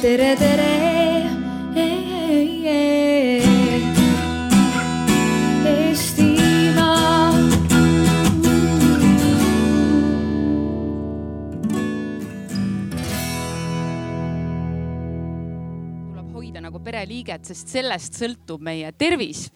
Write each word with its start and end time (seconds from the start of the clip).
tere, 0.00 0.36
tere. 0.36 0.68
Nagu 16.60 16.78
pereliiget, 16.86 17.48
sest 17.48 17.72
sellest 17.72 18.14
sõltub 18.14 18.60
meie 18.62 18.92
tervis. 18.94 19.48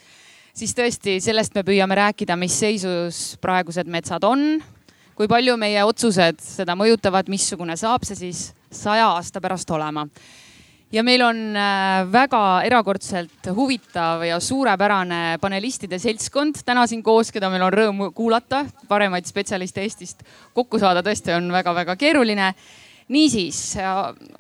siis 0.55 0.73
tõesti, 0.75 1.21
sellest 1.23 1.55
me 1.55 1.63
püüame 1.63 1.95
rääkida, 1.95 2.35
mis 2.37 2.57
seisus 2.59 3.37
praegused 3.39 3.87
metsad 3.87 4.25
on, 4.27 4.59
kui 5.15 5.29
palju 5.31 5.57
meie 5.61 5.85
otsused 5.87 6.41
seda 6.43 6.77
mõjutavad, 6.79 7.29
missugune 7.31 7.77
saab 7.79 8.07
see 8.07 8.19
siis 8.19 8.47
saja 8.75 9.13
aasta 9.15 9.41
pärast 9.41 9.71
olema. 9.71 10.07
ja 10.93 11.03
meil 11.03 11.23
on 11.23 11.57
äh, 11.57 12.05
väga 12.13 12.63
erakordselt 12.67 13.51
huvitav 13.55 14.23
ja 14.27 14.41
suurepärane 14.41 15.39
panelistide 15.41 15.99
seltskond 15.99 16.63
täna 16.65 16.87
siin 16.87 17.03
koos, 17.03 17.33
keda 17.33 17.51
meil 17.51 17.63
on 17.63 17.73
rõõm 17.73 18.11
kuulata. 18.15 18.65
paremaid 18.89 19.27
spetsialiste 19.27 19.83
Eestist 19.83 20.25
kokku 20.53 20.79
saada 20.79 21.03
tõesti 21.03 21.37
on 21.37 21.53
väga-väga 21.53 21.97
keeruline 21.97 22.55
niisiis 23.09 23.77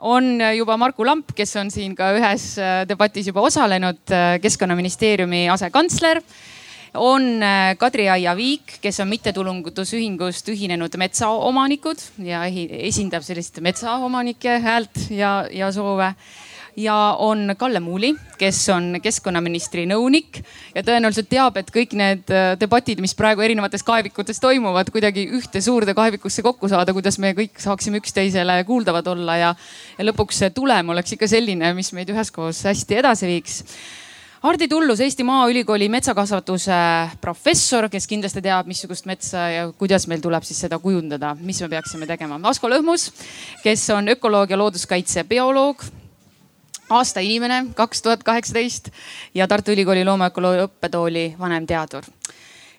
on 0.01 0.38
juba 0.56 0.77
Marku 0.77 1.04
Lamp, 1.06 1.34
kes 1.37 1.56
on 1.60 1.70
siin 1.70 1.95
ka 1.96 2.12
ühes 2.16 2.54
äh, 2.59 2.82
debatis 2.88 3.29
juba 3.29 3.45
osalenud, 3.45 4.01
äh, 4.12 4.38
keskkonnaministeeriumi 4.43 5.48
asekantsler. 5.52 6.23
On 6.94 7.42
äh, 7.42 7.74
Kadri 7.78 8.08
Aia 8.08 8.36
Viik, 8.36 8.78
kes 8.82 9.00
on 9.02 9.10
mittetulundusühingust 9.10 10.48
Ühinenud 10.52 10.96
Metsaomanikud 10.98 12.02
ja 12.24 12.44
esindab 12.46 13.26
sellist 13.26 13.60
metsaomanike 13.64 14.58
häält 14.62 15.06
ja, 15.10 15.36
ja 15.50 15.72
soove 15.74 16.14
ja 16.76 17.16
on 17.18 17.54
Kalle 17.58 17.80
Muuli, 17.80 18.14
kes 18.38 18.58
on 18.74 18.98
keskkonnaministri 19.02 19.84
nõunik 19.86 20.40
ja 20.74 20.82
tõenäoliselt 20.82 21.28
teab, 21.30 21.59
et 21.60 21.70
kõik 21.74 21.95
need 21.98 22.30
äh, 22.34 22.54
debatid, 22.60 23.02
mis 23.02 23.14
praegu 23.18 23.45
erinevates 23.46 23.86
kaevikutes 23.86 24.42
toimuvad, 24.42 24.90
kuidagi 24.95 25.26
ühte 25.38 25.62
suurde 25.64 25.95
kaevikusse 25.95 26.42
kokku 26.42 26.70
saada, 26.70 26.95
kuidas 26.96 27.18
me 27.23 27.34
kõik 27.36 27.60
saaksime 27.62 28.02
üksteisele 28.02 28.60
kuuldavad 28.66 29.06
olla 29.14 29.38
ja, 29.40 29.52
ja 29.98 30.08
lõpuks 30.08 30.42
see 30.42 30.54
tulem 30.54 30.95
oleks 30.95 31.14
ikka 31.16 31.30
selline, 31.30 31.74
mis 31.79 31.92
meid 31.95 32.10
üheskoos 32.14 32.64
hästi 32.68 33.02
edasi 33.02 33.30
viiks. 33.30 33.62
Hardi 34.45 34.66
Tullus, 34.68 35.00
Eesti 35.00 35.24
Maaülikooli 35.24 35.87
metsakasvatuse 35.88 36.74
professor, 37.20 37.87
kes 37.88 38.04
kindlasti 38.04 38.42
teab, 38.45 38.66
missugust 38.68 39.06
metsa 39.09 39.46
ja 39.48 39.62
kuidas 39.73 40.04
meil 40.04 40.20
tuleb 40.20 40.45
siis 40.45 40.59
seda 40.66 40.76
kujundada, 40.82 41.30
mis 41.40 41.62
me 41.64 41.70
peaksime 41.73 42.04
tegema. 42.04 42.36
Asko 42.51 42.68
Lõhmus, 42.68 43.06
kes 43.62 43.86
on 43.96 44.12
ökoloog 44.12 44.52
ja 44.52 44.59
looduskaitse 44.60 45.24
bioloog 45.30 45.80
aasta 46.92 47.24
inimene, 47.24 47.70
kaks 47.73 48.04
tuhat 48.04 48.26
kaheksateist 48.28 48.92
ja 49.32 49.48
Tartu 49.48 49.73
Ülikooli 49.73 50.04
loomaökoloogia 50.04 50.68
õppetooli 50.68 51.24
vanemteadur. 51.40 52.04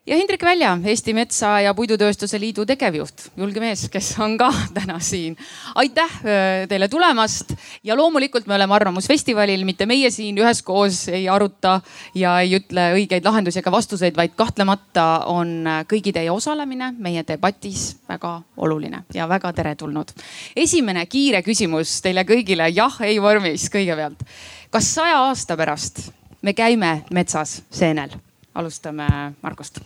Ja 0.05 0.15
Hendrik 0.15 0.43
Välja, 0.43 0.77
Eesti 0.85 1.13
Metsa- 1.13 1.61
ja 1.61 1.73
Puidutööstuse 1.73 2.39
Liidu 2.39 2.65
tegevjuht, 2.65 3.29
julge 3.37 3.59
mees, 3.59 3.87
kes 3.89 4.11
on 4.21 4.37
ka 4.37 4.51
täna 4.77 4.99
siin. 4.99 5.37
aitäh 5.75 6.19
öö, 6.25 6.67
teile 6.69 6.87
tulemast 6.87 7.55
ja 7.83 7.95
loomulikult 7.97 8.47
me 8.47 8.55
oleme 8.55 8.75
Arvamusfestivalil, 8.75 9.65
mitte 9.65 9.85
meie 9.85 10.11
siin 10.11 10.37
üheskoos 10.37 11.07
ei 11.09 11.29
aruta 11.29 11.79
ja 12.15 12.39
ei 12.39 12.53
ütle 12.59 12.91
õigeid 12.99 13.25
lahendusi 13.25 13.59
ega 13.59 13.71
vastuseid, 13.71 14.15
vaid 14.17 14.35
kahtlemata 14.35 15.25
on 15.25 15.65
kõigi 15.89 16.13
teie 16.13 16.29
osalemine 16.31 16.91
meie 16.97 17.25
debatis 17.27 17.95
väga 18.09 18.41
oluline 18.57 19.03
ja 19.13 19.29
väga 19.29 19.53
teretulnud. 19.53 20.13
esimene 20.55 21.05
kiire 21.05 21.41
küsimus 21.41 22.01
teile 22.01 22.23
kõigile 22.23 22.69
jah-ei 22.69 23.17
vormis 23.21 23.69
kõigepealt. 23.73 24.21
kas 24.69 24.93
saja 24.93 25.17
aasta 25.25 25.57
pärast 25.57 26.11
me 26.41 26.53
käime 26.53 27.01
metsas 27.11 27.63
seenel? 27.71 28.13
Alustame 28.55 29.07
Markost. 29.41 29.79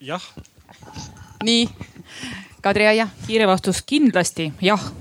jah, 0.00 0.22
nii, 1.42 1.68
Kadri 2.60 2.86
Aia. 2.86 3.08
kiire 3.26 3.46
vastus 3.46 3.82
kindlasti 3.82 4.52
jah. 4.60 4.92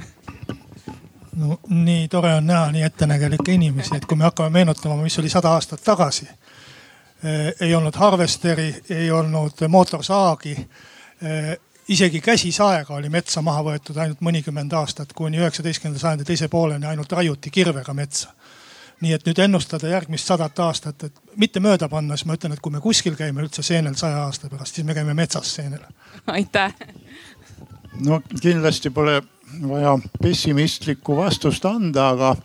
no 1.36 1.60
nii 1.68 2.08
tore 2.08 2.36
on 2.36 2.48
näha 2.48 2.72
nii 2.72 2.84
ettenägelikke 2.84 3.52
inimesi, 3.52 3.96
et 3.96 4.06
kui 4.06 4.18
me 4.18 4.24
hakkame 4.24 4.50
meenutama, 4.50 4.96
mis 5.04 5.20
oli 5.20 5.30
sada 5.30 5.52
aastat 5.52 5.84
tagasi. 5.84 6.28
ei 7.62 7.76
olnud 7.76 7.96
harvesteri, 7.96 8.76
ei 8.90 9.12
olnud 9.12 9.68
mootorsaagi. 9.68 10.70
isegi 11.88 12.22
käsisaega 12.22 12.94
oli 12.94 13.10
metsa 13.10 13.42
maha 13.42 13.64
võetud 13.64 13.98
ainult 13.98 14.22
mõnikümmend 14.22 14.74
aastat, 14.74 15.14
kuni 15.14 15.38
üheksateistkümnenda 15.38 16.00
sajandi 16.00 16.24
teise 16.24 16.48
pooleni 16.48 16.86
ainult 16.86 17.12
raiuti 17.12 17.50
kirvega 17.50 17.94
metsa 17.94 18.34
nii 19.02 19.16
et 19.18 19.26
nüüd 19.26 19.40
ennustada 19.42 19.90
järgmist 19.90 20.30
sadat 20.30 20.60
aastat, 20.62 21.08
et 21.08 21.38
mitte 21.42 21.62
mööda 21.64 21.90
panna, 21.90 22.18
siis 22.18 22.28
ma 22.30 22.38
ütlen, 22.38 22.54
et 22.54 22.62
kui 22.62 22.74
me 22.74 22.82
kuskil 22.84 23.18
käime 23.18 23.44
üldse 23.44 23.64
seenel 23.66 23.98
saja 24.00 24.26
aasta 24.28 24.50
pärast, 24.52 24.78
siis 24.78 24.88
me 24.88 24.96
käime 24.98 25.16
metsas 25.18 25.56
seenel. 25.58 25.84
aitäh. 26.28 26.74
no 28.06 28.22
kindlasti 28.42 28.90
pole 28.94 29.22
vaja 29.68 29.98
pessimistlikku 30.22 31.16
vastust 31.18 31.66
anda, 31.66 32.10
aga 32.14 32.36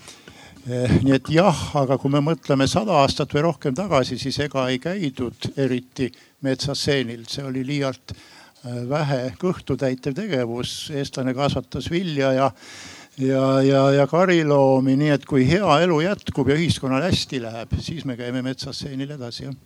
eh, 0.69 0.97
nii 1.03 1.15
et 1.19 1.31
jah, 1.37 1.61
aga 1.79 1.99
kui 2.01 2.11
me 2.13 2.25
mõtleme 2.25 2.67
sada 2.71 3.03
aastat 3.03 3.35
või 3.37 3.47
rohkem 3.51 3.77
tagasi, 3.77 4.19
siis 4.19 4.39
ega 4.47 4.69
ei 4.71 4.81
käidud 4.83 5.53
eriti 5.57 6.11
metsas 6.47 6.83
seenil, 6.89 7.27
see 7.29 7.45
oli 7.45 7.67
liialt 7.67 8.17
eh, 8.17 8.83
vähe 8.89 9.23
kõhtu 9.41 9.77
täitev 9.77 10.17
tegevus. 10.17 10.91
eestlane 10.95 11.35
kasvatas 11.35 11.91
vilja 11.91 12.33
ja 12.33 12.51
ja, 13.19 13.63
ja, 13.63 13.91
ja 13.93 14.07
kariloomi, 14.07 14.97
nii 14.97 15.13
et 15.17 15.25
kui 15.29 15.47
hea 15.49 15.79
elu 15.85 16.01
jätkub 16.05 16.49
ja 16.49 16.57
ühiskonnal 16.59 17.05
hästi 17.07 17.41
läheb, 17.43 17.79
siis 17.81 18.05
me 18.05 18.17
käime 18.17 18.43
metsas 18.45 18.85
seenil 18.85 19.17
edasi, 19.17 19.49
jah. 19.49 19.57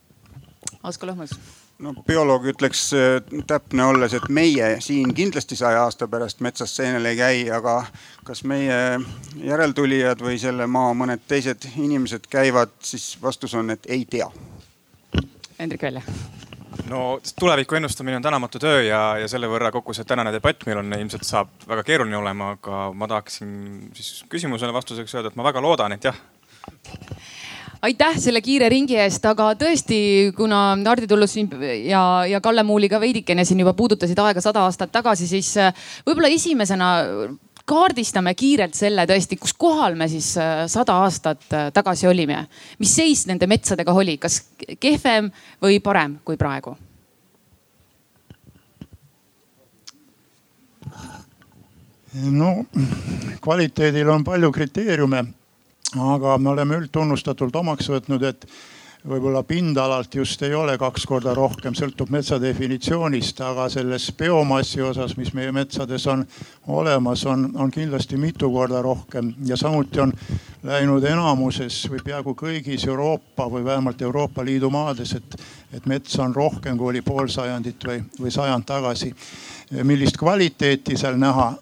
Asko 0.83 1.09
Lõhmus. 1.09 1.35
no 1.81 1.95
bioloog 2.07 2.47
ütleks 2.53 2.83
äh, 2.97 3.43
täpne 3.49 3.85
olles, 3.85 4.15
et 4.17 4.29
meie 4.29 4.75
siin 4.85 5.15
kindlasti 5.17 5.57
saja 5.57 5.85
aasta 5.85 6.09
pärast 6.09 6.41
metsas 6.45 6.77
seenel 6.77 7.09
ei 7.11 7.17
käi, 7.17 7.41
aga 7.53 7.81
kas 8.25 8.45
meie 8.45 9.01
järeltulijad 9.45 10.21
või 10.25 10.39
selle 10.41 10.67
maa 10.67 10.93
mõned 10.95 11.25
teised 11.29 11.69
inimesed 11.77 12.29
käivad, 12.31 12.77
siis 12.85 13.17
vastus 13.23 13.55
on, 13.55 13.71
et 13.77 13.89
ei 13.89 14.05
tea. 14.05 14.31
Hendrik 15.59 15.83
Välja 15.83 16.03
no 16.91 17.21
tuleviku 17.39 17.79
ennustamine 17.79 18.19
on 18.19 18.23
tänamatu 18.23 18.59
töö 18.59 18.83
ja, 18.83 19.01
ja 19.21 19.29
selle 19.31 19.49
võrra 19.51 19.71
kogu 19.75 19.95
see 19.97 20.09
tänane 20.09 20.33
debatt 20.35 20.67
meil 20.67 20.83
on 20.83 20.97
ilmselt 20.99 21.27
saab 21.27 21.53
väga 21.69 21.85
keeruline 21.87 22.19
olema, 22.19 22.55
aga 22.57 22.83
ma 22.97 23.09
tahaksin 23.11 23.53
siis 23.97 24.25
küsimusele 24.33 24.75
vastuseks 24.75 25.15
öelda, 25.15 25.33
et 25.33 25.39
ma 25.39 25.47
väga 25.47 25.63
loodan, 25.65 25.95
et 25.97 26.11
jah. 26.11 26.19
Aitäh 27.81 28.19
selle 28.21 28.43
kiire 28.45 28.69
ringi 28.69 28.99
eest, 29.01 29.25
aga 29.25 29.55
tõesti, 29.57 29.99
kuna 30.37 30.75
Hardi 30.85 31.07
Tullus 31.09 31.39
ja, 31.39 32.03
ja 32.29 32.41
Kalle 32.45 32.65
Muuli 32.69 32.91
ka 32.93 33.01
veidikene 33.01 33.47
siin 33.49 33.63
juba 33.63 33.73
puudutasid 33.79 34.19
aega 34.21 34.43
sada 34.45 34.67
aastat 34.67 34.93
tagasi, 34.93 35.29
siis 35.31 35.55
äh, 35.57 35.73
võib-olla 36.05 36.29
esimesena 36.29 36.91
kaardistame 37.71 38.35
kiirelt 38.35 38.75
selle 38.75 39.07
tõesti, 39.09 39.39
kus 39.41 39.55
kohal 39.59 39.97
me 39.99 40.09
siis 40.11 40.33
äh, 40.41 40.65
sada 40.71 40.99
aastat 41.05 41.47
äh, 41.55 41.69
tagasi 41.75 42.09
olime. 42.11 42.45
mis 42.79 42.95
seis 42.97 43.27
nende 43.31 43.47
metsadega 43.51 43.95
oli, 43.95 44.17
kas 44.19 44.43
kehvem 44.81 45.31
või 45.63 45.81
parem 45.85 46.19
kui 46.25 46.39
praegu? 46.41 46.77
no 52.11 52.65
kvaliteedil 53.41 54.09
on 54.11 54.25
palju 54.27 54.51
kriteeriume, 54.53 55.23
aga 55.95 56.39
me 56.39 56.51
oleme 56.51 56.81
üldtunnustatult 56.83 57.57
omaks 57.57 57.91
võtnud, 57.93 58.25
et 58.27 58.47
võib-olla 59.09 59.43
pindalalt 59.49 60.15
just 60.15 60.43
ei 60.45 60.55
ole 60.55 60.77
kaks 60.79 61.07
korda 61.09 61.33
rohkem, 61.35 61.75
sõltub 61.77 62.11
metsa 62.13 62.37
definitsioonist, 62.41 63.41
aga 63.45 63.69
selles 63.73 64.11
biomassi 64.17 64.83
osas, 64.85 65.17
mis 65.17 65.33
meie 65.37 65.53
metsades 65.57 66.05
on 66.11 66.25
olemas, 66.69 67.25
on, 67.27 67.47
on 67.57 67.73
kindlasti 67.73 68.19
mitu 68.21 68.51
korda 68.53 68.83
rohkem 68.85 69.33
ja 69.49 69.57
samuti 69.57 70.03
on 70.05 70.13
läinud 70.67 71.05
enamuses 71.09 71.81
või 71.91 72.03
peaaegu 72.05 72.37
kõigis 72.37 72.85
Euroopa 72.89 73.49
või 73.51 73.65
vähemalt 73.65 74.03
Euroopa 74.03 74.45
Liidu 74.45 74.71
maades, 74.71 75.15
et, 75.17 75.41
et 75.73 75.89
metsa 75.89 76.27
on 76.27 76.37
rohkem 76.37 76.77
kui 76.79 76.93
oli 76.93 77.03
pool 77.07 77.33
sajandit 77.33 77.89
või, 77.89 78.05
või 78.21 78.35
sajand 78.35 78.69
tagasi. 78.69 79.15
millist 79.83 80.17
kvaliteeti 80.19 80.97
seal 80.99 81.17
näha 81.17 81.55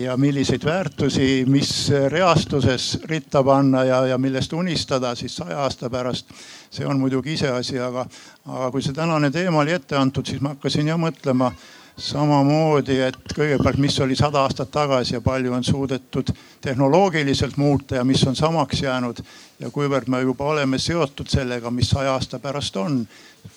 ja 0.00 0.16
milliseid 0.16 0.64
väärtusi, 0.64 1.44
mis 1.48 1.90
reastuses 2.08 2.98
ritta 3.04 3.42
panna 3.44 3.84
ja, 3.84 4.06
ja 4.06 4.18
millest 4.18 4.52
unistada 4.52 5.14
siis 5.14 5.36
saja 5.36 5.58
aasta 5.60 5.90
pärast. 5.90 6.30
see 6.70 6.86
on 6.86 7.00
muidugi 7.00 7.32
iseasi, 7.32 7.78
aga, 7.80 8.06
aga 8.46 8.70
kui 8.70 8.82
see 8.82 8.92
tänane 8.92 9.30
teema 9.30 9.60
oli 9.60 9.72
ette 9.72 9.96
antud, 9.96 10.26
siis 10.26 10.40
ma 10.40 10.54
hakkasin 10.56 10.88
jah 10.88 10.98
mõtlema 11.00 11.52
samamoodi, 11.98 13.00
et 13.02 13.32
kõigepealt, 13.34 13.78
mis 13.82 13.96
oli 14.00 14.16
sada 14.16 14.44
aastat 14.46 14.70
tagasi 14.70 15.16
ja 15.16 15.20
palju 15.20 15.52
on 15.52 15.64
suudetud 15.64 16.30
tehnoloogiliselt 16.60 17.56
muuta 17.56 17.98
ja 17.98 18.04
mis 18.04 18.22
on 18.26 18.36
samaks 18.36 18.82
jäänud 18.82 19.22
ja 19.60 19.70
kuivõrd 19.70 20.06
me 20.08 20.20
juba 20.22 20.44
oleme 20.44 20.78
seotud 20.78 21.26
sellega, 21.28 21.70
mis 21.70 21.90
saja 21.90 22.14
aasta 22.14 22.38
pärast 22.38 22.76
on 22.76 23.02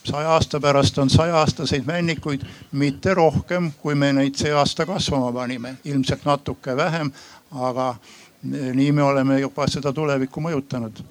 saja 0.04 0.30
aasta 0.30 0.60
pärast 0.60 0.98
on 0.98 1.10
saja-aastaseid 1.10 1.86
männikuid 1.86 2.42
mitte 2.72 3.14
rohkem, 3.14 3.72
kui 3.82 3.96
me 3.96 4.14
neid 4.14 4.36
see 4.36 4.54
aasta 4.54 4.86
kasvama 4.86 5.32
panime, 5.34 5.76
ilmselt 5.86 6.26
natuke 6.26 6.76
vähem, 6.78 7.12
aga 7.52 7.96
nii 8.44 8.92
me 8.92 9.04
oleme 9.04 9.40
juba 9.40 9.68
seda 9.68 9.94
tulevikku 9.94 10.42
mõjutanud. 10.42 11.04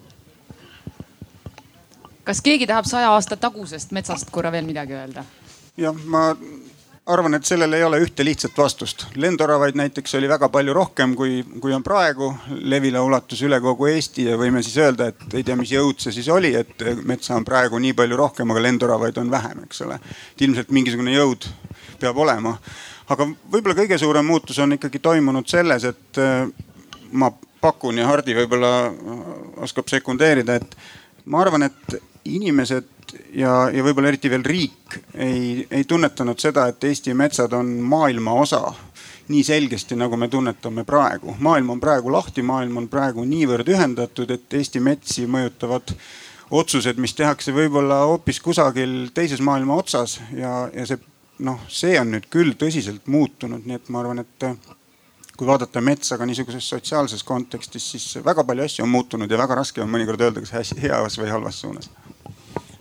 kas 2.23 2.41
keegi 2.41 2.67
tahab 2.67 2.85
saja 2.85 3.11
aasta 3.11 3.37
tagusest 3.37 3.91
metsast 3.91 4.29
korra 4.31 4.51
veel 4.51 4.65
midagi 4.65 4.93
öelda? 4.93 5.23
jah, 5.77 5.95
ma 6.05 6.35
arvan, 7.05 7.33
et 7.33 7.45
sellel 7.45 7.73
ei 7.73 7.83
ole 7.83 7.99
ühte 8.03 8.23
lihtsat 8.25 8.57
vastust. 8.57 9.05
lendoravaid 9.15 9.75
näiteks 9.75 10.15
oli 10.15 10.29
väga 10.29 10.49
palju 10.49 10.73
rohkem, 10.73 11.15
kui, 11.15 11.43
kui 11.61 11.73
on 11.73 11.83
praegu. 11.83 12.33
levila 12.49 13.01
ulatus 13.01 13.41
üle 13.41 13.59
kogu 13.61 13.87
Eesti 13.89 14.25
ja 14.29 14.37
võime 14.37 14.61
siis 14.63 14.77
öelda, 14.77 15.07
et 15.07 15.33
ei 15.33 15.43
tea, 15.43 15.55
mis 15.55 15.71
jõud 15.71 15.99
see 15.99 16.13
siis 16.13 16.29
oli, 16.29 16.53
et 16.55 16.85
metsa 17.03 17.35
on 17.35 17.45
praegu 17.45 17.79
nii 17.79 17.93
palju 17.97 18.17
rohkem, 18.17 18.51
aga 18.51 18.61
lendoravaid 18.67 19.17
on 19.17 19.31
vähem, 19.31 19.63
eks 19.65 19.81
ole. 19.87 19.99
et 20.33 20.45
ilmselt 20.47 20.71
mingisugune 20.71 21.15
jõud 21.15 21.49
peab 21.99 22.17
olema. 22.17 22.57
aga 23.09 23.27
võib-olla 23.51 23.75
kõige 23.81 23.97
suurem 23.97 24.25
muutus 24.25 24.59
on 24.59 24.77
ikkagi 24.77 24.99
toimunud 24.99 25.47
selles, 25.49 25.83
et 25.83 26.21
äh, 26.21 26.45
ma 27.11 27.31
pakun 27.61 27.97
ja 27.97 28.07
Hardi 28.07 28.35
võib-olla 28.37 28.91
oskab 29.57 29.89
sekundeerida, 29.89 30.55
et 30.55 30.77
ma 31.25 31.41
arvan, 31.41 31.63
et 31.63 32.01
inimesed 32.25 33.00
ja, 33.33 33.53
ja 33.73 33.83
võib-olla 33.83 34.11
eriti 34.11 34.29
veel 34.31 34.43
riik 34.45 34.97
ei, 35.13 35.67
ei 35.71 35.83
tunnetanud 35.87 36.39
seda, 36.39 36.67
et 36.71 36.83
Eesti 36.83 37.13
metsad 37.17 37.53
on 37.57 37.69
maailma 37.81 38.33
osa 38.43 38.61
nii 39.31 39.43
selgesti, 39.47 39.95
nagu 39.95 40.17
me 40.17 40.27
tunnetame 40.27 40.83
praegu. 40.83 41.35
maailm 41.39 41.69
on 41.69 41.79
praegu 41.79 42.11
lahti, 42.11 42.41
maailm 42.41 42.77
on 42.77 42.89
praegu 42.91 43.23
niivõrd 43.25 43.69
ühendatud, 43.71 44.31
et 44.31 44.53
Eesti 44.53 44.79
metsi 44.83 45.27
mõjutavad 45.27 45.93
otsused, 46.51 46.99
mis 46.99 47.13
tehakse 47.15 47.53
võib-olla 47.55 48.01
hoopis 48.09 48.41
kusagil 48.43 49.09
teises 49.13 49.39
maailma 49.39 49.77
otsas 49.79 50.19
ja, 50.35 50.67
ja 50.73 50.85
see 50.85 50.99
noh, 51.41 51.63
see 51.71 51.95
on 51.99 52.11
nüüd 52.13 52.27
küll 52.29 52.53
tõsiselt 52.59 53.07
muutunud, 53.09 53.65
nii 53.65 53.79
et 53.79 53.89
ma 53.89 54.03
arvan, 54.03 54.21
et 54.21 54.45
kui 55.37 55.47
vaadata 55.47 55.81
metsa 55.81 56.19
ka 56.19 56.27
niisuguses 56.27 56.67
sotsiaalses 56.69 57.23
kontekstis, 57.25 57.87
siis 57.93 58.19
väga 58.25 58.43
palju 58.45 58.67
asju 58.67 58.85
on 58.85 58.91
muutunud 58.93 59.31
ja 59.31 59.39
väga 59.41 59.57
raske 59.63 59.81
on 59.81 59.89
mõnikord 59.89 60.21
öelda, 60.21 60.43
kas 60.43 60.75
heas 60.77 61.17
või 61.17 61.31
halvas 61.31 61.63
suunas 61.63 61.89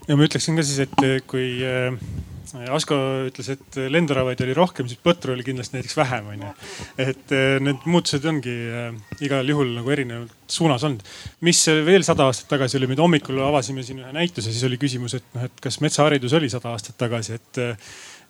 ja 0.08 0.16
ma 0.16 0.26
ütleksin 0.26 0.58
ka 0.58 0.66
siis, 0.66 0.82
et 0.86 1.06
eh, 1.06 1.20
kui 1.28 1.60
äh, 1.66 1.96
Asko 2.74 2.96
ütles, 3.28 3.46
et 3.52 3.76
lendoravaid 3.94 4.40
oli 4.42 4.54
rohkem, 4.58 4.88
siis 4.90 4.98
põtru 4.98 5.36
oli 5.36 5.44
kindlasti 5.46 5.76
näiteks 5.76 5.94
vähem, 5.94 6.32
onju. 6.32 6.50
et 6.98 7.34
äh, 7.36 7.56
need 7.62 7.86
muutused 7.86 8.26
ongi 8.26 8.54
igal 9.22 9.52
juhul 9.52 9.74
nagu 9.76 9.92
erinevalt 9.94 10.34
suunas 10.50 10.84
olnud. 10.88 11.04
mis 11.46 11.62
veel 11.86 12.06
sada 12.06 12.26
aastat 12.26 12.50
tagasi 12.50 12.80
oli, 12.80 12.90
me 12.90 12.98
hommikul 12.98 13.38
avasime 13.46 13.84
siin 13.86 14.02
ühe 14.02 14.14
näituse, 14.16 14.50
siis 14.50 14.66
oli 14.66 14.80
küsimus, 14.82 15.14
et 15.20 15.36
noh, 15.36 15.46
et 15.46 15.62
kas 15.62 15.78
metsaharidus 15.84 16.34
oli 16.40 16.50
sada 16.50 16.74
aastat 16.74 16.98
tagasi, 17.00 17.38
et 17.38 17.62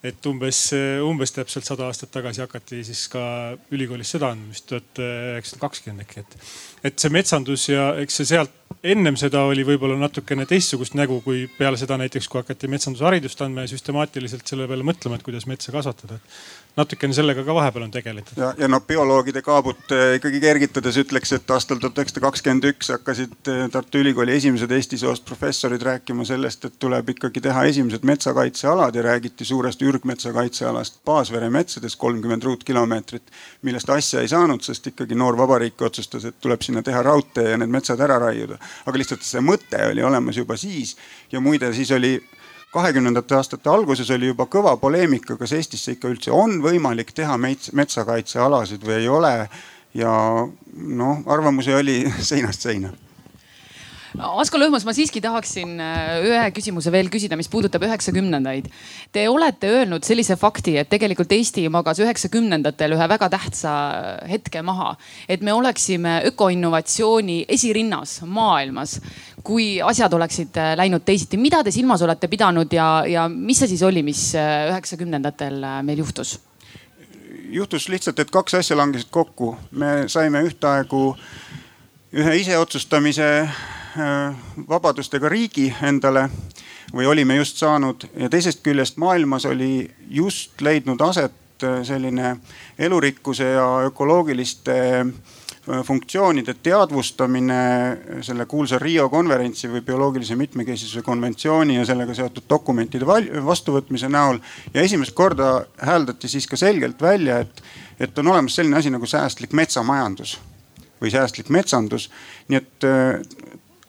et 0.01 0.25
umbes, 0.25 0.59
umbes 1.05 1.33
täpselt 1.35 1.67
sada 1.67 1.85
aastat 1.85 2.09
tagasi 2.13 2.41
hakati 2.41 2.79
siis 2.85 3.03
ka 3.13 3.21
ülikoolis 3.73 4.13
seda 4.15 4.31
andma, 4.33 4.49
vist 4.49 4.65
tuhat 4.69 5.01
üheksasada 5.01 5.61
kakskümmend 5.67 6.05
äkki, 6.07 6.23
et. 6.23 6.37
Et 6.83 6.97
see 6.99 7.13
metsandus 7.13 7.67
ja 7.69 7.91
eks 8.01 8.21
see 8.21 8.31
sealt 8.33 8.57
ennem 8.83 9.17
seda 9.19 9.43
oli 9.49 9.65
võib-olla 9.67 9.97
natukene 9.99 10.47
teistsugust 10.49 10.95
nägu, 10.97 11.19
kui 11.25 11.43
peale 11.57 11.77
seda 11.77 11.97
näiteks, 12.01 12.27
kui 12.31 12.41
hakati 12.41 12.69
metsandusharidust 12.71 13.43
andma 13.45 13.65
ja 13.65 13.71
süstemaatiliselt 13.71 14.47
selle 14.47 14.67
peale 14.69 14.85
mõtlema, 14.87 15.19
et 15.19 15.25
kuidas 15.27 15.47
metsa 15.49 15.73
kasvatada 15.75 16.17
natukene 16.77 17.13
sellega 17.13 17.43
ka 17.43 17.53
vahepeal 17.55 17.83
on 17.83 17.91
tegeletud. 17.91 18.37
ja, 18.37 18.53
ja 18.57 18.67
noh, 18.71 18.81
bioloogide 18.87 19.41
kaabut 19.43 19.91
eh, 19.91 20.15
ikkagi 20.19 20.39
kergitades 20.43 20.97
ütleks, 21.01 21.33
et 21.35 21.51
aastal 21.51 21.81
tuhat 21.81 21.99
üheksasada 21.99 22.23
kakskümmend 22.23 22.67
üks 22.69 22.91
hakkasid 22.93 23.51
eh, 23.51 23.63
Tartu 23.73 23.99
Ülikooli 23.99 24.37
esimesed 24.39 24.71
eesti 24.71 24.99
soost 25.01 25.25
professorid 25.27 25.83
rääkima 25.83 26.25
sellest, 26.27 26.69
et 26.69 26.77
tuleb 26.79 27.11
ikkagi 27.15 27.43
teha 27.43 27.65
esimesed 27.67 28.07
metsakaitsealad 28.07 28.95
ja 28.95 29.03
räägiti 29.09 29.47
suurest 29.47 29.83
ürgmetsakaitsealast 29.83 31.01
Paasvere 31.05 31.49
metsades 31.51 31.97
kolmkümmend 31.99 32.47
ruutkilomeetrit, 32.47 33.35
millest 33.67 33.91
asja 33.91 34.23
ei 34.23 34.31
saanud, 34.31 34.63
sest 34.63 34.87
ikkagi 34.93 35.17
noor 35.19 35.35
vabariik 35.37 35.81
otsustas, 35.89 36.29
et 36.29 36.39
tuleb 36.39 36.63
sinna 36.71 36.83
teha 36.87 37.03
raudtee 37.03 37.51
ja 37.51 37.59
need 37.59 37.71
metsad 37.71 37.99
ära 37.99 38.17
raiuda. 38.23 38.57
aga 38.85 38.97
lihtsalt 38.97 39.25
see 39.27 39.43
mõte 39.43 39.83
oli 39.91 40.03
olemas 40.03 40.39
juba 40.39 40.57
siis 40.57 40.95
ja 41.31 41.43
muide, 41.43 41.73
siis 41.75 41.91
oli 41.91 42.15
kahekümnendate 42.71 43.35
aastate 43.35 43.69
alguses 43.69 44.09
oli 44.15 44.31
juba 44.31 44.47
kõva 44.47 44.77
poleemika, 44.79 45.35
kas 45.37 45.51
Eestisse 45.57 45.97
ikka 45.97 46.07
üldse 46.11 46.31
on 46.31 46.61
võimalik 46.63 47.11
teha 47.15 47.35
mets, 47.37 47.73
metsakaitsealasid 47.75 48.87
või 48.87 49.01
ei 49.01 49.07
ole. 49.11 49.35
ja 49.93 50.11
noh, 50.73 51.23
arvamusi 51.27 51.73
oli 51.75 52.05
seinast 52.31 52.63
seina 52.63 52.93
Asko 54.19 54.59
Lõhmus, 54.59 54.83
ma 54.83 54.91
siiski 54.91 55.21
tahaksin 55.23 55.77
äh, 55.79 56.17
ühe 56.27 56.47
küsimuse 56.51 56.91
veel 56.91 57.07
küsida, 57.11 57.37
mis 57.39 57.47
puudutab 57.51 57.85
üheksakümnendaid. 57.87 58.67
Te 59.15 59.23
olete 59.31 59.69
öelnud 59.71 60.03
sellise 60.03 60.35
fakti, 60.39 60.73
et 60.81 60.89
tegelikult 60.91 61.31
Eesti 61.31 61.63
magas 61.71 62.01
üheksakümnendatel 62.03 62.97
ühe 62.97 63.07
väga 63.07 63.29
tähtsa 63.31 63.71
hetke 64.27 64.61
maha. 64.67 64.97
et 65.29 65.41
me 65.41 65.53
oleksime 65.53 66.21
ökoinnovatsiooni 66.27 67.45
esirinnas 67.47 68.21
maailmas, 68.25 68.99
kui 69.43 69.81
asjad 69.81 70.13
oleksid 70.13 70.59
äh, 70.59 70.75
läinud 70.75 71.07
teisiti. 71.07 71.37
mida 71.37 71.63
te 71.63 71.71
silmas 71.71 72.01
olete 72.01 72.27
pidanud 72.27 72.73
ja, 72.73 73.05
ja 73.07 73.29
mis 73.29 73.63
see 73.63 73.71
siis 73.71 73.83
oli, 73.83 74.03
mis 74.03 74.35
äh, 74.35 74.67
üheksakümnendatel 74.73 75.63
meil 75.87 76.03
juhtus? 76.03 76.39
juhtus 77.51 77.87
lihtsalt, 77.89 78.19
et 78.19 78.31
kaks 78.31 78.59
asja 78.59 78.75
langesid 78.77 79.07
kokku. 79.11 79.55
me 79.71 80.03
saime 80.07 80.43
ühtaegu 80.43 81.15
ühe 82.11 82.41
iseotsustamise 82.43 83.47
Äh, 83.47 83.80
vabadustega 84.69 85.29
riigi 85.29 85.67
endale 85.83 86.29
või 86.93 87.07
olime 87.07 87.35
just 87.35 87.57
saanud 87.57 88.07
ja 88.17 88.29
teisest 88.29 88.63
küljest 88.63 88.97
maailmas 89.01 89.45
oli 89.45 89.89
just 90.09 90.61
leidnud 90.61 91.01
aset 91.01 91.63
äh, 91.63 91.81
selline 91.87 92.35
elurikkuse 92.79 93.51
ja 93.55 93.67
ökoloogiliste 93.87 94.77
äh, 94.99 95.83
funktsioonide 95.87 96.53
teadvustamine 96.63 97.61
selle 98.21 98.45
kuulsa 98.45 98.79
Rio 98.79 99.09
konverentsi 99.09 99.69
või 99.71 99.83
bioloogilise 99.87 100.35
mitmekesisuse 100.35 101.01
konventsiooni 101.01 101.75
ja 101.75 101.85
sellega 101.85 102.15
seotud 102.17 102.49
dokumentide 102.49 103.05
vastuvõtmise 103.45 104.09
näol. 104.09 104.39
ja 104.73 104.81
esimest 104.81 105.15
korda 105.15 105.65
hääldati 105.77 106.27
siis 106.27 106.47
ka 106.47 106.57
selgelt 106.57 107.01
välja, 107.01 107.39
et, 107.39 107.63
et 107.99 108.17
on 108.17 108.27
olemas 108.27 108.55
selline 108.55 108.77
asi 108.77 108.89
nagu 108.89 109.05
säästlik 109.05 109.53
metsamajandus 109.53 110.39
või 111.01 111.11
säästlik 111.11 111.49
metsandus. 111.49 112.11
nii 112.47 112.57
et 112.57 112.89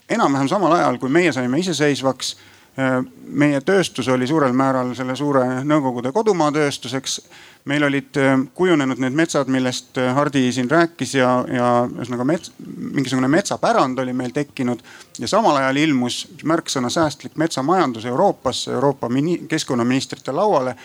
enam-vähem 0.09 0.47
samal 0.47 0.71
ajal, 0.71 0.97
kui 0.97 1.09
meie 1.09 1.31
saime 1.33 1.59
iseseisvaks. 1.59 2.35
Äh, 2.73 3.03
meie 3.29 3.59
tööstus 3.61 4.07
oli 4.09 4.25
suurel 4.27 4.53
määral 4.57 4.95
selle 4.97 5.13
suure 5.15 5.43
Nõukogude 5.61 6.09
kodumaa 6.11 6.51
tööstuseks. 6.51 7.19
meil 7.65 7.83
olid 7.83 8.17
äh, 8.17 8.39
kujunenud 8.53 8.97
need 8.97 9.13
metsad, 9.13 9.47
millest 9.47 9.97
äh, 9.97 10.09
Hardi 10.15 10.51
siin 10.51 10.71
rääkis 10.71 11.13
ja, 11.13 11.45
ja 11.47 11.67
ühesõnaga 11.85 12.25
mets, 12.25 12.51
mingisugune 12.95 13.27
metsapärand 13.27 13.99
oli 13.99 14.13
meil 14.13 14.33
tekkinud. 14.33 14.81
ja 15.19 15.27
samal 15.27 15.61
ajal 15.61 15.77
ilmus 15.77 16.27
märksõna 16.43 16.89
säästlik 16.89 17.35
metsamajandus 17.35 18.05
Euroopasse, 18.05 18.71
Euroopa 18.71 19.09
keskkonnaministrite 19.47 20.31
lauale 20.31 20.75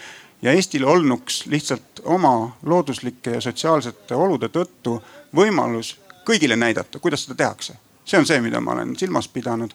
ja 0.42 0.52
Eestil 0.52 0.84
olnuks 0.84 1.46
lihtsalt 1.46 2.04
oma 2.04 2.56
looduslike 2.62 3.30
ja 3.30 3.40
sotsiaalsete 3.40 4.14
olude 4.14 4.48
tõttu 4.48 5.00
võimalus 5.34 5.96
kõigile 6.24 6.56
näidata, 6.56 6.98
kuidas 6.98 7.24
seda 7.24 7.34
tehakse 7.34 7.87
see 8.08 8.20
on 8.20 8.26
see, 8.28 8.40
mida 8.44 8.60
ma 8.64 8.74
olen 8.76 8.96
silmas 8.96 9.28
pidanud. 9.28 9.74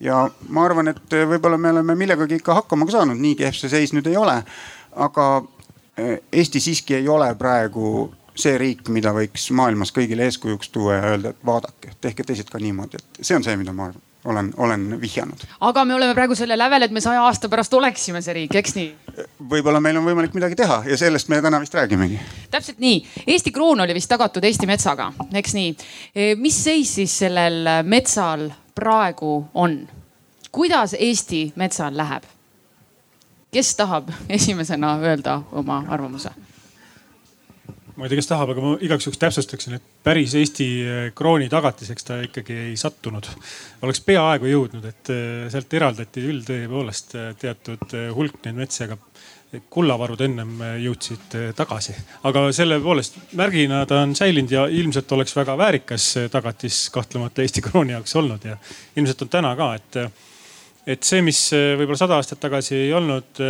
ja 0.00 0.26
ma 0.48 0.64
arvan, 0.64 0.88
et 0.92 1.18
võib-olla 1.28 1.58
me 1.58 1.70
oleme 1.72 1.94
millegagi 1.96 2.40
ikka 2.40 2.54
hakkama 2.60 2.88
ka 2.88 2.98
saanud, 2.98 3.20
nii 3.20 3.36
kehv 3.38 3.56
see 3.56 3.72
seis 3.72 3.94
nüüd 3.96 4.08
ei 4.10 4.16
ole. 4.16 4.36
aga 4.96 5.26
eh, 5.96 6.18
Eesti 6.32 6.60
siiski 6.60 6.98
ei 7.00 7.08
ole 7.08 7.34
praegu 7.34 8.12
see 8.36 8.58
riik, 8.60 8.88
mida 8.92 9.12
võiks 9.16 9.48
maailmas 9.56 9.92
kõigile 9.96 10.28
eeskujuks 10.28 10.68
tuua 10.72 10.98
ja 10.98 11.12
öelda, 11.12 11.32
et 11.32 11.46
vaadake, 11.46 11.96
tehke 12.00 12.24
teised 12.24 12.52
ka 12.52 12.60
niimoodi, 12.60 13.00
et 13.00 13.24
see 13.24 13.36
on 13.36 13.44
see, 13.44 13.56
mida 13.56 13.72
ma 13.72 13.88
arvan 13.88 14.05
olen, 14.26 14.52
olen 14.56 15.00
vihjanud. 15.00 15.46
aga 15.60 15.84
me 15.84 15.94
oleme 15.94 16.14
praegu 16.14 16.34
selle 16.34 16.58
lävel, 16.58 16.82
et 16.82 16.94
me 16.94 17.00
saja 17.00 17.22
aasta 17.24 17.48
pärast 17.48 17.74
oleksime 17.74 18.22
see 18.22 18.34
riik, 18.40 18.54
eks 18.54 18.76
nii? 18.76 18.88
võib-olla 19.50 19.80
meil 19.80 19.98
on 20.00 20.06
võimalik 20.06 20.34
midagi 20.36 20.58
teha 20.58 20.82
ja 20.90 20.98
sellest 21.00 21.28
me 21.32 21.40
täna 21.42 21.60
vist 21.62 21.74
räägimegi. 21.74 22.20
täpselt 22.50 22.78
nii, 22.82 23.02
Eesti 23.26 23.52
kroon 23.54 23.80
oli 23.80 23.94
vist 23.96 24.10
tagatud 24.10 24.44
Eesti 24.44 24.66
metsaga, 24.66 25.10
eks 25.34 25.54
nii. 25.56 25.74
E, 26.14 26.34
mis 26.40 26.58
seis 26.64 26.94
siis 27.00 27.18
sellel 27.24 27.68
metsal 27.84 28.48
praegu 28.74 29.36
on? 29.54 29.78
kuidas 30.52 30.96
Eesti 30.98 31.52
metsal 31.56 31.96
läheb? 31.96 32.26
kes 33.52 33.76
tahab 33.76 34.10
esimesena 34.28 34.98
öelda 35.00 35.40
oma 35.52 35.84
arvamuse? 35.88 36.30
Ma 37.96 38.04
ei 38.04 38.10
tea, 38.12 38.18
kes 38.20 38.28
tahab, 38.28 38.52
aga 38.52 38.62
ma 38.62 38.74
igaks 38.84 39.06
juhuks 39.06 39.20
täpsustaksin, 39.20 39.78
et 39.78 39.84
päris 40.04 40.34
Eesti 40.36 40.66
eh, 40.84 41.06
krooni 41.16 41.48
tagatiseks 41.52 42.04
ta 42.04 42.18
ikkagi 42.26 42.56
ei 42.68 42.74
sattunud. 42.80 43.28
oleks 43.86 44.02
peaaegu 44.04 44.50
jõudnud, 44.50 44.84
et 44.90 45.12
eh, 45.14 45.46
sealt 45.52 45.72
eraldati 45.78 46.24
küll 46.26 46.44
tõepoolest 46.44 47.16
eh, 47.16 47.30
teatud 47.40 47.96
hulk 48.16 48.42
neid 48.44 48.60
metsi, 48.60 48.84
aga 48.84 48.98
kullavarud 49.72 50.20
ennem 50.26 50.58
jõudsid 50.82 51.36
tagasi. 51.56 51.94
aga 52.28 52.44
selle 52.52 52.76
poolest 52.84 53.16
märgina 53.38 53.84
ta 53.88 54.02
on 54.04 54.12
säilinud 54.18 54.52
ja 54.52 54.66
ilmselt 54.68 55.12
oleks 55.16 55.32
väga 55.36 55.56
väärikas 55.56 56.10
tagatis 56.32 56.90
kahtlemata 56.92 57.44
Eesti 57.46 57.64
krooni 57.64 57.96
jaoks 57.96 58.16
olnud 58.20 58.44
ja 58.44 58.58
ilmselt 58.96 59.24
on 59.24 59.32
täna 59.32 59.54
ka, 59.56 59.70
et, 59.78 60.00
et 60.96 61.02
see, 61.06 61.22
mis 61.24 61.40
võib-olla 61.54 62.02
sada 62.02 62.20
aastat 62.20 62.42
tagasi 62.42 62.76
ei 62.82 62.92
olnud 62.92 63.40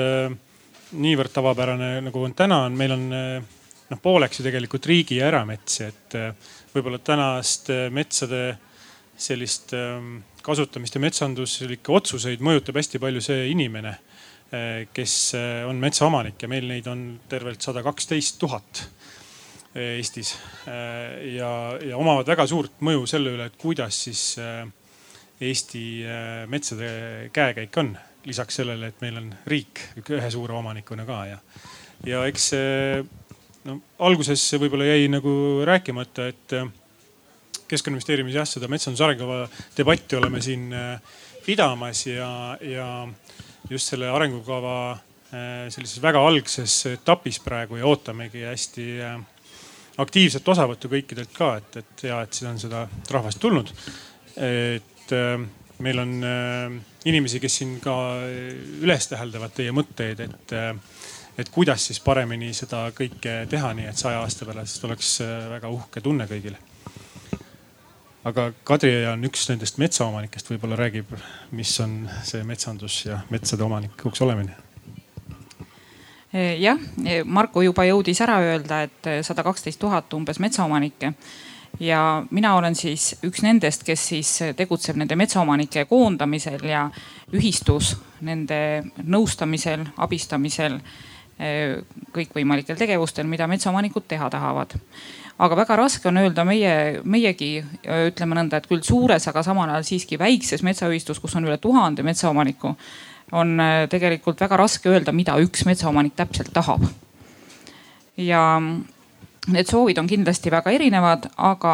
niivõrd 1.03 1.35
tavapärane 1.35 1.97
nagu 2.07 2.23
on 2.23 2.37
täna, 2.39 2.63
on, 2.69 2.77
meil 2.79 2.95
on 2.95 3.09
noh 3.91 4.01
pooleks 4.03 4.41
ju 4.41 4.47
tegelikult 4.47 4.87
riigi 4.91 5.21
ja 5.21 5.29
erametsi, 5.31 5.87
et 5.87 6.17
äh, 6.19 6.55
võib-olla 6.75 6.99
tänaste 7.05 7.87
metsade 7.95 8.43
sellist 9.17 9.73
ähm, 9.77 10.19
kasutamist 10.45 10.99
ja 10.99 11.03
metsanduslikke 11.03 11.95
otsuseid 11.95 12.43
mõjutab 12.45 12.81
hästi 12.81 13.01
palju 13.03 13.23
see 13.25 13.47
inimene, 13.53 13.95
äh, 14.53 14.83
kes 14.95 15.17
on 15.69 15.79
metsaomanik 15.83 16.43
ja 16.43 16.51
meil 16.51 16.67
neid 16.71 16.89
on 16.91 17.09
tervelt 17.31 17.63
sada 17.63 17.85
kaksteist 17.87 18.41
tuhat 18.43 18.87
Eestis. 19.77 20.31
ja, 20.65 21.49
ja 21.85 21.99
omavad 22.01 22.25
väga 22.25 22.47
suurt 22.49 22.79
mõju 22.81 23.03
selle 23.11 23.35
üle, 23.35 23.45
et 23.51 23.59
kuidas 23.61 23.99
siis 24.07 24.23
Eesti 25.37 25.83
metsade 26.49 26.89
käekäik 27.29 27.77
on. 27.77 27.91
lisaks 28.25 28.57
sellele, 28.57 28.89
et 28.89 29.03
meil 29.05 29.19
on 29.21 29.29
riik 29.47 29.83
ühe 30.01 30.31
suure 30.33 30.57
omanikuna 30.57 31.05
ka 31.05 31.19
ja, 31.29 31.37
ja 32.09 32.23
eks 32.31 32.49
see 32.55 33.05
no 33.67 33.77
alguses 34.07 34.43
võib-olla 34.61 34.87
jäi 34.89 35.07
nagu 35.11 35.33
rääkimata, 35.67 36.29
et 36.31 36.57
äh, 36.57 36.69
keskkonnaministeeriumis 37.71 38.39
jah, 38.39 38.49
seda 38.49 38.71
metsanduse 38.71 39.07
arengukava 39.07 39.47
debatti 39.77 40.19
oleme 40.19 40.43
siin 40.45 40.69
äh, 40.77 41.15
pidamas 41.47 42.07
ja, 42.09 42.31
ja 42.63 42.89
just 43.71 43.93
selle 43.93 44.11
arengukava 44.13 44.77
äh, 44.93 45.67
sellises 45.75 46.03
väga 46.03 46.23
algses 46.27 46.79
etapis 46.93 47.41
praegu 47.45 47.81
ja 47.81 47.89
ootamegi 47.91 48.47
hästi 48.47 48.89
aktiivset 50.03 50.49
osavõttu 50.53 50.91
kõikidelt 50.93 51.33
ka, 51.35 51.55
et, 51.61 51.81
et 51.81 52.09
ja 52.11 52.21
et 52.25 52.37
siin 52.37 52.53
on 52.53 52.61
seda 52.61 52.85
rahvast 53.11 53.41
tulnud. 53.41 53.71
et 54.37 55.13
meil 55.81 56.01
on 56.03 56.11
inimesi, 57.09 57.41
kes 57.41 57.57
siin 57.63 57.79
ka 57.81 57.95
üles 58.85 59.09
täheldavad 59.09 59.55
teie 59.57 59.73
mõtteid, 59.73 60.21
et 60.27 60.55
et 61.39 61.49
kuidas 61.53 61.87
siis 61.87 62.01
paremini 62.01 62.53
seda 62.57 62.87
kõike 62.97 63.43
teha, 63.51 63.73
nii 63.77 63.89
et 63.91 64.01
saja 64.01 64.23
aasta 64.25 64.49
pärast 64.49 64.85
oleks 64.89 65.21
äh, 65.25 65.49
väga 65.57 65.71
uhke 65.73 66.01
tunne 66.01 66.27
kõigile. 66.31 66.59
aga 68.27 68.51
Kadri 68.65 69.07
on 69.07 69.25
üks 69.29 69.49
nendest 69.51 69.79
metsaomanikest, 69.79 70.51
võib-olla 70.51 70.79
räägib, 70.81 71.13
mis 71.55 71.75
on 71.81 72.09
see 72.27 72.43
metsandus 72.45 73.05
ja 73.07 73.21
metsade 73.31 73.63
omanikuks 73.63 74.23
olemine. 74.25 74.57
E, 76.33 76.57
jah, 76.59 76.81
e, 77.05 77.21
Marko 77.23 77.63
juba 77.63 77.85
jõudis 77.87 78.21
ära 78.25 78.41
öelda, 78.43 78.83
et 78.89 79.11
sada 79.23 79.45
kaksteist 79.47 79.79
tuhat 79.81 80.13
umbes 80.19 80.41
metsaomanikke. 80.43 81.13
Ja 81.81 82.25
mina 82.31 82.55
olen 82.57 82.75
siis 82.75 83.13
üks 83.25 83.43
nendest, 83.45 83.85
kes 83.85 84.09
siis 84.09 84.31
tegutseb 84.57 84.97
nende 84.97 85.17
metsaomanike 85.17 85.85
koondamisel 85.85 86.65
ja 86.65 86.87
ühistus 87.37 87.93
nende 88.25 88.59
nõustamisel, 89.05 89.85
abistamisel 90.01 90.81
kõikvõimalikel 91.37 92.79
tegevustel, 92.79 93.27
mida 93.29 93.47
metsaomanikud 93.51 94.07
teha 94.09 94.31
tahavad. 94.33 94.73
aga 95.39 95.57
väga 95.57 95.77
raske 95.77 96.09
on 96.09 96.17
öelda 96.17 96.45
meie, 96.49 97.01
meiegi 97.05 97.65
ütleme 97.85 98.39
nõnda, 98.39 98.57
et 98.57 98.67
küll 98.67 98.81
suures, 98.81 99.29
aga 99.29 99.43
samal 99.45 99.69
ajal 99.69 99.85
siiski 99.85 100.17
väikses 100.19 100.63
metsaühistus, 100.65 101.21
kus 101.21 101.37
on 101.37 101.45
üle 101.45 101.59
tuhande 101.61 102.03
metsaomaniku, 102.03 102.73
on 103.33 103.61
eh, 103.61 103.85
tegelikult 103.93 104.41
väga 104.41 104.57
raske 104.57 104.89
öelda, 104.89 105.13
mida 105.13 105.37
üks 105.43 105.67
metsaomanik 105.69 106.17
täpselt 106.17 106.53
tahab. 106.55 106.87
ja 108.17 108.43
Need 109.47 109.69
soovid 109.71 109.99
on 110.03 110.09
kindlasti 110.11 110.51
väga 110.51 110.73
erinevad, 110.75 111.29
aga 111.39 111.73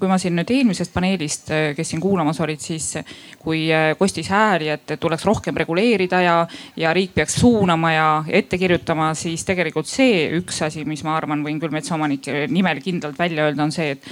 kui 0.00 0.08
ma 0.08 0.16
siin 0.16 0.38
nüüd 0.38 0.48
eelmisest 0.54 0.94
paneelist, 0.94 1.50
kes 1.76 1.90
siin 1.92 2.00
kuulamas 2.00 2.40
olid, 2.40 2.62
siis 2.64 2.94
kui 3.42 3.66
äh, 3.68 3.90
kostis 4.00 4.30
hääli, 4.32 4.70
et 4.72 4.94
tuleks 5.00 5.26
rohkem 5.28 5.58
reguleerida 5.60 6.22
ja, 6.24 6.38
ja 6.80 6.94
riik 6.96 7.12
peaks 7.18 7.36
suunama 7.42 7.92
ja 7.92 8.08
ette 8.40 8.56
kirjutama, 8.56 9.12
siis 9.12 9.44
tegelikult 9.44 9.90
see 9.90 10.30
üks 10.40 10.62
asi, 10.64 10.86
mis 10.88 11.04
ma 11.04 11.18
arvan, 11.18 11.44
võin 11.44 11.60
küll 11.60 11.76
metsaomanike 11.76 12.46
nimel 12.48 12.80
kindlalt 12.80 13.20
välja 13.20 13.50
öelda, 13.50 13.68
on 13.68 13.76
see, 13.76 13.92
et 13.98 14.10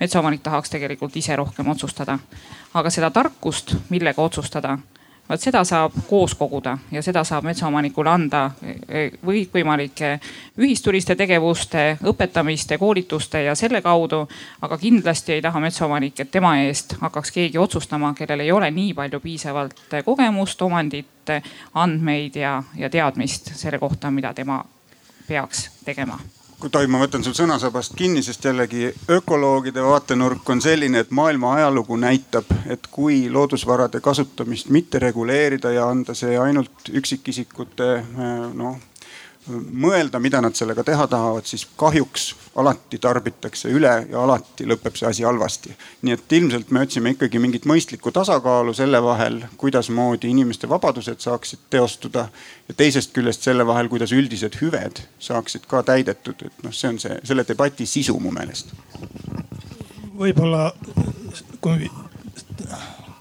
metsaomanik 0.00 0.44
tahaks 0.44 0.76
tegelikult 0.76 1.16
ise 1.16 1.40
rohkem 1.40 1.72
otsustada. 1.72 2.18
aga 2.74 2.90
seda 2.92 3.08
tarkust, 3.10 3.72
millega 3.88 4.22
otsustada 4.22 4.76
vot 5.30 5.40
seda 5.40 5.62
saab 5.64 5.94
koos 6.08 6.34
koguda 6.34 6.76
ja 6.92 7.02
seda 7.02 7.22
saab 7.24 7.46
metsaomanikule 7.46 8.10
anda 8.10 8.42
kõikvõimalike 9.24 10.16
ühistuliste 10.58 11.16
tegevuste, 11.16 11.84
õpetamiste, 12.10 12.78
koolituste 12.78 13.44
ja 13.46 13.54
selle 13.54 13.82
kaudu. 13.82 14.26
aga 14.60 14.78
kindlasti 14.78 15.32
ei 15.32 15.42
taha 15.42 15.60
metsaomanik, 15.60 16.20
et 16.20 16.30
tema 16.30 16.56
eest 16.64 16.96
hakkaks 17.00 17.30
keegi 17.30 17.58
otsustama, 17.58 18.14
kellel 18.14 18.40
ei 18.40 18.52
ole 18.52 18.70
nii 18.70 18.94
palju 18.94 19.20
piisavalt 19.20 19.96
kogemust, 20.04 20.62
omandit, 20.62 21.32
andmeid 21.74 22.36
ja, 22.36 22.62
ja 22.76 22.90
teadmist 22.90 23.54
selle 23.54 23.78
kohta, 23.78 24.10
mida 24.10 24.34
tema 24.34 24.64
peaks 25.28 25.70
tegema 25.84 26.18
kui 26.60 26.70
tohib, 26.70 26.90
ma 26.92 27.00
võtan 27.00 27.24
sul 27.24 27.34
sõnasabast 27.36 27.94
kinni, 27.96 28.22
sest 28.22 28.44
jällegi 28.44 28.90
ökoloogide 29.10 29.82
vaatenurk 29.84 30.48
on 30.52 30.60
selline, 30.60 31.00
et 31.00 31.10
maailma 31.10 31.54
ajalugu 31.56 31.96
näitab, 32.00 32.50
et 32.68 32.86
kui 32.92 33.22
loodusvarade 33.32 34.02
kasutamist 34.04 34.68
mitte 34.68 35.00
reguleerida 35.02 35.72
ja 35.72 35.88
anda 35.88 36.14
see 36.14 36.36
ainult 36.38 36.92
üksikisikute 36.92 37.90
noh 38.54 38.89
mõelda, 39.50 40.20
mida 40.22 40.40
nad 40.40 40.56
sellega 40.56 40.84
teha 40.86 41.06
tahavad, 41.10 41.46
siis 41.48 41.66
kahjuks 41.76 42.30
alati 42.60 42.98
tarbitakse 42.98 43.70
üle 43.70 43.92
ja 44.10 44.22
alati 44.22 44.66
lõpeb 44.68 44.96
see 44.98 45.08
asi 45.08 45.26
halvasti. 45.26 45.74
nii 46.02 46.14
et 46.14 46.32
ilmselt 46.32 46.70
me 46.70 46.84
otsime 46.84 47.14
ikkagi 47.14 47.38
mingit 47.38 47.66
mõistlikku 47.66 48.12
tasakaalu 48.12 48.74
selle 48.74 49.02
vahel, 49.02 49.40
kuidasmoodi 49.56 50.30
inimeste 50.30 50.68
vabadused 50.68 51.20
saaksid 51.20 51.66
teostuda 51.70 52.28
ja 52.68 52.74
teisest 52.74 53.12
küljest 53.14 53.46
selle 53.46 53.66
vahel, 53.66 53.88
kuidas 53.88 54.12
üldised 54.12 54.58
hüved 54.60 55.02
saaksid 55.18 55.66
ka 55.70 55.82
täidetud, 55.82 56.46
et 56.46 56.62
noh, 56.66 56.74
see 56.74 56.92
on 56.92 57.00
see 57.02 57.20
selle 57.24 57.46
debati 57.48 57.86
sisu 57.86 58.18
mu 58.20 58.34
meelest. 58.34 58.74
võib-olla 60.20 60.72
kui 61.60 61.90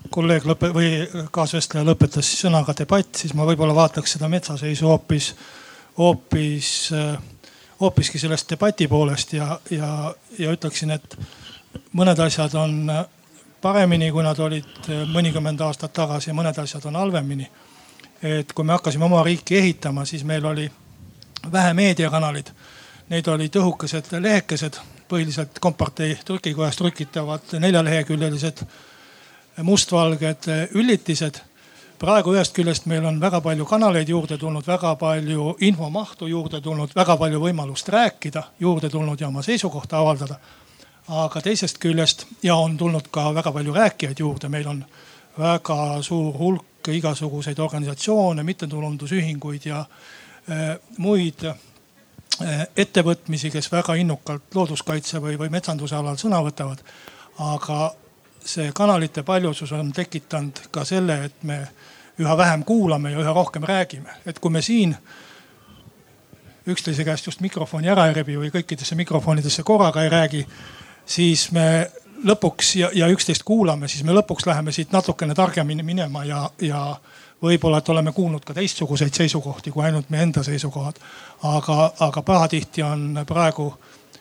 kolleeg 0.09 0.43
lõpe- 0.43 0.73
või 0.73 0.89
kaasvestleja 1.31 1.85
lõpetas 1.85 2.29
sõnaga 2.41 2.73
debatt, 2.77 3.15
siis 3.15 3.33
ma 3.37 3.45
võib-olla 3.47 3.75
vaataks 3.77 4.17
seda 4.17 4.29
metsaseisu 4.31 4.87
hoopis 4.89 5.33
hoopis, 5.99 6.89
hoopiski 7.79 8.19
sellest 8.19 8.49
debati 8.49 8.87
poolest 8.87 9.33
ja, 9.33 9.59
ja, 9.71 10.15
ja 10.39 10.51
ütleksin, 10.55 10.95
et 10.95 11.17
mõned 11.93 12.19
asjad 12.23 12.55
on 12.55 12.91
paremini, 13.61 14.11
kui 14.11 14.23
nad 14.23 14.39
olid 14.39 14.89
mõnikümmend 15.11 15.61
aastat 15.61 15.93
tagasi 15.93 16.31
ja 16.31 16.37
mõned 16.37 16.57
asjad 16.63 16.85
on 16.87 16.95
halvemini. 16.95 17.49
et 18.23 18.53
kui 18.53 18.65
me 18.65 18.73
hakkasime 18.73 19.05
oma 19.05 19.23
riiki 19.23 19.57
ehitama, 19.57 20.05
siis 20.05 20.23
meil 20.23 20.45
oli 20.45 20.71
vähe 21.51 21.73
meediakanalid. 21.73 22.49
Neid 23.09 23.27
olid 23.27 23.55
õhukesed 23.55 24.11
lehekesed, 24.19 24.75
põhiliselt 25.09 25.59
kompartei 25.59 26.17
trükikojas 26.25 26.75
trükitavad 26.75 27.55
neljaleheküljelised 27.59 28.63
mustvalged 29.63 30.49
üllitised 30.73 31.39
praegu 31.99 32.33
ühest 32.33 32.55
küljest 32.55 32.87
meil 32.89 33.05
on 33.05 33.19
väga 33.21 33.41
palju 33.43 33.65
kanaleid 33.67 34.09
juurde 34.09 34.37
tulnud, 34.37 34.65
väga 34.67 34.95
palju 34.99 35.55
infomahtu 35.67 36.27
juurde 36.27 36.61
tulnud, 36.61 36.95
väga 36.95 37.17
palju 37.17 37.41
võimalust 37.43 37.91
rääkida 37.91 38.43
juurde 38.59 38.89
tulnud 38.89 39.21
ja 39.21 39.27
oma 39.27 39.43
seisukohta 39.43 39.99
avaldada. 39.99 40.39
aga 41.09 41.41
teisest 41.41 41.77
küljest 41.81 42.25
ja 42.43 42.55
on 42.55 42.77
tulnud 42.77 43.07
ka 43.11 43.33
väga 43.33 43.51
palju 43.51 43.73
rääkijaid 43.73 44.19
juurde, 44.19 44.49
meil 44.49 44.67
on 44.67 44.83
väga 45.37 46.01
suur 46.01 46.33
hulk 46.37 46.87
igasuguseid 46.87 47.59
organisatsioone, 47.59 48.43
mittetulundusühinguid 48.43 49.65
ja 49.65 49.79
äh, 49.79 50.77
muid 50.97 51.43
äh, 51.43 52.67
ettevõtmisi, 52.77 53.51
kes 53.51 53.71
väga 53.71 53.95
innukalt 53.95 54.55
looduskaitse 54.55 55.21
või, 55.21 55.37
või 55.37 55.49
metsanduse 55.49 55.95
alal 55.95 56.17
sõna 56.17 56.43
võtavad. 56.45 56.83
aga 57.39 57.91
see 58.45 58.71
kanalite 58.75 59.23
paljusus 59.23 59.71
on 59.71 59.91
tekitanud 59.93 60.59
ka 60.71 60.85
selle, 60.85 61.23
et 61.25 61.43
me 61.43 61.61
üha 62.19 62.37
vähem 62.37 62.63
kuulame 62.63 63.11
ja 63.11 63.19
üha 63.19 63.33
rohkem 63.33 63.63
räägime. 63.63 64.09
et 64.25 64.39
kui 64.39 64.51
me 64.51 64.61
siin 64.61 64.95
üksteise 66.67 67.05
käest 67.05 67.25
just 67.25 67.41
mikrofoni 67.41 67.89
ära 67.89 68.07
ei 68.07 68.13
rebi 68.13 68.37
või 68.37 68.51
kõikidesse 68.53 68.95
mikrofonidesse 68.95 69.63
korraga 69.63 70.03
ei 70.03 70.09
räägi, 70.09 70.45
siis 71.05 71.51
me 71.51 71.91
lõpuks 72.25 72.75
ja, 72.75 72.89
ja 72.93 73.07
üksteist 73.07 73.43
kuulame, 73.43 73.87
siis 73.87 74.03
me 74.03 74.13
lõpuks 74.13 74.47
läheme 74.47 74.71
siit 74.71 74.91
natukene 74.91 75.35
targemini 75.35 75.83
minema 75.83 76.23
ja, 76.25 76.49
ja 76.61 76.83
võib-olla, 77.41 77.79
et 77.79 77.89
oleme 77.89 78.11
kuulnud 78.11 78.43
ka 78.45 78.53
teistsuguseid 78.53 79.15
seisukohti 79.15 79.71
kui 79.71 79.85
ainult 79.85 80.09
meie 80.09 80.27
enda 80.27 80.43
seisukohad. 80.43 80.99
aga, 81.43 81.93
aga 81.99 82.21
pahatihti 82.21 82.83
on 82.83 83.23
praegu 83.27 83.73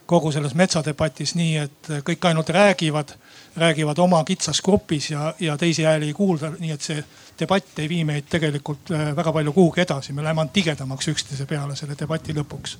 kogu 0.07 0.33
selles 0.33 0.55
metsadebatis 0.55 1.35
nii, 1.35 1.57
et 1.57 1.91
kõik 2.07 2.29
ainult 2.31 2.49
räägivad, 2.49 3.13
räägivad 3.59 3.99
oma 3.99 4.23
kitsas 4.25 4.63
grupis 4.63 5.11
ja, 5.11 5.35
ja 5.41 5.57
teisi 5.57 5.85
hääli 5.85 6.11
ei 6.11 6.15
kuulda, 6.15 6.53
nii 6.59 6.71
et 6.75 6.85
see 6.85 7.05
debatt 7.41 7.79
ei 7.79 7.89
vii 7.89 8.05
meid 8.09 8.29
tegelikult 8.31 8.93
äh, 8.95 9.11
väga 9.17 9.33
palju 9.33 9.53
kuhugi 9.53 9.85
edasi, 9.85 10.13
me 10.13 10.23
läheme 10.23 10.45
ainult 10.45 10.53
tigedamaks 10.53 11.09
üksteise 11.13 11.47
peale 11.47 11.77
selle 11.77 11.97
debati 11.99 12.37
lõpuks. 12.37 12.79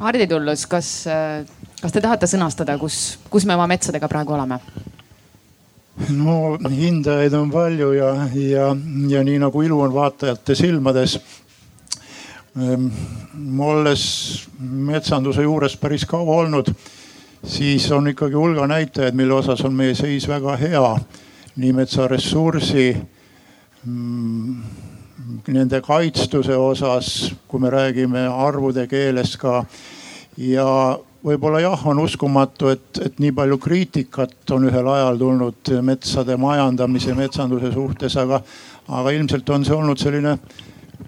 Hardi 0.00 0.26
Tullus, 0.26 0.66
kas, 0.66 0.92
äh, 1.10 1.44
kas 1.82 1.92
te 1.92 2.00
tahate 2.00 2.28
sõnastada, 2.30 2.78
kus, 2.80 3.18
kus 3.30 3.46
me 3.46 3.54
oma 3.58 3.68
metsadega 3.70 4.08
praegu 4.08 4.38
oleme? 4.38 4.60
no 6.08 6.56
hindajaid 6.70 7.34
on 7.36 7.50
palju 7.52 7.92
ja, 7.92 8.10
ja, 8.32 8.68
ja 9.08 9.22
nii 9.26 9.38
nagu 9.42 9.62
ilu 9.62 9.80
on 9.84 9.94
vaatajate 9.94 10.54
silmades, 10.56 11.18
olles 12.56 14.04
metsanduse 14.58 15.42
juures 15.42 15.76
päris 15.78 16.04
kaua 16.06 16.40
olnud, 16.42 16.72
siis 17.46 17.90
on 17.92 18.08
ikkagi 18.10 18.34
hulga 18.34 18.66
näitajaid, 18.66 19.14
mille 19.14 19.34
osas 19.34 19.62
on 19.64 19.74
meie 19.74 19.94
seis 19.94 20.28
väga 20.28 20.56
hea. 20.56 20.98
nii 21.56 21.72
metsaressursi, 21.72 22.96
mm, 23.84 24.62
nende 25.48 25.80
kaitstuse 25.80 26.56
osas, 26.56 27.34
kui 27.48 27.60
me 27.60 27.70
räägime 27.70 28.26
arvude 28.28 28.86
keeles 28.86 29.36
ka. 29.36 29.64
ja 30.36 30.98
võib-olla 31.24 31.60
jah, 31.60 31.86
on 31.86 31.98
uskumatu, 31.98 32.68
et, 32.68 32.98
et 33.04 33.18
nii 33.18 33.32
palju 33.32 33.58
kriitikat 33.58 34.50
on 34.50 34.64
ühel 34.70 34.88
ajal 34.88 35.18
tulnud 35.18 35.72
metsade 35.82 36.36
majandamise, 36.36 37.14
metsanduse 37.14 37.72
suhtes, 37.72 38.16
aga, 38.16 38.40
aga 38.88 39.10
ilmselt 39.10 39.50
on 39.50 39.64
see 39.64 39.74
olnud 39.74 39.98
selline 40.00 40.38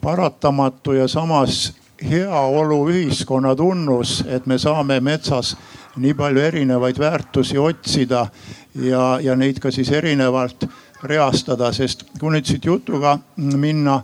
paratamatu 0.01 0.93
ja 0.93 1.09
samas 1.09 1.73
heaolu 2.11 2.89
ühiskonna 2.91 3.57
tunnus, 3.57 4.25
et 4.27 4.47
me 4.47 4.59
saame 4.59 5.01
metsas 5.01 5.57
nii 5.97 6.15
palju 6.15 6.41
erinevaid 6.41 6.99
väärtusi 6.99 7.59
otsida 7.59 8.27
ja, 8.75 9.19
ja 9.23 9.37
neid 9.37 9.61
ka 9.61 9.71
siis 9.71 9.91
erinevalt 9.93 10.67
reastada, 11.03 11.73
sest 11.73 12.07
kui 12.21 12.33
nüüd 12.33 12.47
siit 12.49 12.65
jutuga 12.65 13.19
minna, 13.37 14.01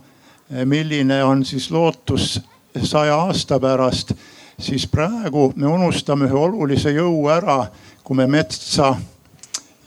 milline 0.64 1.22
on 1.24 1.44
siis 1.44 1.70
lootus 1.70 2.38
saja 2.82 3.16
aasta 3.16 3.58
pärast, 3.60 4.12
siis 4.60 4.86
praegu 4.90 5.52
me 5.56 5.66
unustame 5.66 6.28
ühe 6.28 6.38
olulise 6.38 6.92
jõu 6.94 7.28
ära, 7.32 7.64
kui 8.04 8.16
me 8.16 8.26
metsa 8.26 8.94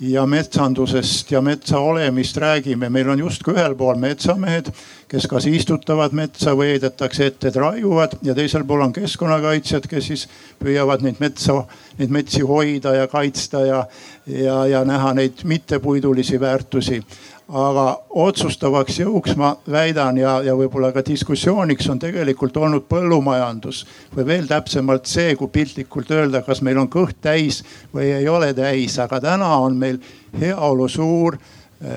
ja 0.02 0.26
metsandusest 0.26 1.32
ja 1.32 1.42
metsa 1.42 1.80
olemist 1.80 2.38
räägime. 2.38 2.90
meil 2.90 3.10
on 3.10 3.20
justkui 3.20 3.54
ühel 3.54 3.76
pool 3.78 3.96
metsamehed, 4.02 4.72
kes 5.08 5.28
kas 5.30 5.46
istutavad 5.46 6.14
metsa 6.18 6.56
või 6.58 6.72
heidetakse 6.74 7.26
ette, 7.30 7.48
et 7.48 7.56
raiuvad 7.56 8.18
ja 8.26 8.36
teisel 8.36 8.66
pool 8.66 8.82
on 8.82 8.94
keskkonnakaitsjad, 8.94 9.86
kes 9.88 10.08
siis 10.08 10.28
püüavad 10.60 11.06
neid 11.06 11.22
metsa, 11.22 11.60
neid 12.00 12.10
metsi 12.10 12.42
hoida 12.42 12.96
ja 12.98 13.08
kaitsta 13.08 13.62
ja, 13.66 13.84
ja, 14.26 14.66
ja 14.66 14.84
näha 14.86 15.14
neid 15.14 15.46
mittepuidulisi 15.46 16.40
väärtusi 16.40 17.04
aga 17.52 17.86
otsustavaks 18.10 19.02
jõuks 19.02 19.36
ma 19.40 19.52
väidan 19.72 20.18
ja, 20.18 20.38
ja 20.46 20.56
võib-olla 20.56 20.92
ka 20.96 21.04
diskussiooniks 21.06 21.90
on 21.92 22.00
tegelikult 22.00 22.58
olnud 22.58 22.86
põllumajandus 22.90 23.84
või 24.16 24.26
veel 24.28 24.48
täpsemalt 24.48 25.10
see, 25.12 25.36
kui 25.36 25.52
piltlikult 25.52 26.12
öelda, 26.16 26.44
kas 26.48 26.64
meil 26.64 26.80
on 26.80 26.88
kõht 26.92 27.20
täis 27.22 27.62
või 27.94 28.08
ei 28.16 28.30
ole 28.32 28.54
täis, 28.56 28.96
aga 29.04 29.20
täna 29.24 29.52
on 29.60 29.76
meil 29.78 30.00
heaolu 30.40 30.88
suur. 30.90 31.38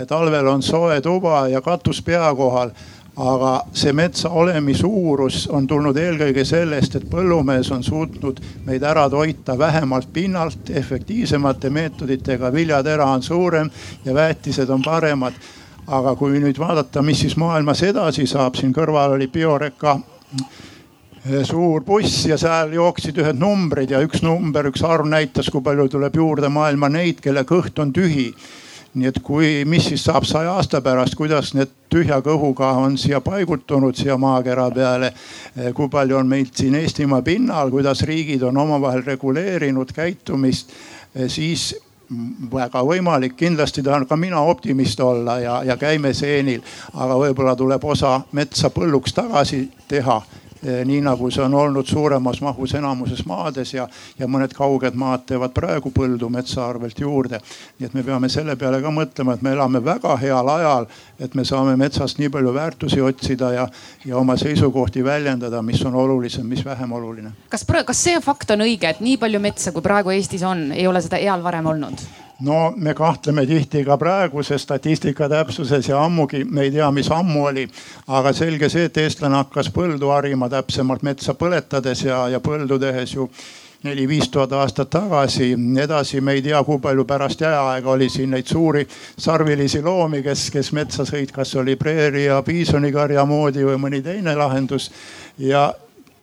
talvel 0.09 0.47
on 0.49 0.63
soe 0.63 1.01
tuba 1.01 1.49
ja 1.49 1.61
katus 1.61 2.03
pea 2.03 2.35
kohal 2.35 2.71
aga 3.17 3.65
see 3.73 3.93
metsa 3.93 4.29
olemi 4.35 4.75
suurus 4.75 5.47
on 5.53 5.67
tulnud 5.71 5.97
eelkõige 5.97 6.45
sellest, 6.45 6.97
et 6.99 7.05
põllumees 7.11 7.71
on 7.75 7.85
suutnud 7.87 8.41
meid 8.67 8.83
ära 8.83 9.07
toita 9.11 9.55
vähemalt 9.59 10.11
pinnalt, 10.13 10.71
efektiivsemate 10.71 11.71
meetoditega, 11.71 12.53
viljatera 12.53 13.07
on 13.07 13.23
suurem 13.23 13.71
ja 14.05 14.15
väetised 14.15 14.71
on 14.71 14.83
paremad. 14.83 15.33
aga 15.87 16.15
kui 16.17 16.39
nüüd 16.41 16.57
vaadata, 16.57 17.03
mis 17.05 17.19
siis 17.21 17.35
maailmas 17.37 17.83
edasi 17.85 18.25
saab, 18.27 18.55
siin 18.57 18.71
kõrval 18.73 19.19
oli 19.19 19.27
Bioreka 19.29 19.99
eh, 20.41 21.43
suur 21.45 21.85
buss 21.85 22.25
ja 22.27 22.39
seal 22.41 22.73
jooksid 22.73 23.19
ühed 23.21 23.37
numbrid 23.37 23.91
ja 23.91 24.01
üks 24.01 24.23
number, 24.25 24.65
üks 24.65 24.83
arv 24.83 25.05
näitas, 25.05 25.51
kui 25.53 25.61
palju 25.61 25.89
tuleb 25.89 26.17
juurde 26.17 26.49
maailma 26.49 26.89
neid, 26.89 27.21
kelle 27.21 27.45
kõht 27.45 27.79
on 27.79 27.93
tühi 27.93 28.31
nii 28.95 29.09
et 29.11 29.19
kui, 29.23 29.49
mis 29.67 29.89
siis 29.91 30.05
saab 30.07 30.27
saja 30.29 30.53
aasta 30.55 30.81
pärast, 30.85 31.17
kuidas 31.19 31.53
need 31.55 31.73
tühja 31.91 32.21
kõhuga 32.23 32.73
on 32.79 32.99
siia 32.99 33.21
paigutunud 33.25 33.97
siia 33.99 34.17
maakera 34.21 34.69
peale. 34.75 35.13
Kui 35.75 35.89
palju 35.91 36.19
on 36.19 36.31
meid 36.31 36.55
siin 36.55 36.75
Eestimaa 36.79 37.23
pinnal, 37.23 37.71
kuidas 37.75 38.05
riigid 38.07 38.43
on 38.47 38.57
omavahel 38.63 39.03
reguleerinud 39.07 39.93
käitumist, 39.95 40.73
siis 41.27 41.73
väga 42.53 42.83
võimalik, 42.85 43.37
kindlasti 43.39 43.83
tahan 43.83 44.07
ka 44.07 44.17
mina 44.17 44.41
optimist 44.45 45.01
olla 45.01 45.39
ja, 45.41 45.59
ja 45.65 45.77
käime 45.81 46.13
seenil, 46.15 46.63
aga 46.95 47.19
võib-olla 47.19 47.57
tuleb 47.57 47.85
osa 47.85 48.21
metsa 48.33 48.71
põlluks 48.75 49.15
tagasi 49.17 49.65
teha. 49.89 50.21
Eh, 50.21 50.44
nii 50.65 51.01
nagu 51.05 51.31
see 51.31 51.43
on 51.45 51.55
olnud 51.55 51.87
suuremas 51.87 52.41
mahus 52.45 52.75
enamuses 52.75 53.25
maades 53.29 53.75
ja, 53.75 53.87
ja 54.19 54.29
mõned 54.31 54.55
kauged 54.57 54.97
maad 54.99 55.27
teevad 55.29 55.55
praegu 55.57 55.93
põldu 55.95 56.31
metsa 56.33 56.67
arvelt 56.69 57.01
juurde. 57.01 57.41
nii 57.79 57.89
et 57.89 57.95
me 57.95 58.03
peame 58.03 58.29
selle 58.33 58.57
peale 58.57 58.81
ka 58.83 58.93
mõtlema, 58.95 59.35
et 59.35 59.43
me 59.43 59.53
elame 59.53 59.85
väga 59.85 60.17
heal 60.23 60.49
ajal, 60.57 60.89
et 61.19 61.35
me 61.35 61.45
saame 61.45 61.77
metsast 61.77 62.19
nii 62.19 62.33
palju 62.33 62.55
väärtusi 62.55 63.01
otsida 63.05 63.53
ja, 63.53 63.69
ja 64.05 64.19
oma 64.19 64.37
seisukohti 64.41 65.05
väljendada, 65.05 65.63
mis 65.63 65.83
on 65.85 65.95
olulisem, 65.95 66.47
mis 66.47 66.65
vähem 66.65 66.93
oluline. 66.93 67.33
kas, 67.49 67.67
kas 67.87 68.05
see 68.05 68.21
fakt 68.25 68.51
on 68.51 68.65
õige, 68.67 68.91
et 68.91 69.01
nii 69.05 69.17
palju 69.21 69.41
metsa, 69.41 69.73
kui 69.73 69.83
praegu 69.83 70.15
Eestis 70.15 70.43
on, 70.43 70.71
ei 70.73 70.87
ole 70.87 71.03
seda 71.05 71.21
eal 71.21 71.43
varem 71.45 71.67
olnud? 71.75 72.07
No 72.41 72.73
me 72.77 72.95
kahtleme 72.95 73.47
tihti 73.47 73.85
ka 73.85 73.97
praeguse 73.99 74.59
statistika 74.59 75.29
täpsuses 75.29 75.89
ja 75.89 76.05
ammugi 76.05 76.45
me 76.45 76.63
ei 76.63 76.71
tea, 76.71 76.91
mis 76.91 77.11
ammu 77.11 77.45
oli. 77.47 77.69
aga 78.07 78.33
selge 78.33 78.69
see, 78.69 78.85
et 78.85 78.97
eestlane 78.97 79.37
hakkas 79.37 79.71
põldu 79.75 80.11
harima, 80.11 80.49
täpsemalt 80.49 81.03
metsa 81.03 81.35
põletades 81.35 82.05
ja, 82.05 82.27
ja 82.29 82.41
põldu 82.41 82.79
tehes 82.79 83.15
ju 83.15 83.29
neli-viis 83.85 84.29
tuhat 84.29 84.53
aastat 84.53 84.91
tagasi. 84.91 85.55
edasi 85.83 86.21
me 86.21 86.33
ei 86.33 86.43
tea, 86.43 86.65
kui 86.65 86.79
palju 86.79 87.05
pärast 87.05 87.41
jääaega 87.41 87.91
oli 87.91 88.09
siin 88.09 88.31
neid 88.31 88.47
suuri 88.47 88.87
sarvilisi 89.19 89.83
loomi, 89.83 90.23
kes, 90.23 90.51
kes 90.51 90.73
metsa 90.73 91.05
sõid, 91.05 91.33
kas 91.33 91.55
oli 91.57 91.77
preeri 91.77 92.25
ja 92.25 92.43
piisonikarja 92.43 93.25
moodi 93.25 93.65
või 93.65 93.79
mõni 93.79 94.03
teine 94.03 94.37
lahendus. 94.37 94.91
ja 95.39 95.73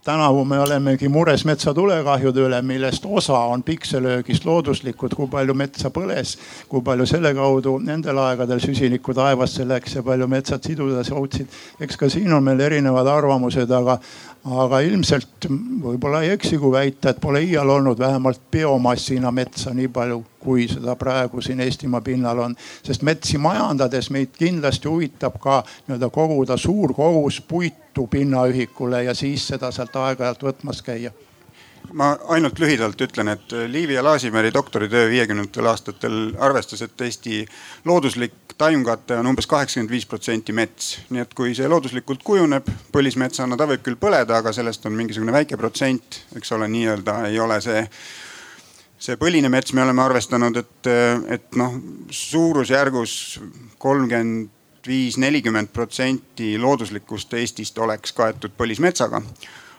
tänavu 0.03 0.45
me 0.45 0.59
olemegi 0.59 1.09
mures 1.09 1.43
metsatulekahjude 1.45 2.41
üle, 2.47 2.61
millest 2.65 3.05
osa 3.05 3.37
on 3.53 3.63
pikselöögist 3.63 4.45
looduslikud, 4.45 5.13
kui 5.15 5.29
palju 5.29 5.53
metsa 5.53 5.91
põles, 5.93 6.37
kui 6.69 6.81
palju 6.85 7.05
selle 7.05 7.33
kaudu 7.37 7.75
nendel 7.85 8.17
aegadel 8.23 8.61
süsinikku 8.63 9.13
taevasse 9.13 9.67
läks 9.67 9.99
ja 9.99 10.03
palju 10.03 10.27
metsad 10.27 10.65
siduda 10.65 11.03
suutsid. 11.05 11.47
eks 11.79 11.97
ka 11.97 12.09
siin 12.09 12.33
on 12.33 12.43
meil 12.43 12.59
erinevad 12.59 13.07
arvamused, 13.07 13.71
aga, 13.71 13.99
aga 14.49 14.79
ilmselt 14.81 15.45
võib-olla 15.83 16.23
ei 16.25 16.31
eksi, 16.33 16.57
kui 16.57 16.71
väita, 16.73 17.11
et 17.11 17.21
pole 17.21 17.43
iial 17.45 17.69
olnud 17.69 17.99
vähemalt 17.99 18.41
biomassina 18.51 19.31
metsa 19.31 19.73
nii 19.77 19.89
palju, 19.93 20.21
kui 20.41 20.65
seda 20.69 20.95
praegu 20.97 21.41
siin 21.41 21.61
Eestimaa 21.61 22.01
pinnal 22.01 22.39
on. 22.47 22.55
sest 22.83 23.05
metsi 23.05 23.37
majandades 23.37 24.09
meid 24.09 24.33
kindlasti 24.37 24.89
huvitab 24.89 25.37
ka 25.39 25.61
nii-öelda 25.87 26.09
koguda 26.09 26.57
suur 26.57 26.93
kogus 26.93 27.41
puitu 27.41 28.07
pinnaühikule 28.07 29.03
ja 29.03 29.13
siis 29.13 29.47
seda 29.47 29.71
sealt 29.71 29.95
aeg-ajalt 29.95 30.49
võtmas 30.49 30.81
käia 30.81 31.13
ma 31.93 32.11
ainult 32.33 32.59
lühidalt 32.59 33.01
ütlen, 33.01 33.31
et 33.33 33.53
Liivi 33.67 33.93
ja 33.93 34.03
Laasimäri 34.03 34.53
doktoritöö 34.53 35.09
viiekümnendatel 35.09 35.65
aastatel 35.65 36.17
arvestas, 36.39 36.81
et 36.81 37.01
Eesti 37.01 37.45
looduslik 37.85 38.33
taimkate 38.61 39.17
on 39.17 39.31
umbes 39.31 39.47
kaheksakümmend 39.49 39.91
viis 39.91 40.05
protsenti 40.05 40.53
mets. 40.53 40.93
nii 41.09 41.23
et 41.23 41.33
kui 41.37 41.55
see 41.57 41.69
looduslikult 41.69 42.23
kujuneb 42.23 42.67
põlismetsana, 42.93 43.57
ta 43.57 43.67
võib 43.69 43.83
küll 43.85 43.99
põleda, 43.99 44.37
aga 44.37 44.53
sellest 44.55 44.85
on 44.85 44.97
mingisugune 44.97 45.33
väike 45.33 45.57
protsent, 45.57 46.21
eks 46.37 46.53
ole, 46.57 46.69
nii-öelda 46.71 47.17
ei 47.31 47.39
ole 47.41 47.61
see 47.63 47.85
see 49.01 49.17
põline 49.17 49.49
mets, 49.49 49.73
me 49.73 49.81
oleme 49.81 50.03
arvestanud, 50.03 50.57
et, 50.61 50.89
et 51.33 51.55
noh, 51.57 51.73
suurusjärgus 52.13 53.15
kolmkümmend 53.81 54.51
viis, 54.85 55.17
nelikümmend 55.21 55.71
protsenti 55.73 56.53
looduslikust 56.61 57.33
Eestist 57.37 57.77
oleks 57.81 58.13
kaetud 58.17 58.53
põlismetsaga 58.57 59.21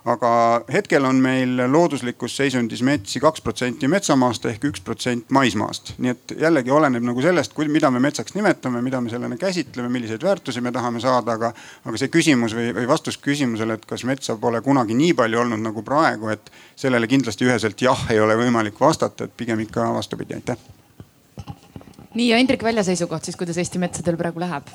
aga 0.04 0.30
hetkel 0.72 1.04
on 1.06 1.20
meil 1.22 1.60
looduslikus 1.70 2.34
seisundis 2.36 2.82
metsi 2.82 3.20
kaks 3.22 3.42
protsenti 3.44 3.88
metsamaast 3.90 4.48
ehk 4.50 4.66
üks 4.72 4.82
protsent 4.82 5.30
maismaast. 5.30 5.94
nii 6.02 6.10
et 6.10 6.34
jällegi 6.40 6.74
oleneb 6.74 7.06
nagu 7.06 7.22
sellest, 7.22 7.54
mida 7.70 7.90
me 7.90 8.02
metsaks 8.02 8.34
nimetame, 8.34 8.82
mida 8.82 9.00
me 9.00 9.10
sellena 9.10 9.38
käsitleme, 9.38 9.88
milliseid 9.88 10.22
väärtusi 10.22 10.60
me 10.60 10.72
tahame 10.72 11.00
saada, 11.00 11.38
aga, 11.38 11.52
aga 11.84 12.02
see 12.02 12.10
küsimus 12.10 12.56
või, 12.58 12.72
või 12.74 12.88
vastus 12.90 13.18
küsimusele, 13.22 13.78
et 13.78 13.86
kas 13.86 14.04
metsa 14.08 14.36
pole 14.36 14.60
kunagi 14.60 14.98
nii 14.98 15.14
palju 15.14 15.44
olnud 15.46 15.62
nagu 15.62 15.86
praegu, 15.86 16.32
et 16.34 16.50
sellele 16.76 17.06
kindlasti 17.06 17.46
üheselt 17.46 17.82
jah 17.82 18.06
ei 18.10 18.20
ole 18.20 18.36
võimalik 18.36 18.80
vastata, 18.80 19.24
et 19.24 19.36
pigem 19.36 19.62
ikka 19.62 19.92
vastupidi, 19.94 20.34
aitäh 20.34 20.81
nii 22.14 22.28
ja 22.28 22.36
Hendrik 22.36 22.62
Välja 22.64 22.84
seisukoht 22.84 23.24
siis, 23.24 23.36
kuidas 23.36 23.58
Eesti 23.58 23.80
metsadel 23.80 24.16
praegu 24.20 24.40
läheb? 24.40 24.68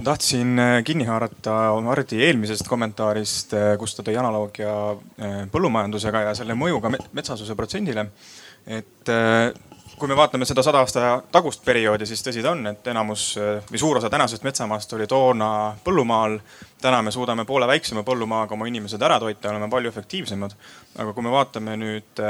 ma 0.00 0.04
tahtsin 0.04 0.58
äh, 0.58 0.84
kinni 0.84 1.04
haarata 1.04 1.56
Hardi 1.86 2.22
eelmisest 2.24 2.68
kommentaarist, 2.68 3.54
äh, 3.54 3.72
kus 3.78 3.94
ta 3.96 4.04
tõi 4.06 4.16
analoogia 4.16 4.70
äh, 4.94 5.34
põllumajandusega 5.52 6.22
ja 6.28 6.36
selle 6.38 6.56
mõjuga 6.56 6.92
metsasuse 7.12 7.56
protsendile. 7.56 8.06
et 8.66 9.10
kui 10.00 10.08
me 10.08 10.16
vaatame 10.16 10.44
seda 10.48 10.62
sada 10.62 10.80
aasta 10.80 11.22
tagust 11.32 11.64
perioodi, 11.64 12.06
siis 12.06 12.22
tõsi 12.24 12.42
ta 12.44 12.54
on, 12.54 12.66
et 12.70 12.86
enamus 12.92 13.24
või 13.68 13.80
suur 13.80 13.98
osa 14.00 14.08
tänasest 14.10 14.44
metsamaast 14.44 14.92
oli 14.96 15.06
toona 15.06 15.76
põllumaal. 15.84 16.38
täna 16.80 17.02
me 17.02 17.10
suudame 17.10 17.44
poole 17.44 17.66
väiksema 17.66 18.02
põllumaaga 18.02 18.54
oma 18.54 18.68
inimesed 18.68 19.02
ära 19.02 19.18
toita, 19.20 19.50
oleme 19.50 19.68
palju 19.68 19.88
efektiivsemad. 19.88 20.54
aga 20.98 21.12
kui 21.12 21.22
me 21.22 21.30
vaatame 21.30 21.76
nüüd 21.76 22.24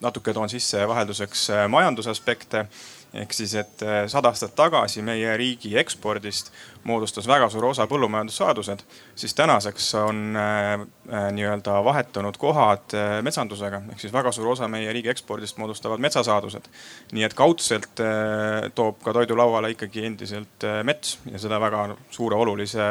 natuke 0.00 0.32
toon 0.32 0.48
sisse 0.48 0.88
vahelduseks 0.88 1.48
majandusaspekte 1.68 2.66
ehk 3.14 3.32
siis, 3.32 3.54
et 3.58 3.82
äh, 3.82 4.04
sada 4.10 4.30
aastat 4.32 4.54
tagasi 4.58 5.02
meie 5.02 5.36
riigi 5.38 5.74
ekspordist 5.78 6.50
moodustas 6.84 7.26
väga 7.28 7.48
suur 7.52 7.68
osa 7.70 7.86
põllumajandussaadused, 7.90 8.82
siis 9.16 9.34
tänaseks 9.34 9.90
on 10.02 10.36
äh, 10.36 10.72
äh, 11.12 11.28
nii-öelda 11.36 11.78
vahetunud 11.84 12.38
kohad 12.40 12.96
äh, 12.96 13.18
metsandusega 13.26 13.82
ehk 13.92 14.02
siis 14.02 14.12
väga 14.12 14.32
suur 14.34 14.52
osa 14.54 14.68
meie 14.68 14.92
riigi 14.92 15.12
ekspordist 15.12 15.60
moodustavad 15.62 16.02
metsasaadused. 16.04 16.66
nii 17.12 17.26
et 17.28 17.36
kaudselt 17.38 18.02
äh, 18.02 18.70
toob 18.74 18.98
ka 19.04 19.14
toidu 19.16 19.38
lauale 19.38 19.70
ikkagi 19.74 20.06
endiselt 20.10 20.66
äh, 20.66 20.82
mets 20.84 21.18
ja 21.30 21.38
seda 21.38 21.60
väga 21.60 21.86
suure 22.10 22.36
olulise 22.36 22.90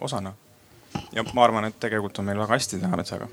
osana. 0.00 0.34
ja 1.12 1.24
ma 1.34 1.44
arvan, 1.44 1.68
et 1.68 1.80
tegelikult 1.80 2.18
on 2.18 2.30
meil 2.30 2.40
väga 2.40 2.56
hästi 2.56 2.80
teha 2.80 2.96
metsaga 2.96 3.28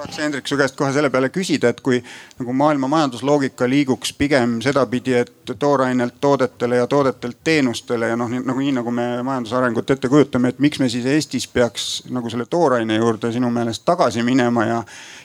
tahaks 0.00 0.18
Hendrik 0.18 0.46
su 0.48 0.56
käest 0.56 0.76
kohe 0.78 0.92
selle 0.94 1.10
peale 1.12 1.28
küsida, 1.32 1.70
et 1.70 1.80
kui 1.84 1.98
nagu 2.40 2.54
maailma 2.56 2.88
majandusloogika 2.88 3.66
liiguks 3.68 4.14
pigem 4.16 4.56
sedapidi, 4.64 5.14
et 5.20 5.52
toorainelt 5.60 6.16
toodetele 6.20 6.78
ja 6.78 6.86
toodetelt 6.88 7.40
teenustele 7.44 8.08
ja 8.08 8.16
noh, 8.16 8.30
nagu 8.30 8.56
nii 8.62 8.72
nagu 8.78 8.94
me 8.94 9.08
majandusarengut 9.26 9.92
ette 9.92 10.08
kujutame, 10.08 10.54
et 10.54 10.62
miks 10.62 10.80
me 10.80 10.88
siis 10.88 11.06
Eestis 11.06 11.48
peaks 11.52 11.88
nagu 12.08 12.32
selle 12.32 12.46
tooraine 12.48 12.96
juurde 12.96 13.32
sinu 13.34 13.50
meelest 13.52 13.84
tagasi 13.84 14.24
minema 14.24 14.64
ja, 14.64 14.80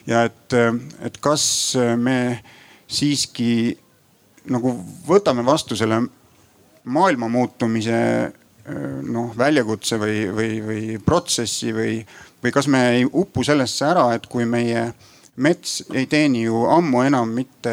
ja 0.06 0.26
et, 0.28 0.58
et 1.08 1.20
kas 1.24 1.46
me 1.96 2.18
siiski 2.86 3.76
nagu 4.52 4.76
võtame 5.08 5.44
vastu 5.46 5.76
selle 5.78 6.02
maailma 6.84 7.28
muutumise 7.32 7.96
noh 9.06 9.30
väljakutse 9.38 9.98
või, 9.98 10.22
või, 10.34 10.54
või 10.66 10.96
protsessi 11.06 11.72
või 11.74 12.00
või 12.44 12.52
kas 12.54 12.68
me 12.68 12.82
ei 12.96 13.04
upu 13.06 13.44
sellesse 13.44 13.86
ära, 13.88 14.08
et 14.14 14.26
kui 14.30 14.44
meie 14.48 14.90
mets 15.36 15.82
ei 15.92 16.06
teeni 16.08 16.42
ju 16.46 16.62
ammu 16.72 17.02
enam 17.04 17.28
mitte 17.36 17.72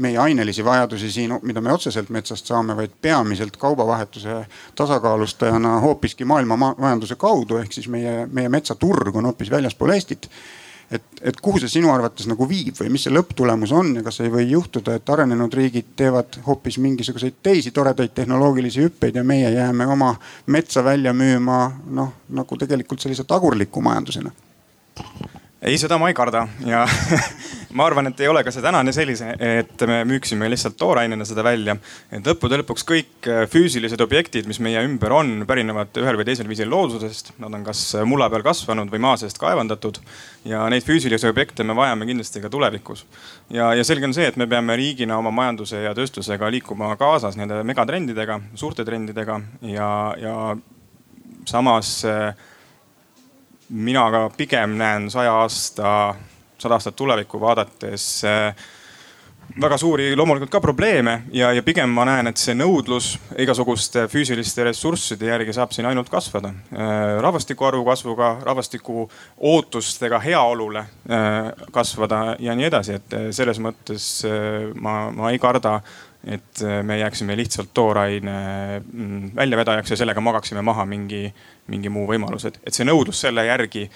meie 0.00 0.18
ainelisi 0.18 0.64
vajadusi 0.64 1.10
siin, 1.12 1.34
mida 1.42 1.60
me 1.60 1.72
otseselt 1.72 2.08
metsast 2.14 2.48
saame, 2.48 2.76
vaid 2.76 2.94
peamiselt 3.02 3.56
kaubavahetuse 3.60 4.44
tasakaalustajana 4.78 5.78
hoopiski 5.84 6.24
maailma 6.24 6.56
majanduse 6.56 7.16
kaudu, 7.20 7.60
ehk 7.60 7.72
siis 7.72 7.88
meie, 7.92 8.26
meie 8.32 8.48
metsaturg 8.48 9.16
on 9.16 9.28
hoopis 9.28 9.50
väljaspool 9.52 9.92
Eestit 9.96 10.30
et, 10.90 11.02
et 11.22 11.40
kuhu 11.40 11.60
see 11.62 11.70
sinu 11.78 11.90
arvates 11.92 12.26
nagu 12.30 12.46
viib 12.48 12.76
või 12.80 12.92
mis 12.92 13.06
see 13.06 13.12
lõpptulemus 13.14 13.72
on 13.76 13.94
ja 13.98 14.04
kas 14.06 14.20
ei 14.20 14.32
või 14.32 14.48
juhtuda, 14.50 14.96
et 14.98 15.12
arenenud 15.14 15.54
riigid 15.54 15.92
teevad 15.96 16.40
hoopis 16.46 16.78
mingisuguseid 16.82 17.40
teisi 17.42 17.70
toredaid 17.70 18.14
tehnoloogilisi 18.14 18.86
hüppeid 18.86 19.16
ja 19.16 19.24
meie 19.24 19.50
jääme 19.54 19.86
oma 19.86 20.14
metsa 20.46 20.84
välja 20.84 21.12
müüma 21.16 21.60
noh, 21.90 22.12
nagu 22.28 22.58
tegelikult 22.58 23.00
sellise 23.00 23.24
tagurliku 23.28 23.84
majandusena? 23.84 24.32
Ei, 25.62 25.78
seda 25.78 25.98
ma 26.00 26.08
ei 26.10 26.14
karda 26.16 26.42
ja 26.66 26.82
ma 27.76 27.86
arvan, 27.86 28.10
et 28.10 28.20
ei 28.20 28.28
ole 28.28 28.42
ka 28.44 28.52
see 28.54 28.64
tänane 28.64 28.92
sellise, 28.94 29.32
et 29.38 29.84
me 29.88 30.00
müüksime 30.08 30.48
lihtsalt 30.50 30.74
toorainena 30.80 31.24
seda 31.28 31.44
välja. 31.46 31.76
et 32.10 32.26
lõppude 32.26 32.58
lõpuks 32.60 32.84
kõik 32.88 33.28
äh, 33.30 33.44
füüsilised 33.50 34.02
objektid, 34.02 34.48
mis 34.50 34.58
meie 34.64 34.82
ümber 34.84 35.14
on, 35.14 35.32
pärinevad 35.48 36.02
ühel 36.02 36.18
või 36.18 36.26
teisel 36.26 36.50
viisil 36.50 36.70
loodusest. 36.70 37.32
Nad 37.42 37.54
on 37.54 37.64
kas 37.66 37.84
mulla 38.08 38.28
peal 38.32 38.44
kasvanud 38.46 38.90
või 38.92 39.02
maa 39.06 39.16
seest 39.20 39.38
kaevandatud 39.42 40.00
ja 40.48 40.64
neid 40.72 40.86
füüsilisi 40.86 41.30
objekte 41.30 41.66
me 41.66 41.76
vajame 41.78 42.08
kindlasti 42.10 42.42
ka 42.42 42.50
tulevikus. 42.52 43.06
ja, 43.50 43.72
ja 43.78 43.86
selge 43.86 44.10
on 44.10 44.16
see, 44.16 44.26
et 44.26 44.36
me 44.40 44.48
peame 44.50 44.76
riigina 44.76 45.18
oma 45.22 45.30
majanduse 45.30 45.84
ja 45.86 45.94
tööstusega 45.94 46.50
liikuma 46.50 46.96
kaasas 47.00 47.38
nende 47.38 47.62
megatrendidega, 47.66 48.40
suurte 48.58 48.84
trendidega 48.84 49.40
ja, 49.70 49.90
ja 50.18 50.36
samas 51.46 52.00
äh, 52.04 52.34
mina 53.72 54.04
ka 54.10 54.28
pigem 54.36 54.76
näen 54.78 55.10
saja 55.10 55.32
aasta 55.40 56.14
sada 56.62 56.78
aastat 56.78 56.96
tulevikku 56.96 57.40
vaadates 57.40 58.24
äh, 58.24 58.54
väga 59.60 59.76
suuri 59.76 60.12
loomulikult 60.16 60.50
ka 60.50 60.60
probleeme 60.60 61.22
ja, 61.34 61.50
ja 61.52 61.62
pigem 61.62 61.90
ma 61.90 62.04
näen, 62.08 62.30
et 62.30 62.40
see 62.40 62.54
nõudlus 62.54 63.16
igasuguste 63.42 64.06
füüsiliste 64.12 64.64
ressursside 64.68 65.26
järgi 65.28 65.56
saab 65.56 65.74
siin 65.74 65.88
ainult 65.90 66.12
kasvada. 66.12 66.52
Äh, 66.72 67.18
rahvastiku 67.24 67.66
arvu 67.68 67.84
kasvuga, 67.88 68.36
rahvastiku 68.46 69.08
ootustega 69.52 70.20
heaolule 70.22 70.84
äh, 70.84 71.66
kasvada 71.72 72.22
ja 72.38 72.56
nii 72.56 72.70
edasi, 72.70 73.00
et 73.00 73.18
selles 73.34 73.60
mõttes 73.60 74.08
ma, 74.78 74.96
ma 75.16 75.34
ei 75.34 75.42
karda, 75.42 75.80
et 76.26 76.62
me 76.86 76.98
jääksime 76.98 77.36
lihtsalt 77.36 77.72
tooraine 77.74 78.34
mm, 78.80 79.30
väljavedajaks 79.36 79.90
ja 79.90 79.96
sellega 79.96 80.22
magaksime 80.22 80.62
maha 80.62 80.84
mingi, 80.86 81.24
mingi 81.66 81.90
muu 81.90 82.06
võimalus, 82.06 82.46
et, 82.46 82.60
see 82.70 82.86
nõudlus 82.86 83.24
selle 83.24 83.46
järgi 83.48 83.88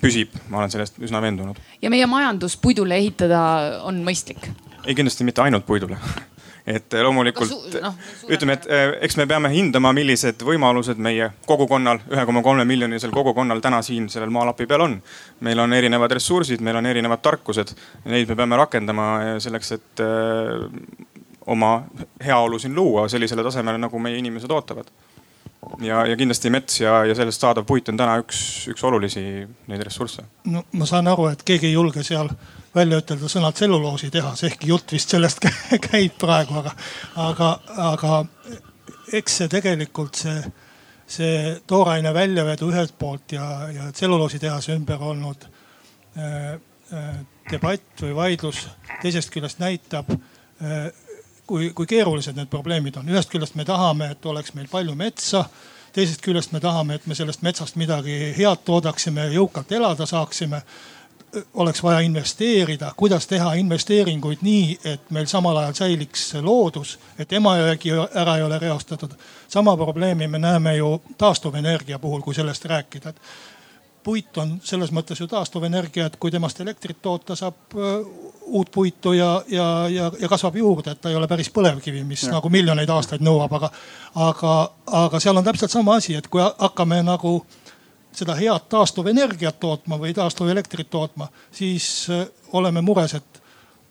püsib, 0.00 0.34
ma 0.48 0.62
olen 0.62 0.72
sellest 0.72 1.00
üsna 1.00 1.22
veendunud. 1.24 1.60
ja 1.82 1.92
meie 1.92 2.06
majandus 2.06 2.56
puidule 2.60 2.98
ehitada 3.00 3.40
on 3.88 4.02
mõistlik? 4.04 4.50
ei, 4.84 4.94
kindlasti 4.94 5.24
mitte 5.24 5.42
ainult 5.44 5.66
puidule 5.66 5.96
et 6.76 6.96
loomulikult 7.02 7.76
no, 7.82 7.92
ütleme, 8.28 8.56
et 8.58 8.68
eh, 8.70 8.94
eks 9.06 9.16
me 9.20 9.26
peame 9.30 9.50
hindama, 9.52 9.92
millised 9.96 10.42
võimalused 10.46 11.00
meie 11.02 11.30
kogukonnal, 11.48 12.02
ühe 12.12 12.24
koma 12.28 12.42
kolme 12.44 12.66
miljonilisel 12.68 13.12
kogukonnal 13.14 13.62
täna 13.64 13.80
siin 13.86 14.08
sellel 14.12 14.32
maalapi 14.34 14.68
peal 14.70 14.84
on. 14.86 14.98
meil 15.46 15.64
on 15.64 15.72
erinevad 15.76 16.12
ressursid, 16.16 16.60
meil 16.64 16.80
on 16.80 16.86
erinevad 16.90 17.22
tarkused, 17.24 17.74
neid 18.04 18.28
me 18.28 18.36
peame 18.36 18.60
rakendama 18.60 19.08
selleks, 19.42 19.72
et 19.78 20.04
oma 21.50 21.82
heaolu 22.24 22.58
siin 22.58 22.74
luua 22.74 23.08
sellisele 23.08 23.42
tasemele, 23.42 23.78
nagu 23.78 23.98
meie 23.98 24.18
inimesed 24.20 24.50
ootavad 24.54 24.90
ja, 25.80 26.06
ja 26.06 26.16
kindlasti 26.16 26.50
mets 26.50 26.80
ja, 26.80 27.04
ja 27.04 27.14
sellest 27.14 27.42
saadav 27.42 27.66
puit 27.68 27.88
on 27.92 27.98
täna 28.00 28.16
üks, 28.22 28.40
üks 28.70 28.84
olulisi 28.86 29.22
neid 29.70 29.84
ressursse. 29.84 30.24
no 30.52 30.64
ma 30.72 30.88
saan 30.88 31.10
aru, 31.10 31.28
et 31.34 31.44
keegi 31.46 31.70
ei 31.70 31.76
julge 31.76 32.04
seal 32.06 32.30
välja 32.74 33.00
ütelda 33.02 33.28
sõna 33.30 33.50
tselluloositehas, 33.52 34.44
ehkki 34.48 34.70
jutt 34.70 34.94
vist 34.94 35.12
sellest 35.12 35.46
käib 35.90 36.16
praegu, 36.20 36.60
aga, 36.62 36.74
aga, 37.28 37.50
aga 37.90 38.22
eks 39.18 39.40
see 39.42 39.52
tegelikult 39.52 40.22
see, 40.22 40.38
see 41.10 41.54
tooraine 41.68 42.14
väljavedu 42.14 42.70
ühelt 42.70 42.96
poolt 42.98 43.36
ja, 43.36 43.50
ja 43.74 43.90
tselluloositehase 43.92 44.76
ümber 44.78 45.02
olnud 45.12 45.46
äh, 46.16 46.56
äh, 46.94 47.12
debatt 47.50 48.06
või 48.06 48.16
vaidlus 48.16 48.64
teisest 49.02 49.32
küljest 49.34 49.60
näitab 49.62 50.12
äh, 50.14 50.90
kui, 51.50 51.72
kui 51.74 51.86
keerulised 51.90 52.38
need 52.38 52.50
probleemid 52.50 53.00
on. 53.00 53.10
ühest 53.10 53.32
küljest 53.32 53.58
me 53.58 53.66
tahame, 53.66 54.12
et 54.14 54.26
oleks 54.26 54.54
meil 54.54 54.70
palju 54.70 54.94
metsa. 54.94 55.44
teisest 55.92 56.22
küljest 56.22 56.52
me 56.54 56.60
tahame, 56.62 56.94
et 56.94 57.06
me 57.10 57.14
sellest 57.18 57.42
metsast 57.42 57.76
midagi 57.76 58.32
head 58.36 58.62
toodaksime, 58.64 59.26
jõukalt 59.34 59.72
elada 59.74 60.06
saaksime 60.06 60.62
oleks 61.54 61.82
vaja 61.82 62.00
investeerida, 62.06 62.92
kuidas 62.96 63.26
teha 63.30 63.54
investeeringuid 63.58 64.42
nii, 64.42 64.78
et 64.84 65.10
meil 65.14 65.26
samal 65.30 65.56
ajal 65.56 65.76
säiliks 65.78 66.24
loodus, 66.42 66.96
et 67.18 67.32
Emajõegi 67.32 67.92
ära 68.18 68.36
ei 68.36 68.42
ole 68.42 68.58
reostatud. 68.58 69.14
sama 69.48 69.76
probleemi 69.76 70.28
me 70.28 70.38
näeme 70.38 70.76
ju 70.76 71.02
taastuvenergia 71.18 71.98
puhul, 71.98 72.20
kui 72.20 72.34
sellest 72.34 72.64
rääkida, 72.64 73.08
et 73.08 73.20
puit 74.02 74.38
on 74.38 74.58
selles 74.64 74.90
mõttes 74.92 75.20
ju 75.20 75.26
taastuvenergia, 75.26 76.06
et 76.06 76.16
kui 76.16 76.30
temast 76.30 76.60
elektrit 76.60 77.02
toota, 77.02 77.36
saab 77.36 77.78
uut 78.40 78.70
puitu 78.72 79.12
ja, 79.12 79.42
ja, 79.48 79.88
ja, 79.88 80.12
ja 80.20 80.28
kasvab 80.28 80.56
juurde, 80.56 80.90
et 80.90 81.00
ta 81.00 81.10
ei 81.10 81.16
ole 81.16 81.28
päris 81.28 81.50
põlevkivi, 81.54 82.04
mis 82.04 82.26
ja. 82.26 82.34
nagu 82.36 82.50
miljoneid 82.50 82.90
aastaid 82.90 83.22
nõuab, 83.22 83.52
aga, 83.60 83.70
aga, 84.14 84.54
aga 85.04 85.20
seal 85.22 85.38
on 85.38 85.46
täpselt 85.46 85.70
sama 85.70 85.96
asi, 86.00 86.16
et 86.18 86.28
kui 86.28 86.42
hakkame 86.42 87.02
nagu 87.06 87.40
seda 88.12 88.34
head 88.34 88.66
taastuvenergiat 88.72 89.60
tootma 89.60 89.98
või 90.00 90.14
taastuvelektrit 90.14 90.90
tootma, 90.90 91.28
siis 91.54 92.08
äh, 92.10 92.26
oleme 92.52 92.82
mures, 92.82 93.14
et 93.14 93.40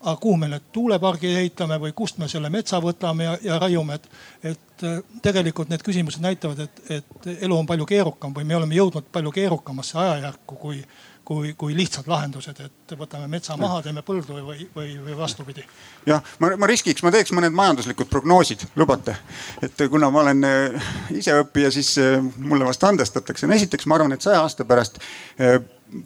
aga 0.00 0.16
kuhu 0.16 0.36
me 0.40 0.48
need 0.48 0.68
tuulepargid 0.72 1.36
ehitame 1.42 1.76
või 1.80 1.92
kust 1.96 2.18
me 2.18 2.28
selle 2.28 2.48
metsa 2.52 2.80
võtame 2.80 3.26
ja, 3.26 3.36
ja 3.44 3.58
raiume, 3.60 3.96
et, 3.96 4.08
et 4.52 4.84
äh, 4.88 5.00
tegelikult 5.22 5.72
need 5.72 5.84
küsimused 5.84 6.24
näitavad, 6.24 6.64
et, 6.66 6.82
et 7.00 7.30
elu 7.40 7.56
on 7.56 7.68
palju 7.68 7.88
keerukam 7.88 8.36
või 8.36 8.48
me 8.48 8.56
oleme 8.56 8.76
jõudnud 8.76 9.08
palju 9.12 9.32
keerukamasse 9.40 9.98
ajajärku, 9.98 10.60
kui 10.60 10.82
kui, 11.30 11.52
kui 11.54 11.76
lihtsad 11.78 12.08
lahendused, 12.10 12.58
et 12.64 12.94
võtame 12.98 13.28
metsa 13.30 13.54
maha, 13.58 13.78
teeme 13.84 14.02
põldu 14.02 14.40
või, 14.42 14.64
või, 14.74 14.96
või 14.98 15.14
vastupidi. 15.14 15.62
jah, 16.08 16.24
ma, 16.42 16.48
ma 16.58 16.66
riskiks, 16.66 17.04
ma 17.06 17.12
teeks 17.14 17.30
mõned 17.36 17.54
majanduslikud 17.54 18.10
prognoosid, 18.10 18.64
lubate? 18.80 19.14
et 19.62 19.84
kuna 19.92 20.10
ma 20.10 20.24
olen 20.24 20.46
äh, 20.48 20.88
ise 21.14 21.36
õppija, 21.44 21.70
siis 21.70 21.92
äh, 22.02 22.16
mulle 22.36 22.66
vast 22.66 22.82
andestatakse. 22.88 23.46
no 23.46 23.54
esiteks 23.54 23.86
ma 23.86 24.00
arvan, 24.00 24.16
et 24.16 24.26
saja 24.26 24.40
aasta 24.42 24.66
pärast 24.66 24.98
äh, 25.38 25.60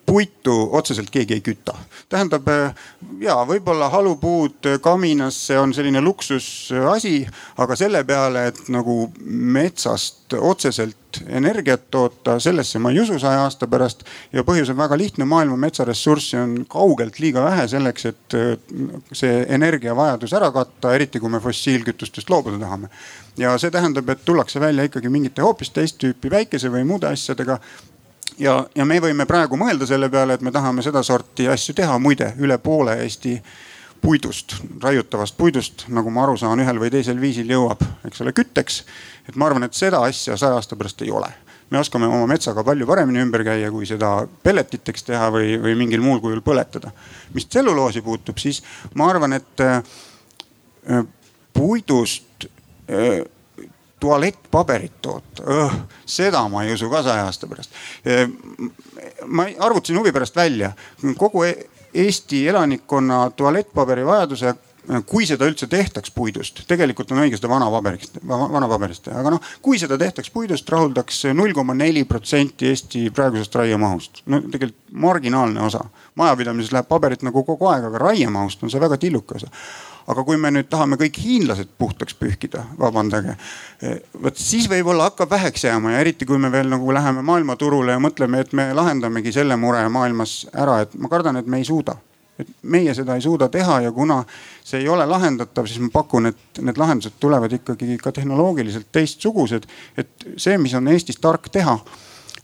puitu 0.05 0.59
otseselt 0.77 1.09
keegi 1.15 1.39
ei 1.39 1.45
küta. 1.45 1.73
tähendab 2.13 2.51
ja 3.25 3.39
võib-olla 3.49 3.89
halupuud 3.97 4.69
kaminasse 4.85 5.57
on 5.59 5.73
selline 5.73 6.05
luksusasi, 6.05 7.17
aga 7.65 7.81
selle 7.81 8.05
peale, 8.05 8.51
et 8.53 8.61
nagu 8.69 9.09
metsast 9.25 10.37
otseselt 10.37 11.01
energiat 11.29 11.87
toota, 11.91 12.39
sellesse 12.41 12.79
ma 12.79 12.91
ei 12.91 13.01
usu 13.01 13.19
saja 13.19 13.45
aasta 13.45 13.67
pärast. 13.71 14.05
ja 14.33 14.43
põhjus 14.43 14.71
on 14.71 14.77
väga 14.77 14.99
lihtne, 14.99 15.25
maailma 15.25 15.57
metsaressurssi 15.67 16.37
on 16.41 16.55
kaugelt 16.69 17.19
liiga 17.19 17.45
vähe 17.45 17.69
selleks, 17.69 18.07
et 18.11 18.39
see 19.13 19.47
energiavajadus 19.57 20.35
ära 20.35 20.51
katta, 20.53 20.95
eriti 20.95 21.21
kui 21.21 21.31
me 21.31 21.41
fossiilkütustest 21.41 22.31
loobuda 22.31 22.59
tahame. 22.59 22.89
ja 23.37 23.57
see 23.59 23.71
tähendab, 23.71 24.09
et 24.09 24.25
tullakse 24.25 24.61
välja 24.61 24.85
ikkagi 24.85 25.09
mingite 25.09 25.43
hoopis 25.43 25.71
teist 25.71 25.99
tüüpi 26.03 26.31
päikese 26.31 26.71
või 26.73 26.85
muude 26.89 27.11
asjadega 27.11 27.59
ja, 28.39 28.67
ja 28.75 28.85
me 28.85 28.99
võime 29.03 29.27
praegu 29.27 29.59
mõelda 29.59 29.87
selle 29.89 30.09
peale, 30.11 30.35
et 30.37 30.43
me 30.43 30.53
tahame 30.55 30.83
sedasorti 30.83 31.49
asju 31.51 31.75
teha, 31.75 31.99
muide 31.99 32.33
üle 32.43 32.59
poole 32.59 32.97
Eesti 33.05 33.37
puidust, 34.05 34.59
raiutavast 34.83 35.37
puidust, 35.39 35.87
nagu 35.89 36.13
ma 36.13 36.27
aru 36.27 36.37
saan, 36.41 36.61
ühel 36.61 36.79
või 36.83 36.93
teisel 36.93 37.17
viisil 37.21 37.49
jõuab, 37.51 37.81
eks 38.05 38.21
ole, 38.21 38.35
kütteks. 38.37 38.83
et 39.29 39.39
ma 39.41 39.49
arvan, 39.49 39.65
et 39.65 39.75
seda 39.75 40.03
asja 40.05 40.37
saja 40.37 40.61
aasta 40.61 40.77
pärast 40.77 41.03
ei 41.03 41.11
ole 41.11 41.33
me 41.75 41.81
oskame 41.81 42.07
oma 42.07 42.27
metsaga 42.31 42.63
palju 42.65 42.87
paremini 42.87 43.23
ümber 43.25 43.43
käia, 43.47 43.71
kui 43.73 43.87
seda 43.89 44.13
pelletiteks 44.47 45.07
teha 45.09 45.29
või, 45.35 45.55
või 45.63 45.75
mingil 45.81 46.03
muul 46.05 46.21
kujul 46.23 46.43
põletada. 46.45 46.93
mis 47.35 47.49
tselluloosi 47.49 48.03
puutub, 48.05 48.39
siis 48.39 48.63
ma 48.95 49.09
arvan, 49.11 49.33
et 49.41 49.65
äh, 49.65 49.81
puidust 51.57 52.47
äh, 52.91 53.25
tualettpaberit 54.01 55.01
toota, 55.03 55.71
seda 56.07 56.45
ma 56.53 56.65
ei 56.65 56.75
usu 56.77 56.91
ka 56.93 57.03
saja 57.03 57.25
aasta 57.25 57.49
pärast. 57.51 57.73
Äh, 58.07 58.29
ma 59.27 59.49
arvutasin 59.59 59.99
huvi 59.99 60.13
pärast 60.13 60.37
välja 60.37 60.75
kogu 61.19 61.47
e-, 61.49 61.71
Eesti 61.95 62.47
elanikkonna 62.49 63.31
tualettpaberi 63.37 64.07
vajaduse 64.07 64.55
kui 65.09 65.25
seda 65.27 65.47
üldse 65.49 65.67
tehtaks 65.71 66.13
puidust, 66.15 66.61
tegelikult 66.69 67.13
on 67.15 67.23
õige 67.23 67.39
seda 67.39 67.49
vana 67.49 67.71
paberist, 67.73 68.19
vana 68.29 68.69
paberist 68.69 69.07
teha, 69.07 69.23
aga 69.23 69.33
noh, 69.35 69.47
kui 69.65 69.79
seda 69.81 69.97
tehtaks 70.01 70.29
puidust, 70.35 70.69
rahuldaks 70.69 71.23
null 71.33 71.55
koma 71.57 71.77
neli 71.77 72.05
protsenti 72.09 72.69
Eesti 72.69 73.07
praegusest 73.15 73.57
raiemahust. 73.61 74.23
no 74.27 74.43
tegelikult 74.45 75.01
marginaalne 75.07 75.65
osa. 75.65 75.85
majapidamises 76.21 76.73
läheb 76.73 76.89
paberit 76.89 77.25
nagu 77.25 77.45
kogu 77.45 77.71
aeg, 77.73 77.89
aga 77.89 77.99
raiemahust 77.99 78.63
on 78.63 78.71
see 78.71 78.81
väga 78.81 79.01
tilluke 79.01 79.41
osa 79.41 79.49
aga 80.07 80.25
kui 80.25 80.37
me 80.41 80.51
nüüd 80.53 80.69
tahame 80.73 80.99
kõik 81.01 81.19
hiinlased 81.25 81.75
puhtaks 81.79 82.17
pühkida, 82.21 82.65
vabandage, 82.79 83.37
vot 84.23 84.41
siis 84.41 84.69
võib-olla 84.71 85.11
hakkab 85.11 85.31
väheks 85.31 85.65
jääma 85.65 85.95
ja 85.95 86.03
eriti 86.05 86.29
kui 86.29 86.39
me 86.39 86.53
veel 86.53 86.69
nagu 86.73 86.95
läheme 86.95 87.23
maailmaturule 87.25 87.97
ja 87.97 88.03
mõtleme, 88.03 88.43
et 88.45 88.53
me 88.53 88.71
lahendamegi 88.77 89.33
selle 89.33 89.57
mure 89.61 89.87
maailmas 89.89 90.43
ära, 90.53 90.83
et 90.85 90.99
ma 91.01 91.09
kardan, 91.13 91.41
et 91.41 91.49
me 91.49 91.63
ei 91.63 91.69
suuda 91.69 91.97
et 92.39 92.49
meie 92.67 92.95
seda 92.95 93.15
ei 93.15 93.23
suuda 93.23 93.49
teha 93.53 93.81
ja 93.85 93.93
kuna 93.95 94.23
see 94.65 94.81
ei 94.83 94.89
ole 94.91 95.07
lahendatav, 95.07 95.69
siis 95.71 95.79
ma 95.83 95.93
pakun, 95.95 96.33
et 96.33 96.63
need 96.67 96.79
lahendused 96.81 97.15
tulevad 97.23 97.53
ikkagi 97.55 97.99
ka 98.03 98.13
tehnoloogiliselt 98.13 98.89
teistsugused. 98.93 99.69
et 99.97 100.27
see, 100.37 100.59
mis 100.59 100.75
on 100.75 100.89
Eestis 100.91 101.21
tark 101.23 101.47
teha, 101.53 101.79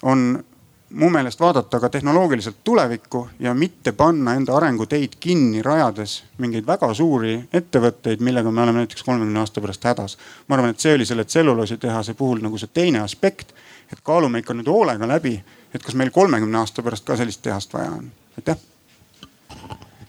on 0.02 0.44
mu 0.90 1.10
meelest 1.10 1.40
vaadata 1.40 1.80
ka 1.80 1.88
tehnoloogiliselt 1.88 2.56
tulevikku 2.64 3.28
ja 3.38 3.54
mitte 3.54 3.92
panna 3.92 4.34
enda 4.34 4.56
arenguteid 4.56 5.18
kinni, 5.20 5.62
rajades 5.62 6.22
mingeid 6.38 6.66
väga 6.66 6.94
suuri 6.94 7.36
ettevõtteid, 7.52 8.20
millega 8.20 8.50
me 8.50 8.62
oleme 8.62 8.84
näiteks 8.84 9.02
kolmekümne 9.02 9.40
aasta 9.40 9.60
pärast 9.60 9.84
hädas. 9.84 10.18
ma 10.48 10.56
arvan, 10.56 10.70
et 10.70 10.80
see 10.80 10.94
oli 10.94 11.06
selle 11.06 11.24
tselluloositehase 11.24 12.14
puhul 12.14 12.42
nagu 12.42 12.58
see 12.58 12.70
teine 12.74 13.00
aspekt, 13.00 13.54
et 13.92 14.00
kaalume 14.02 14.42
ikka 14.42 14.54
nüüd 14.54 14.68
hoolega 14.68 15.08
läbi, 15.08 15.36
et 15.74 15.82
kas 15.82 15.94
meil 15.94 16.10
kolmekümne 16.10 16.58
aasta 16.58 16.82
pärast 16.82 17.04
ka 17.04 17.16
sellist 17.16 17.42
tehast 17.42 17.72
vaja 17.74 17.90
on. 17.90 18.12
aitäh 18.36 18.69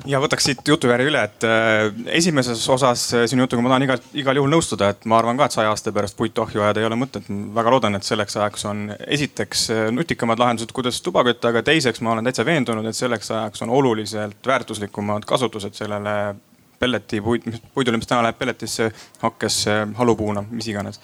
ja 0.10 0.20
võtaks 0.22 0.46
siit 0.48 0.68
jutujärje 0.68 1.08
üle, 1.10 1.22
et 1.28 1.46
äh, 1.48 1.88
esimeses 2.18 2.62
osas 2.74 3.04
äh, 3.16 3.26
sinu 3.30 3.46
jutuga 3.46 3.64
ma 3.64 3.72
tahan 3.74 3.86
igal, 3.86 4.02
igal 4.18 4.40
juhul 4.40 4.54
nõustuda, 4.54 4.92
et 4.94 5.08
ma 5.10 5.20
arvan 5.20 5.40
ka, 5.40 5.48
et 5.48 5.58
saja 5.58 5.72
aasta 5.74 5.94
pärast 5.96 6.18
puitu 6.18 6.44
ahju 6.46 6.64
ajada 6.64 6.82
ei 6.82 6.88
ole 6.88 6.98
mõtet. 7.00 7.28
väga 7.56 7.74
loodan, 7.74 7.98
et 7.98 8.08
selleks 8.08 8.38
ajaks 8.38 8.66
on 8.72 8.86
esiteks 9.08 9.66
äh, 9.74 9.82
nutikamad 9.94 10.42
lahendused, 10.42 10.74
kuidas 10.76 11.02
tuba 11.06 11.24
kütta, 11.28 11.52
aga 11.52 11.64
teiseks 11.68 12.02
ma 12.02 12.16
olen 12.16 12.28
täitsa 12.28 12.46
veendunud, 12.48 12.88
et 12.88 12.98
selleks 12.98 13.32
ajaks 13.32 13.66
on 13.66 13.74
oluliselt 13.80 14.48
väärtuslikumad 14.48 15.28
kasutused 15.30 15.78
sellele 15.78 16.36
pelleti 16.80 17.22
puid, 17.22 17.46
puidule, 17.76 18.00
mis 18.02 18.10
täna 18.10 18.24
läheb 18.26 18.40
pelletisse, 18.40 18.90
hakkesse, 19.22 19.84
halupuuna, 20.00 20.44
mis 20.50 20.72
iganes 20.72 21.02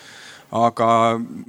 aga 0.52 0.88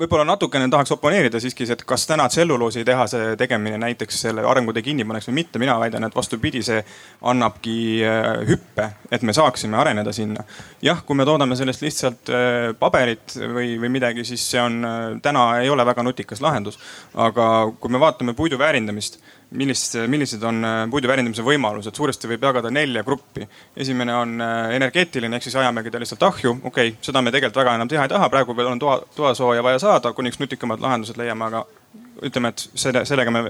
võib-olla 0.00 0.24
natukene 0.26 0.66
tahaks 0.70 0.90
oponeerida 0.96 1.38
siiski, 1.40 1.68
et 1.70 1.84
kas 1.86 2.06
täna 2.08 2.26
tselluloositehase 2.28 3.36
tegemine 3.38 3.78
näiteks 3.78 4.24
selle 4.24 4.42
arengutee 4.42 4.82
kinni 4.82 5.06
paneks 5.06 5.28
või 5.30 5.36
mitte. 5.38 5.58
mina 5.58 5.78
väidan, 5.78 6.04
et 6.04 6.16
vastupidi, 6.16 6.62
see 6.66 6.82
annabki 7.22 7.76
äh, 8.02 8.30
hüppe, 8.48 8.90
et 9.10 9.22
me 9.22 9.32
saaksime 9.32 9.78
areneda 9.78 10.12
sinna. 10.12 10.44
jah, 10.82 11.04
kui 11.06 11.16
me 11.16 11.24
toodame 11.24 11.56
sellest 11.56 11.82
lihtsalt 11.86 12.32
äh, 12.34 12.74
paberit 12.78 13.38
või, 13.38 13.76
või 13.78 13.92
midagi, 14.00 14.24
siis 14.24 14.50
see 14.50 14.60
on 14.60 14.82
äh, 14.84 15.00
täna 15.22 15.46
ei 15.62 15.70
ole 15.70 15.86
väga 15.86 16.02
nutikas 16.02 16.42
lahendus. 16.42 16.78
aga 17.14 17.70
kui 17.80 17.90
me 17.90 18.00
vaatame 18.02 18.34
puidu 18.34 18.58
väärindamist 18.58 19.20
millist, 19.50 19.94
millised 20.06 20.42
on 20.42 20.64
äh, 20.64 20.82
puidu 20.90 21.08
väärindamise 21.08 21.44
võimalused, 21.44 21.96
suuresti 21.96 22.28
võib 22.28 22.44
jagada 22.44 22.70
nelja 22.70 23.02
gruppi. 23.04 23.48
esimene 23.76 24.14
on 24.14 24.40
äh, 24.44 24.74
energeetiline, 24.76 25.36
ehk 25.36 25.48
siis 25.48 25.56
ajamegi 25.56 25.90
ta 25.90 26.00
lihtsalt 26.02 26.22
ahju, 26.22 26.52
okei 26.62 26.92
okay,, 26.92 26.96
seda 27.04 27.22
me 27.22 27.32
tegelikult 27.32 27.62
väga 27.62 27.74
enam 27.78 27.88
teha 27.88 28.04
ei 28.04 28.12
taha, 28.12 28.28
praegu 28.28 28.56
veel 28.56 28.72
on 28.74 28.78
toa, 28.78 29.00
toasooja 29.16 29.62
vaja 29.64 29.78
saada, 29.78 30.12
kuniks 30.12 30.40
nutikamad 30.40 30.80
lahendused 30.84 31.16
leiame, 31.16 31.48
aga 31.48 31.64
ütleme, 32.28 32.52
et 32.52 32.66
selle, 32.74 33.04
sellega 33.08 33.32
me, 33.32 33.44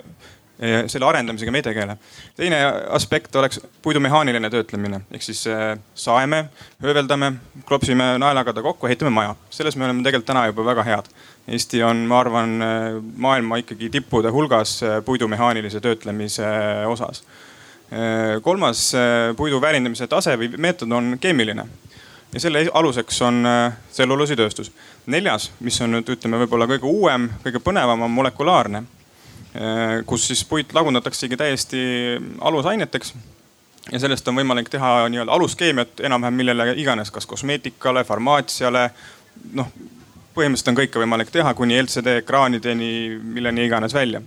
äh, 0.62 0.84
selle 0.86 1.08
arendamisega 1.08 1.54
me 1.54 1.62
ei 1.62 1.66
tegele. 1.66 1.98
teine 2.36 2.62
aspekt 2.94 3.36
oleks 3.36 3.60
puidu 3.82 4.00
mehaaniline 4.00 4.50
töötlemine, 4.54 5.00
ehk 5.10 5.26
siis 5.26 5.42
saeme, 5.94 6.44
hööveldame, 6.82 7.32
klopsime 7.66 8.14
naelaga 8.22 8.54
ta 8.54 8.62
kokku, 8.62 8.86
ehitame 8.86 9.10
maja. 9.10 9.34
selles 9.50 9.76
me 9.76 9.90
oleme 9.90 10.06
tegelikult 10.06 10.30
täna 10.30 10.46
juba 10.46 10.70
väga 10.70 10.86
head 10.86 11.10
Eesti 11.48 11.82
on, 11.82 11.96
ma 11.96 12.20
arvan, 12.20 12.50
maailma 13.16 13.56
ikkagi 13.62 13.88
tippude 13.90 14.28
hulgas 14.32 14.82
äh, 14.82 14.98
puidu 15.04 15.28
mehaanilise 15.28 15.80
töötlemise 15.80 16.44
äh, 16.44 16.82
osas. 16.90 17.22
Äh, 17.92 18.42
kolmas 18.42 18.92
puidu 19.36 19.60
väärindamise 19.60 20.06
tase 20.06 20.36
või 20.36 20.50
meetod 20.60 20.92
on 20.92 21.16
keemiline 21.20 21.64
ja 22.34 22.40
selle 22.42 22.66
aluseks 22.76 23.22
on 23.24 23.40
tselluloositööstus. 23.88 24.72
neljas, 25.06 25.50
mis 25.64 25.80
on 25.80 25.94
nüüd 25.96 26.10
ütleme, 26.12 26.36
võib-olla 26.42 26.66
kõige 26.68 26.84
uuem, 26.84 27.30
kõige 27.44 27.62
põnevam, 27.64 28.02
on 28.04 28.10
molekulaarne, 28.12 28.82
kus 30.06 30.26
siis 30.28 30.44
puit 30.44 30.74
lagundataksegi 30.76 31.36
täiesti 31.40 31.80
alusaineteks 32.40 33.14
ja 33.92 34.00
sellest 34.02 34.28
on 34.28 34.36
võimalik 34.36 34.68
teha 34.68 35.08
nii-öelda 35.08 35.32
aluskeemiat 35.32 36.02
enam-vähem 36.04 36.36
millele 36.36 36.74
iganes, 36.76 37.10
kas 37.10 37.26
kosmeetikale, 37.26 38.04
farmaatsiale, 38.04 38.90
noh 39.56 39.72
põhimõtteliselt 40.38 40.72
on 40.72 40.78
kõike 40.78 41.02
võimalik 41.02 41.32
teha 41.34 41.54
kuni 41.58 41.78
LCD 41.82 42.20
ekraanideni, 42.22 42.92
milleni 43.36 43.66
iganes 43.68 43.94
välja. 43.94 44.22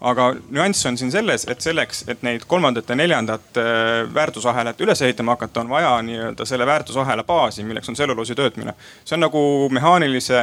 aga 0.00 0.30
nüanss 0.48 0.86
on 0.88 0.96
siin 0.96 1.10
selles, 1.12 1.42
et 1.52 1.60
selleks, 1.60 2.06
et 2.08 2.22
neid 2.24 2.46
kolmandat 2.48 2.88
ja 2.88 2.96
neljandat 2.96 3.58
äh, 3.60 4.06
väärtusahelat 4.14 4.80
üles 4.80 5.02
ehitama 5.04 5.34
hakata, 5.36 5.60
on 5.60 5.68
vaja 5.68 5.90
nii-öelda 6.02 6.46
selle 6.48 6.66
väärtusahela 6.66 7.24
baasi, 7.28 7.66
milleks 7.68 7.88
on 7.88 7.98
tselluloosi 7.98 8.34
töötmine. 8.34 8.74
see 9.04 9.18
on 9.18 9.26
nagu 9.26 9.42
mehaanilise 9.70 10.40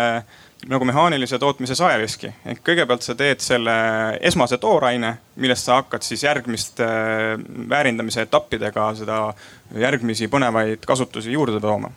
nagu 0.70 0.86
mehaanilise 0.86 1.40
tootmise 1.40 1.76
saeveski. 1.76 2.32
ehk 2.46 2.62
kõigepealt 2.70 3.02
sa 3.02 3.16
teed 3.16 3.42
selle 3.42 3.78
esmase 4.22 4.58
tooraine, 4.58 5.18
millest 5.36 5.66
sa 5.66 5.82
hakkad 5.82 6.06
siis 6.06 6.24
järgmiste 6.24 6.86
äh, 6.86 7.46
väärindamise 7.70 8.28
etappidega 8.30 8.92
seda 9.02 9.22
järgmisi 9.74 10.30
põnevaid 10.30 10.86
kasutusi 10.86 11.34
juurde 11.34 11.60
tooma 11.60 11.90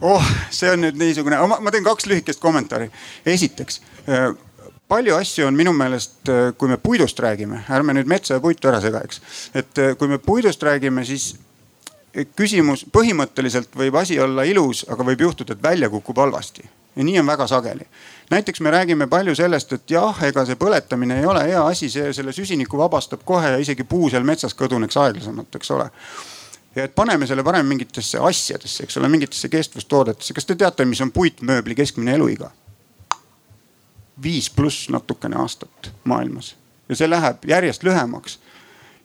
oh, 0.00 0.32
see 0.50 0.70
on 0.72 0.84
nüüd 0.84 0.98
niisugune, 1.00 1.38
ma 1.46 1.72
teen 1.72 1.86
kaks 1.86 2.06
lühikest 2.10 2.40
kommentaari. 2.42 2.90
esiteks 3.26 3.80
äh, 4.08 4.28
palju 4.88 5.16
asju 5.16 5.46
on 5.46 5.56
minu 5.56 5.72
meelest, 5.76 6.20
äh, 6.28 6.52
kui 6.58 6.68
me 6.68 6.76
puidust 6.76 7.20
räägime, 7.20 7.64
ärme 7.70 7.96
nüüd 7.96 8.10
metsa 8.10 8.36
ja 8.36 8.40
puitu 8.40 8.68
ära 8.70 8.80
sega, 8.84 9.02
eks. 9.04 9.20
et 9.54 9.82
äh, 9.82 9.96
kui 9.98 10.08
me 10.08 10.18
puidust 10.18 10.62
räägime, 10.62 11.04
siis 11.04 11.34
küsimus, 12.36 12.86
põhimõtteliselt 12.92 13.74
võib 13.76 13.96
asi 14.00 14.18
olla 14.20 14.46
ilus, 14.48 14.86
aga 14.88 15.04
võib 15.04 15.26
juhtuda, 15.26 15.52
et 15.52 15.62
välja 15.62 15.90
kukub 15.92 16.16
halvasti. 16.16 16.64
ja 16.96 17.04
nii 17.04 17.18
on 17.20 17.26
väga 17.26 17.46
sageli. 17.46 17.86
näiteks 18.30 18.60
me 18.60 18.70
räägime 18.70 19.06
palju 19.06 19.34
sellest, 19.34 19.72
et 19.72 19.90
jah, 19.90 20.22
ega 20.24 20.46
see 20.46 20.56
põletamine 20.56 21.20
ei 21.20 21.26
ole 21.26 21.44
hea 21.44 21.66
asi, 21.66 21.90
see 21.90 22.12
selle 22.12 22.32
süsiniku 22.32 22.78
vabastab 22.78 23.24
kohe 23.24 23.50
ja 23.50 23.58
isegi 23.58 23.84
puu 23.84 24.10
seal 24.10 24.24
metsas 24.24 24.54
kõduneks 24.54 24.96
aeglasemalt, 24.96 25.54
eks 25.56 25.70
ole 25.70 25.90
ja 26.76 26.84
et 26.84 26.94
paneme 26.94 27.26
selle 27.26 27.44
parem 27.44 27.66
mingitesse 27.66 28.20
asjadesse, 28.20 28.84
eks 28.84 29.00
ole, 29.00 29.08
mingitesse 29.08 29.48
kestvustoodetesse. 29.48 30.34
kas 30.34 30.46
te 30.46 30.54
teate, 30.54 30.84
mis 30.84 31.00
on 31.00 31.12
puitmööbli 31.12 31.74
keskmine 31.74 32.14
eluiga? 32.14 32.50
viis 34.22 34.50
pluss 34.50 34.88
natukene 34.88 35.36
aastat 35.36 35.90
maailmas 36.04 36.54
ja 36.88 36.96
see 36.96 37.08
läheb 37.10 37.48
järjest 37.48 37.84
lühemaks. 37.84 38.38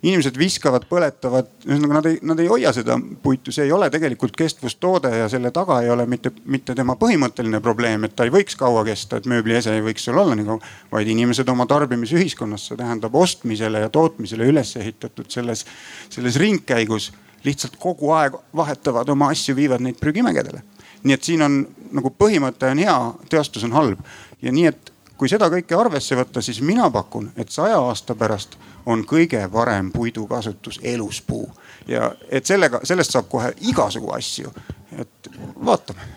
inimesed 0.02 0.34
viskavad, 0.34 0.88
põletavad, 0.90 1.50
ühesõnaga 1.62 1.94
nad 1.94 2.06
ei, 2.10 2.16
nad 2.26 2.40
ei 2.42 2.48
hoia 2.50 2.72
seda 2.74 2.96
puitu, 3.22 3.52
see 3.54 3.68
ei 3.68 3.72
ole 3.72 3.86
tegelikult 3.94 4.34
kestvustoode 4.34 5.12
ja 5.14 5.28
selle 5.30 5.52
taga 5.54 5.76
ei 5.86 5.92
ole 5.94 6.08
mitte, 6.10 6.32
mitte 6.50 6.74
tema 6.76 6.96
põhimõtteline 6.98 7.60
probleem, 7.62 8.08
et 8.08 8.16
ta 8.18 8.26
ei 8.26 8.34
võiks 8.34 8.58
kaua 8.58 8.82
kesta, 8.88 9.20
et 9.20 9.30
mööbliese 9.30 9.76
ei 9.78 9.84
võiks 9.86 10.08
seal 10.08 10.18
olla 10.18 10.34
nii 10.36 10.48
kaua. 10.48 10.72
vaid 10.92 11.12
inimesed 11.14 11.50
oma 11.54 11.68
tarbimisühiskonnas, 11.70 12.66
see 12.72 12.82
tähendab 12.82 13.16
ostmisele 13.16 13.86
ja 13.86 13.94
tootmisele 13.94 14.50
üles 14.50 14.74
ehitatud 14.82 15.30
selles, 15.30 15.68
selles 16.10 16.42
ringkäigus 16.42 17.12
lihtsalt 17.44 17.76
kogu 17.80 18.12
aeg 18.16 18.36
vahetavad 18.56 19.10
oma 19.10 19.32
asju, 19.34 19.56
viivad 19.56 19.82
neid 19.82 20.00
prügimägedele. 20.00 20.62
nii 21.04 21.14
et 21.14 21.24
siin 21.24 21.42
on 21.42 21.56
nagu 21.92 22.12
põhimõte 22.14 22.70
on 22.70 22.78
hea, 22.78 22.98
teostus 23.30 23.64
on 23.66 23.72
halb 23.74 24.00
ja 24.42 24.52
nii, 24.52 24.66
et 24.70 24.92
kui 25.18 25.30
seda 25.30 25.50
kõike 25.54 25.78
arvesse 25.78 26.16
võtta, 26.18 26.42
siis 26.42 26.62
mina 26.62 26.90
pakun, 26.90 27.32
et 27.38 27.50
saja 27.50 27.80
aasta 27.82 28.16
pärast 28.16 28.58
on 28.86 29.04
kõige 29.06 29.42
parem 29.54 29.92
puidukasutus 29.92 30.80
eluspuu 30.84 31.46
ja 31.88 32.12
et 32.30 32.46
sellega, 32.46 32.80
sellest 32.84 33.14
saab 33.14 33.30
kohe 33.30 33.54
igasugu 33.70 34.14
asju, 34.14 34.54
et 34.98 35.30
vaatame. 35.66 36.10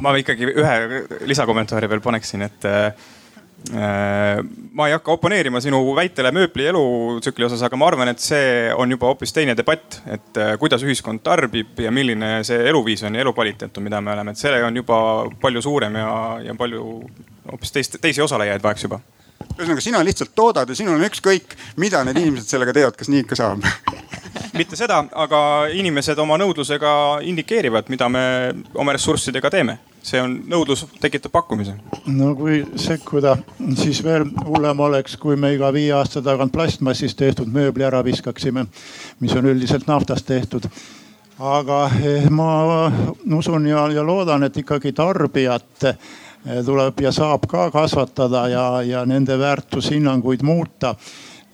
ma 0.00 0.16
ikkagi 0.16 0.48
ühe 0.52 1.04
lisakommentaari 1.24 1.88
veel 1.88 2.00
paneksin, 2.00 2.42
et 2.42 2.64
Äh, 2.64 2.92
ma 3.72 4.86
ei 4.86 4.94
hakka 4.94 5.16
oponeerima 5.16 5.60
sinu 5.62 5.80
väitele 5.96 6.30
mööbli 6.34 6.68
elutsükli 6.70 7.46
osas, 7.48 7.64
aga 7.66 7.78
ma 7.80 7.88
arvan, 7.90 8.12
et 8.12 8.22
see 8.22 8.68
on 8.76 8.90
juba 8.94 9.10
hoopis 9.10 9.34
teine 9.34 9.56
debatt, 9.58 10.00
et 10.06 10.38
äh, 10.38 10.54
kuidas 10.60 10.84
ühiskond 10.86 11.24
tarbib 11.26 11.80
ja 11.82 11.90
milline 11.94 12.44
see 12.46 12.60
eluviis 12.70 13.02
on 13.08 13.18
ja 13.18 13.24
elukvaliteet 13.24 13.76
on, 13.76 13.86
mida 13.88 14.00
me 14.00 14.14
oleme, 14.14 14.34
et 14.36 14.42
see 14.42 14.62
on 14.62 14.78
juba 14.82 14.98
palju 15.42 15.62
suurem 15.66 15.98
ja, 15.98 16.10
ja 16.46 16.54
palju 16.58 16.84
hoopis 17.50 17.74
teist, 17.74 17.98
teisi 18.02 18.22
osalejaid 18.22 18.62
vajaks 18.62 18.86
juba. 18.86 19.00
Ühesõnaga, 19.56 19.82
sina 19.84 20.04
lihtsalt 20.04 20.32
toodad 20.36 20.70
ja 20.70 20.76
sinul 20.76 20.96
on 20.98 21.08
ükskõik, 21.08 21.56
mida 21.80 22.02
need 22.06 22.18
inimesed 22.20 22.48
sellega 22.50 22.74
teevad, 22.76 22.96
kas 22.98 23.10
nii 23.12 23.24
ikka 23.24 23.38
saab? 23.38 23.66
Mitte 24.58 24.78
seda, 24.78 25.02
aga 25.12 25.40
inimesed 25.74 26.18
oma 26.22 26.38
nõudlusega 26.40 26.92
indikeerivad, 27.28 27.90
mida 27.92 28.08
me 28.12 28.24
oma 28.78 28.94
ressurssidega 28.96 29.50
teeme. 29.52 29.78
See 30.06 30.20
on, 30.22 30.36
nõudlus 30.46 30.84
tekitab 31.02 31.32
pakkumise. 31.34 31.74
no 32.06 32.34
kui 32.38 32.60
sekkuda, 32.80 33.36
siis 33.78 34.02
veel 34.04 34.28
hullem 34.44 34.80
oleks, 34.86 35.16
kui 35.20 35.36
me 35.36 35.54
iga 35.56 35.72
viie 35.74 35.92
aasta 35.96 36.22
tagant 36.22 36.54
plastmassist 36.54 37.18
tehtud 37.18 37.50
mööbli 37.52 37.86
ära 37.86 38.04
viskaksime, 38.04 38.66
mis 39.20 39.34
on 39.34 39.50
üldiselt 39.50 39.88
naftast 39.90 40.26
tehtud 40.26 40.70
aga 41.38 41.82
eh, 42.00 42.30
ma 42.30 42.86
usun 43.36 43.66
ja, 43.68 43.88
ja 43.92 44.06
loodan, 44.06 44.46
et 44.46 44.56
ikkagi 44.62 44.94
tarbijat 44.96 45.90
Eh, 46.46 46.60
tuleb 46.62 47.00
ja 47.02 47.10
saab 47.10 47.48
ka 47.50 47.64
kasvatada 47.74 48.44
ja, 48.48 48.64
ja 48.86 49.00
nende 49.06 49.34
väärtushinnanguid 49.38 50.44
muuta. 50.46 50.94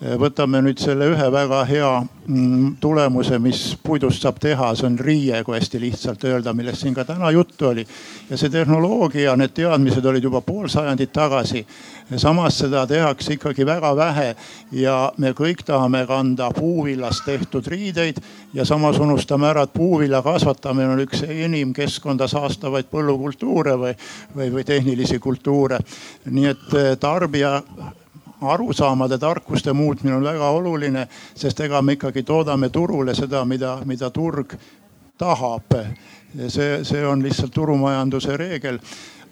Võtame 0.03 0.59
nüüd 0.65 0.81
selle 0.83 1.07
ühe 1.12 1.27
väga 1.31 1.61
hea 1.69 1.88
mm, 2.03 2.73
tulemuse, 2.83 3.37
mis 3.38 3.61
puidust 3.87 4.25
saab 4.25 4.41
teha, 4.43 4.73
see 4.75 4.88
on 4.88 4.97
riie, 4.99 5.38
kui 5.47 5.55
hästi 5.55 5.79
lihtsalt 5.79 6.25
öelda, 6.27 6.51
millest 6.59 6.83
siin 6.83 6.97
ka 6.97 7.05
täna 7.07 7.31
juttu 7.31 7.69
oli. 7.69 7.85
ja 8.31 8.38
see 8.38 8.51
tehnoloogia, 8.51 9.37
need 9.38 9.55
teadmised 9.55 10.07
olid 10.07 10.27
juba 10.27 10.41
pool 10.43 10.67
sajandit 10.73 11.12
tagasi 11.15 11.62
samas 12.19 12.59
seda 12.59 12.87
tehakse 12.87 13.37
ikkagi 13.37 13.67
väga 13.67 13.93
vähe 13.97 14.35
ja 14.77 14.97
me 15.19 15.33
kõik 15.37 15.62
tahame 15.67 16.05
kanda 16.07 16.51
puuvillast 16.57 17.25
tehtud 17.27 17.67
riideid 17.67 18.19
ja 18.55 18.65
samas 18.65 18.99
unustame 18.99 19.49
ära, 19.49 19.62
et 19.62 19.73
puuvilja 19.73 20.23
kasvatamine 20.23 20.93
on 20.97 21.07
üks 21.07 21.25
enim 21.29 21.73
keskkonda 21.77 22.29
saastavaid 22.29 22.91
põllukultuure 22.93 23.79
või, 23.79 23.95
või, 24.37 24.53
või 24.53 24.65
tehnilisi 24.65 25.19
kultuure. 25.19 25.79
nii 26.27 26.47
et 26.47 26.79
eh, 26.79 26.95
tarbija 27.01 27.61
arusaamade, 28.43 29.19
tarkuste 29.19 29.73
muutmine 29.73 30.17
on 30.17 30.25
väga 30.25 30.49
oluline, 30.51 31.07
sest 31.35 31.61
ega 31.61 31.83
me 31.83 31.97
ikkagi 31.99 32.23
toodame 32.23 32.69
turule 32.69 33.15
seda, 33.15 33.45
mida, 33.45 33.79
mida 33.85 34.11
turg 34.11 34.55
tahab. 35.19 35.75
see, 36.49 36.85
see 36.85 37.07
on 37.07 37.23
lihtsalt 37.23 37.53
turumajanduse 37.53 38.37
reegel 38.37 38.79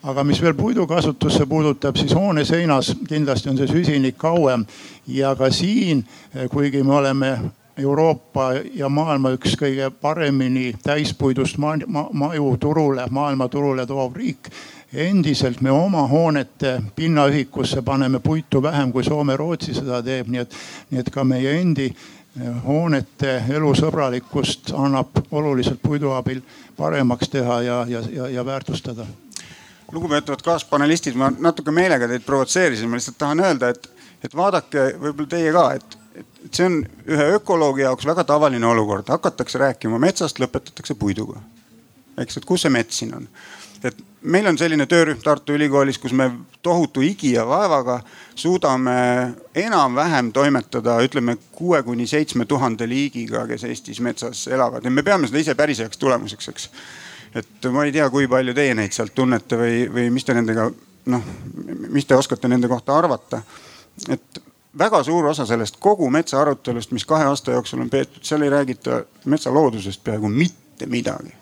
aga 0.03 0.25
mis 0.25 0.41
veel 0.43 0.55
puidukasutusse 0.55 1.47
puudutab, 1.47 1.97
siis 1.97 2.15
hoone 2.15 2.45
seinas 2.45 2.95
kindlasti 3.09 3.49
on 3.49 3.57
see 3.57 3.69
süsinik 3.69 4.17
kauem 4.19 4.65
ja 5.07 5.35
ka 5.37 5.51
siin, 5.51 6.05
kuigi 6.51 6.83
me 6.83 6.95
oleme 6.95 7.39
Euroopa 7.81 8.53
ja 8.75 8.89
maailma 8.89 9.33
üks 9.37 9.55
kõige 9.61 9.91
paremini 10.03 10.73
täispuidust 10.83 11.59
ma, 11.61 11.75
ma, 11.87 12.07
maju 12.13 12.57
turule, 12.61 13.07
maailmaturule 13.11 13.87
toov 13.87 14.17
riik. 14.17 14.51
Endiselt 14.93 15.61
me 15.61 15.71
oma 15.71 16.07
hoonete 16.09 16.83
pinnaühikusse 16.97 17.83
paneme 17.83 18.19
puitu 18.21 18.63
vähem 18.63 18.93
kui 18.93 19.05
Soome-Rootsi 19.05 19.75
seda 19.75 20.03
teeb, 20.03 20.29
nii 20.29 20.41
et, 20.43 20.57
nii 20.91 21.01
et 21.01 21.11
ka 21.15 21.25
meie 21.25 21.55
endi 21.61 21.87
eh, 21.87 22.51
hoonete 22.67 23.37
elusõbralikkust 23.55 24.75
annab 24.75 25.23
oluliselt 25.31 25.83
puidu 25.83 26.11
abil 26.17 26.43
paremaks 26.77 27.31
teha 27.31 27.63
ja, 27.63 27.85
ja, 27.89 28.03
ja, 28.13 28.29
ja 28.29 28.47
väärtustada 28.47 29.07
lugupeetavad 29.93 30.43
kaaspanelistid, 30.43 31.17
ma 31.19 31.33
natuke 31.39 31.73
meelega 31.75 32.09
teid 32.09 32.23
provotseerisin, 32.27 32.89
ma 32.89 32.99
lihtsalt 32.99 33.19
tahan 33.19 33.41
öelda, 33.43 33.73
et, 33.75 33.89
et 34.25 34.37
vaadake 34.37 34.85
võib-olla 35.01 35.31
teie 35.33 35.53
ka, 35.55 35.65
et, 35.79 35.97
et 36.23 36.51
see 36.55 36.69
on 36.69 36.77
ühe 37.11 37.27
ökoloogi 37.39 37.83
jaoks 37.83 38.07
väga 38.07 38.25
tavaline 38.29 38.67
olukord, 38.71 39.11
hakatakse 39.11 39.59
rääkima 39.59 39.99
metsast, 39.99 40.39
lõpetatakse 40.43 40.95
puiduga. 40.95 41.43
eks, 42.21 42.37
et 42.37 42.47
kus 42.47 42.63
see 42.67 42.71
mets 42.71 43.03
siin 43.03 43.17
on? 43.17 43.27
Et 43.85 43.97
meil 44.23 44.47
on 44.47 44.59
selline 44.59 44.87
töörühm 44.87 45.23
Tartu 45.25 45.55
Ülikoolis, 45.57 45.99
kus 45.99 46.13
me 46.13 46.31
tohutu 46.63 47.01
higi 47.01 47.33
ja 47.33 47.47
vaevaga 47.49 48.01
suudame 48.35 48.97
enam-vähem 49.55 50.33
toimetada, 50.33 50.99
ütleme 51.05 51.37
kuue 51.53 51.83
kuni 51.83 52.07
seitsme 52.07 52.45
tuhande 52.45 52.89
liigiga, 52.89 53.47
kes 53.49 53.65
Eestis 53.65 54.01
metsas 54.01 54.47
elavad 54.49 54.85
ja 54.85 54.91
me 54.91 55.03
peame 55.03 55.31
seda 55.31 55.41
ise 55.41 55.55
päris 55.55 55.81
heaks 55.81 55.99
tulemuseks, 55.99 56.53
eks 56.53 56.69
et 57.35 57.71
ma 57.73 57.85
ei 57.87 57.93
tea, 57.95 58.11
kui 58.11 58.29
palju 58.29 58.55
teie 58.55 58.75
neid 58.75 58.93
sealt 58.95 59.15
tunnete 59.15 59.59
või, 59.59 59.83
või 59.93 60.11
mis 60.13 60.27
te 60.27 60.35
nendega 60.35 60.69
noh, 61.11 61.27
mis 61.89 62.07
te 62.07 62.19
oskate 62.19 62.49
nende 62.51 62.69
kohta 62.69 62.99
arvata. 62.99 63.43
et 64.09 64.43
väga 64.79 65.03
suur 65.05 65.27
osa 65.27 65.47
sellest 65.47 65.77
kogu 65.81 66.11
metsa 66.11 66.41
arutelust, 66.41 66.93
mis 66.93 67.05
kahe 67.05 67.25
aasta 67.25 67.53
jooksul 67.53 67.81
on 67.81 67.91
peetud, 67.91 68.23
seal 68.23 68.43
ei 68.43 68.51
räägita 68.51 69.03
metsa 69.25 69.55
loodusest 69.55 70.05
peaaegu 70.05 70.29
mitte 70.29 70.87
midagi. 70.87 71.40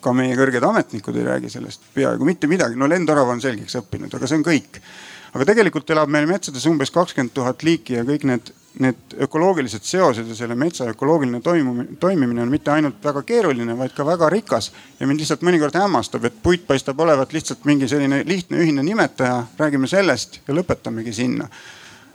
Ka 0.00 0.12
meie 0.16 0.36
kõrged 0.38 0.64
ametnikud 0.66 1.16
ei 1.16 1.26
räägi 1.26 1.52
sellest 1.52 1.90
peaaegu 1.94 2.26
mitte 2.26 2.50
midagi, 2.50 2.78
no 2.78 2.88
lendorav 2.90 3.28
on 3.32 3.42
selgeks 3.42 3.78
õppinud, 3.82 4.14
aga 4.16 4.28
see 4.28 4.40
on 4.40 4.46
kõik. 4.46 4.80
aga 5.34 5.44
tegelikult 5.52 5.90
elab 5.90 6.10
meil 6.10 6.26
metsades 6.26 6.66
umbes 6.66 6.90
kakskümmend 6.90 7.34
tuhat 7.34 7.62
liiki 7.62 8.00
ja 8.00 8.04
kõik 8.04 8.24
need 8.26 8.54
need 8.78 9.16
ökoloogilised 9.18 9.82
seosed 9.82 10.28
ja 10.28 10.34
selle 10.34 10.54
metsa 10.54 10.86
ökoloogiline 10.92 11.40
toimumine, 11.40 11.96
toimimine 12.00 12.42
on 12.42 12.52
mitte 12.52 12.70
ainult 12.70 13.02
väga 13.04 13.22
keeruline, 13.26 13.74
vaid 13.78 13.94
ka 13.96 14.06
väga 14.06 14.28
rikas. 14.30 14.72
ja 15.00 15.06
mind 15.06 15.20
lihtsalt 15.20 15.42
mõnikord 15.42 15.74
hämmastab, 15.74 16.24
et 16.24 16.42
puit 16.42 16.66
paistab 16.66 17.00
olevat 17.00 17.32
lihtsalt 17.32 17.64
mingi 17.64 17.88
selline 17.88 18.22
lihtne 18.26 18.62
ühine 18.62 18.82
nimetaja, 18.86 19.44
räägime 19.58 19.90
sellest 19.90 20.40
ja 20.46 20.54
lõpetamegi 20.54 21.12
sinna. 21.12 21.48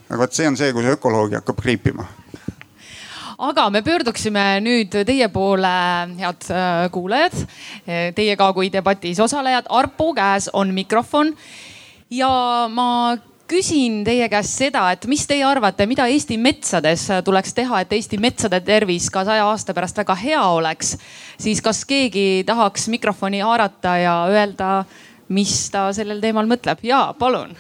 aga 0.10 0.19
vot 0.21 0.34
see 0.34 0.48
on 0.48 0.58
see, 0.58 0.74
kus 0.74 0.86
ökoloogia 0.95 1.43
hakkab 1.43 1.62
kriipima 1.62 2.08
aga 3.38 3.69
me 3.69 3.82
pöörduksime 3.84 4.43
nüüd 4.63 4.95
teie 5.08 5.28
poole, 5.34 5.76
head 6.19 6.50
äh, 6.50 6.88
kuulajad. 6.91 7.38
Teie 8.15 8.36
ka 8.39 8.52
kui 8.56 8.71
debatis 8.74 9.19
osalejad, 9.19 9.69
Arpo 9.69 10.13
käes 10.15 10.50
on 10.54 10.74
mikrofon 10.74 11.34
ja 12.10 12.30
ma 12.71 13.17
küsin 13.48 14.02
teie 14.06 14.28
käest 14.30 14.58
seda, 14.58 14.88
et 14.93 15.06
mis 15.10 15.26
teie 15.28 15.45
arvate, 15.45 15.86
mida 15.89 16.08
Eesti 16.10 16.38
metsades 16.41 17.08
tuleks 17.26 17.54
teha, 17.58 17.82
et 17.84 17.93
Eesti 17.93 18.17
metsade 18.21 18.60
tervis 18.65 19.10
ka 19.13 19.26
saja 19.28 19.45
aasta 19.50 19.76
pärast 19.78 19.98
väga 20.02 20.15
hea 20.17 20.41
oleks. 20.58 20.98
siis 21.38 21.62
kas 21.62 21.86
keegi 21.86 22.43
tahaks 22.45 22.88
mikrofoni 22.88 23.39
haarata 23.39 23.98
ja 23.98 24.15
öelda, 24.30 24.86
mis 25.30 25.69
ta 25.69 25.91
sellel 25.93 26.21
teemal 26.21 26.50
mõtleb? 26.50 26.82
ja 26.84 27.13
palun. 27.19 27.56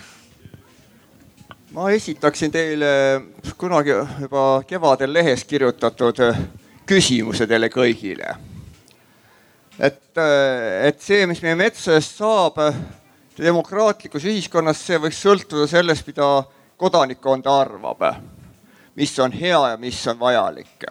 Ma 1.75 1.89
esitaksin 1.91 2.51
teile 2.51 3.21
kunagi 3.59 3.91
juba 4.21 4.63
kevadel 4.67 5.11
lehes 5.13 5.41
kirjutatud 5.43 6.21
küsimuse 6.87 7.43
teile 7.47 7.67
kõigile. 7.67 8.35
et, 9.79 10.21
et 10.87 11.01
see, 11.03 11.25
mis 11.27 11.41
meie 11.43 11.57
metsadest 11.59 12.15
saab 12.21 12.61
demokraatlikus 13.35 14.23
ühiskonnas 14.23 14.85
see 14.87 15.01
võiks 15.03 15.19
sõltuda 15.19 15.67
sellest, 15.67 16.07
mida 16.07 16.45
kodanikkond 16.79 17.51
arvab, 17.51 18.07
mis 18.95 19.19
on 19.19 19.35
hea 19.35 19.59
ja 19.73 19.77
mis 19.77 19.99
on 20.07 20.19
vajalik. 20.19 20.87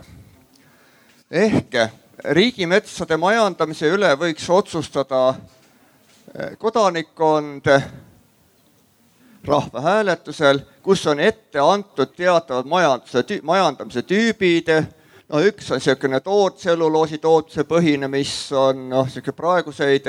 ehk 1.30 1.80
riigimetsade 2.24 3.16
majandamise 3.16 3.88
üle 3.88 4.12
võiks 4.20 4.50
otsustada 4.52 5.30
kodanikkond 6.58 7.72
rahvahääletusel, 9.46 10.60
kus 10.82 11.06
on 11.06 11.20
ette 11.20 11.60
antud 11.60 12.14
teatavad 12.16 12.66
majanduse, 12.66 13.24
majandamise 13.42 14.02
tüübid. 14.02 14.70
no 15.28 15.40
üks 15.40 15.70
on 15.72 15.80
niisugune 15.80 16.20
toortselluloosi 16.20 17.18
tootmise 17.18 17.64
põhine, 17.64 18.08
mis 18.08 18.52
on 18.52 18.88
noh, 18.88 19.08
sihuke 19.08 19.32
praeguseid 19.32 20.08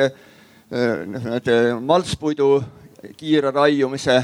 need 0.72 1.52
maltspuidu 1.82 2.64
kiire 3.18 3.52
raiumise 3.52 4.24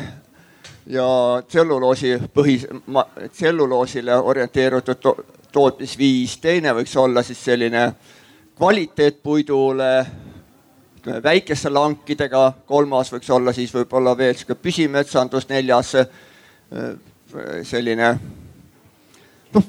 ja 0.88 1.06
tselluloosi 1.48 2.18
põhi, 2.34 2.58
tselluloosile 3.32 4.16
orienteerutud 4.16 5.00
to 5.00 5.16
tootmisviis. 5.52 6.38
teine 6.38 6.74
võiks 6.74 6.98
olla 6.98 7.24
siis 7.24 7.44
selline 7.46 7.94
kvaliteetpuidule, 8.58 10.06
ütleme 11.02 11.24
väikeste 11.24 11.70
lankidega. 11.70 12.54
kolmas 12.66 13.10
võiks 13.12 13.30
olla 13.34 13.54
siis 13.54 13.74
võib-olla 13.74 14.14
veel 14.18 14.36
sihuke 14.36 14.56
püsimetsandus. 14.56 15.50
neljas 15.50 15.96
selline 17.64 18.20
noh, 19.54 19.64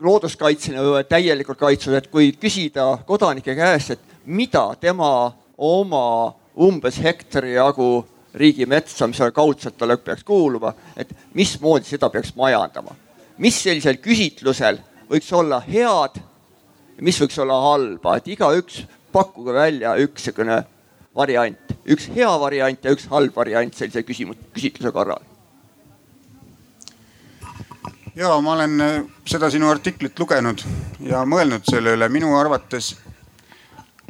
looduskaitseline 0.00 1.04
täielikult 1.08 1.58
kaitstud, 1.58 1.94
et 1.94 2.06
kui 2.06 2.32
küsida 2.32 2.98
kodanike 3.06 3.54
käest, 3.54 3.90
et 3.90 4.00
mida 4.26 4.74
tema 4.80 5.32
oma 5.58 6.32
umbes 6.56 6.98
hektari 7.02 7.54
jagu 7.54 8.06
riigimetsa, 8.34 9.06
mis 9.06 9.20
kaudselt 9.34 9.76
talle 9.76 9.96
peaks 9.96 10.24
kuuluma, 10.24 10.72
et 10.96 11.10
mismoodi 11.34 11.84
seda 11.84 12.08
peaks 12.10 12.34
majandama. 12.36 12.94
mis 13.38 13.62
sellisel 13.62 13.96
küsitlusel 13.96 14.78
võiks 15.10 15.32
olla 15.32 15.58
head, 15.60 16.20
mis 17.00 17.18
võiks 17.20 17.38
olla 17.42 17.60
halba, 17.60 18.16
et 18.16 18.28
igaüks 18.28 18.84
pakkuge 19.12 19.54
välja 19.54 19.96
üks 20.00 20.22
niisugune 20.26 20.62
variant, 21.16 21.74
üks 21.84 22.08
hea 22.14 22.30
variant 22.40 22.84
ja 22.84 22.94
üks 22.94 23.06
halb 23.10 23.36
variant 23.36 23.76
sellise 23.76 24.02
küsimus, 24.06 24.40
küsitluse 24.54 24.92
korral. 24.94 25.22
ja 28.16 28.34
ma 28.44 28.52
olen 28.52 28.80
äh, 28.80 28.98
seda 29.24 29.48
sinu 29.50 29.70
artiklit 29.72 30.18
lugenud 30.20 30.60
ja 31.00 31.22
mõelnud 31.24 31.64
selle 31.68 31.94
üle, 31.96 32.08
minu 32.12 32.34
arvates 32.36 32.92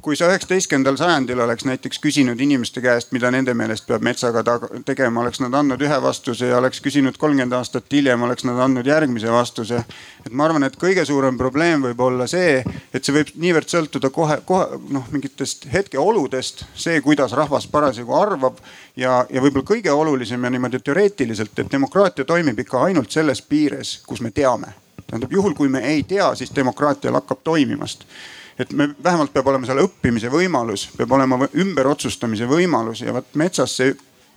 kui 0.03 0.17
sa 0.19 0.27
üheksateistkümnendal 0.27 0.97
sajandil 0.99 1.41
oleks 1.45 1.63
näiteks 1.65 2.01
küsinud 2.03 2.41
inimeste 2.43 2.83
käest, 2.83 3.13
mida 3.15 3.31
nende 3.31 3.55
meelest 3.55 3.87
peab 3.87 4.03
metsaga 4.03 4.43
tegema, 4.87 5.23
oleks 5.23 5.39
nad 5.45 5.55
andnud 5.55 5.83
ühe 5.87 5.99
vastuse 6.03 6.49
ja 6.51 6.59
oleks 6.59 6.83
küsinud 6.83 7.19
kolmkümmend 7.23 7.55
aastat 7.55 7.87
hiljem, 7.95 8.25
oleks 8.27 8.43
nad 8.49 8.59
andnud 8.65 8.87
järgmise 8.87 9.31
vastuse. 9.31 9.85
et 10.27 10.33
ma 10.33 10.49
arvan, 10.49 10.67
et 10.67 10.77
kõige 10.77 11.05
suurem 11.07 11.39
probleem 11.39 11.87
võib 11.87 12.03
olla 12.03 12.27
see, 12.27 12.65
et 12.93 13.05
see 13.05 13.15
võib 13.15 13.31
niivõrd 13.45 13.71
sõltuda 13.71 14.11
kohe, 14.11 14.41
kohe 14.47 14.83
noh, 14.91 15.07
mingitest 15.15 15.69
hetkeoludest, 15.73 16.67
see, 16.75 16.99
kuidas 17.01 17.39
rahvas 17.39 17.71
parasjagu 17.71 18.19
arvab 18.19 18.59
ja, 18.97 19.23
ja 19.31 19.41
võib-olla 19.41 19.71
kõige 19.71 19.95
olulisem 19.95 20.43
ja 20.43 20.51
niimoodi 20.51 20.83
teoreetiliselt, 20.83 21.55
et 21.59 21.73
demokraatia 21.73 22.27
toimib 22.27 22.59
ikka 22.59 22.89
ainult 22.91 23.15
selles 23.15 23.43
piires, 23.43 24.01
kus 24.07 24.21
me 24.21 24.35
teame. 24.35 24.75
tähendab 25.07 25.33
juhul, 25.33 25.55
kui 25.55 25.69
me 25.69 25.87
ei 25.87 26.03
tea, 26.03 26.35
siis 26.35 26.51
demokraatia 26.57 27.13
lakkab 27.13 27.45
toimimast 27.45 28.09
et 28.59 28.73
me 28.73 28.89
vähemalt 29.05 29.33
peab 29.33 29.47
olema 29.47 29.67
seal 29.67 29.83
õppimise 29.85 30.31
võimalus, 30.33 30.89
peab 30.97 31.13
olema 31.13 31.49
ümberotsustamise 31.55 32.49
võimalus 32.51 33.05
ja 33.05 33.15
vot 33.17 33.35
metsas 33.41 33.77
see 33.77 33.95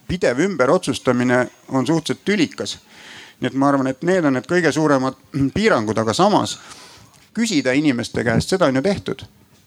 pidev 0.07 0.39
ümberotsustamine 0.45 1.45
on 1.69 1.87
suhteliselt 1.87 2.25
tülikas. 2.25 2.77
nii 3.39 3.47
et 3.47 3.53
ma 3.53 3.69
arvan, 3.69 3.87
et 3.87 4.03
need 4.03 4.25
on 4.25 4.33
need 4.33 4.47
kõige 4.47 4.71
suuremad 4.71 5.15
piirangud, 5.55 5.97
aga 5.97 6.13
samas 6.13 6.59
küsida 7.35 7.73
inimeste 7.75 8.23
käest, 8.23 8.49
seda 8.49 8.65
on 8.65 8.75
ju 8.75 8.81
tehtud 8.81 9.25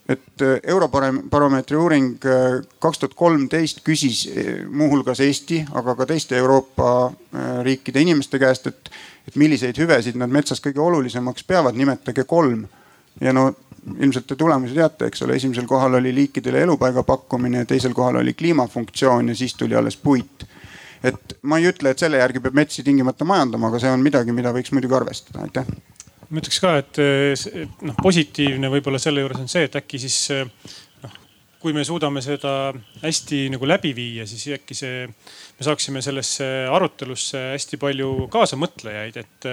et 0.09 0.43
äh, 0.43 0.61
Eurobaromeetri 0.63 1.77
uuring 1.77 2.17
äh, 2.25 2.63
kaks 2.81 3.03
tuhat 3.03 3.15
kolmteist 3.15 3.83
küsis 3.85 4.25
äh, 4.31 4.65
muuhulgas 4.65 5.21
Eesti, 5.21 5.61
aga 5.77 5.95
ka 5.99 6.07
teiste 6.09 6.39
Euroopa 6.39 7.13
riikide 7.63 8.01
inimeste 8.01 8.41
käest, 8.41 8.67
et, 8.71 8.91
et 9.29 9.37
milliseid 9.37 9.77
hüvesid 9.79 10.17
nad 10.17 10.33
metsas 10.33 10.63
kõige 10.65 10.81
olulisemaks 10.81 11.45
peavad, 11.45 11.77
nimetage 11.77 12.25
kolm. 12.25 12.65
ja 13.21 13.33
no 13.33 13.51
ilmselt 13.99 14.27
te 14.29 14.37
tulemusi 14.39 14.77
teate, 14.77 15.09
eks 15.09 15.23
ole, 15.27 15.37
esimesel 15.39 15.67
kohal 15.69 15.99
oli 15.99 16.13
liikidele 16.15 16.63
elupaiga 16.67 17.05
pakkumine, 17.07 17.65
teisel 17.69 17.95
kohal 17.97 18.21
oli 18.23 18.35
kliimafunktsioon 18.39 19.33
ja 19.33 19.37
siis 19.39 19.55
tuli 19.59 19.77
alles 19.79 19.97
puit. 19.97 20.47
et 21.05 21.37
ma 21.43 21.61
ei 21.61 21.69
ütle, 21.71 21.93
et 21.93 22.01
selle 22.03 22.19
järgi 22.19 22.41
peab 22.43 22.57
metsi 22.59 22.83
tingimata 22.83 23.25
majandama, 23.25 23.69
aga 23.71 23.79
see 23.79 23.91
on 23.95 24.03
midagi, 24.03 24.35
mida 24.35 24.51
võiks 24.55 24.73
muidugi 24.75 24.97
arvestada, 24.99 25.45
aitäh. 25.47 25.69
ma 26.29 26.43
ütleks 26.43 26.59
ka, 26.63 26.75
et 26.83 27.01
noh, 27.87 27.97
positiivne 28.03 28.71
võib-olla 28.73 28.99
selle 29.03 29.23
juures 29.23 29.39
on 29.45 29.51
see, 29.51 29.69
et 29.69 29.79
äkki 29.79 30.01
siis 30.03 30.19
noh, 31.05 31.15
kui 31.63 31.77
me 31.77 31.87
suudame 31.87 32.23
seda 32.25 32.73
hästi 33.05 33.45
nagu 33.55 33.71
läbi 33.71 33.95
viia, 33.95 34.27
siis 34.27 34.49
äkki 34.59 34.75
see, 34.75 35.07
me 35.07 35.71
saaksime 35.71 36.03
sellesse 36.03 36.51
arutelusse 36.75 37.53
hästi 37.55 37.79
palju 37.79 38.13
kaasamõtlejaid, 38.35 39.23
et 39.23 39.51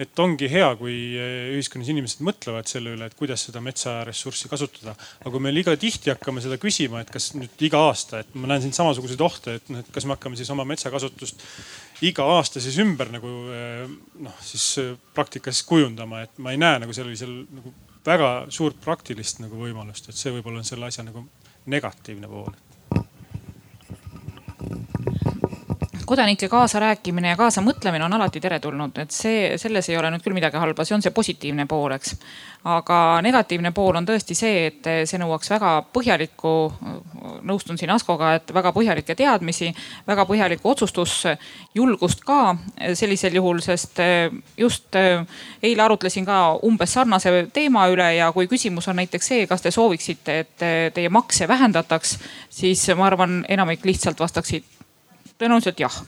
et 0.00 0.18
ongi 0.18 0.48
hea, 0.50 0.66
kui 0.78 0.94
eh, 1.14 1.52
ühiskonnas 1.54 1.90
inimesed 1.92 2.22
mõtlevad 2.26 2.66
selle 2.70 2.94
üle, 2.96 3.06
et 3.06 3.14
kuidas 3.18 3.44
seda 3.46 3.62
metsaressurssi 3.62 4.50
kasutada. 4.50 4.96
aga 5.20 5.30
kui 5.30 5.42
me 5.42 5.52
liiga 5.54 5.76
tihti 5.78 6.10
hakkame 6.10 6.42
seda 6.42 6.58
küsima, 6.58 7.04
et 7.04 7.12
kas 7.14 7.30
nüüd 7.38 7.62
iga 7.68 7.84
aasta, 7.90 8.24
et 8.24 8.34
ma 8.34 8.50
näen 8.50 8.64
siin 8.64 8.74
samasuguseid 8.74 9.22
ohte, 9.22 9.56
et 9.60 9.70
noh, 9.70 9.84
et 9.84 9.94
kas 9.94 10.08
me 10.08 10.16
hakkame 10.16 10.38
siis 10.40 10.50
oma 10.50 10.66
metsakasutust 10.66 11.46
iga 12.02 12.26
aasta 12.36 12.62
siis 12.62 12.80
ümber 12.82 13.12
nagu 13.14 13.32
eh, 13.54 13.86
noh, 14.26 14.36
siis 14.42 14.66
eh, 14.82 14.92
praktikas 15.14 15.62
kujundama, 15.68 16.24
et 16.26 16.42
ma 16.42 16.54
ei 16.54 16.60
näe 16.60 16.82
nagu 16.82 16.96
sellisel 16.96 17.44
nagu 17.54 17.74
väga 18.04 18.34
suurt 18.52 18.82
praktilist 18.84 19.40
nagu 19.40 19.62
võimalust, 19.62 20.10
et 20.10 20.18
see 20.18 20.34
võib-olla 20.34 20.60
on 20.60 20.68
selle 20.68 20.90
asja 20.90 21.06
nagu 21.06 21.28
negatiivne 21.70 22.28
pool 22.28 22.52
kodanike 26.06 26.48
kaasarääkimine 26.48 27.28
ja 27.28 27.36
kaasamõtlemine 27.36 28.04
on 28.04 28.12
alati 28.12 28.40
teretulnud, 28.40 28.98
et 28.98 29.14
see, 29.14 29.54
selles 29.60 29.88
ei 29.88 29.96
ole 29.98 30.10
nüüd 30.12 30.24
küll 30.24 30.36
midagi 30.36 30.60
halba, 30.60 30.84
see 30.84 30.96
on 30.96 31.04
see 31.04 31.14
positiivne 31.14 31.66
pool, 31.70 31.94
eks. 31.96 32.16
aga 32.64 32.98
negatiivne 33.24 33.72
pool 33.76 33.96
on 34.00 34.06
tõesti 34.08 34.36
see, 34.36 34.66
et 34.70 34.88
see 35.08 35.20
nõuaks 35.20 35.50
väga 35.52 35.72
põhjalikku, 35.94 36.52
nõustun 37.44 37.78
siin 37.80 37.92
Askoga, 37.94 38.34
et 38.38 38.52
väga 38.54 38.72
põhjalikke 38.76 39.16
teadmisi, 39.18 39.70
väga 40.06 40.26
põhjalikku 40.28 40.70
otsustusjulgust 40.72 42.24
ka 42.24 42.56
sellisel 42.96 43.38
juhul, 43.40 43.60
sest 43.64 44.00
just 44.58 44.96
eile 44.96 45.86
arutlesin 45.86 46.26
ka 46.28 46.40
umbes 46.64 46.96
sarnase 46.96 47.46
teema 47.52 47.86
üle 47.92 48.10
ja 48.16 48.30
kui 48.32 48.48
küsimus 48.50 48.88
on 48.88 49.00
näiteks 49.02 49.32
see, 49.32 49.48
kas 49.50 49.62
te 49.62 49.72
sooviksite, 49.74 50.38
et 50.44 50.68
teie 50.94 51.12
makse 51.12 51.48
vähendataks, 51.48 52.18
siis 52.50 52.88
ma 52.96 53.10
arvan, 53.12 53.42
enamik 53.48 53.84
lihtsalt 53.84 54.20
vastaksid 54.20 54.73
tõenäoliselt 55.38 55.80
jah 55.80 56.02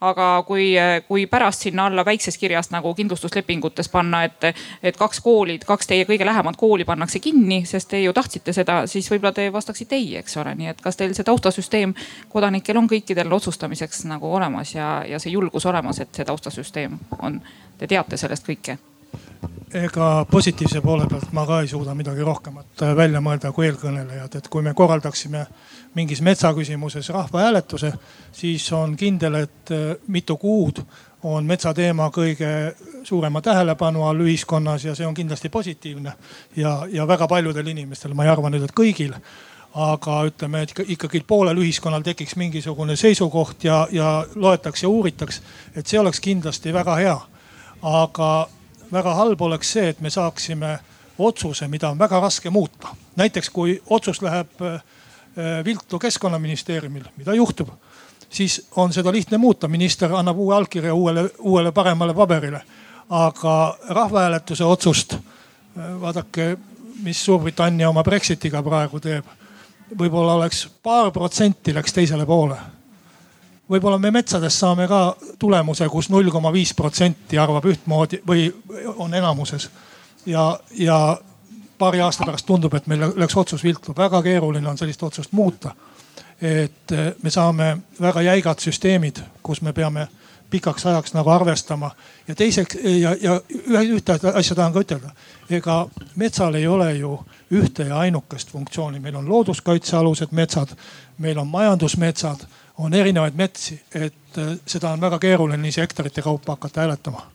aga 0.00 0.42
kui, 0.46 0.74
kui 1.08 1.26
pärast 1.26 1.66
sinna 1.66 1.86
alla 1.86 2.04
väikses 2.04 2.38
kirjas 2.38 2.70
nagu 2.70 2.94
kindlustuslepingutes 2.94 3.88
panna, 3.88 4.22
et, 4.24 4.48
et 4.82 4.96
kaks 4.96 5.20
kooli, 5.24 5.58
kaks 5.66 5.86
teie 5.86 6.04
kõige 6.08 6.26
lähemat 6.26 6.56
kooli 6.56 6.84
pannakse 6.84 7.20
kinni, 7.24 7.62
sest 7.66 7.90
te 7.90 8.02
ju 8.02 8.12
tahtsite 8.16 8.52
seda, 8.52 8.82
siis 8.90 9.08
võib-olla 9.10 9.32
te 9.36 9.48
vastaksite 9.52 9.96
ei, 9.96 10.16
eks 10.20 10.36
ole. 10.42 10.54
nii 10.54 10.72
et 10.72 10.82
kas 10.84 11.00
teil 11.00 11.14
see 11.16 11.26
taustasüsteem 11.26 11.94
kodanikel 12.32 12.76
on 12.76 12.90
kõikidel 12.90 13.32
otsustamiseks 13.32 14.04
nagu 14.10 14.34
olemas 14.34 14.74
ja, 14.74 14.90
ja 15.08 15.20
see 15.22 15.32
julgus 15.32 15.66
olemas, 15.66 16.00
et 16.00 16.12
see 16.14 16.28
taustasüsteem 16.28 16.98
on, 17.22 17.40
te 17.78 17.88
teate 17.90 18.20
sellest 18.20 18.46
kõike 18.46 18.78
ega 19.74 20.26
positiivse 20.30 20.80
poole 20.80 21.06
pealt 21.10 21.32
ma 21.32 21.46
ka 21.46 21.60
ei 21.60 21.68
suuda 21.68 21.94
midagi 21.94 22.22
rohkemat 22.24 22.82
äh, 22.82 22.94
välja 22.96 23.20
mõelda 23.20 23.50
kui 23.52 23.66
eelkõnelejad, 23.66 24.38
et 24.38 24.48
kui 24.48 24.62
me 24.62 24.74
korraldaksime 24.74 25.46
mingis 25.94 26.22
metsaküsimuses 26.22 27.08
rahvahääletuse, 27.14 27.92
siis 28.32 28.68
on 28.72 28.96
kindel, 28.96 29.42
et 29.42 29.74
äh, 29.74 29.96
mitu 30.06 30.36
kuud 30.36 30.82
on 31.26 31.46
metsateema 31.46 32.08
kõige 32.14 32.48
suurema 33.04 33.42
tähelepanu 33.42 34.06
all 34.06 34.22
ühiskonnas 34.22 34.84
ja 34.86 34.94
see 34.94 35.06
on 35.06 35.14
kindlasti 35.14 35.48
positiivne. 35.48 36.12
ja, 36.56 36.78
ja 36.92 37.08
väga 37.08 37.28
paljudel 37.28 37.66
inimestel, 37.66 38.14
ma 38.14 38.24
ei 38.24 38.30
arva 38.30 38.50
nüüd, 38.50 38.64
et 38.64 38.76
kõigil 38.76 39.14
aga 39.76 40.22
ütleme, 40.24 40.62
et 40.62 40.72
ikkagi 40.88 41.20
poolel 41.26 41.58
ühiskonnal 41.60 42.04
tekiks 42.04 42.36
mingisugune 42.40 42.96
seisukoht 42.96 43.64
ja, 43.64 43.86
ja 43.92 44.24
loetaks 44.34 44.82
ja 44.82 44.88
uuritaks, 44.88 45.42
et 45.76 45.86
see 45.86 46.00
oleks 46.00 46.20
kindlasti 46.20 46.72
väga 46.72 46.94
hea. 46.96 47.16
aga 47.82 48.48
väga 48.92 49.14
halb 49.14 49.40
oleks 49.40 49.72
see, 49.72 49.88
et 49.88 50.00
me 50.00 50.10
saaksime 50.10 50.78
otsuse, 51.18 51.68
mida 51.68 51.90
on 51.90 51.98
väga 51.98 52.20
raske 52.20 52.50
muuta. 52.50 52.88
näiteks 53.16 53.50
kui 53.50 53.82
otsus 53.90 54.22
läheb 54.22 54.62
äh, 54.62 54.82
viltu 55.64 55.98
keskkonnaministeeriumil, 55.98 57.04
mida 57.16 57.34
juhtub, 57.34 57.68
siis 58.30 58.66
on 58.76 58.92
seda 58.92 59.12
lihtne 59.12 59.38
muuta, 59.38 59.68
minister 59.68 60.12
annab 60.14 60.38
uue 60.38 60.54
allkirja 60.56 60.94
uuele, 60.94 61.30
uuele 61.38 61.72
paremale 61.72 62.14
paberile. 62.14 62.60
aga 63.10 63.78
rahvahääletuse 63.88 64.64
otsust, 64.64 65.14
äh, 65.14 66.00
vaadake, 66.00 66.58
mis 67.02 67.24
Suurbritannia 67.24 67.88
oma 67.88 68.02
Brexitiga 68.02 68.62
praegu 68.62 69.00
teeb. 69.00 69.24
võib-olla 69.98 70.34
oleks 70.34 70.68
paar 70.82 71.12
protsenti 71.12 71.74
läks 71.74 71.92
teisele 71.92 72.26
poole 72.26 72.56
võib-olla 73.70 73.98
me 73.98 74.10
metsades 74.10 74.58
saame 74.60 74.86
ka 74.88 75.16
tulemuse 75.38 75.88
kus, 75.88 76.06
kus 76.06 76.10
null 76.14 76.30
koma 76.30 76.52
viis 76.52 76.74
protsenti 76.74 77.38
arvab 77.38 77.64
ühtmoodi 77.66 78.20
või 78.26 78.48
on 78.96 79.14
enamuses. 79.14 79.70
ja, 80.26 80.58
ja 80.70 81.18
paari 81.78 82.00
aasta 82.00 82.24
pärast 82.24 82.46
tundub, 82.46 82.74
et 82.74 82.86
meil 82.86 83.12
läks 83.16 83.36
otsus 83.36 83.64
viltu, 83.64 83.94
väga 83.96 84.22
keeruline 84.22 84.68
on 84.68 84.78
sellist 84.78 85.02
otsust 85.02 85.32
muuta. 85.32 85.74
et 86.42 86.92
eh, 86.92 87.14
me 87.22 87.30
saame 87.30 87.78
väga 88.00 88.22
jäigad 88.22 88.58
süsteemid, 88.60 89.20
kus 89.42 89.62
me 89.62 89.72
peame 89.72 90.08
pikaks 90.50 90.86
ajaks 90.86 91.14
nagu 91.14 91.30
arvestama 91.30 91.90
ja 92.28 92.34
teiseks 92.34 92.76
ja, 92.84 93.16
ja 93.20 93.40
ühte 93.82 94.18
asja 94.34 94.56
tahan 94.56 94.72
ka 94.72 94.80
ütelda. 94.80 95.10
ega 95.50 95.88
metsal 96.16 96.54
ei 96.54 96.66
ole 96.66 96.92
ju 96.94 97.24
ühte 97.52 97.82
ja 97.88 97.98
ainukest 97.98 98.50
funktsiooni, 98.50 99.00
meil 99.00 99.16
on 99.16 99.28
looduskaitsealused 99.28 100.28
metsad, 100.30 100.68
meil 101.18 101.38
on 101.38 101.46
majandusmetsad 101.46 102.46
on 102.78 102.94
erinevaid 102.94 103.34
metsi, 103.38 103.80
et 103.94 104.38
äh, 104.38 104.52
seda 104.66 104.92
on 104.92 105.00
väga 105.00 105.18
keeruline 105.18 105.60
niiviisi 105.62 105.80
hektarite 105.80 106.22
kaupa 106.22 106.58
hakata 106.58 106.84
hääletama 106.84 107.26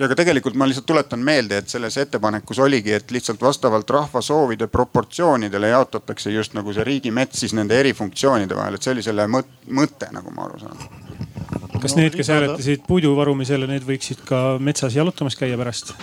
ja 0.00 0.06
aga 0.08 0.16
tegelikult 0.16 0.56
ma 0.56 0.66
lihtsalt 0.68 0.86
tuletan 0.88 1.20
meelde, 1.24 1.58
et 1.60 1.68
selles 1.68 1.96
ettepanekus 2.00 2.58
oligi, 2.64 2.92
et 2.96 3.10
lihtsalt 3.12 3.42
vastavalt 3.42 3.90
rahva 3.90 4.22
soovide 4.24 4.66
proportsioonidele 4.72 5.68
jaotatakse 5.74 6.32
just 6.32 6.56
nagu 6.56 6.72
see 6.72 6.84
riigimets 6.88 7.42
siis 7.44 7.54
nende 7.56 7.76
eri 7.80 7.92
funktsioonide 7.96 8.56
vahel, 8.56 8.78
et 8.78 8.86
see 8.86 8.94
oli 8.94 9.04
selle 9.04 9.26
mõte, 9.30 10.08
nagu 10.14 10.32
ma 10.36 10.46
aru 10.48 10.62
saan. 10.62 10.86
kas 11.80 11.96
no, 11.96 12.02
need, 12.02 12.16
kes 12.16 12.32
hääletasid 12.32 12.86
puidu 12.88 13.12
varumisele, 13.16 13.68
need 13.68 13.84
võiksid 13.88 14.24
ka 14.28 14.42
metsas 14.60 14.96
jalutamas 14.96 15.36
käia 15.36 15.60
pärast? 15.60 15.94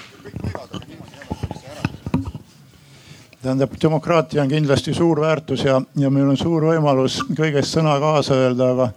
Tähendab, 3.47 3.75
demokraatia 3.81 4.41
on 4.41 4.49
kindlasti 4.51 4.93
suur 4.93 5.21
väärtus 5.21 5.63
ja, 5.63 5.81
ja 5.95 6.09
meil 6.11 6.27
on 6.27 6.37
suur 6.37 6.65
võimalus 6.67 7.21
kõigest 7.37 7.77
sõna 7.77 7.95
kaasa 8.03 8.35
öelda, 8.35 8.69
aga, 8.73 8.87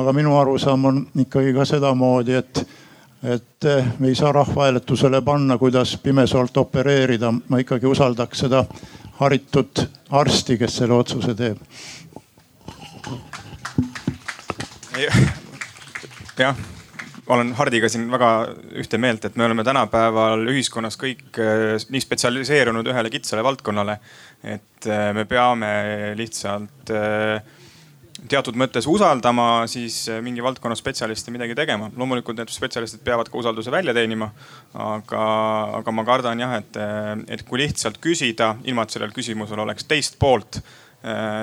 aga 0.00 0.14
minu 0.16 0.34
arusaam 0.38 0.88
on 0.90 1.00
ikkagi 1.22 1.54
ka 1.54 1.64
sedamoodi, 1.70 2.34
et, 2.34 2.62
et 3.22 3.68
me 4.02 4.10
ei 4.10 4.18
saa 4.18 4.32
rahvahääletusele 4.34 5.22
panna, 5.22 5.58
kuidas 5.58 5.96
pimesoolt 6.02 6.56
opereerida. 6.56 7.32
ma 7.48 7.62
ikkagi 7.62 7.86
usaldaks 7.86 8.46
seda 8.46 8.64
haritud 9.20 9.86
arsti, 10.10 10.58
kes 10.58 10.76
selle 10.82 10.94
otsuse 10.94 11.34
teeb. 11.34 11.62
jah 16.38 16.75
olen 17.26 17.52
Hardiga 17.58 17.88
siin 17.90 18.06
väga 18.10 18.30
ühte 18.78 18.98
meelt, 19.02 19.24
et 19.26 19.36
me 19.38 19.46
oleme 19.46 19.64
tänapäeval 19.66 20.46
ühiskonnas 20.52 20.98
kõik 21.00 21.40
nii 21.90 22.02
spetsialiseerunud 22.04 22.86
ühele 22.92 23.10
kitsale 23.12 23.44
valdkonnale, 23.46 23.98
et 24.46 24.88
me 25.16 25.24
peame 25.28 25.70
lihtsalt 26.18 26.92
teatud 28.30 28.56
mõttes 28.58 28.86
usaldama 28.88 29.66
siis 29.70 30.06
mingi 30.24 30.42
valdkonna 30.42 30.76
spetsialisti 30.78 31.34
midagi 31.34 31.54
tegema. 31.58 31.90
loomulikult 31.96 32.38
need 32.38 32.50
spetsialistid 32.52 33.02
peavad 33.04 33.28
ka 33.28 33.38
usalduse 33.38 33.70
välja 33.70 33.94
teenima. 33.94 34.30
aga, 34.74 35.22
aga 35.80 35.92
ma 35.92 36.04
kardan 36.04 36.40
jah, 36.40 36.56
et, 36.60 36.80
et 37.28 37.42
kui 37.42 37.60
lihtsalt 37.60 38.00
küsida, 38.02 38.54
ilma 38.64 38.86
et 38.86 38.96
sellel 38.96 39.12
küsimusel 39.12 39.60
oleks 39.66 39.84
teist 39.84 40.18
poolt, 40.18 40.60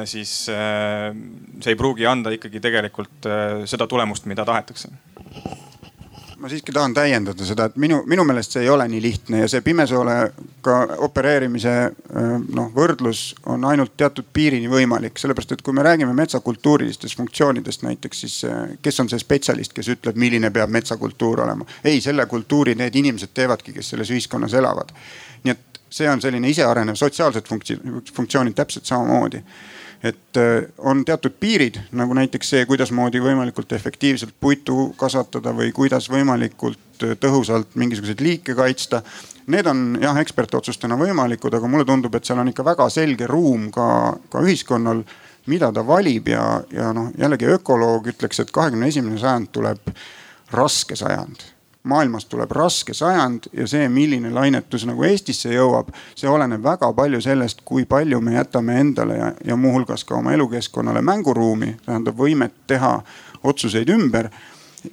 siis 0.10 0.32
see 0.48 1.72
ei 1.72 1.80
pruugi 1.80 2.08
anda 2.10 2.34
ikkagi 2.34 2.60
tegelikult 2.64 3.30
seda 3.70 3.88
tulemust, 3.88 4.26
mida 4.28 4.46
tahetakse 4.46 4.90
ma 6.44 6.50
siiski 6.52 6.74
tahan 6.76 6.92
täiendada 6.94 7.46
seda, 7.48 7.70
et 7.70 7.78
minu, 7.80 8.02
minu 8.10 8.26
meelest 8.28 8.58
see 8.58 8.66
ei 8.66 8.70
ole 8.70 8.84
nii 8.92 9.00
lihtne 9.02 9.40
ja 9.40 9.48
see 9.48 9.62
pimesoolega 9.64 10.74
opereerimise 11.06 11.74
äh, 11.88 12.34
noh, 12.58 12.68
võrdlus 12.76 13.22
on 13.48 13.64
ainult 13.70 13.94
teatud 13.98 14.28
piirini 14.36 14.68
võimalik, 14.68 15.16
sellepärast 15.22 15.54
et 15.56 15.64
kui 15.64 15.76
me 15.78 15.86
räägime 15.88 16.12
metsakultuurilistest 16.18 17.16
funktsioonidest 17.22 17.86
näiteks, 17.88 18.24
siis 18.26 18.36
äh, 18.50 18.74
kes 18.84 19.00
on 19.00 19.12
see 19.14 19.24
spetsialist, 19.24 19.72
kes 19.78 19.94
ütleb, 19.96 20.20
milline 20.20 20.52
peab 20.52 20.74
metsakultuur 20.76 21.46
olema? 21.46 21.70
ei, 21.80 22.02
selle 22.04 22.26
kultuuri 22.28 22.76
need 22.76 23.00
inimesed 23.00 23.32
teevadki, 23.34 23.78
kes 23.78 23.94
selles 23.94 24.12
ühiskonnas 24.12 24.58
elavad. 24.60 24.92
nii 25.46 25.56
et 25.56 25.80
see 25.94 26.12
on 26.12 26.20
selline 26.22 26.52
isearenev 26.52 27.00
sotsiaalsed 27.00 27.48
funktsioonid 27.48 28.60
täpselt 28.60 28.92
samamoodi 28.92 29.40
et 30.04 30.38
äh, 30.38 30.64
on 30.78 31.06
teatud 31.06 31.36
piirid, 31.40 31.80
nagu 31.96 32.16
näiteks 32.18 32.50
see, 32.54 32.66
kuidasmoodi 32.68 33.22
võimalikult 33.24 33.72
efektiivselt 33.76 34.36
puitu 34.40 34.90
kasvatada 35.00 35.54
või 35.56 35.72
kuidas 35.76 36.10
võimalikult 36.12 37.06
äh, 37.08 37.16
tõhusalt 37.20 37.78
mingisuguseid 37.80 38.24
liike 38.24 38.56
kaitsta. 38.58 39.02
Need 39.54 39.68
on 39.68 39.86
jah, 40.02 40.20
ekspertotsustena 40.20 40.98
võimalikud, 41.00 41.56
aga 41.56 41.72
mulle 41.72 41.88
tundub, 41.88 42.16
et 42.16 42.28
seal 42.28 42.42
on 42.44 42.52
ikka 42.52 42.66
väga 42.68 42.90
selge 42.92 43.28
ruum 43.32 43.70
ka, 43.72 43.88
ka 44.32 44.44
ühiskonnal, 44.44 45.04
mida 45.52 45.72
ta 45.76 45.84
valib 45.88 46.28
ja, 46.32 46.44
ja 46.72 46.92
noh, 46.96 47.10
jällegi 47.20 47.48
ökoloog 47.56 48.12
ütleks, 48.14 48.44
et 48.44 48.52
kahekümne 48.52 48.92
esimene 48.92 49.20
sajand 49.20 49.52
tuleb 49.56 49.92
raske 50.54 50.96
sajand 50.96 51.53
maailmast 51.84 52.30
tuleb 52.30 52.52
raske 52.56 52.94
sajand 52.96 53.50
ja 53.54 53.68
see, 53.68 53.88
milline 53.92 54.32
lainetus 54.34 54.86
nagu 54.88 55.04
Eestisse 55.04 55.52
jõuab, 55.52 55.92
see 56.16 56.30
oleneb 56.32 56.64
väga 56.64 56.94
palju 56.96 57.20
sellest, 57.24 57.62
kui 57.68 57.86
palju 57.90 58.22
me 58.24 58.38
jätame 58.38 58.80
endale 58.80 59.20
ja, 59.20 59.30
ja 59.46 59.58
muuhulgas 59.60 60.06
ka 60.08 60.16
oma 60.16 60.34
elukeskkonnale 60.38 61.04
mänguruumi, 61.04 61.76
tähendab 61.86 62.20
võimet 62.20 62.56
teha 62.68 62.96
otsuseid 63.44 63.92
ümber 63.92 64.30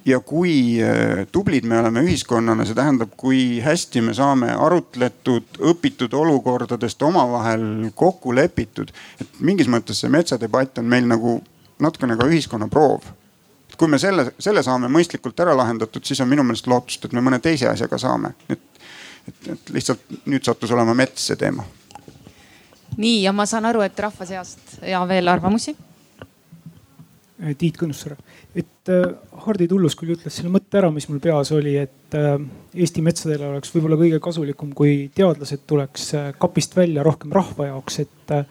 ja 0.05 0.19
kui 0.19 0.81
eh, 0.83 1.23
tublid 1.31 1.65
me 1.67 1.79
oleme 1.79 2.03
ühiskonnana, 2.07 2.65
see 2.67 2.75
tähendab, 2.75 3.15
kui 3.19 3.61
hästi 3.63 4.03
me 4.03 4.15
saame 4.15 4.51
arutletud, 4.51 5.61
õpitud 5.71 6.13
olukordadest 6.15 7.03
omavahel 7.07 7.91
kokku 7.95 8.35
lepitud. 8.35 8.91
et 9.21 9.39
mingis 9.39 9.71
mõttes 9.71 10.03
see 10.03 10.11
metsadebatt 10.11 10.83
on 10.83 10.91
meil 10.91 11.07
nagu 11.07 11.39
natukene 11.79 12.19
ka 12.19 12.27
ühiskonna 12.27 12.67
proov 12.71 13.07
kui 13.81 13.89
me 13.89 13.97
selle, 13.97 14.27
selle 14.37 14.61
saame 14.61 14.85
mõistlikult 14.93 15.39
ära 15.41 15.55
lahendatud, 15.57 16.05
siis 16.05 16.19
on 16.21 16.29
minu 16.29 16.43
meelest 16.45 16.67
lootust, 16.69 17.07
et 17.07 17.15
me 17.17 17.23
mõne 17.25 17.39
teise 17.41 17.65
asjaga 17.65 17.97
saame. 17.97 18.35
et, 18.45 18.83
et, 19.27 19.47
et 19.55 19.71
lihtsalt 19.73 20.19
nüüd 20.29 20.45
sattus 20.45 20.73
olema 20.75 20.93
mets 20.97 21.25
see 21.31 21.39
teema. 21.39 21.65
nii 23.01 23.23
ja 23.23 23.33
ma 23.33 23.47
saan 23.49 23.65
aru, 23.65 23.81
et 23.81 23.99
rahva 24.05 24.27
seast 24.29 24.77
ja 24.85 25.01
veel 25.09 25.33
arvamusi. 25.33 25.73
Tiit 27.57 27.73
Kõnussaar, 27.81 28.19
et 28.53 28.89
äh, 28.93 29.15
Hardi 29.47 29.65
Tullus 29.65 29.95
küll 29.97 30.13
ütles 30.13 30.35
selle 30.37 30.51
mõtte 30.53 30.77
ära, 30.77 30.91
mis 30.93 31.07
mul 31.09 31.17
peas 31.23 31.49
oli, 31.57 31.73
et 31.81 32.13
äh, 32.13 32.35
Eesti 32.77 33.01
metsadele 33.01 33.47
oleks 33.47 33.73
võib-olla 33.73 33.97
kõige 33.97 34.19
kasulikum, 34.21 34.75
kui 34.77 35.07
teadlased 35.17 35.63
tuleks 35.65 36.05
äh, 36.19 36.27
kapist 36.37 36.77
välja 36.77 37.01
rohkem 37.07 37.33
rahva 37.33 37.71
jaoks, 37.71 37.97
et 38.05 38.35
äh, 38.37 38.45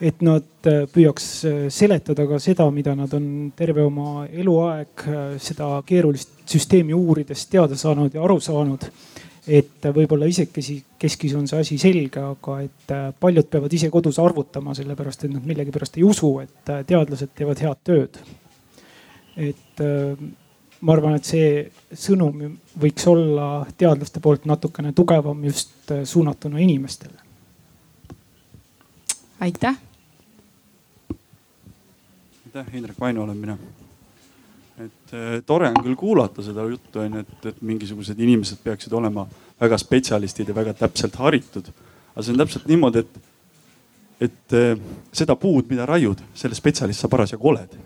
et 0.00 0.22
nad 0.24 0.46
äh, 0.64 0.86
püüaks 0.88 1.26
äh, 1.44 1.56
seletada 1.72 2.24
ka 2.28 2.38
seda, 2.40 2.66
mida 2.72 2.94
nad 2.96 3.12
on 3.16 3.24
terve 3.56 3.84
oma 3.84 4.24
eluaeg 4.26 5.04
äh, 5.04 5.18
seda 5.42 5.74
keerulist 5.86 6.40
süsteemi 6.48 6.96
uurides 6.96 7.44
teada 7.52 7.76
saanud 7.76 8.16
ja 8.16 8.24
aru 8.24 8.40
saanud. 8.40 8.88
et 9.50 9.86
võib-olla 9.96 10.28
isekesi 10.28 10.76
keskis 11.00 11.32
on 11.34 11.46
see 11.48 11.58
asi 11.62 11.76
selge, 11.80 12.20
aga 12.22 12.58
et 12.62 12.92
paljud 13.18 13.48
peavad 13.50 13.72
ise 13.72 13.88
kodus 13.90 14.20
arvutama, 14.22 14.74
sellepärast 14.76 15.24
et 15.24 15.32
nad 15.32 15.46
millegipärast 15.48 15.96
ei 15.96 16.04
usu, 16.06 16.28
et 16.44 16.70
teadlased 16.86 17.32
teevad 17.34 17.62
head 17.64 17.80
tööd. 17.82 18.20
et 19.40 19.82
ma 20.80 20.94
arvan, 20.94 21.16
et 21.16 21.26
see 21.26 21.50
sõnum 21.90 22.54
võiks 22.84 23.08
olla 23.10 23.66
teadlaste 23.80 24.20
poolt 24.20 24.46
natukene 24.46 24.92
tugevam 24.92 25.42
just 25.48 25.92
suunatuna 26.04 26.60
inimestele. 26.60 27.16
aitäh 29.40 29.89
aitäh, 32.50 32.74
Indrek 32.74 33.00
Vaino 33.00 33.22
olen 33.22 33.36
mina. 33.36 33.58
et 34.78 35.12
äh, 35.12 35.42
tore 35.46 35.68
on 35.68 35.84
küll 35.84 35.94
kuulata 35.96 36.42
seda 36.42 36.64
juttu 36.64 36.98
onju, 36.98 37.20
et, 37.20 37.46
et 37.46 37.58
mingisugused 37.62 38.18
inimesed 38.18 38.62
peaksid 38.64 38.92
olema 38.96 39.26
väga 39.60 39.76
spetsialistid 39.78 40.48
ja 40.48 40.54
väga 40.54 40.72
täpselt 40.74 41.14
haritud. 41.20 41.68
aga 42.14 42.24
see 42.24 42.32
on 42.32 42.40
täpselt 42.40 42.66
niimoodi, 42.66 43.04
et, 43.04 43.20
et 44.26 44.56
äh, 44.56 44.82
seda 45.12 45.36
puud, 45.36 45.68
mida 45.70 45.86
raiud, 45.86 46.24
selle 46.34 46.58
spetsialist 46.58 47.04
sa 47.04 47.12
parasjagu 47.12 47.52
oled. 47.52 47.76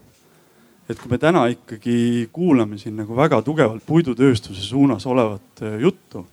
et 0.88 1.00
kui 1.00 1.10
me 1.10 1.18
täna 1.18 1.44
ikkagi 1.52 2.30
kuulame 2.32 2.78
siin 2.78 2.96
nagu 2.96 3.16
väga 3.16 3.42
tugevalt 3.42 3.84
puidutööstuse 3.86 4.62
suunas 4.62 5.06
olevat 5.06 5.62
äh, 5.62 5.80
juttu 5.82 6.26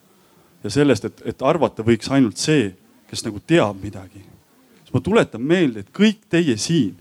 ja 0.63 0.69
sellest, 0.69 1.09
et, 1.09 1.21
et 1.25 1.41
arvata 1.41 1.83
võiks 1.83 2.07
ainult 2.11 2.37
see, 2.37 2.71
kes 3.09 3.25
nagu 3.27 3.43
teab 3.43 3.83
midagi. 3.83 4.23
siis 4.83 4.93
ma 4.93 5.01
tuletan 5.01 5.41
meelde, 5.41 5.83
et 5.83 5.91
kõik 5.91 6.29
teie 6.29 6.55
siin 6.57 7.00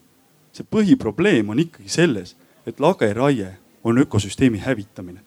see 0.52 0.66
põhiprobleem 0.66 1.50
on 1.50 1.58
ikkagi 1.58 1.88
selles, 1.88 2.36
et 2.66 2.80
lageraie 2.80 3.56
on 3.84 3.98
ökosüsteemi 3.98 4.58
hävitamine. 4.58 5.20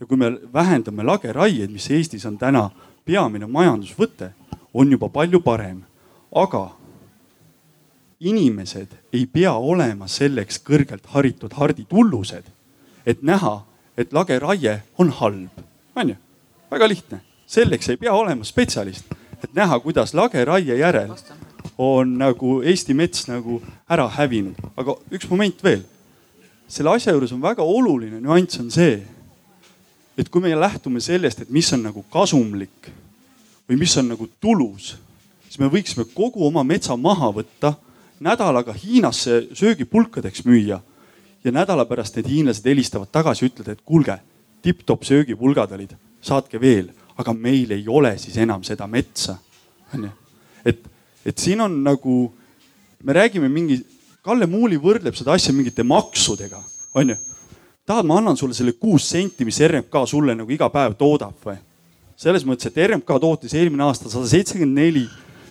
ja 0.00 0.06
kui 0.06 0.16
me 0.16 0.38
vähendame 0.54 1.02
lageraieid, 1.02 1.70
mis 1.70 1.90
Eestis 1.90 2.26
on 2.26 2.38
täna 2.38 2.70
peamine 3.04 3.46
majandusvõte, 3.46 4.30
on 4.74 4.90
juba 4.92 5.08
palju 5.08 5.40
parem. 5.40 5.82
aga 6.34 6.70
inimesed 8.20 8.88
ei 9.12 9.26
pea 9.26 9.52
olema 9.52 10.08
selleks 10.08 10.60
kõrgelt 10.66 11.06
haritud 11.06 11.52
harditullused, 11.52 12.44
et 13.06 13.22
näha, 13.22 13.64
et 13.96 14.12
lageraie 14.12 14.82
on 14.98 15.10
halb, 15.10 15.62
on 15.96 16.08
ju. 16.08 16.16
väga 16.70 16.88
lihtne, 16.88 17.20
selleks 17.46 17.88
ei 17.88 17.96
pea 17.96 18.12
olema 18.12 18.44
spetsialist, 18.44 19.14
et 19.42 19.54
näha, 19.54 19.80
kuidas 19.80 20.14
lageraie 20.14 20.78
järel 20.78 21.14
on 21.78 22.16
nagu 22.18 22.58
Eesti 22.66 22.94
mets 22.94 23.28
nagu 23.28 23.60
ära 23.90 24.08
hävinud. 24.10 24.56
aga 24.76 24.96
üks 25.14 25.28
moment 25.30 25.62
veel. 25.64 25.84
selle 26.68 26.90
asja 26.90 27.12
juures 27.12 27.32
on 27.32 27.42
väga 27.42 27.62
oluline 27.62 28.20
nüanss 28.20 28.60
on 28.60 28.70
see, 28.70 28.98
et 30.18 30.28
kui 30.28 30.42
me 30.42 30.50
lähtume 30.52 31.00
sellest, 31.00 31.40
et 31.40 31.50
mis 31.50 31.72
on 31.72 31.86
nagu 31.86 32.02
kasumlik 32.12 32.90
või 33.68 33.78
mis 33.78 33.96
on 33.96 34.08
nagu 34.08 34.28
tulus, 34.40 34.96
siis 35.46 35.58
me 35.58 35.70
võiksime 35.70 36.04
kogu 36.14 36.46
oma 36.46 36.64
metsa 36.64 36.96
maha 36.96 37.30
võtta, 37.32 37.74
nädalaga 38.20 38.74
Hiinasse 38.74 39.48
söögipulkadeks 39.54 40.44
müüa 40.44 40.80
ja 41.44 41.52
nädala 41.52 41.84
pärast 41.86 42.16
need 42.16 42.26
hiinlased 42.28 42.66
helistavad 42.66 43.12
tagasi, 43.12 43.46
ütlevad, 43.46 43.78
et 43.78 43.84
kuulge, 43.86 44.18
tipp-topp 44.62 45.06
söögipulgad 45.06 45.72
olid, 45.72 45.94
saatke 46.20 46.60
veel, 46.60 46.90
aga 47.16 47.32
meil 47.32 47.70
ei 47.76 47.84
ole 47.88 48.16
siis 48.18 48.36
enam 48.36 48.64
seda 48.66 48.86
metsa. 48.90 49.38
onju, 49.94 50.10
et 50.64 50.82
et 51.26 51.38
siin 51.38 51.60
on 51.60 51.78
nagu, 51.84 52.18
me 53.04 53.12
räägime 53.12 53.48
mingi, 53.48 53.80
Kalle 54.22 54.48
Muuli 54.50 54.76
võrdleb 54.76 55.14
seda 55.16 55.32
asja 55.38 55.54
mingite 55.56 55.84
maksudega, 55.86 56.58
onju. 56.98 57.16
tahad, 57.86 58.04
ma 58.04 58.18
annan 58.18 58.36
sulle 58.36 58.54
selle 58.54 58.74
kuus 58.76 59.06
senti, 59.08 59.46
mis 59.48 59.60
RMK 59.64 60.02
sulle 60.06 60.34
nagu 60.36 60.52
iga 60.52 60.68
päev 60.68 60.98
toodab 60.98 61.38
või? 61.44 61.56
selles 62.18 62.44
mõttes, 62.44 62.68
et 62.68 62.80
RMK 62.82 63.20
tootis 63.22 63.54
eelmine 63.54 63.86
aasta 63.86 64.10
sada 64.10 64.26
seitsekümmend 64.26 64.80
neli 64.80 65.04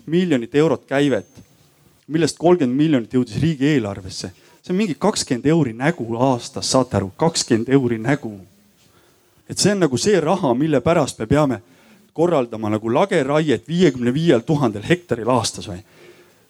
miljonit 0.05 0.55
eurot 0.55 0.83
käivet, 0.87 1.29
millest 2.11 2.37
kolmkümmend 2.39 2.77
miljonit 2.77 3.13
jõudis 3.13 3.39
riigieelarvesse. 3.41 4.31
see 4.61 4.73
on 4.73 4.77
mingi 4.77 4.95
kakskümmend 4.99 5.45
euri 5.47 5.73
nägu 5.73 6.05
aastas, 6.17 6.71
saate 6.71 6.97
aru, 6.97 7.11
kakskümmend 7.17 7.69
euri 7.69 7.97
nägu. 7.97 8.39
et 9.49 9.57
see 9.57 9.71
on 9.71 9.79
nagu 9.79 9.97
see 9.97 10.19
raha, 10.19 10.53
mille 10.53 10.81
pärast 10.81 11.19
me 11.19 11.25
peame 11.25 11.61
korraldama 12.17 12.71
nagu 12.73 12.89
lageraiet 12.93 13.67
viiekümne 13.69 14.13
viiel 14.13 14.41
tuhandel 14.45 14.85
hektaril 14.89 15.29
aastas 15.29 15.69
või. 15.69 15.83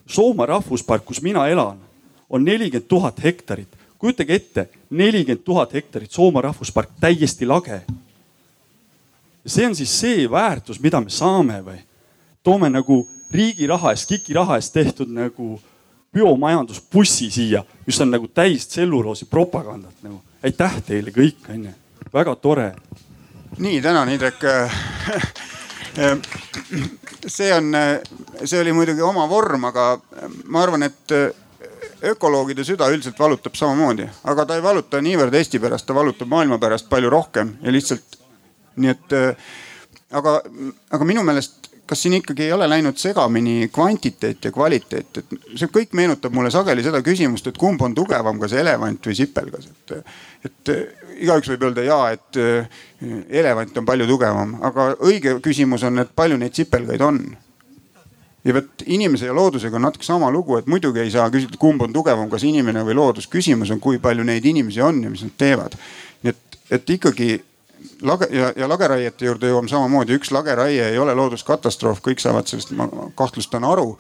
Soomaa 0.08 0.48
rahvuspark, 0.54 1.04
kus 1.06 1.20
mina 1.22 1.44
elan, 1.52 1.82
on 2.30 2.46
nelikümmend 2.48 2.88
tuhat 2.88 3.20
hektarit. 3.24 3.68
kujutage 3.98 4.36
ette, 4.36 4.70
nelikümmend 4.90 5.44
tuhat 5.44 5.74
hektarit 5.74 6.12
Soomaa 6.12 6.42
rahvuspark, 6.42 6.90
täiesti 7.00 7.46
lage. 7.46 7.82
see 9.48 9.66
on 9.66 9.76
siis 9.76 10.00
see 10.00 10.32
väärtus, 10.32 10.80
mida 10.80 11.02
me 11.02 11.10
saame 11.10 11.62
või? 11.66 11.80
toome 12.44 12.70
nagu 12.70 13.08
riigi 13.32 13.68
raha 13.68 13.92
eest, 13.92 14.08
KIK-i 14.08 14.34
raha 14.34 14.56
eest 14.56 14.74
tehtud 14.74 15.10
nagu 15.12 15.60
biomajandusbussi 16.14 17.32
siia, 17.32 17.64
mis 17.86 18.00
on 18.02 18.12
nagu 18.12 18.28
täis 18.28 18.68
tselluloosi 18.68 19.26
propagandat 19.26 20.04
nagu. 20.04 20.22
aitäh 20.44 20.82
teile 20.88 21.12
kõik, 21.12 21.44
onju 21.50 21.76
väga 22.14 22.36
tore. 22.36 22.72
nii, 23.58 23.82
tänan 23.82 24.10
Indrek 24.10 24.40
see 27.28 27.52
on, 27.54 27.74
see 28.44 28.62
oli 28.62 28.74
muidugi 28.76 29.02
oma 29.02 29.26
vorm, 29.30 29.66
aga 29.70 29.90
ma 30.46 30.62
arvan, 30.64 30.86
et 30.88 31.16
ökoloogide 32.08 32.64
süda 32.66 32.90
üldiselt 32.94 33.20
valutab 33.20 33.58
samamoodi, 33.58 34.06
aga 34.30 34.46
ta 34.46 34.58
ei 34.58 34.64
valuta 34.64 35.02
niivõrd 35.02 35.34
Eesti 35.40 35.60
pärast, 35.62 35.88
ta 35.88 35.96
valutab 35.98 36.30
maailma 36.30 36.60
pärast 36.62 36.90
palju 36.90 37.10
rohkem 37.10 37.56
ja 37.64 37.74
lihtsalt 37.74 38.20
nii 38.78 38.94
et. 38.94 39.16
aga, 40.12 40.38
aga 40.94 41.08
minu 41.08 41.24
meelest 41.26 41.72
kas 41.88 42.04
siin 42.04 42.18
ikkagi 42.20 42.48
ei 42.48 42.54
ole 42.54 42.68
läinud 42.70 43.00
segamini 43.00 43.70
kvantiteet 43.74 44.46
ja 44.46 44.52
kvaliteet, 44.52 45.22
et 45.22 45.36
see 45.56 45.72
kõik 45.72 45.96
meenutab 45.98 46.36
mulle 46.36 46.52
sageli 46.54 46.84
seda 46.86 47.02
küsimust, 47.06 47.48
et 47.48 47.58
kumb 47.58 47.82
on 47.82 47.96
tugevam, 47.96 48.40
kas 48.42 48.56
elevant 48.60 49.10
või 49.10 49.18
sipelgas, 49.18 49.70
et. 49.72 49.98
et 50.46 50.74
igaüks 51.18 51.50
võib 51.50 51.64
öelda 51.66 51.82
ja, 51.82 51.98
et 52.14 52.38
eh, 52.38 52.82
elevant 53.40 53.80
on 53.80 53.86
palju 53.88 54.06
tugevam, 54.06 54.52
aga 54.68 54.92
õige 55.08 55.40
küsimus 55.42 55.82
on, 55.88 56.04
et 56.04 56.12
palju 56.16 56.38
neid 56.38 56.54
sipelgaid 56.54 57.02
on 57.02 57.24
ja 58.48 58.54
vot 58.54 58.84
inimese 58.86 59.28
ja 59.28 59.36
loodusega 59.36 59.76
on 59.76 59.88
natuke 59.88 60.06
sama 60.06 60.30
lugu, 60.32 60.58
et 60.58 60.68
muidugi 60.72 61.02
ei 61.04 61.12
saa 61.12 61.28
küsida, 61.34 61.58
kumb 61.60 61.82
on 61.84 61.94
tugevam, 61.94 62.30
kas 62.32 62.46
inimene 62.48 62.84
või 62.88 62.96
loodus. 62.96 63.28
küsimus 63.28 63.72
on, 63.74 63.82
kui 63.84 64.00
palju 64.00 64.24
neid 64.28 64.46
inimesi 64.46 64.82
on 64.82 65.02
ja 65.04 65.12
mis 65.12 65.24
nad 65.26 65.36
teevad. 65.38 65.76
nii 66.24 66.32
et, 66.36 66.60
et 66.78 66.90
ikkagi 66.96 67.32
lage 68.02 68.28
ja, 68.32 68.52
ja 68.56 68.70
lageraiete 68.70 69.26
juurde 69.26 69.52
jõuame 69.52 69.72
samamoodi, 69.72 70.18
üks 70.18 70.32
lageraie 70.32 70.92
ei 70.92 71.00
ole 71.00 71.16
looduskatastroof, 71.16 72.02
kõik 72.06 72.24
saavad 72.24 72.48
sellest, 72.48 72.72
ma 72.78 72.90
kahtlustan 73.16 73.64
aru. 73.68 73.98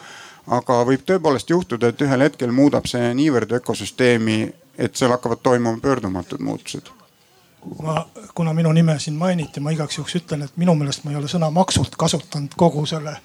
aga 0.47 0.83
võib 0.87 1.01
tõepoolest 1.03 1.49
juhtuda, 1.49 1.89
et 1.91 2.01
ühel 2.01 2.23
hetkel 2.23 2.51
muudab 2.55 2.85
see 2.87 3.13
niivõrd 3.13 3.51
ökosüsteemi, 3.59 4.53
et 4.77 4.95
seal 4.95 5.11
hakkavad 5.11 5.43
toimuma 5.43 5.79
pöördumatud 5.83 6.39
muutused 6.39 6.87
ma, 7.81 8.05
kuna 8.35 8.53
minu 8.53 8.71
nime 8.71 8.99
siin 8.99 9.15
mainiti, 9.15 9.59
ma 9.59 9.71
igaks 9.71 9.97
juhuks 9.97 10.15
ütlen, 10.19 10.45
et 10.45 10.57
minu 10.57 10.75
meelest 10.75 11.03
ma 11.03 11.11
ei 11.11 11.19
ole 11.19 11.29
sõna 11.31 11.49
maksult 11.53 11.95
kasutanud 11.99 12.55
kogu 12.59 12.85
selle, 12.89 13.17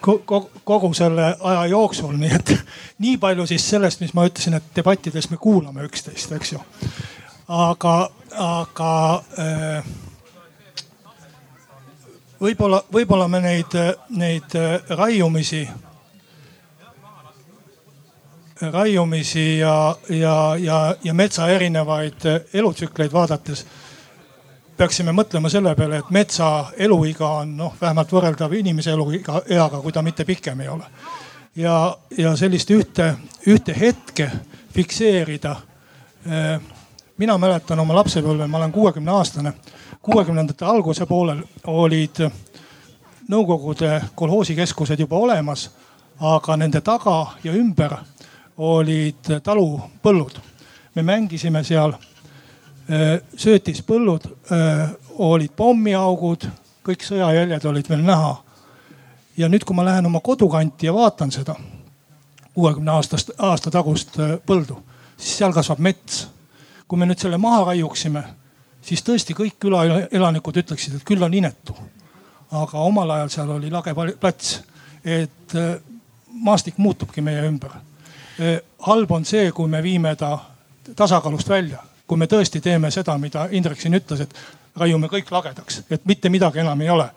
kogu, 0.00 0.92
selle 0.96 1.30
aja 1.40 1.66
jooksul, 1.70 2.14
nii 2.18 2.32
et 2.38 2.54
nii 3.04 3.18
palju 3.22 3.46
siis 3.50 3.68
sellest, 3.74 4.02
mis 4.04 4.14
ma 4.16 4.26
ütlesin, 4.28 4.58
et 4.58 4.72
debattides 4.76 5.30
me 5.30 5.40
kuulame 5.40 5.86
üksteist, 5.88 6.32
eks 6.36 6.54
ju. 6.54 6.62
aga, 7.48 7.94
aga 8.38 9.22
äh, 9.38 9.84
võib-olla, 12.40 12.82
võib-olla 12.92 13.28
me 13.28 13.40
neid, 13.44 13.76
neid 14.16 14.56
äh, 14.58 14.76
raiumisi, 14.98 15.62
raiumisi 18.60 19.46
ja, 19.58 19.96
ja, 20.08 20.36
ja, 20.60 20.78
ja 21.04 21.14
metsa 21.14 21.48
erinevaid 21.52 22.26
äh, 22.26 22.40
elutsükleid 22.52 23.12
vaadates 23.12 23.66
peaksime 24.76 25.12
mõtlema 25.14 25.50
selle 25.52 25.74
peale, 25.78 26.00
et 26.02 26.10
metsa 26.10 26.70
eluiga 26.82 27.28
on 27.40 27.56
noh, 27.56 27.76
vähemalt 27.80 28.12
võrreldav 28.12 28.54
inimese 28.58 28.94
eluiga, 28.94 29.42
eaga, 29.48 29.80
kui 29.80 29.92
ta 29.94 30.02
mitte 30.02 30.24
pikem 30.24 30.60
ei 30.60 30.68
ole. 30.68 30.90
ja, 31.56 31.96
ja 32.18 32.36
sellist 32.36 32.70
ühte, 32.70 33.14
ühte 33.46 33.74
hetke 33.78 34.30
fikseerida. 34.74 35.56
Äh, 36.26 36.73
mina 37.18 37.38
mäletan 37.38 37.78
oma 37.80 37.94
lapsepõlve, 37.94 38.46
ma 38.46 38.58
olen 38.58 38.72
kuuekümne 38.72 39.10
aastane 39.10 39.52
kuuekümnendate 40.02 40.64
alguse 40.64 41.06
poolel 41.06 41.42
olid 41.66 42.30
Nõukogude 43.24 44.02
kolhoosikeskused 44.14 45.00
juba 45.00 45.16
olemas, 45.16 45.70
aga 46.20 46.56
nende 46.60 46.82
taga 46.84 47.38
ja 47.44 47.54
ümber 47.56 47.94
olid 48.56 49.30
talupõllud. 49.42 50.36
me 50.94 51.02
mängisime 51.02 51.64
seal 51.64 51.94
äh, 51.94 53.22
söötispõllud, 53.36 54.26
äh, 54.52 54.90
olid 55.18 55.50
pommiaugud, 55.56 56.44
kõik 56.84 57.02
sõjajäljed 57.02 57.64
olid 57.64 57.88
veel 57.88 58.04
näha. 58.04 58.36
ja 59.36 59.48
nüüd, 59.48 59.64
kui 59.64 59.76
ma 59.76 59.84
lähen 59.84 60.06
oma 60.06 60.20
kodukanti 60.20 60.86
ja 60.86 60.94
vaatan 60.94 61.30
seda 61.30 61.54
kuuekümne 62.54 62.90
aastast, 62.90 63.30
aasta 63.38 63.70
tagust 63.70 64.18
äh, 64.18 64.36
põldu, 64.46 64.76
siis 65.16 65.38
seal 65.38 65.52
kasvab 65.52 65.78
mets. 65.78 66.28
Kui 66.94 67.00
me 67.02 67.08
nüüd 67.10 67.18
selle 67.18 67.38
maha 67.42 67.72
raiuksime 67.72 68.20
siis 68.86 69.02
tõesti 69.02 69.34
kõik 69.34 69.56
külaelanikud 69.64 70.60
ütleksid, 70.62 70.94
et 70.94 71.06
küll 71.06 71.22
on 71.26 71.34
inetu. 71.34 71.74
aga 72.54 72.78
omal 72.78 73.10
ajal 73.10 73.30
seal 73.32 73.48
oli 73.50 73.70
lage 73.70 73.90
plats, 74.20 74.60
et 75.04 75.54
äh, 75.58 75.72
maastik 76.28 76.78
muutubki 76.78 77.20
meie 77.20 77.42
ümber. 77.48 77.72
Äh, 78.38 78.60
halb 78.86 79.10
on 79.10 79.24
see, 79.24 79.50
kui 79.52 79.68
me 79.68 79.82
viime 79.82 80.14
ta 80.16 80.38
tasakaalust 80.96 81.48
välja, 81.48 81.82
kui 82.06 82.18
me 82.20 82.28
tõesti 82.30 82.60
teeme 82.60 82.90
seda, 82.94 83.18
mida 83.18 83.48
Indrek 83.50 83.80
siin 83.80 83.98
ütles, 83.98 84.20
et 84.20 84.34
raiume 84.76 85.10
kõik 85.10 85.32
lagedaks, 85.34 85.82
et 85.90 86.06
mitte 86.06 86.30
midagi 86.30 86.62
enam 86.62 86.80
ei 86.80 86.90
ole. 86.90 87.08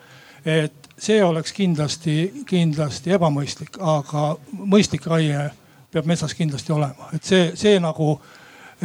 et 0.45 0.89
see 0.97 1.23
oleks 1.23 1.53
kindlasti, 1.53 2.43
kindlasti 2.47 3.13
ebamõistlik, 3.13 3.77
aga 3.77 4.37
mõistlik 4.57 5.05
raie 5.05 5.51
peab 5.91 6.05
metsas 6.05 6.33
kindlasti 6.33 6.71
olema, 6.71 7.09
et 7.13 7.23
see, 7.23 7.51
see 7.55 7.79
nagu 7.79 8.15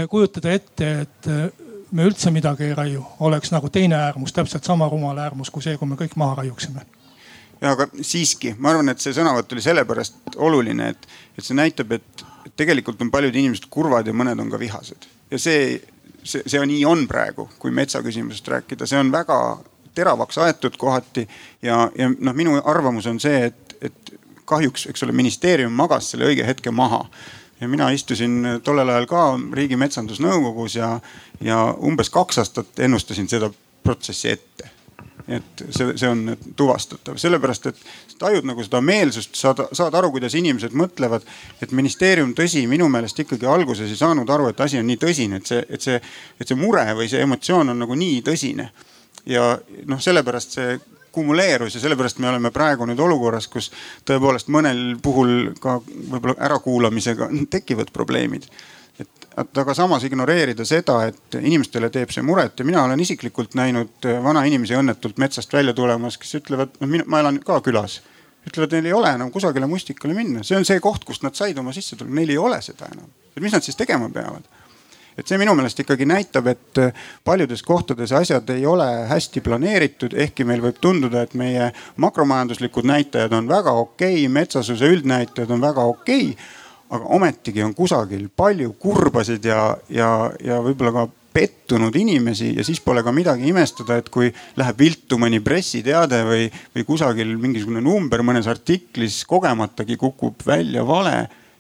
kujutada 0.09 0.53
ette, 0.53 0.90
et 1.03 1.26
me 1.93 2.07
üldse 2.09 2.30
midagi 2.32 2.64
ei 2.64 2.74
raiu, 2.74 3.05
oleks 3.20 3.53
nagu 3.53 3.68
teine 3.68 3.99
äärmus, 3.99 4.32
täpselt 4.32 4.64
sama 4.64 4.88
rumal 4.88 5.18
äärmus 5.20 5.51
kui 5.53 5.62
see, 5.62 5.76
kui 5.76 5.88
me 5.88 5.99
kõik 6.01 6.16
maha 6.16 6.40
raiuksime 6.43 6.86
ja 7.62 7.72
aga 7.76 7.86
siiski, 8.01 8.55
ma 8.59 8.72
arvan, 8.72 8.90
et 8.93 9.03
see 9.03 9.14
sõnavõtt 9.14 9.53
oli 9.55 9.62
sellepärast 9.62 10.36
oluline, 10.43 10.93
et, 10.95 11.09
et 11.38 11.47
see 11.47 11.57
näitab, 11.57 11.93
et 11.95 12.24
tegelikult 12.59 13.03
on 13.05 13.11
paljud 13.12 13.36
inimesed 13.38 13.68
kurvad 13.72 14.09
ja 14.09 14.14
mõned 14.16 14.40
on 14.43 14.51
ka 14.51 14.59
vihased. 14.61 15.07
ja 15.30 15.38
see, 15.38 15.76
see, 16.24 16.43
see 16.47 16.61
on, 16.61 16.68
nii 16.70 16.84
on 16.88 17.07
praegu, 17.09 17.49
kui 17.62 17.74
metsaküsimusest 17.74 18.51
rääkida, 18.57 18.88
see 18.88 18.99
on 18.99 19.12
väga 19.14 19.38
teravaks 19.95 20.38
aetud 20.43 20.76
kohati. 20.78 21.28
ja, 21.62 21.84
ja 21.99 22.11
noh, 22.18 22.34
minu 22.34 22.59
arvamus 22.64 23.07
on 23.07 23.20
see, 23.22 23.47
et, 23.53 23.76
et 23.80 24.14
kahjuks, 24.45 24.88
eks 24.90 25.07
ole, 25.07 25.14
ministeerium 25.16 25.72
magas 25.72 26.11
selle 26.12 26.26
õige 26.32 26.47
hetke 26.47 26.74
maha 26.74 27.05
ja 27.62 27.68
mina 27.70 27.90
istusin 27.94 28.58
tollel 28.64 28.90
ajal 28.90 29.06
ka 29.06 29.24
Riigi 29.54 29.78
Metsandusnõukogus 29.78 30.76
ja, 30.76 30.96
ja 31.40 31.64
umbes 31.78 32.10
kaks 32.10 32.42
aastat 32.42 32.82
ennustasin 32.82 33.30
seda 33.30 33.50
protsessi 33.82 34.34
ette 34.34 34.70
et 35.28 35.62
see, 35.70 35.92
see 35.96 36.08
on 36.08 36.36
tuvastatav, 36.58 37.16
sellepärast 37.20 37.68
et 37.70 37.82
tajud 38.18 38.46
nagu 38.46 38.64
seda 38.64 38.80
meelsust, 38.84 39.36
saad, 39.38 39.62
saad 39.76 39.94
aru, 39.98 40.10
kuidas 40.16 40.34
inimesed 40.38 40.74
mõtlevad. 40.78 41.26
et 41.62 41.72
ministeerium, 41.72 42.34
tõsi, 42.34 42.64
minu 42.68 42.88
meelest 42.90 43.22
ikkagi 43.22 43.46
alguses 43.46 43.90
ei 43.90 43.98
saanud 43.98 44.30
aru, 44.30 44.48
et 44.50 44.60
asi 44.60 44.78
on 44.78 44.86
nii 44.86 44.98
tõsine, 44.98 45.38
et 45.38 45.46
see, 45.46 45.64
et 45.68 45.82
see, 45.82 46.00
et 46.40 46.48
see 46.48 46.58
mure 46.58 46.84
või 46.98 47.08
see 47.10 47.22
emotsioon 47.22 47.74
on 47.74 47.78
nagu 47.84 47.94
nii 47.94 48.22
tõsine. 48.26 48.70
ja 49.26 49.58
noh, 49.86 50.00
sellepärast 50.02 50.58
see 50.58 50.78
kumuleerus 51.12 51.76
ja 51.76 51.80
sellepärast 51.84 52.18
me 52.18 52.30
oleme 52.30 52.50
praegu 52.50 52.86
nüüd 52.88 53.00
olukorras, 53.00 53.48
kus 53.52 53.70
tõepoolest 54.08 54.48
mõnel 54.52 54.96
puhul 55.02 55.52
ka 55.60 55.78
võib-olla 55.84 56.38
ärakuulamisega 56.48 57.28
tekivad 57.52 57.92
probleemid 57.92 58.48
et, 59.00 59.26
et 59.38 59.60
aga 59.62 59.74
samas 59.76 60.04
ignoreerida 60.06 60.64
seda, 60.68 60.98
et 61.10 61.38
inimestele 61.40 61.90
teeb 61.92 62.12
see 62.14 62.24
muret 62.26 62.60
ja 62.60 62.66
mina 62.68 62.84
olen 62.84 63.00
isiklikult 63.00 63.56
näinud 63.58 64.08
vanainimesi 64.24 64.76
õnnetult 64.78 65.20
metsast 65.22 65.52
välja 65.52 65.74
tulemas, 65.76 66.18
kes 66.20 66.38
ütlevad, 66.40 66.76
noh 66.80 67.04
ma 67.06 67.22
elan 67.22 67.40
ka 67.44 67.60
külas. 67.64 68.00
ütlevad, 68.48 68.74
neil 68.74 68.90
ei 68.90 68.96
ole 68.96 69.12
enam 69.14 69.30
kusagile 69.30 69.66
mustikale 69.70 70.14
minna, 70.18 70.42
see 70.42 70.56
on 70.58 70.66
see 70.68 70.80
koht, 70.82 71.04
kust 71.08 71.22
nad 71.22 71.36
said 71.38 71.58
oma 71.58 71.72
sissetuleku, 71.72 72.14
neil 72.14 72.34
ei 72.34 72.38
ole 72.38 72.60
seda 72.62 72.90
enam. 72.92 73.08
et 73.36 73.42
mis 73.42 73.52
nad 73.54 73.64
siis 73.64 73.78
tegema 73.78 74.10
peavad? 74.10 74.48
Et 75.18 75.28
see 75.28 75.38
minu 75.40 75.54
meelest 75.58 75.82
ikkagi 75.84 76.06
näitab, 76.08 76.48
et 76.52 76.80
äh, 76.80 77.04
paljudes 77.24 77.62
kohtades 77.66 78.12
asjad 78.16 78.48
ei 78.54 78.66
ole 78.66 78.88
hästi 79.10 79.42
planeeritud, 79.44 80.16
ehkki 80.24 80.46
meil 80.48 80.64
võib 80.64 80.80
tunduda, 80.82 81.24
et 81.26 81.34
meie 81.38 81.70
makromajanduslikud 82.02 82.88
näitajad 82.88 83.32
on 83.36 83.48
väga 83.50 83.74
okei 83.84 84.22
okay,, 84.22 84.28
metsasuse 84.32 84.92
üldnäitajad 84.96 85.50
on 85.50 85.64
väga 85.64 85.86
okei 85.94 86.28
okay,. 86.32 86.50
aga 86.92 87.04
ometigi 87.16 87.62
on 87.64 87.74
kusagil 87.74 88.28
palju 88.36 88.74
kurbasid 88.78 89.44
ja, 89.48 89.76
ja, 89.88 90.08
ja 90.44 90.60
võib-olla 90.60 90.92
ka 90.92 91.06
pettunud 91.32 91.94
inimesi 91.96 92.50
ja 92.56 92.64
siis 92.64 92.80
pole 92.84 93.02
ka 93.02 93.12
midagi 93.12 93.48
imestada, 93.48 93.96
et 93.96 94.10
kui 94.12 94.28
läheb 94.60 94.78
viltu 94.78 95.18
mõni 95.20 95.40
pressiteade 95.44 96.20
või, 96.28 96.48
või 96.74 96.84
kusagil 96.88 97.32
mingisugune 97.40 97.80
number 97.84 98.24
mõnes 98.26 98.48
artiklis 98.50 99.22
kogematagi 99.28 99.96
kukub 100.00 100.44
välja 100.46 100.84
vale 100.84 101.16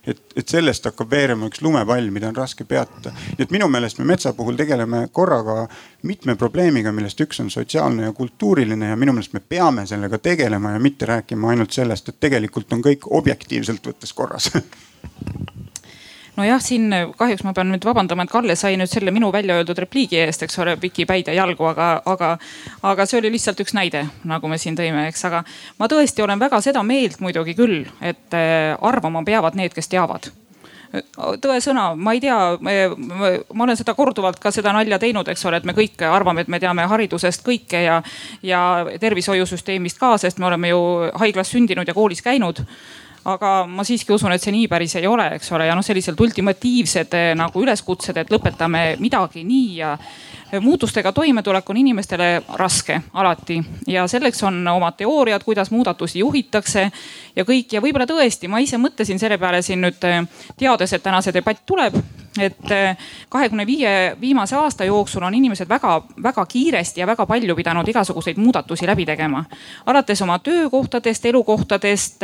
et, 0.06 0.20
et 0.36 0.48
sellest 0.48 0.86
hakkab 0.88 1.10
veerema 1.10 1.48
üks 1.50 1.62
lumepall, 1.62 2.10
mida 2.14 2.28
on 2.30 2.36
raske 2.36 2.64
peatada. 2.68 3.12
nii 3.36 3.46
et 3.46 3.54
minu 3.54 3.68
meelest 3.72 4.00
me 4.00 4.06
metsa 4.12 4.32
puhul 4.36 4.58
tegeleme 4.58 5.06
korraga 5.12 5.66
mitme 6.08 6.36
probleemiga, 6.36 6.92
millest 6.92 7.20
üks 7.24 7.40
on 7.44 7.50
sotsiaalne 7.50 8.08
ja 8.08 8.12
kultuuriline 8.16 8.92
ja 8.92 8.96
minu 8.96 9.14
meelest 9.16 9.36
me 9.36 9.40
peame 9.40 9.86
sellega 9.86 10.18
tegelema 10.18 10.76
ja 10.76 10.82
mitte 10.82 11.06
rääkima 11.06 11.52
ainult 11.54 11.72
sellest, 11.72 12.08
et 12.08 12.20
tegelikult 12.20 12.72
on 12.72 12.82
kõik 12.84 13.08
objektiivselt 13.10 13.86
võttes 13.92 14.12
korras 14.16 14.50
nojah, 16.36 16.60
siin 16.62 16.88
kahjuks 17.18 17.44
ma 17.46 17.52
pean 17.56 17.70
nüüd 17.72 17.84
vabandama, 17.86 18.24
et 18.24 18.32
Kalle 18.32 18.56
sai 18.56 18.76
nüüd 18.80 18.90
selle 18.90 19.12
minu 19.14 19.32
välja 19.34 19.58
öeldud 19.60 19.78
repliigi 19.84 20.20
eest, 20.22 20.44
eks 20.46 20.58
ole, 20.64 20.76
piki 20.80 21.06
päid 21.08 21.28
ja 21.28 21.36
jalgu, 21.42 21.66
aga, 21.68 21.94
aga, 22.08 22.34
aga 22.88 23.06
see 23.08 23.20
oli 23.20 23.32
lihtsalt 23.34 23.60
üks 23.64 23.76
näide, 23.76 24.06
nagu 24.28 24.50
me 24.50 24.60
siin 24.60 24.78
tõime, 24.78 25.06
eks, 25.10 25.26
aga 25.28 25.42
ma 25.80 25.88
tõesti 25.92 26.24
olen 26.24 26.40
väga 26.40 26.62
seda 26.64 26.84
meelt 26.86 27.20
muidugi 27.24 27.56
küll, 27.58 27.82
et 28.00 28.38
äh, 28.38 28.72
arvama 28.80 29.24
peavad 29.26 29.58
need, 29.58 29.76
kes 29.76 29.92
teavad. 29.92 30.32
Tõesõna, 30.92 31.94
ma 31.96 32.12
ei 32.12 32.20
tea, 32.20 32.36
ma 32.60 33.64
olen 33.64 33.78
seda 33.80 33.94
korduvalt 33.96 34.36
ka 34.42 34.50
seda 34.52 34.74
nalja 34.76 34.98
teinud, 35.00 35.28
eks 35.32 35.46
ole, 35.48 35.62
et 35.62 35.68
me 35.68 35.72
kõik 35.72 36.04
arvame, 36.04 36.44
et 36.44 36.50
me 36.52 36.60
teame 36.60 36.84
haridusest 36.90 37.40
kõike 37.46 37.80
ja, 37.80 38.02
ja 38.44 38.60
tervishoiusüsteemist 39.00 40.00
ka, 40.00 40.18
sest 40.20 40.36
me 40.36 40.50
oleme 40.50 40.68
ju 40.68 40.82
haiglas 41.22 41.48
sündinud 41.54 41.88
ja 41.88 41.96
koolis 41.96 42.20
käinud 42.20 42.60
aga 43.24 43.52
ma 43.70 43.84
siiski 43.86 44.14
usun, 44.14 44.32
et 44.34 44.42
see 44.42 44.54
nii 44.54 44.68
päris 44.70 44.96
ei 44.98 45.06
ole, 45.06 45.28
eks 45.36 45.52
ole, 45.54 45.68
ja 45.68 45.76
noh, 45.78 45.84
sellised 45.86 46.18
ultimatiivsed 46.20 47.14
eh, 47.18 47.32
nagu 47.38 47.62
üleskutsed, 47.62 48.18
et 48.18 48.32
lõpetame 48.34 48.84
midagi 49.02 49.44
nii 49.46 49.76
ja 49.78 49.94
muutustega 50.60 51.12
toimetulek 51.12 51.70
on 51.70 51.76
inimestele 51.76 52.42
raske 52.54 53.00
alati 53.12 53.62
ja 53.86 54.06
selleks 54.08 54.42
on 54.42 54.68
omad 54.68 54.96
teooriad, 54.96 55.44
kuidas 55.44 55.70
muudatusi 55.70 56.18
juhitakse 56.18 56.90
ja 57.36 57.44
kõik 57.44 57.72
ja 57.72 57.80
võib-olla 57.80 58.06
tõesti, 58.06 58.48
ma 58.48 58.60
ise 58.60 58.78
mõtlesin 58.78 59.18
selle 59.18 59.38
peale 59.38 59.62
siin 59.62 59.80
nüüd 59.80 60.02
teades, 60.58 60.92
et 60.92 61.02
täna 61.02 61.22
see 61.22 61.34
debatt 61.34 61.64
tuleb 61.66 61.96
et 62.40 62.56
kahekümne 63.28 63.66
viie 63.66 64.16
viimase 64.20 64.56
aasta 64.56 64.84
jooksul 64.84 65.22
on 65.22 65.34
inimesed 65.34 65.68
väga-väga 65.68 66.46
kiiresti 66.46 67.00
ja 67.00 67.06
väga 67.06 67.26
palju 67.26 67.56
pidanud 67.56 67.88
igasuguseid 67.88 68.36
muudatusi 68.36 68.86
läbi 68.86 69.06
tegema. 69.06 69.44
alates 69.86 70.22
oma 70.22 70.38
töökohtadest, 70.38 71.24
elukohtadest, 71.24 72.20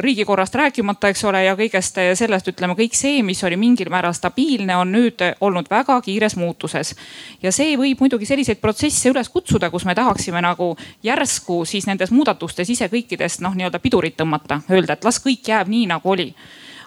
riigikorrast 0.00 0.54
rääkimata, 0.54 1.08
eks 1.08 1.24
ole, 1.24 1.44
ja 1.44 1.56
kõigest 1.56 2.00
sellest 2.14 2.48
ütleme, 2.48 2.74
kõik 2.74 2.94
see, 2.94 3.22
mis 3.22 3.44
oli 3.44 3.56
mingil 3.56 3.88
määral 3.90 4.12
stabiilne, 4.12 4.76
on 4.76 4.92
nüüd 4.92 5.24
olnud 5.40 5.70
väga 5.70 6.00
kiires 6.00 6.36
muutuses 6.36 6.94
ja 7.42 7.52
see 7.52 7.76
võib 7.78 8.00
muidugi 8.00 8.26
selliseid 8.26 8.60
protsesse 8.60 9.10
üles 9.10 9.28
kutsuda, 9.28 9.70
kus 9.70 9.84
me 9.84 9.94
tahaksime 9.94 10.42
nagu 10.44 10.74
järsku 11.02 11.64
siis 11.64 11.86
nendes 11.86 12.10
muudatustes 12.10 12.70
ise 12.70 12.88
kõikidest 12.92 13.42
noh, 13.44 13.54
nii-öelda 13.54 13.78
pidurit 13.82 14.16
tõmmata, 14.16 14.62
öelda, 14.70 14.98
et 14.98 15.04
las 15.04 15.20
kõik 15.24 15.48
jääb 15.48 15.68
nii 15.68 15.86
nagu 15.90 16.16
oli 16.16 16.32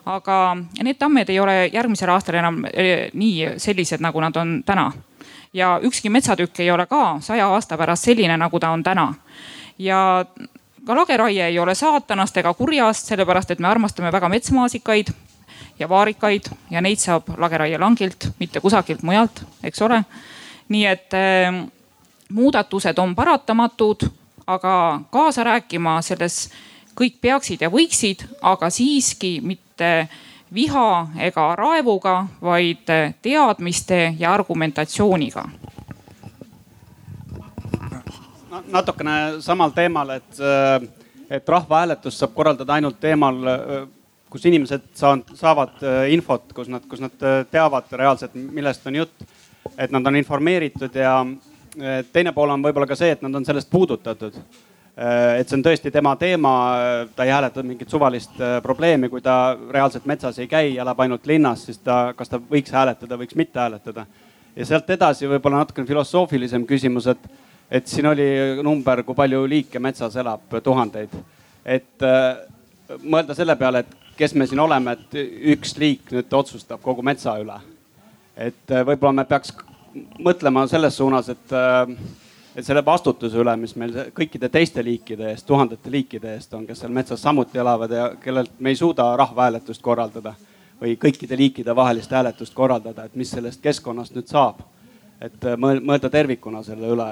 aga 0.06 0.58
need 0.82 0.98
tammed 0.98 1.30
ei 1.30 1.40
ole 1.40 1.70
järgmisel 1.74 2.10
aastal 2.10 2.40
enam 2.40 2.64
eh, 2.74 3.10
nii 3.14 3.58
sellised, 3.62 4.02
nagu 4.02 4.22
nad 4.22 4.36
on 4.36 4.62
täna. 4.66 4.92
ja 5.54 5.80
ükski 5.84 6.10
metsatükk 6.10 6.60
ei 6.60 6.72
ole 6.72 6.86
ka 6.86 7.18
saja 7.20 7.48
aasta 7.48 7.78
pärast 7.78 8.04
selline, 8.04 8.38
nagu 8.38 8.60
ta 8.60 8.70
on 8.70 8.84
täna. 8.84 9.14
ja 9.78 10.26
ka 10.86 10.96
lageraie 10.96 11.46
ei 11.46 11.60
ole 11.60 11.76
saatanast 11.76 12.38
ega 12.38 12.54
kurjast, 12.54 13.06
sellepärast 13.06 13.52
et 13.52 13.60
me 13.60 13.68
armastame 13.68 14.12
väga 14.12 14.30
metsmaasikaid 14.30 15.14
ja 15.82 15.90
vaarikaid 15.90 16.50
ja 16.72 16.82
neid 16.82 17.02
saab 17.02 17.34
lageraielangilt, 17.38 18.32
mitte 18.40 18.62
kusagilt 18.62 19.04
mujalt, 19.04 19.44
eks 19.64 19.82
ole. 19.82 20.04
nii 20.72 20.86
et 20.88 21.14
äh, 21.18 21.64
muudatused 22.32 22.98
on 22.98 23.16
paratamatud, 23.16 24.08
aga 24.48 25.02
kaasa 25.12 25.44
rääkima 25.44 26.02
selles 26.02 26.50
kõik 26.96 27.18
peaksid 27.22 27.62
ja 27.62 27.70
võiksid, 27.72 28.24
aga 28.42 28.70
siiski 28.70 29.40
mitte 29.44 30.08
viha 30.54 31.08
ega 31.20 31.56
raevuga, 31.56 32.26
vaid 32.42 32.88
teadmiste 33.22 34.16
ja 34.20 34.34
argumentatsiooniga 34.34 35.50
natukene 38.72 39.42
samal 39.42 39.72
teemal, 39.76 40.10
et, 40.10 40.40
et 41.30 41.50
rahvahääletust 41.50 42.20
saab 42.20 42.34
korraldada 42.36 42.78
ainult 42.78 43.00
teemal 43.00 43.40
kus 44.32 44.48
inimesed 44.48 44.88
saavad, 44.96 45.36
saavad 45.36 45.84
äh, 45.84 46.02
infot, 46.16 46.54
kus 46.56 46.70
nad, 46.72 46.86
kus 46.90 47.04
nad 47.04 47.24
äh, 47.28 47.42
teavad 47.52 47.92
reaalselt, 48.00 48.36
millest 48.36 48.88
on 48.88 49.02
jutt. 49.02 49.30
et 49.78 49.92
nad 49.92 50.08
on 50.08 50.16
informeeritud 50.16 50.96
ja 50.96 51.20
äh, 51.22 52.06
teine 52.14 52.32
pool 52.34 52.50
on 52.50 52.64
võib-olla 52.64 52.88
ka 52.88 52.98
see, 52.98 53.12
et 53.14 53.22
nad 53.22 53.36
on 53.36 53.46
sellest 53.46 53.70
puudutatud. 53.72 54.38
et 55.02 55.48
see 55.48 55.56
on 55.56 55.64
tõesti 55.64 55.90
tema 55.92 56.12
teema, 56.20 56.50
ta 57.16 57.24
ei 57.24 57.32
hääleta 57.32 57.64
mingit 57.64 57.90
suvalist 57.90 58.36
probleemi, 58.62 59.08
kui 59.10 59.22
ta 59.24 59.56
reaalselt 59.72 60.06
metsas 60.06 60.38
ei 60.40 60.50
käi, 60.52 60.76
elab 60.78 61.00
ainult 61.00 61.26
linnas, 61.26 61.64
siis 61.66 61.80
ta, 61.80 62.12
kas 62.16 62.30
ta 62.30 62.38
võiks 62.38 62.74
hääletada, 62.76 63.18
võiks 63.18 63.38
mitte 63.40 63.60
hääletada. 63.60 64.06
ja 64.56 64.66
sealt 64.68 64.90
edasi 64.90 65.30
võib-olla 65.32 65.64
natukene 65.64 65.88
filosoofilisem 65.88 66.68
küsimus, 66.68 67.08
et, 67.08 67.24
et 67.72 67.88
siin 67.88 68.12
oli 68.12 68.28
number, 68.62 69.04
kui 69.08 69.16
palju 69.16 69.46
liike 69.48 69.80
metsas 69.80 70.20
elab, 70.20 70.60
tuhandeid. 70.64 71.16
et 71.66 72.08
mõelda 73.02 73.34
selle 73.38 73.56
peale, 73.56 73.86
et 73.86 74.01
kes 74.22 74.36
me 74.38 74.46
siin 74.48 74.60
oleme, 74.62 74.94
et 74.94 75.16
üks 75.56 75.74
liik 75.82 76.12
nüüd 76.14 76.34
otsustab 76.38 76.82
kogu 76.84 77.02
metsa 77.02 77.40
üle. 77.42 77.58
et 78.38 78.72
äh, 78.72 78.84
võib-olla 78.86 79.22
me 79.22 79.26
peaks 79.26 79.52
mõtlema 80.24 80.64
selles 80.70 80.96
suunas, 80.98 81.30
et, 81.30 81.54
äh, 81.58 81.90
et 82.56 82.66
selle 82.66 82.84
vastutuse 82.86 83.38
üle, 83.42 83.56
mis 83.60 83.74
meil 83.76 83.98
kõikide 84.16 84.50
teiste 84.50 84.84
liikide 84.86 85.32
eest, 85.32 85.46
tuhandete 85.48 85.92
liikide 85.92 86.36
eest 86.36 86.54
on, 86.54 86.68
kes 86.70 86.84
seal 86.84 86.94
metsas 86.94 87.22
samuti 87.22 87.60
elavad 87.60 87.92
ja 87.98 88.08
kellelt 88.22 88.54
me 88.60 88.72
ei 88.72 88.80
suuda 88.80 89.10
rahvahääletust 89.20 89.82
korraldada 89.82 90.36
või 90.82 90.96
kõikide 91.02 91.38
liikide 91.38 91.76
vahelist 91.76 92.14
hääletust 92.14 92.54
korraldada, 92.54 93.06
et 93.06 93.18
mis 93.18 93.34
sellest 93.34 93.62
keskkonnast 93.62 94.16
nüüd 94.16 94.30
saab. 94.30 94.62
et 95.22 95.46
äh, 95.46 95.58
mõelda 95.58 96.10
tervikuna 96.10 96.64
selle 96.64 96.94
üle 96.94 97.10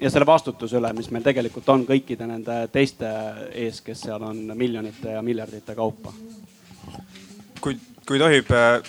ja 0.00 0.10
selle 0.10 0.26
vastutuse 0.26 0.78
üle, 0.80 0.92
mis 0.96 1.10
meil 1.12 1.24
tegelikult 1.24 1.68
on 1.72 1.84
kõikide 1.88 2.26
nende 2.28 2.62
teiste 2.72 3.10
ees, 3.52 3.80
kes 3.84 4.06
seal 4.06 4.22
on 4.24 4.42
miljonite 4.56 5.16
ja 5.16 5.22
miljardite 5.22 5.74
kaupa. 5.76 6.12
kui, 7.60 7.76
kui 8.08 8.18
tohib 8.18 8.50
äh, 8.56 8.80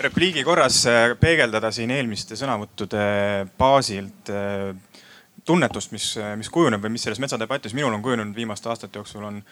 repliigi 0.00 0.44
korras 0.44 0.82
äh, 0.88 1.12
peegeldada 1.20 1.70
siin 1.72 1.92
eelmiste 1.92 2.36
sõnavõttude 2.36 3.04
baasilt 3.58 4.32
äh, 4.32 4.72
tunnetust, 5.46 5.92
mis, 5.92 6.16
mis 6.36 6.50
kujuneb 6.50 6.82
või 6.82 6.96
mis 6.96 7.04
selles 7.06 7.20
metsadebatis 7.22 7.74
minul 7.76 7.94
on 7.94 8.02
kujunenud 8.02 8.34
viimaste 8.34 8.68
aastate 8.72 8.98
jooksul, 8.98 9.28
on, 9.28 9.42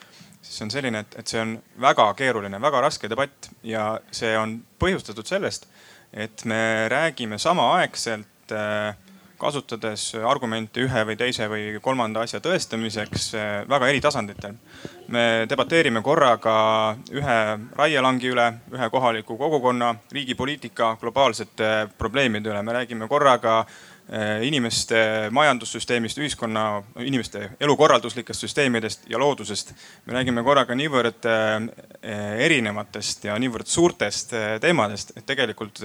siis 0.43 0.65
on 0.65 0.73
selline, 0.73 1.05
et, 1.05 1.19
et 1.21 1.31
see 1.31 1.39
on 1.39 1.55
väga 1.81 2.09
keeruline, 2.19 2.59
väga 2.61 2.81
raske 2.83 3.11
debatt 3.11 3.53
ja 3.63 3.93
see 4.11 4.33
on 4.39 4.57
põhjustatud 4.81 5.29
sellest, 5.29 5.69
et 6.13 6.45
me 6.51 6.89
räägime 6.91 7.39
samaaegselt 7.39 8.55
äh, 8.55 8.97
kasutades 9.39 10.15
argumente 10.27 10.83
ühe 10.85 11.05
või 11.09 11.17
teise 11.19 11.49
või 11.51 11.79
kolmanda 11.83 12.25
asja 12.25 12.41
tõestamiseks 12.45 13.31
eh, 13.39 13.49
väga 13.71 13.89
eri 13.91 14.03
tasanditel. 14.05 14.55
me 15.09 15.47
debateerime 15.49 16.01
korraga 16.03 16.97
ühe 17.13 17.41
raielangi 17.77 18.31
üle, 18.33 18.47
ühe 18.73 18.91
kohaliku 18.91 19.37
kogukonna, 19.37 19.95
riigi 20.13 20.35
poliitika, 20.35 20.97
globaalsete 21.01 21.89
probleemide 21.99 22.51
üle, 22.51 22.63
me 22.63 22.73
räägime 22.73 23.09
korraga 23.09 23.65
eh, 24.09 24.47
inimeste 24.47 25.29
majandussüsteemist, 25.31 26.19
ühiskonna, 26.19 26.83
inimeste 27.05 27.51
elukorralduslikest 27.61 28.47
süsteemidest 28.47 29.09
ja 29.11 29.19
loodusest. 29.19 29.75
me 30.07 30.15
räägime 30.15 30.43
korraga 30.43 30.75
niivõrd 30.75 31.29
eh, 31.29 32.45
erinevatest 32.47 33.25
ja 33.25 33.39
niivõrd 33.39 33.67
suurtest 33.67 34.33
teemadest, 34.61 35.13
et 35.17 35.27
tegelikult 35.27 35.83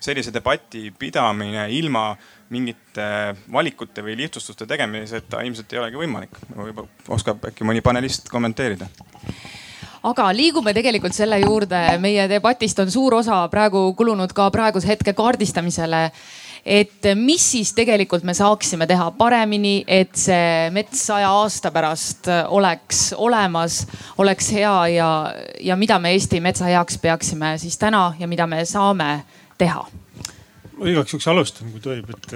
sellise 0.00 0.32
debati 0.32 0.88
pidamine 0.98 1.68
ilma 1.76 2.10
mingite 2.50 3.36
valikute 3.52 4.02
või 4.02 4.16
lihtsustuste 4.18 4.66
tegemiseta 4.66 5.44
ilmselt 5.46 5.72
ei 5.72 5.78
olegi 5.78 6.00
võimalik. 6.00 6.40
võib-olla 6.56 6.88
oskab 7.08 7.44
äkki 7.52 7.64
mõni 7.68 7.82
panelist 7.84 8.28
kommenteerida 8.32 8.88
aga 10.06 10.30
liigume 10.32 10.72
tegelikult 10.76 11.16
selle 11.16 11.40
juurde, 11.42 11.80
meie 12.00 12.26
debatist 12.30 12.78
on 12.80 12.92
suur 12.92 13.18
osa 13.20 13.42
praegu 13.52 13.90
kulunud 13.96 14.32
ka 14.36 14.48
praeguse 14.52 14.88
hetke 14.94 15.12
kaardistamisele. 15.16 16.10
et 16.60 17.06
mis 17.16 17.40
siis 17.52 17.70
tegelikult 17.72 18.22
me 18.22 18.34
saaksime 18.36 18.86
teha 18.86 19.10
paremini, 19.16 19.84
et 19.88 20.12
see 20.12 20.68
mets 20.70 21.06
saja 21.06 21.30
aasta 21.32 21.70
pärast 21.72 22.28
oleks 22.48 23.14
olemas, 23.16 23.86
oleks 24.18 24.50
hea 24.52 24.74
ja, 24.92 25.10
ja 25.60 25.76
mida 25.76 25.98
me 25.98 26.12
Eesti 26.12 26.40
metsa 26.40 26.68
heaks 26.68 26.98
peaksime 26.98 27.54
siis 27.58 27.78
täna 27.78 28.12
ja 28.18 28.28
mida 28.28 28.46
me 28.46 28.64
saame 28.64 29.22
teha? 29.60 29.84
Ma 30.80 30.88
igaks 30.88 31.12
juhuks 31.12 31.26
alustan, 31.28 31.68
kui 31.74 31.82
tohib, 31.84 32.08
et, 32.14 32.30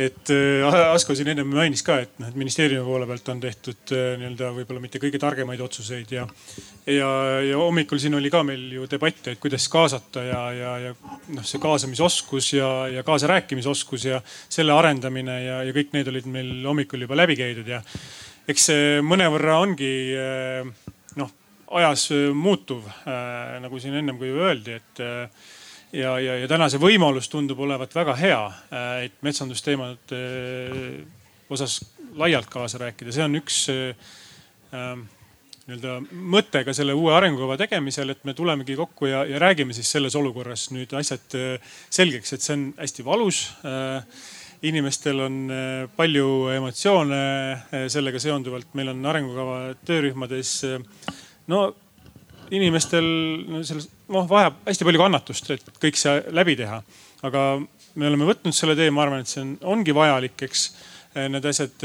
et 0.00 0.30
äh, 0.32 0.76
Asko 0.88 1.12
siin 1.16 1.28
ennem 1.34 1.50
mainis 1.52 1.82
ka, 1.84 1.98
et 2.00 2.14
noh, 2.16 2.30
et 2.30 2.36
ministeeriumi 2.40 2.80
poole 2.86 3.04
pealt 3.10 3.26
on 3.28 3.42
tehtud 3.42 3.92
äh, 3.92 4.14
nii-öelda 4.16 4.54
võib-olla 4.56 4.80
mitte 4.80 5.00
kõige 5.02 5.20
targemaid 5.20 5.60
otsuseid 5.60 6.14
ja, 6.16 6.24
ja, 6.88 7.10
ja 7.44 7.58
hommikul 7.60 8.00
siin 8.00 8.16
oli 8.16 8.30
ka 8.32 8.40
meil 8.48 8.62
ju 8.72 8.88
debatt, 8.88 9.28
et 9.28 9.42
kuidas 9.42 9.68
kaasata 9.68 10.24
ja, 10.24 10.40
ja, 10.56 10.72
ja 10.86 10.94
noh, 11.34 11.44
see 11.44 11.60
kaasamisoskus 11.60 12.54
ja, 12.54 12.70
ja 12.94 13.04
kaasarääkimisoskus 13.04 14.08
ja 14.08 14.22
selle 14.48 14.72
arendamine 14.72 15.36
ja, 15.44 15.60
ja 15.68 15.76
kõik 15.76 15.92
need 15.98 16.08
olid 16.14 16.32
meil 16.38 16.54
hommikul 16.70 17.04
juba 17.04 17.20
läbi 17.20 17.36
käidud 17.36 17.68
ja 17.68 17.82
eks 18.48 18.70
see 18.70 18.88
mõnevõrra 19.04 19.60
ongi 19.66 19.92
äh, 20.16 20.64
noh, 21.20 21.36
ajas 21.76 22.08
muutuv 22.32 22.88
nagu 23.04 23.76
siin 23.76 24.00
ennem 24.00 24.16
ka 24.16 24.24
ju 24.24 24.40
öeldi, 24.40 24.80
et 24.80 25.02
ja, 25.92 26.18
ja, 26.20 26.38
ja 26.42 26.48
täna 26.50 26.68
see 26.70 26.80
võimalus 26.82 27.30
tundub 27.32 27.60
olevat 27.64 27.94
väga 27.96 28.16
hea, 28.18 28.40
äh, 28.72 28.88
et 29.08 29.20
metsandusteemade 29.24 30.18
äh, 30.18 30.88
osas 31.52 31.80
laialt 32.18 32.48
kaasa 32.52 32.80
rääkida, 32.82 33.14
see 33.14 33.24
on 33.24 33.38
üks 33.38 33.60
äh, 33.72 34.10
ähm, 34.76 35.06
nii-öelda 35.68 35.98
mõte 36.32 36.62
ka 36.64 36.72
selle 36.76 36.96
uue 36.96 37.12
arengukava 37.16 37.58
tegemisel, 37.60 38.14
et 38.14 38.24
me 38.24 38.34
tulemegi 38.36 38.76
kokku 38.78 39.10
ja, 39.10 39.24
ja 39.28 39.40
räägime 39.42 39.76
siis 39.76 39.90
selles 39.92 40.16
olukorras 40.16 40.70
nüüd 40.72 40.94
asjad 40.96 41.36
selgeks, 41.92 42.32
et 42.32 42.44
see 42.44 42.56
on 42.56 42.62
hästi 42.78 43.04
valus 43.04 43.42
inimestel 44.64 45.20
on 45.22 45.36
palju 45.94 46.30
emotsioone 46.54 47.20
sellega 47.92 48.22
seonduvalt, 48.22 48.72
meil 48.80 48.94
on 48.94 49.04
arengukava 49.12 49.58
töörühmades 49.86 50.54
no 51.52 51.60
inimestel 52.54 53.08
no, 53.48 53.62
selles 53.66 53.88
noh 54.12 54.28
vajab 54.28 54.62
hästi 54.68 54.86
palju 54.88 55.02
kannatust, 55.02 55.50
et 55.54 55.80
kõik 55.82 55.98
see 56.00 56.20
läbi 56.34 56.56
teha. 56.58 56.82
aga 57.28 57.42
me 57.98 58.06
oleme 58.06 58.28
võtnud 58.28 58.54
selle 58.54 58.76
tee, 58.78 58.92
ma 58.94 59.04
arvan, 59.04 59.24
et 59.24 59.30
see 59.30 59.42
on, 59.42 59.56
ongi 59.76 59.94
vajalik, 59.96 60.38
eks 60.46 60.68
need 61.18 61.46
asjad 61.50 61.82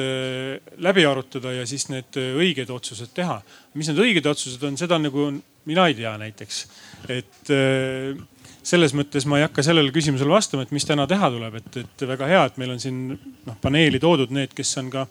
läbi 0.84 1.06
arutada 1.10 1.54
ja 1.56 1.64
siis 1.66 1.88
need 1.90 2.20
õiged 2.20 2.70
otsused 2.70 3.16
teha. 3.16 3.40
mis 3.74 3.90
need 3.90 4.02
õiged 4.04 4.28
otsused 4.30 4.62
on, 4.68 4.78
seda 4.78 5.00
nagu 5.02 5.32
mina 5.66 5.88
ei 5.90 5.96
tea 5.98 6.12
näiteks, 6.20 6.60
et 7.10 7.52
selles 8.64 8.94
mõttes 8.96 9.26
ma 9.28 9.40
ei 9.40 9.46
hakka 9.46 9.64
sellele 9.66 9.92
küsimusele 9.96 10.32
vastama, 10.32 10.64
et 10.64 10.72
mis 10.76 10.86
täna 10.88 11.06
teha 11.10 11.30
tuleb, 11.34 11.58
et, 11.60 11.80
et 11.84 12.06
väga 12.14 12.30
hea, 12.30 12.44
et 12.48 12.60
meil 12.62 12.76
on 12.76 12.82
siin 12.82 13.00
noh 13.48 13.58
paneeli 13.62 14.00
toodud 14.04 14.32
need, 14.36 14.54
kes 14.56 14.72
on 14.80 14.92
ka 14.94 15.06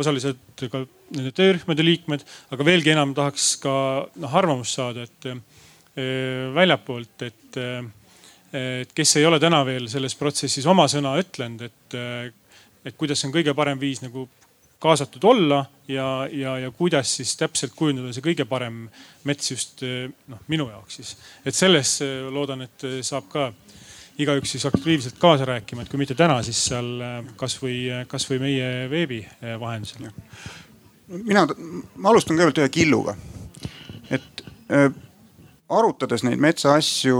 osalised 0.00 0.38
ka 0.70 0.82
nende 1.12 1.32
töörühmade 1.36 1.84
liikmed, 1.84 2.24
aga 2.54 2.66
veelgi 2.66 2.92
enam 2.94 3.12
tahaks 3.16 3.54
ka 3.62 3.72
noh 4.22 4.36
arvamust 4.40 4.78
saada, 4.78 5.04
et 5.04 5.28
äh, 5.28 5.40
väljapoolt, 6.54 7.26
et, 7.28 7.58
äh, 7.60 7.82
et 8.56 8.94
kes 8.96 9.16
ei 9.20 9.26
ole 9.28 9.40
täna 9.42 9.62
veel 9.68 9.88
selles 9.92 10.16
protsessis 10.18 10.68
oma 10.70 10.88
sõna 10.90 11.16
ütlenud, 11.20 11.66
et, 11.68 11.98
äh, 11.98 12.30
et 12.88 12.96
kuidas 12.98 13.24
on 13.26 13.34
kõige 13.34 13.54
parem 13.56 13.80
viis 13.80 14.00
nagu 14.04 14.28
kaasatud 14.82 15.22
olla 15.30 15.60
ja, 15.86 16.26
ja, 16.32 16.56
ja 16.58 16.70
kuidas 16.74 17.12
siis 17.20 17.36
täpselt 17.38 17.76
kujundada 17.78 18.10
see 18.16 18.24
kõige 18.24 18.48
parem 18.50 18.88
mets 19.28 19.52
just 19.52 19.84
noh, 19.84 20.40
minu 20.50 20.66
jaoks 20.72 20.96
siis. 20.98 21.12
et 21.46 21.54
selles 21.54 21.92
loodan, 22.34 22.64
et 22.66 22.86
saab 23.06 23.28
ka 23.30 23.44
igaüks 24.18 24.52
siis 24.54 24.66
aktiivselt 24.66 25.18
kaasa 25.18 25.46
rääkima, 25.48 25.82
et 25.82 25.88
kui 25.88 26.00
mitte 26.00 26.14
täna, 26.18 26.42
siis 26.44 26.58
seal 26.68 26.90
kasvõi, 27.40 28.04
kasvõi 28.08 28.38
meie 28.42 28.68
veebi 28.90 29.22
vahendusel. 29.60 30.10
mina, 31.08 31.46
ma 31.96 32.10
alustan 32.10 32.36
kõigepealt 32.36 32.62
ühe 32.64 32.68
killuga. 32.68 33.16
et 34.10 34.44
äh, 34.70 34.92
arutades 35.68 36.22
neid 36.22 36.40
metsaasju 36.40 37.18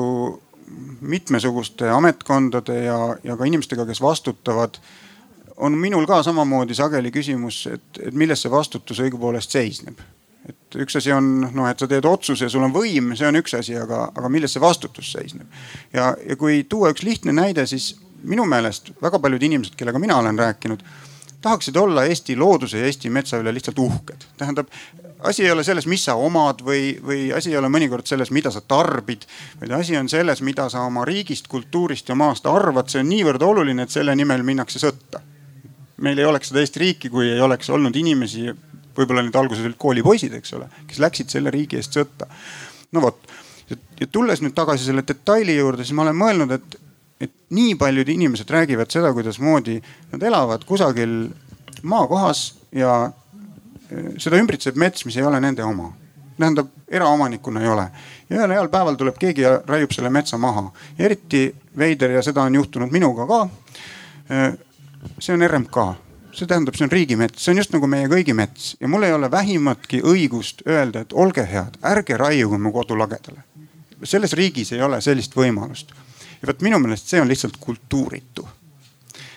mitmesuguste 1.01 1.89
ametkondade 1.91 2.85
ja, 2.85 2.99
ja 3.25 3.37
ka 3.37 3.45
inimestega, 3.45 3.87
kes 3.87 4.01
vastutavad 4.03 4.79
on 5.57 5.77
minul 5.79 6.07
ka 6.07 6.23
samamoodi 6.23 6.75
sageli 6.75 7.11
küsimus, 7.13 7.67
et, 7.73 8.01
et 8.01 8.15
milles 8.15 8.41
see 8.43 8.51
vastutus 8.51 9.03
õigupoolest 9.05 9.53
seisneb. 9.53 10.01
Et 10.73 10.81
üks 10.87 10.97
asi 10.99 11.13
on 11.13 11.29
noh, 11.45 11.69
et 11.69 11.79
sa 11.79 11.89
teed 11.91 12.07
otsuse 12.09 12.49
sul 12.53 12.65
on 12.65 12.73
võim, 12.75 13.13
see 13.19 13.29
on 13.29 13.39
üks 13.41 13.55
asi, 13.59 13.77
aga, 13.79 14.07
aga 14.15 14.31
milles 14.33 14.55
see 14.55 14.63
vastutus 14.63 15.13
seisneb. 15.13 15.47
ja, 15.93 16.13
ja 16.17 16.37
kui 16.41 16.65
tuua 16.69 16.93
üks 16.95 17.05
lihtne 17.07 17.35
näide, 17.37 17.67
siis 17.69 17.95
minu 18.23 18.47
meelest 18.49 18.93
väga 19.03 19.21
paljud 19.23 19.43
inimesed, 19.43 19.77
kellega 19.77 20.01
mina 20.03 20.17
olen 20.23 20.39
rääkinud, 20.39 20.85
tahaksid 21.43 21.77
olla 21.77 22.05
Eesti 22.07 22.37
looduse 22.39 22.79
ja 22.79 22.87
Eesti 22.87 23.11
metsa 23.11 23.41
üle 23.43 23.53
lihtsalt 23.55 23.79
uhked. 23.83 24.29
tähendab, 24.39 24.71
asi 25.27 25.45
ei 25.45 25.51
ole 25.51 25.65
selles, 25.65 25.87
mis 25.91 26.05
sa 26.05 26.15
omad 26.15 26.63
või, 26.67 26.97
või 27.03 27.27
asi 27.35 27.51
ei 27.51 27.59
ole 27.59 27.69
mõnikord 27.69 28.07
selles, 28.07 28.31
mida 28.31 28.51
sa 28.51 28.61
tarbid, 28.61 29.27
vaid 29.61 29.75
asi 29.79 29.97
on 29.99 30.09
selles, 30.09 30.43
mida 30.43 30.69
sa 30.71 30.87
oma 30.87 31.05
riigist, 31.05 31.51
kultuurist 31.51 32.09
ja 32.09 32.15
maast 32.15 32.47
arvad. 32.47 32.89
see 32.89 33.03
on 33.03 33.11
niivõrd 33.11 33.43
oluline, 33.43 33.83
et 33.83 33.91
selle 33.91 34.15
nimel 34.17 34.43
minnakse 34.47 34.83
sõtta 34.83 35.23
meil 36.03 36.19
ei 36.19 36.27
oleks 36.27 36.51
seda 36.51 36.63
Eesti 36.63 36.83
riiki, 36.83 37.11
kui 37.13 37.29
ei 37.31 37.41
oleks 37.41 37.71
olnud 37.71 37.97
inimesi, 37.97 38.49
võib-olla 38.97 39.25
need 39.25 39.37
alguses 39.39 39.65
olid 39.67 39.79
koolipoisid, 39.81 40.35
eks 40.39 40.57
ole, 40.59 40.69
kes 40.89 41.01
läksid 41.03 41.33
selle 41.33 41.53
riigi 41.55 41.79
eest 41.81 41.97
sõtta. 41.99 42.29
no 42.93 43.05
vot, 43.05 43.33
ja 44.01 44.07
tulles 44.07 44.43
nüüd 44.43 44.55
tagasi 44.57 44.89
selle 44.89 45.05
detaili 45.09 45.57
juurde, 45.57 45.85
siis 45.85 45.97
ma 45.97 46.07
olen 46.07 46.19
mõelnud, 46.19 46.53
et, 46.59 46.77
et 47.29 47.35
nii 47.57 47.75
paljud 47.81 48.09
inimesed 48.09 48.51
räägivad 48.51 48.93
seda, 48.93 49.13
kuidasmoodi 49.17 49.79
nad 50.13 50.29
elavad 50.29 50.65
kusagil 50.69 51.17
maakohas 51.83 52.45
ja 52.77 52.95
e, 53.91 54.19
seda 54.23 54.41
ümbritseb 54.41 54.79
mets, 54.81 55.07
mis 55.09 55.17
ei 55.17 55.27
ole 55.27 55.41
nende 55.43 55.65
oma 55.65 55.93
tähendab, 56.43 56.69
eraomanikuna 56.89 57.61
ei 57.61 57.69
ole. 57.69 57.87
ja 58.31 58.37
ühel 58.37 58.51
heal 58.57 58.69
päeval 58.69 58.97
tuleb 58.99 59.19
keegi 59.21 59.45
ja 59.45 59.61
raiub 59.67 59.93
selle 59.95 60.11
metsa 60.11 60.39
maha. 60.39 60.73
eriti 60.99 61.55
veider 61.79 62.11
ja 62.11 62.23
seda 62.23 62.43
on 62.43 62.55
juhtunud 62.55 62.91
minuga 62.91 63.27
ka 63.27 63.43
e, 64.29 64.53
see 65.19 65.35
on 65.35 65.47
RMK, 65.49 65.77
see 66.33 66.49
tähendab, 66.49 66.77
see 66.77 66.87
on 66.87 66.93
riigimets, 66.93 67.45
see 67.45 67.53
on 67.53 67.61
just 67.61 67.75
nagu 67.75 67.89
meie 67.91 68.09
kõigi 68.11 68.35
mets 68.37 68.73
ja 68.81 68.89
mul 68.89 69.05
ei 69.07 69.13
ole 69.13 69.31
vähimatki 69.31 70.03
õigust 70.09 70.65
öelda, 70.69 71.05
et 71.05 71.13
olge 71.13 71.45
head, 71.49 71.77
ärge 71.93 72.17
raiuge 72.21 72.59
mu 72.59 72.73
kodu 72.73 72.97
lagedale. 72.99 73.45
selles 74.05 74.33
riigis 74.33 74.73
ei 74.73 74.83
ole 74.83 75.01
sellist 75.01 75.37
võimalust. 75.37 75.93
ja 76.41 76.49
vot 76.49 76.63
minu 76.63 76.79
meelest 76.79 77.09
see 77.09 77.21
on 77.21 77.29
lihtsalt 77.29 77.57
kultuuritu 77.61 78.49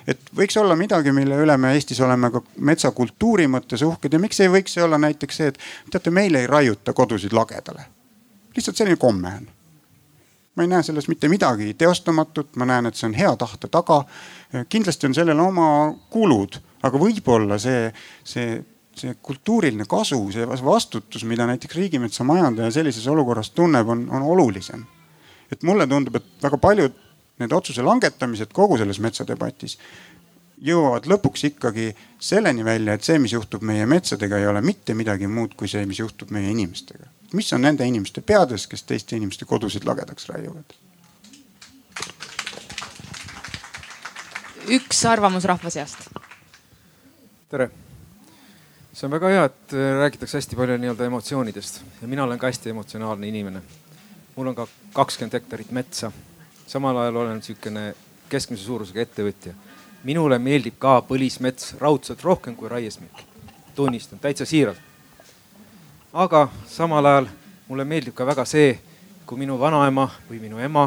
et 0.07 0.31
võiks 0.37 0.57
olla 0.61 0.75
midagi, 0.75 1.11
mille 1.11 1.37
üle 1.41 1.57
me 1.57 1.73
Eestis 1.73 1.99
oleme 2.01 2.31
ka 2.31 2.41
metsakultuuri 2.57 3.47
mõttes 3.47 3.81
uhked 3.85 4.13
ja 4.13 4.19
miks 4.19 4.39
ei 4.39 4.51
võiks 4.53 4.77
see 4.77 4.83
olla 4.83 4.97
näiteks 5.01 5.41
see, 5.41 5.51
et 5.51 5.59
teate, 5.91 6.13
meil 6.13 6.35
ei 6.35 6.47
raiuta 6.47 6.93
kodusid 6.93 7.33
lagedale. 7.33 7.85
lihtsalt 8.55 8.77
selline 8.77 8.97
komme 8.97 9.33
on 9.41 9.54
ma 10.55 10.63
ei 10.63 10.71
näe 10.71 10.83
selles 10.83 11.07
mitte 11.11 11.29
midagi 11.31 11.73
teostamatut, 11.77 12.55
ma 12.55 12.67
näen, 12.69 12.87
et 12.87 12.95
see 12.95 13.09
on 13.09 13.17
hea 13.17 13.33
tahte 13.39 13.67
taga. 13.71 14.03
kindlasti 14.69 15.09
on 15.09 15.15
sellel 15.17 15.39
oma 15.43 15.67
kulud, 16.09 16.59
aga 16.87 17.01
võib-olla 17.01 17.57
see, 17.59 17.89
see, 18.23 18.61
see 18.95 19.15
kultuuriline 19.21 19.87
kasu, 19.89 20.19
see 20.31 20.47
vastutus, 20.47 21.25
mida 21.27 21.47
näiteks 21.49 21.75
riigimetsa 21.75 22.23
majandaja 22.23 22.71
sellises 22.71 23.07
olukorras 23.11 23.51
tunneb, 23.51 23.89
on, 23.89 24.07
on 24.09 24.27
olulisem. 24.35 24.85
et 25.51 25.63
mulle 25.63 25.87
tundub, 25.87 26.15
et 26.15 26.43
väga 26.43 26.57
paljud 26.57 26.93
need 27.39 27.51
otsuse 27.51 27.83
langetamised 27.83 28.53
kogu 28.55 28.77
selles 28.79 28.99
metsadebatis 29.03 29.77
jõuavad 30.65 31.05
lõpuks 31.11 31.43
ikkagi 31.51 31.89
selleni 32.19 32.63
välja, 32.63 32.95
et 32.95 33.03
see, 33.03 33.19
mis 33.19 33.33
juhtub 33.35 33.61
meie 33.61 33.85
metsadega, 33.85 34.39
ei 34.39 34.47
ole 34.47 34.61
mitte 34.63 34.95
midagi 34.95 35.27
muud 35.27 35.53
kui 35.59 35.67
see, 35.67 35.83
mis 35.85 35.99
juhtub 35.99 36.31
meie 36.31 36.47
inimestega 36.55 37.11
mis 37.36 37.53
on 37.53 37.61
nende 37.61 37.86
inimeste 37.88 38.21
peades, 38.21 38.67
kes 38.71 38.83
teiste 38.88 39.17
inimeste 39.19 39.45
kodusid 39.45 39.86
lagedaks 39.88 40.29
raiuvad? 40.31 40.75
üks 44.65 45.03
arvamus 45.05 45.45
rahva 45.45 45.69
seast. 45.69 46.07
tere. 47.49 47.69
see 48.93 49.05
on 49.07 49.11
väga 49.11 49.29
hea, 49.33 49.43
et 49.51 49.75
äh, 49.75 49.91
räägitakse 49.99 50.39
hästi 50.39 50.55
palju 50.55 50.77
nii-öelda 50.81 51.05
emotsioonidest 51.11 51.81
ja 52.01 52.07
mina 52.07 52.23
olen 52.23 52.39
ka 52.39 52.47
hästi 52.47 52.71
emotsionaalne 52.71 53.27
inimene. 53.27 53.61
mul 54.36 54.47
on 54.47 54.55
ka 54.55 54.67
kakskümmend 54.93 55.33
hektarit 55.33 55.71
metsa. 55.71 56.11
samal 56.67 56.97
ajal 56.97 57.15
olen 57.15 57.43
sihukene 57.43 57.93
keskmise 58.29 58.63
suurusega 58.63 59.01
ettevõtja. 59.01 59.53
minule 60.03 60.39
meeldib 60.39 60.79
ka 60.79 61.01
põlismets 61.11 61.75
raudselt 61.79 62.23
rohkem 62.23 62.55
kui 62.55 62.69
raiesmik. 62.69 63.25
tunnistan 63.75 64.19
täitsa 64.19 64.45
siiralt 64.45 64.94
aga 66.16 66.47
samal 66.72 67.05
ajal 67.05 67.26
mulle 67.68 67.84
meeldib 67.84 68.13
ka 68.16 68.24
väga 68.26 68.45
see, 68.47 68.78
kui 69.28 69.36
minu 69.36 69.57
vanaema 69.59 70.05
või 70.30 70.38
minu 70.39 70.61
ema 70.63 70.86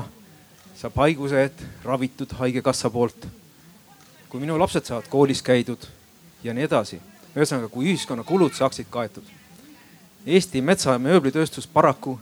saab 0.79 0.97
haiguse 1.03 1.51
ravitud 1.85 2.33
Haigekassa 2.39 2.89
poolt. 2.91 3.27
kui 4.29 4.41
minu 4.41 4.59
lapsed 4.59 4.85
saavad 4.85 5.09
koolis 5.09 5.43
käidud 5.43 5.85
ja 6.43 6.55
nii 6.55 6.65
edasi. 6.65 7.01
ühesõnaga, 7.37 7.69
kui 7.69 7.93
ühiskonna 7.93 8.25
kulud 8.25 8.53
saaksid 8.53 8.87
kaetud. 8.91 9.25
Eesti 10.27 10.63
metsa- 10.63 10.93
ja 10.93 10.99
mööblitööstus 10.99 11.67
paraku 11.67 12.19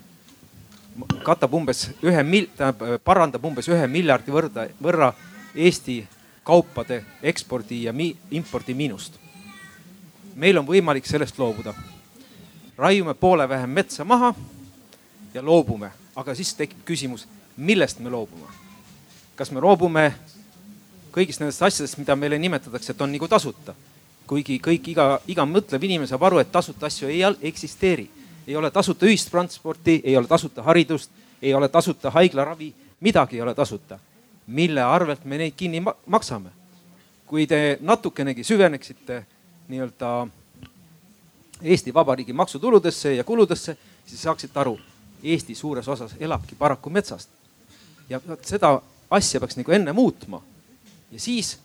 katab 1.23 1.55
umbes 1.55 1.91
ühe 2.03 2.23
mil-, 2.23 2.51
tähendab 2.57 3.03
parandab 3.05 3.45
umbes 3.45 3.69
ühe 3.69 3.87
miljardi 3.87 4.33
võrda, 4.33 4.69
võrra 4.83 5.13
Eesti 5.55 6.09
kaupade 6.45 7.05
ekspordi 7.23 7.85
ja 7.85 7.93
mi, 7.93 8.17
impordi 8.31 8.75
miinust. 8.75 9.15
meil 10.35 10.59
on 10.59 10.67
võimalik 10.67 11.07
sellest 11.07 11.39
loobuda 11.39 11.75
raiume 12.79 13.15
poole 13.15 13.49
vähem 13.49 13.71
metsa 13.71 14.05
maha 14.05 14.35
ja 15.35 15.45
loobume, 15.45 15.91
aga 16.17 16.35
siis 16.35 16.55
tekib 16.55 16.85
küsimus, 16.85 17.27
millest 17.57 17.99
me 18.01 18.11
loobume. 18.11 18.47
kas 19.37 19.51
me 19.51 19.61
loobume 19.61 20.15
kõigist 21.13 21.41
nendest 21.41 21.63
asjadest, 21.63 21.99
mida 21.99 22.17
meile 22.17 22.39
nimetatakse, 22.39 22.93
et 22.93 23.01
on 23.01 23.13
nagu 23.13 23.29
tasuta. 23.29 23.75
kuigi 24.27 24.59
kõik, 24.59 24.89
iga, 24.89 25.21
iga 25.27 25.45
mõtlev 25.47 25.85
inimene 25.85 26.07
saab 26.07 26.23
aru, 26.23 26.39
et 26.39 26.53
tasuta 26.53 26.87
asju 26.87 27.09
ei 27.09 27.23
eksisteeri. 27.43 28.11
ei 28.47 28.57
ole 28.57 28.71
tasuta 28.71 29.07
ühistransporti, 29.07 30.01
ei 30.05 30.17
ole 30.17 30.27
tasuta 30.27 30.63
haridust, 30.63 31.11
ei 31.43 31.55
ole 31.55 31.69
tasuta 31.69 32.11
haiglaravi, 32.11 32.75
midagi 33.01 33.37
ei 33.37 33.43
ole 33.43 33.55
tasuta. 33.55 33.99
mille 34.47 34.83
arvelt 34.83 35.25
me 35.25 35.39
neid 35.39 35.53
kinni 35.57 35.83
maksame? 36.07 36.51
kui 37.27 37.47
te 37.47 37.79
natukenegi 37.81 38.45
süveneksite 38.45 39.27
nii-öelda 39.69 40.29
Eesti 41.63 41.95
Vabariigi 41.95 42.33
maksutuludesse 42.33 43.15
ja 43.15 43.25
kuludesse, 43.25 43.77
siis 44.07 44.23
saaksite 44.23 44.61
aru, 44.61 44.79
Eesti 45.23 45.55
suures 45.55 45.89
osas 45.89 46.15
elabki 46.21 46.55
paraku 46.55 46.91
metsast. 46.91 47.31
ja 48.09 48.21
seda 48.43 48.81
asja 49.11 49.41
peaks 49.41 49.57
nagu 49.57 49.73
enne 49.73 49.93
muutma 49.93 50.43
ja 51.13 51.21
siis 51.21 51.59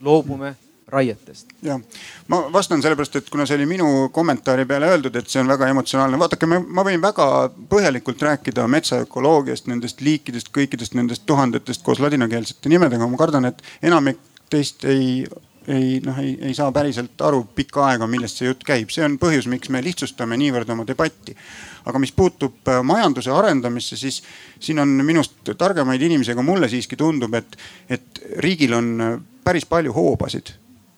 loobume 0.00 0.54
raietest. 0.90 1.46
jah, 1.62 1.80
ma 2.28 2.40
vastan 2.52 2.82
sellepärast, 2.82 3.16
et 3.16 3.30
kuna 3.30 3.46
see 3.46 3.56
oli 3.56 3.66
minu 3.66 4.08
kommentaari 4.12 4.64
peale 4.66 4.88
öeldud, 4.90 5.16
et 5.16 5.28
see 5.30 5.40
on 5.42 5.48
väga 5.48 5.68
emotsionaalne, 5.70 6.18
vaadake, 6.18 6.48
ma 6.50 6.84
võin 6.86 7.02
väga 7.02 7.26
põhjalikult 7.70 8.22
rääkida 8.26 8.66
metsaökoloogiast, 8.74 9.70
nendest 9.70 10.02
liikidest, 10.04 10.50
kõikidest 10.56 10.96
nendest 10.98 11.26
tuhandetest 11.30 11.86
koos 11.86 12.02
ladinakeelsete 12.02 12.72
nimedega, 12.72 13.06
ma 13.06 13.20
kardan, 13.20 13.46
et 13.52 13.62
enamik 13.86 14.18
teist 14.50 14.84
ei 14.90 15.22
ei 15.70 15.98
noh, 16.04 16.18
ei, 16.18 16.34
ei 16.50 16.54
saa 16.54 16.72
päriselt 16.74 17.20
aru 17.24 17.44
pikka 17.54 17.84
aega, 17.88 18.08
millest 18.10 18.40
see 18.40 18.48
jutt 18.48 18.64
käib, 18.66 18.90
see 18.92 19.04
on 19.06 19.16
põhjus, 19.22 19.48
miks 19.50 19.70
me 19.72 19.82
lihtsustame 19.84 20.38
niivõrd 20.40 20.70
oma 20.74 20.86
debatti. 20.88 21.36
aga 21.84 21.98
mis 21.98 22.12
puutub 22.12 22.68
äh, 22.68 22.82
majanduse 22.84 23.32
arendamisse, 23.32 23.96
siis 23.96 24.22
siin 24.60 24.78
on 24.82 24.88
minust 25.04 25.52
targemaid 25.58 26.02
inimesi, 26.02 26.34
aga 26.34 26.44
mulle 26.44 26.68
siiski 26.68 26.96
tundub, 26.96 27.34
et, 27.34 27.56
et 27.88 28.24
riigil 28.44 28.74
on 28.76 28.90
äh, 29.00 29.20
päris 29.44 29.66
palju 29.66 29.94
hoobasid, 29.96 30.52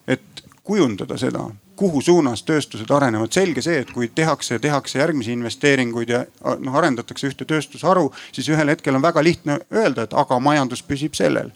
et 0.06 0.42
kujundada 0.62 1.18
seda 1.18 1.46
kuhu 1.76 2.00
suunas 2.00 2.42
tööstused 2.46 2.90
arenevad. 2.90 3.32
selge 3.32 3.62
see, 3.62 3.80
et 3.82 3.90
kui 3.90 4.08
tehakse, 4.14 4.58
tehakse 4.62 4.98
järgmisi 4.98 5.32
investeeringuid 5.32 6.12
ja 6.14 6.24
noh, 6.60 6.76
arendatakse 6.78 7.30
ühte 7.30 7.46
tööstusharu, 7.48 8.12
siis 8.32 8.48
ühel 8.52 8.70
hetkel 8.70 8.94
on 8.94 9.02
väga 9.02 9.24
lihtne 9.24 9.58
öelda, 9.72 10.06
et 10.06 10.14
aga 10.14 10.38
majandus 10.40 10.82
püsib 10.86 11.18
sellel. 11.18 11.50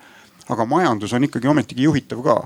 Aga 0.48 0.66
majandus 0.68 1.12
on 1.16 1.24
ikkagi 1.26 1.48
ometigi 1.48 1.86
juhitav 1.86 2.22
ka. 2.22 2.36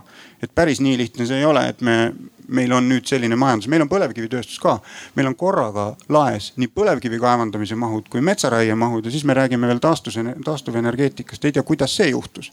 et 0.42 0.54
päris 0.54 0.80
nii 0.80 0.96
lihtne 0.98 1.26
see 1.26 1.38
ei 1.38 1.44
ole, 1.44 1.66
et 1.68 1.80
me, 1.80 2.12
meil 2.48 2.72
on 2.72 2.88
nüüd 2.88 3.06
selline 3.06 3.36
majandus, 3.36 3.68
meil 3.68 3.84
on 3.84 3.90
põlevkivitööstus 3.92 4.58
ka. 4.62 4.78
meil 5.16 5.28
on 5.30 5.36
korraga 5.36 5.90
laes 6.08 6.52
nii 6.56 6.72
põlevkivi 6.74 7.20
kaevandamise 7.20 7.76
mahud 7.76 8.08
kui 8.08 8.24
metsaraie 8.24 8.74
mahud 8.74 9.04
ja 9.04 9.12
siis 9.12 9.24
me 9.24 9.36
räägime 9.36 9.68
veel 9.70 9.82
taastus, 9.82 10.18
taastuvenergeetikast, 10.44 11.44
ei 11.44 11.52
tea, 11.52 11.66
kuidas 11.66 11.96
see 11.96 12.10
juhtus 12.14 12.52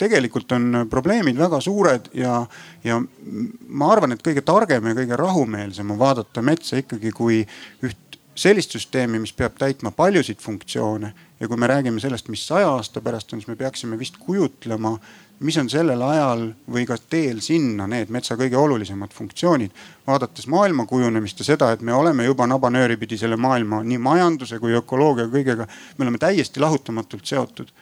tegelikult 0.00 0.52
on 0.56 0.86
probleemid 0.90 1.36
väga 1.36 1.60
suured 1.60 2.06
ja, 2.16 2.38
ja 2.84 2.96
ma 3.00 3.90
arvan, 3.92 4.14
et 4.14 4.22
kõige 4.24 4.40
targem 4.46 4.86
ja 4.88 4.96
kõige 4.96 5.18
rahumeelsem 5.20 5.92
on 5.92 6.00
vaadata 6.00 6.40
metsa 6.44 6.80
ikkagi 6.80 7.12
kui 7.16 7.42
üht 7.84 8.20
sellist 8.40 8.72
süsteemi, 8.76 9.20
mis 9.20 9.34
peab 9.36 9.58
täitma 9.60 9.92
paljusid 9.92 10.40
funktsioone. 10.40 11.12
Ja 11.40 11.48
kui 11.48 11.56
me 11.56 11.66
räägime 11.66 12.00
sellest, 12.00 12.28
mis 12.28 12.46
saja 12.46 12.68
aasta 12.68 13.00
pärast 13.00 13.32
on, 13.32 13.40
siis 13.40 13.48
me 13.48 13.56
peaksime 13.56 13.98
vist 13.98 14.16
kujutlema, 14.20 14.98
mis 15.40 15.56
on 15.56 15.70
sellel 15.72 16.02
ajal 16.04 16.42
või 16.72 16.84
ka 16.88 16.98
teel 17.10 17.40
sinna 17.40 17.86
need 17.88 18.12
metsa 18.12 18.36
kõige 18.36 18.58
olulisemad 18.60 19.14
funktsioonid. 19.16 19.70
vaadates 20.06 20.46
maailma 20.46 20.86
kujunemist 20.86 21.38
ja 21.38 21.44
seda, 21.44 21.72
et 21.72 21.80
me 21.80 21.94
oleme 21.94 22.24
juba 22.24 22.46
nabanööri 22.46 22.96
pidi 22.96 23.18
selle 23.18 23.36
maailma 23.36 23.82
nii 23.82 23.98
majanduse 23.98 24.58
kui 24.58 24.76
ökoloogia 24.76 25.26
kõigega, 25.32 25.66
me 25.98 26.04
oleme 26.04 26.18
täiesti 26.18 26.60
lahutamatult 26.60 27.26
seotud. 27.26 27.72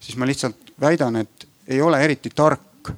siis 0.00 0.16
ma 0.16 0.26
lihtsalt 0.26 0.74
väidan, 0.80 1.16
et 1.16 1.48
ei 1.68 1.82
ole 1.82 2.04
eriti 2.04 2.30
tark 2.30 2.92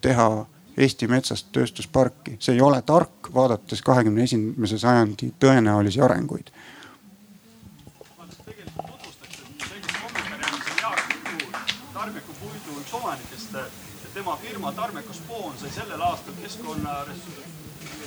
teha 0.00 0.46
Eesti 0.78 1.08
metsast 1.10 1.48
tööstusparki, 1.50 2.36
see 2.38 2.54
ei 2.54 2.60
ole 2.62 2.78
tark, 2.86 3.32
vaadates 3.34 3.80
kahekümne 3.82 4.22
esimese 4.28 4.78
sajandi 4.78 5.32
tõenäolisi 5.42 5.98
arenguid. 6.04 6.52
Tarmeku 11.96 12.36
puidu 12.38 12.78
üks 12.78 12.94
omanikest, 12.94 13.58
tema 14.18 14.36
firma 14.36 14.72
Tarmeku 14.72 15.12
Spoon 15.14 15.52
sai 15.58 15.70
sellel 15.70 16.00
aastal 16.02 16.34
keskkonna, 16.42 16.92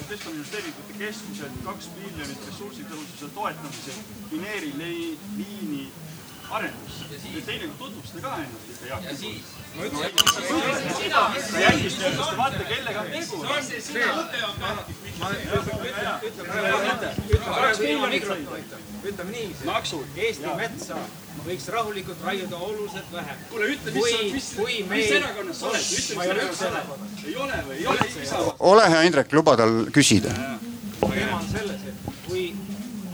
keskkonnainvesteeringute 0.10 0.98
keskuselt 1.00 1.62
kaks 1.64 1.88
miljonit 1.96 2.42
ressursitõhususe 2.50 3.30
toetamisel 3.36 4.02
mineeri 4.32 4.74
liini 5.38 5.86
arendusse. 6.52 7.04
teine 7.46 7.68
tutvustada 7.80 8.22
ka 8.22 8.36
ennast 8.44 8.72
ja 8.90 9.16
siis? 9.18 9.44
ma 9.76 9.86
ütlesin, 9.86 10.06
et 10.06 10.14
ma 10.16 10.22
sa 11.48 11.60
jälgisid, 11.60 12.02
kas 12.04 12.30
te 12.30 12.38
vaata, 12.38 12.64
kellega 12.72 13.00
on 13.02 13.08
tegu. 13.12 13.36
ütleme 19.04 19.32
nii, 19.32 19.48
Eesti 20.16 20.56
metsa 20.58 20.98
võiks 21.46 21.68
rahulikult 21.74 22.26
raiuda 22.26 22.58
oluliselt 22.58 23.14
vähem. 23.14 23.38
kuule, 23.50 23.70
ütle, 23.76 23.92
mis, 23.96 24.04
mis, 24.34 24.50
mis, 24.58 24.90
mis 24.90 25.14
erakonnas 25.18 25.62
sa 25.62 25.70
oled, 25.72 25.86
ütle, 26.00 26.18
mis 26.18 26.26
erakonnas 26.28 26.60
sa 26.60 26.68
oled. 26.72 26.84
ei 27.28 27.36
ole 27.46 27.62
või, 27.68 27.78
ei 27.78 27.88
ole? 27.88 28.00
ole 28.74 28.90
hea, 28.96 29.06
Indrek, 29.10 29.34
luba 29.34 29.56
tal 29.58 29.74
küsida. 29.96 30.36
teema 31.02 31.40
on 31.40 31.48
selles, 31.50 31.88
et 31.88 32.12
kui 32.28 32.44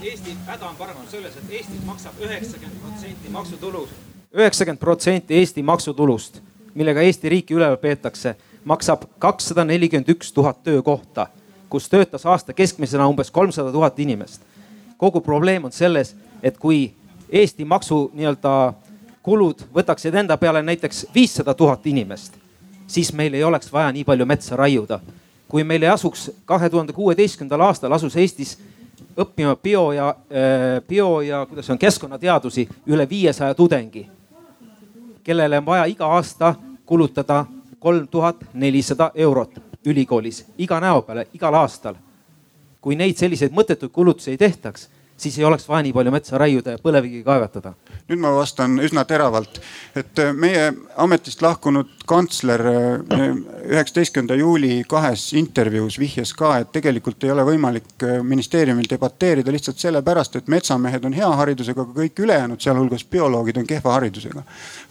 Eesti 0.02 0.36
häda 0.46 0.68
on 0.68 0.76
paranenud 0.76 1.10
selles, 1.10 1.36
et 1.36 1.50
Eestis 1.50 1.80
maksab 1.86 2.20
üheksakümmend 2.22 2.80
protsenti 2.80 3.28
maksutulust. 3.28 3.92
üheksakümmend 4.34 4.78
protsenti 4.78 5.34
Eesti 5.34 5.62
maksutulust, 5.62 6.40
millega 6.74 7.00
Eesti 7.00 7.28
riiki 7.28 7.54
üleval 7.54 7.76
peetakse, 7.76 8.36
maksab 8.64 9.02
kakssada 9.18 9.64
nelikümmend 9.64 10.08
üks 10.08 10.32
tuhat 10.32 10.62
töökohta, 10.62 11.26
kus 11.68 11.88
töötas 11.88 12.26
aasta 12.26 12.52
keskmisena 12.52 13.08
umbes 13.08 13.30
kolmsada 13.30 13.72
tuhat 13.72 13.98
inimest. 13.98 14.40
kogu 14.96 15.20
probleem 15.20 15.64
on 15.64 15.72
selles, 15.72 16.16
et 16.42 16.58
kui 16.58 16.92
Eesti 17.30 17.64
maksu 17.64 18.10
nii-öelda 18.14 18.72
kulud 19.22 19.66
võtaksid 19.74 20.14
enda 20.14 20.36
peale 20.36 20.62
näiteks 20.62 21.06
viissada 21.14 21.54
tuhat 21.54 21.86
inimest, 21.86 22.32
siis 22.86 23.12
meil 23.12 23.34
ei 23.34 23.44
oleks 23.44 23.72
vaja 23.72 23.92
nii 23.92 24.04
palju 24.04 24.26
metsa 24.26 24.56
raiuda. 24.56 25.00
kui 25.48 25.64
meil 25.64 25.82
ei 25.82 25.88
asuks 25.88 26.30
kahe 26.44 26.70
tuhande 26.70 26.92
kuueteistkümnendal 26.92 27.60
aastal 27.60 27.92
asus 27.92 28.16
Eestis 28.16 28.58
õppima 29.18 29.56
bio 29.62 29.92
ja, 29.92 30.08
äh, 30.08 30.82
bio 30.88 31.20
ja 31.20 31.46
kuidas 31.46 31.70
on 31.70 31.78
keskkonnateadusi 31.78 32.68
üle 32.86 33.08
viiesaja 33.08 33.54
tudengi, 33.54 34.06
kellele 35.24 35.58
on 35.58 35.66
vaja 35.66 35.84
iga 35.84 36.06
aasta 36.06 36.54
kulutada 36.86 37.46
kolm 37.78 38.08
tuhat 38.08 38.36
nelisada 38.54 39.10
eurot 39.14 39.60
ülikoolis 39.86 40.44
iga 40.58 40.80
näo 40.80 41.02
peale, 41.02 41.26
igal 41.34 41.54
aastal. 41.54 41.94
kui 42.80 42.94
neid 42.96 43.16
selliseid 43.18 43.52
mõttetuid 43.52 43.90
kulutusi 43.90 44.30
ei 44.30 44.38
tehtaks 44.38 44.88
siis 45.18 45.38
ei 45.38 45.44
oleks 45.44 45.68
vaja 45.68 45.82
nii 45.82 45.92
palju 45.92 46.12
metsa 46.14 46.38
raiuda 46.38 46.76
ja 46.76 46.78
põlevkivi 46.82 47.24
kaevatada. 47.26 47.72
nüüd 48.08 48.20
ma 48.22 48.30
vastan 48.32 48.78
üsna 48.80 49.04
teravalt, 49.04 49.58
et 49.96 50.18
äh, 50.22 50.32
meie 50.32 50.70
ametist 50.96 51.42
lahkunud 51.42 51.90
kantsler 52.08 52.62
äh, 52.70 53.24
üheksateistkümnenda 53.68 54.38
juuli 54.38 54.84
kahes 54.88 55.32
intervjuus 55.36 55.98
vihjas 55.98 56.32
ka, 56.32 56.54
et 56.62 56.70
tegelikult 56.72 57.24
ei 57.24 57.32
ole 57.34 57.44
võimalik 57.44 58.06
äh, 58.06 58.20
ministeeriumil 58.22 58.88
debateerida 58.90 59.52
lihtsalt 59.52 59.82
sellepärast, 59.82 60.38
et 60.38 60.48
metsamehed 60.48 61.04
on 61.04 61.16
hea 61.18 61.28
haridusega, 61.42 61.84
aga 61.84 62.00
kõik 62.02 62.22
ülejäänud, 62.24 62.62
sealhulgas 62.62 63.04
bioloogid, 63.04 63.58
on 63.60 63.66
kehva 63.66 63.96
haridusega. 63.98 64.42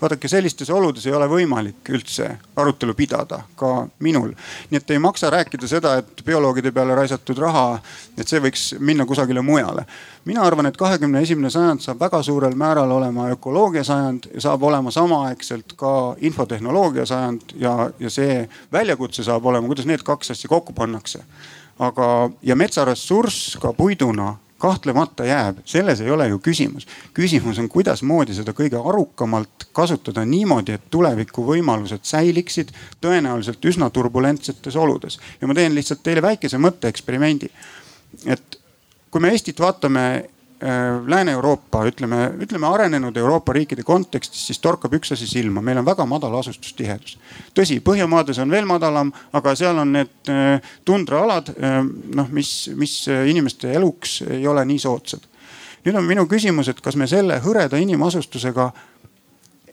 vaadake, 0.02 0.28
sellistes 0.28 0.70
oludes 0.70 1.08
ei 1.08 1.16
ole 1.16 1.30
võimalik 1.32 1.90
üldse 1.90 2.30
arutelu 2.56 2.94
pidada, 2.94 3.42
ka 3.56 3.88
minul. 4.00 4.36
nii 4.70 4.84
et 4.84 4.92
ei 4.92 5.00
maksa 5.00 5.32
rääkida 5.34 5.68
seda, 5.68 5.98
et 6.04 6.26
bioloogide 6.26 6.72
peale 6.72 6.96
raisatud 6.96 7.40
raha, 7.40 7.80
et 8.18 8.28
see 8.28 8.44
võiks 8.44 8.70
minna 8.80 9.06
kusagile 9.06 9.42
mujale 9.42 9.88
mina 10.28 10.44
arvan, 10.44 10.68
et 10.68 10.78
kahekümne 10.78 11.22
esimene 11.24 11.50
sajand 11.54 11.84
saab 11.84 12.02
väga 12.04 12.22
suurel 12.26 12.56
määral 12.60 12.92
olema 12.92 13.30
ökoloogia 13.32 13.84
sajand 13.88 14.28
ja 14.34 14.42
saab 14.48 14.64
olema 14.68 14.92
samaaegselt 14.92 15.78
ka 15.80 15.92
infotehnoloogia 16.22 17.06
sajand 17.06 17.54
ja, 17.56 17.90
ja 18.00 18.12
see 18.12 18.42
väljakutse 18.74 19.24
saab 19.24 19.46
olema, 19.46 19.68
kuidas 19.68 19.88
need 19.88 20.04
kaks 20.04 20.36
asja 20.36 20.50
kokku 20.52 20.74
pannakse. 20.74 21.24
aga, 21.80 22.30
ja 22.42 22.56
metsaressurss 22.56 23.58
ka 23.62 23.74
puiduna 23.74 24.36
kahtlemata 24.58 25.26
jääb, 25.26 25.58
selles 25.66 26.02
ei 26.02 26.12
ole 26.12 26.28
ju 26.28 26.40
küsimus. 26.40 26.88
küsimus 27.14 27.60
on, 27.60 27.70
kuidasmoodi 27.70 28.34
seda 28.34 28.54
kõige 28.58 28.82
arukamalt 28.90 29.70
kasutada 29.72 30.26
niimoodi, 30.26 30.74
et 30.74 30.90
tuleviku 30.90 31.46
võimalused 31.46 32.04
säiliksid 32.04 32.74
tõenäoliselt 33.02 33.66
üsna 33.66 33.90
turbulentsetes 33.90 34.76
oludes. 34.76 35.20
ja 35.42 35.48
ma 35.48 35.54
teen 35.54 35.76
lihtsalt 35.76 36.04
teile 36.04 36.22
väikese 36.22 36.58
mõtteeksperimendi. 36.58 37.50
et 38.26 38.60
kui 39.12 39.22
me 39.24 39.32
Eestit 39.32 39.60
vaatame 39.60 40.04
äh, 40.18 41.08
Lääne-Euroopa, 41.08 41.84
ütleme, 41.88 42.32
ütleme 42.44 42.68
arenenud 42.68 43.18
Euroopa 43.18 43.54
riikide 43.54 43.84
kontekstis, 43.88 44.48
siis 44.50 44.60
torkab 44.60 44.94
üks 44.98 45.14
asi 45.16 45.28
silma, 45.30 45.62
meil 45.62 45.80
on 45.82 45.88
väga 45.88 46.06
madal 46.10 46.36
asustustihedus. 46.40 47.18
tõsi, 47.58 47.80
Põhjamaades 47.84 48.42
on 48.44 48.52
veel 48.52 48.68
madalam, 48.70 49.14
aga 49.34 49.56
seal 49.56 49.80
on 49.84 49.96
need 50.00 50.34
äh, 50.34 50.74
tundraalad, 50.86 51.54
äh, 51.56 51.80
noh, 52.20 52.30
mis, 52.34 52.70
mis 52.76 53.00
inimeste 53.08 53.72
eluks 53.80 54.22
ei 54.28 54.48
ole 54.48 54.66
nii 54.66 54.80
soodsad. 54.80 55.26
nüüd 55.86 55.96
on 55.96 56.06
minu 56.06 56.28
küsimus, 56.28 56.68
et 56.68 56.82
kas 56.84 56.98
me 57.00 57.08
selle 57.08 57.40
hõreda 57.40 57.80
inimasustusega 57.80 58.72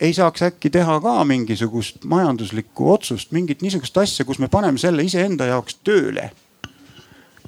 ei 0.00 0.14
saaks 0.14 0.42
äkki 0.42 0.70
teha 0.70 1.00
ka 1.00 1.14
mingisugust 1.26 2.04
majanduslikku 2.04 2.90
otsust, 2.92 3.32
mingit 3.32 3.62
niisugust 3.62 3.98
asja, 3.98 4.24
kus 4.26 4.38
me 4.38 4.48
paneme 4.50 4.78
selle 4.78 5.02
iseenda 5.06 5.46
jaoks 5.50 5.78
tööle 5.86 6.30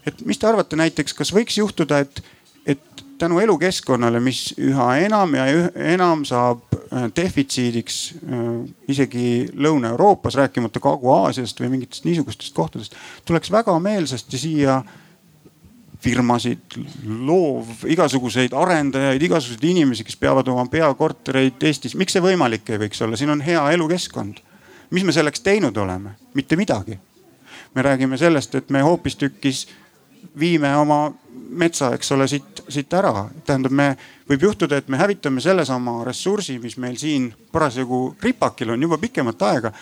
et 0.06 0.24
mis 0.26 0.38
te 0.38 0.46
arvate 0.46 0.78
näiteks, 0.78 1.14
kas 1.14 1.32
võiks 1.34 1.58
juhtuda, 1.58 1.98
et, 2.04 2.22
et 2.66 3.04
tänu 3.18 3.40
elukeskkonnale, 3.40 4.20
mis 4.20 4.50
üha 4.60 4.88
enam 5.06 5.34
ja 5.36 5.46
üha 5.52 5.70
enam 5.94 6.24
saab 6.28 6.76
äh, 6.76 7.08
defitsiidiks 7.16 7.96
äh, 8.20 8.44
isegi 8.92 9.26
Lõuna-Euroopas, 9.54 10.36
rääkimata 10.42 10.82
Kagu-Aasiast 10.84 11.60
või 11.62 11.72
mingitest 11.76 12.06
niisugustest 12.08 12.54
kohtadest, 12.56 12.96
tuleks 13.24 13.52
väga 13.52 13.78
meelsasti 13.82 14.40
siia 14.40 14.80
firmasid, 16.06 16.76
loov, 17.26 17.86
igasuguseid 17.88 18.54
arendajaid, 18.54 19.22
igasuguseid 19.22 19.64
inimesi, 19.70 20.04
kes 20.06 20.18
peavad 20.20 20.48
oma 20.52 20.66
peakortereid 20.70 21.64
Eestis. 21.66 21.96
miks 21.98 22.14
see 22.14 22.22
võimalik 22.22 22.68
ei 22.70 22.82
võiks 22.84 23.00
olla, 23.02 23.18
siin 23.18 23.32
on 23.32 23.42
hea 23.42 23.62
elukeskkond. 23.74 24.42
mis 24.90 25.04
me 25.04 25.12
selleks 25.12 25.40
teinud 25.40 25.76
oleme? 25.76 26.14
mitte 26.34 26.56
midagi. 26.56 26.98
me 27.74 27.82
räägime 27.82 28.18
sellest, 28.18 28.54
et 28.54 28.70
me 28.70 28.82
hoopistükkis 28.82 29.66
viime 30.38 30.76
oma 30.76 31.12
metsa, 31.48 31.90
eks 31.94 32.12
ole, 32.12 32.26
siit, 32.28 32.62
siit 32.68 32.92
ära. 32.96 33.28
tähendab, 33.46 33.74
me, 33.74 33.90
võib 34.28 34.48
juhtuda, 34.48 34.80
et 34.80 34.88
me 34.92 34.98
hävitame 35.00 35.42
sellesama 35.42 36.00
ressursi, 36.06 36.58
mis 36.62 36.76
meil 36.82 36.96
siin 37.00 37.30
parasjagu 37.52 38.16
ripakil 38.22 38.74
on 38.74 38.82
juba 38.82 38.98
pikemat 39.02 39.46
aega. 39.50 39.72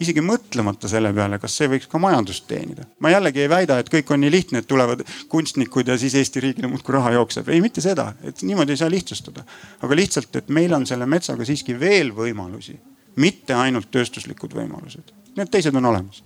isegi 0.00 0.22
mõtlemata 0.24 0.88
selle 0.88 1.10
peale, 1.12 1.36
kas 1.38 1.52
see 1.58 1.66
võiks 1.68 1.88
ka 1.90 1.98
majandust 2.00 2.46
teenida. 2.48 2.86
ma 2.98 3.10
jällegi 3.10 3.42
ei 3.42 3.48
väida, 3.48 3.78
et 3.78 3.90
kõik 3.92 4.10
on 4.10 4.20
nii 4.20 4.30
lihtne, 4.30 4.58
et 4.58 4.68
tulevad 4.68 5.04
kunstnikud 5.28 5.88
ja 5.88 5.98
siis 5.98 6.14
Eesti 6.14 6.40
riigile 6.40 6.68
muudkui 6.68 6.94
raha 6.94 7.12
jookseb. 7.18 7.48
ei, 7.48 7.60
mitte 7.60 7.80
seda, 7.80 8.14
et 8.22 8.42
niimoodi 8.42 8.72
ei 8.72 8.80
saa 8.80 8.90
lihtsustada. 8.90 9.44
aga 9.82 9.96
lihtsalt, 9.96 10.36
et 10.36 10.48
meil 10.48 10.72
on 10.72 10.86
selle 10.86 11.06
metsaga 11.06 11.44
siiski 11.44 11.78
veel 11.80 12.14
võimalusi, 12.16 12.78
mitte 13.16 13.54
ainult 13.54 13.90
tööstuslikud 13.90 14.54
võimalused. 14.54 15.12
Need 15.36 15.50
teised 15.50 15.74
on 15.74 15.84
olemas. 15.84 16.24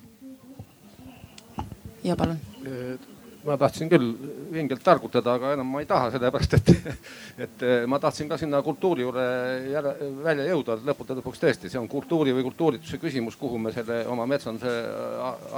ja 2.05 2.16
palun 2.16 2.39
ma 3.45 3.57
tahtsin 3.61 3.90
küll 3.92 4.12
vingelt 4.53 4.82
targutada, 4.84 5.34
aga 5.36 5.53
enam 5.57 5.68
ma 5.68 5.82
ei 5.82 5.88
taha, 5.88 6.11
sellepärast 6.14 6.57
et, 6.59 6.72
et 7.47 7.64
ma 7.90 7.99
tahtsin 8.01 8.28
ka 8.30 8.38
sinna 8.40 8.62
kultuuri 8.64 9.05
juurde 9.05 9.24
jälle 9.72 9.95
välja 10.24 10.49
jõuda. 10.49 10.78
lõppude 10.88 11.18
lõpuks 11.20 11.42
tõesti, 11.42 11.70
see 11.72 11.80
on 11.80 11.88
kultuuri 11.88 12.34
või 12.36 12.47
kultuurituse 12.49 13.01
küsimus, 13.03 13.36
kuhu 13.40 13.61
me 13.61 13.72
selle 13.74 14.03
oma 14.09 14.26
metsanduse 14.30 14.74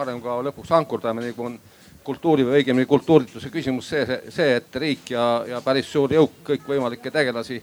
arengukava 0.03 0.49
lõpuks 0.51 0.73
ankurdame, 0.81 1.29
nagu 1.29 1.47
on 1.47 1.59
kultuuri 2.07 2.47
või 2.47 2.61
õigemini 2.61 2.87
kultuurituse 2.87 3.51
küsimus 3.51 3.89
see, 3.91 4.05
see, 4.07 4.35
see, 4.35 4.53
et 4.61 4.81
riik 4.83 5.11
ja, 5.11 5.27
ja 5.55 5.63
päris 5.65 5.91
suur 5.91 6.13
jõuk 6.15 6.43
kõikvõimalikke 6.47 7.11
tegelasi 7.11 7.61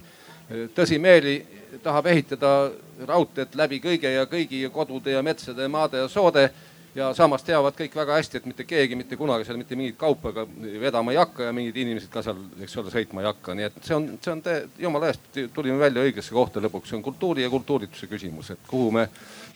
tõsimeeli 0.75 1.37
tahab 1.83 2.07
ehitada 2.11 2.71
raudteed 3.07 3.55
läbi 3.57 3.79
kõige 3.83 4.11
ja 4.11 4.25
kõigi 4.29 4.61
kodude 4.73 5.15
ja 5.15 5.23
metsade, 5.25 5.67
maade 5.71 6.03
ja 6.03 6.09
soode 6.11 6.49
ja 6.95 7.09
samas 7.17 7.43
teavad 7.45 7.75
kõik 7.77 7.95
väga 7.97 8.17
hästi, 8.19 8.39
et 8.39 8.47
mitte 8.49 8.65
keegi 8.69 8.97
mitte 8.97 9.17
kunagi 9.17 9.47
seal 9.47 9.57
mitte 9.57 9.77
mingit 9.77 9.97
kaupa 9.99 10.33
ka 10.35 10.45
vedama 10.81 11.13
ei 11.13 11.17
hakka 11.17 11.47
ja 11.47 11.53
mingid 11.55 11.77
inimesed 11.83 12.11
ka 12.13 12.21
seal, 12.25 12.39
eks 12.61 12.75
ole, 12.81 12.93
sõitma 12.93 13.23
ei 13.23 13.29
hakka, 13.29 13.55
nii 13.57 13.67
et 13.69 13.79
see 13.81 13.95
on, 13.97 14.09
see 14.21 14.33
on 14.33 14.43
jumala 14.85 15.09
eest 15.09 15.39
tulime 15.55 15.79
välja 15.81 16.05
õigesse 16.05 16.35
kohta 16.35 16.61
lõpuks, 16.63 16.91
see 16.91 16.99
on 16.99 17.05
kultuuri 17.05 17.45
ja 17.45 17.51
kultuurituse 17.53 18.09
küsimus, 18.11 18.51
et 18.53 18.67
kuhu 18.69 18.91
me, 18.93 19.07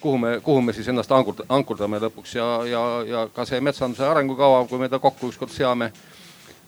kuhu 0.02 0.22
me, 0.22 0.34
kuhu 0.46 0.64
me 0.66 0.74
siis 0.78 0.90
ennast 0.94 1.14
ankurdame 1.14 2.02
lõpuks. 2.08 2.38
Ja, 2.40 2.48
ja, 2.70 2.86
ja 3.08 3.28
ka 3.34 3.46
see 3.50 3.62
metsanduse 3.62 4.08
arengukava, 4.08 4.64
kui 4.70 4.82
me 4.82 4.90
ta 4.90 5.02
kokku 5.04 5.30
ükskord 5.32 5.54
seame, 5.54 5.92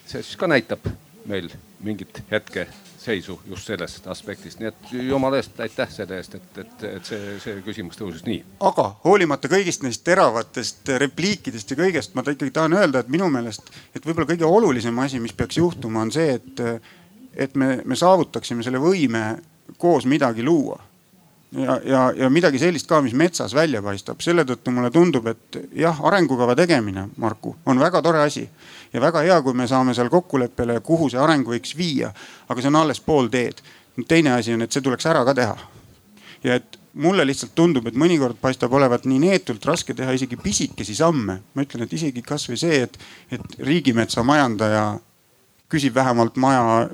see 0.05 0.21
siis 0.21 0.37
ka 0.39 0.49
näitab 0.49 0.85
meil 1.29 1.49
mingit 1.83 2.23
hetke 2.31 2.67
seisu 3.09 3.39
just 3.49 3.69
sellest 3.69 4.07
aspektist, 4.11 4.61
nii 4.61 4.69
et 4.69 4.91
jumala 5.09 5.39
eest 5.39 5.59
aitäh 5.63 5.91
selle 5.93 6.19
eest, 6.19 6.35
et, 6.39 6.61
et, 6.63 6.85
et 6.89 7.11
see, 7.11 7.35
see 7.43 7.61
küsimus 7.65 7.99
tõusis 7.99 8.25
nii. 8.27 8.41
aga 8.69 8.87
hoolimata 9.05 9.51
kõigist 9.51 9.85
neist 9.85 10.05
teravatest 10.07 10.93
repliikidest 11.05 11.73
ja 11.73 11.79
kõigest, 11.79 12.15
ma 12.15 12.25
ikkagi 12.25 12.53
tahan 12.55 12.77
öelda, 12.79 13.03
et 13.03 13.13
minu 13.13 13.29
meelest, 13.33 13.71
et 13.95 14.05
võib-olla 14.05 14.29
kõige 14.33 14.49
olulisem 14.49 15.05
asi, 15.05 15.21
mis 15.23 15.35
peaks 15.37 15.61
juhtuma, 15.61 16.05
on 16.05 16.13
see, 16.13 16.37
et, 16.39 16.63
et 17.47 17.57
me, 17.59 17.79
me 17.85 17.97
saavutaksime 17.99 18.65
selle 18.65 18.81
võime 18.83 19.25
koos 19.77 20.07
midagi 20.09 20.45
luua 20.45 20.79
ja, 21.51 21.79
ja, 21.85 22.01
ja 22.15 22.29
midagi 22.29 22.59
sellist 22.59 22.87
ka, 22.89 23.01
mis 23.01 23.13
metsas 23.17 23.53
välja 23.55 23.81
paistab. 23.81 24.21
selle 24.21 24.45
tõttu 24.45 24.73
mulle 24.73 24.91
tundub, 24.91 25.27
et 25.27 25.59
jah, 25.75 26.01
arengukava 26.05 26.55
tegemine, 26.55 27.07
Marku, 27.17 27.55
on 27.65 27.79
väga 27.79 28.01
tore 28.05 28.21
asi 28.21 28.47
ja 28.93 29.01
väga 29.01 29.23
hea, 29.25 29.41
kui 29.41 29.53
me 29.53 29.67
saame 29.67 29.93
seal 29.93 30.09
kokkuleppele, 30.09 30.79
kuhu 30.85 31.09
see 31.09 31.21
areng 31.21 31.47
võiks 31.47 31.75
viia. 31.77 32.13
aga 32.49 32.61
see 32.61 32.71
on 32.71 32.81
alles 32.81 32.99
pool 32.99 33.27
teed. 33.27 33.61
teine 34.07 34.33
asi 34.33 34.53
on, 34.53 34.61
et 34.61 34.71
see 34.71 34.81
tuleks 34.81 35.05
ära 35.05 35.25
ka 35.25 35.33
teha. 35.33 35.57
ja 36.43 36.55
et 36.55 36.79
mulle 36.93 37.25
lihtsalt 37.25 37.53
tundub, 37.55 37.87
et 37.87 37.95
mõnikord 37.95 38.37
paistab 38.41 38.73
olevat 38.73 39.05
nii 39.05 39.19
neetult 39.19 39.65
raske 39.65 39.93
teha 39.93 40.11
isegi 40.13 40.37
pisikesi 40.37 40.95
samme. 40.95 41.39
ma 41.53 41.65
ütlen, 41.65 41.83
et 41.83 41.93
isegi 41.93 42.21
kasvõi 42.21 42.57
see, 42.57 42.81
et, 42.83 42.97
et 43.31 43.59
riigimetsa 43.59 44.23
majandaja 44.23 44.99
küsib 45.69 45.93
vähemalt 45.95 46.37
maja 46.37 46.89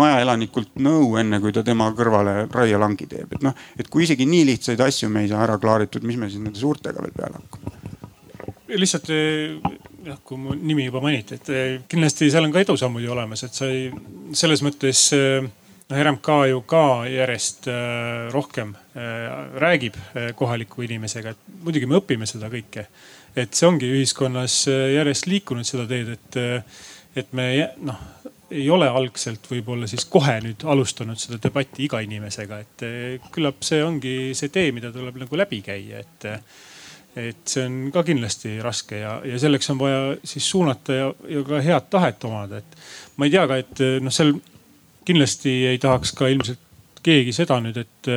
majaelanikult 0.00 0.78
nõu, 0.84 1.16
enne 1.20 1.40
kui 1.42 1.52
ta 1.54 1.64
tema 1.66 1.90
kõrvale 1.96 2.46
raielangi 2.52 3.08
teeb, 3.10 3.34
et 3.36 3.44
noh, 3.46 3.56
et 3.78 3.90
kui 3.90 4.06
isegi 4.06 4.26
nii 4.28 4.46
lihtsaid 4.52 4.80
asju 4.86 5.10
me 5.12 5.24
ei 5.24 5.32
saa 5.32 5.44
ära 5.46 5.58
klaaritud, 5.62 6.06
mis 6.06 6.20
me 6.20 6.30
siis 6.30 6.42
nende 6.42 6.60
suurtega 6.60 7.04
veel 7.04 7.14
peale 7.16 7.42
hakkame? 7.42 7.76
lihtsalt 8.68 9.08
jah, 10.08 10.18
kui 10.24 10.40
mu 10.40 10.56
nimi 10.56 10.86
juba 10.86 11.02
mainiti, 11.04 11.38
et 11.38 11.50
eh, 11.52 11.78
kindlasti 11.90 12.28
seal 12.32 12.46
on 12.46 12.54
ka 12.54 12.62
edusammud 12.64 13.04
ju 13.04 13.14
olemas, 13.14 13.44
et 13.46 13.56
sa 13.56 13.68
ei, 13.70 13.88
selles 14.36 14.62
mõttes 14.64 15.04
eh, 15.16 15.40
noh, 15.42 16.00
RMK 16.04 16.34
ju 16.50 16.62
ka 16.68 16.84
järjest 17.10 17.70
eh, 17.72 18.28
rohkem 18.34 18.74
räägib 19.62 19.94
kohaliku 20.34 20.82
inimesega, 20.82 21.30
et 21.30 21.60
muidugi 21.62 21.86
me 21.86 22.00
õpime 22.00 22.26
seda 22.26 22.48
kõike. 22.50 22.88
et 23.38 23.54
see 23.54 23.68
ongi 23.68 23.86
ühiskonnas 23.86 24.64
järjest 24.66 25.28
liikunud 25.30 25.66
seda 25.66 25.84
teed, 25.86 26.08
et, 26.16 26.38
et 27.22 27.32
me 27.32 27.46
noh 27.86 28.00
ei 28.50 28.64
ole 28.72 28.88
algselt 28.88 29.44
võib-olla 29.50 29.88
siis 29.90 30.06
kohe 30.08 30.38
nüüd 30.44 30.64
alustanud 30.64 31.20
seda 31.20 31.38
debatti 31.42 31.84
iga 31.84 32.00
inimesega, 32.04 32.58
et 32.64 32.86
küllap 33.34 33.62
see 33.66 33.82
ongi 33.84 34.16
see 34.38 34.52
tee, 34.54 34.72
mida 34.72 34.92
tuleb 34.94 35.20
nagu 35.24 35.40
läbi 35.40 35.60
käia, 35.66 36.02
et 36.04 36.28
et 37.18 37.50
see 37.50 37.64
on 37.66 37.78
ka 37.90 38.04
kindlasti 38.06 38.58
raske 38.62 39.00
ja, 39.00 39.16
ja 39.26 39.38
selleks 39.40 39.72
on 39.72 39.80
vaja 39.80 40.00
siis 40.28 40.46
suunata 40.50 40.94
ja, 40.94 41.08
ja 41.32 41.42
ka 41.46 41.60
head 41.64 41.88
tahet 41.90 42.24
omada, 42.28 42.60
et 42.60 42.78
ma 43.18 43.26
ei 43.26 43.34
tea 43.34 43.44
ka, 43.50 43.58
et 43.58 43.82
noh, 44.04 44.14
seal 44.14 44.36
kindlasti 45.08 45.54
ei 45.72 45.80
tahaks 45.82 46.12
ka 46.16 46.28
ilmselt 46.30 47.02
keegi 47.04 47.32
seda 47.34 47.58
nüüd, 47.64 47.80
et, 47.80 48.10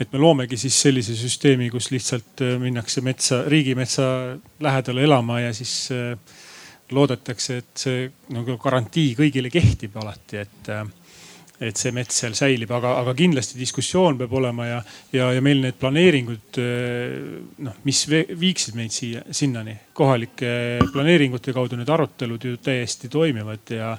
et 0.00 0.14
me 0.14 0.22
loomegi 0.22 0.58
siis 0.60 0.78
sellise 0.86 1.16
süsteemi, 1.18 1.68
kus 1.74 1.90
lihtsalt 1.92 2.44
minnakse 2.62 3.02
metsa, 3.04 3.42
riigimetsa 3.50 4.06
lähedale 4.62 5.04
elama 5.08 5.40
ja 5.42 5.52
siis 5.56 5.90
loodetakse, 6.92 7.56
et 7.62 7.86
see 7.86 8.04
nagu 8.34 8.58
garantii 8.60 9.14
kõigile 9.18 9.50
kehtib 9.52 9.96
alati, 10.02 10.42
et 10.44 10.74
et 11.62 11.78
see 11.78 11.92
mets 11.94 12.16
seal 12.18 12.34
säilib, 12.34 12.70
aga, 12.74 12.96
aga 12.98 13.12
kindlasti 13.16 13.58
diskussioon 13.60 14.18
peab 14.18 14.32
olema 14.34 14.66
ja, 14.66 14.78
ja, 15.14 15.28
ja 15.36 15.42
meil 15.44 15.60
need 15.62 15.76
planeeringud 15.78 16.58
noh, 17.62 17.76
mis 17.86 18.00
viiksid 18.10 18.74
meid 18.78 18.94
siia, 18.94 19.22
sinnani. 19.30 19.76
kohalike 19.94 20.50
planeeringute 20.90 21.54
kaudu 21.54 21.78
need 21.78 21.92
arutelud 21.94 22.48
ju 22.48 22.56
täiesti 22.58 23.08
toimivad 23.12 23.70
ja, 23.70 23.92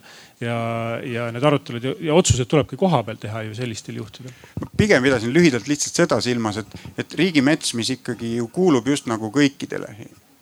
ja, 0.43 0.57
ja 0.99 1.29
need 1.31 1.47
arutelud 1.47 1.87
ja, 1.87 1.95
ja 2.09 2.19
otsused 2.19 2.51
tulebki 2.51 2.75
kohapeal 2.79 3.21
teha 3.23 3.45
ju 3.47 3.55
sellistel 3.55 4.01
juhtudel. 4.01 4.35
pigem 4.77 5.07
pidasin 5.07 5.33
lühidalt 5.33 5.71
lihtsalt 5.71 6.03
seda 6.03 6.19
silmas, 6.21 6.59
et, 6.59 6.77
et 6.99 7.17
riigimets, 7.23 7.73
mis 7.79 7.95
ikkagi 7.95 8.35
ju 8.41 8.51
kuulub 8.51 8.91
just 8.91 9.07
nagu 9.07 9.31
kõikidele 9.31 9.95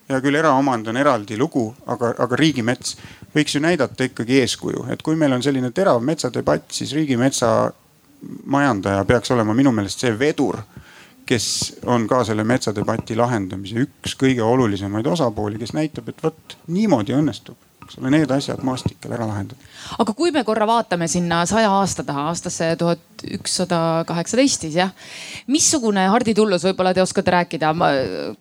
hea 0.09 0.21
küll, 0.23 0.35
eraomand 0.35 0.87
on 0.91 0.99
eraldi 0.99 1.37
lugu, 1.39 1.67
aga, 1.89 2.13
aga 2.25 2.39
riigimets 2.39 2.97
võiks 3.35 3.55
ju 3.55 3.61
näidata 3.63 4.09
ikkagi 4.09 4.41
eeskuju, 4.43 4.87
et 4.93 5.01
kui 5.05 5.17
meil 5.19 5.33
on 5.35 5.43
selline 5.43 5.71
terav 5.71 6.03
metsadebatt, 6.03 6.71
siis 6.75 6.93
riigimetsa 6.97 7.49
majandaja 8.45 9.03
peaks 9.07 9.31
olema 9.35 9.55
minu 9.55 9.71
meelest 9.75 10.03
see 10.03 10.13
vedur, 10.19 10.59
kes 11.25 11.45
on 11.87 12.07
ka 12.07 12.23
selle 12.27 12.43
metsadebati 12.47 13.15
lahendamise 13.15 13.79
üks 13.85 14.17
kõige 14.19 14.43
olulisemaid 14.43 15.07
osapooli, 15.07 15.59
kes 15.61 15.75
näitab, 15.75 16.09
et 16.11 16.23
vot 16.23 16.57
niimoodi 16.67 17.15
õnnestub 17.15 17.55
eks 17.83 17.99
ole, 17.99 18.11
need 18.13 18.31
asjad 18.31 18.61
maastikel 18.65 19.13
ära 19.15 19.27
lahendada. 19.27 19.71
aga 19.99 20.15
kui 20.17 20.31
me 20.31 20.43
korra 20.47 20.67
vaatame 20.69 21.07
sinna 21.11 21.43
saja 21.49 21.71
aasta 21.79 22.05
taha, 22.07 22.29
aastasse 22.31 22.73
tuhat 22.79 23.01
ükssada 23.31 24.03
kaheksateist 24.07 24.65
siis 24.65 24.75
jah. 24.77 24.91
missugune 25.47 26.05
Hardi 26.11 26.33
Tullus, 26.35 26.63
võib-olla 26.67 26.93
te 26.95 27.03
oskate 27.03 27.31
rääkida, 27.33 27.71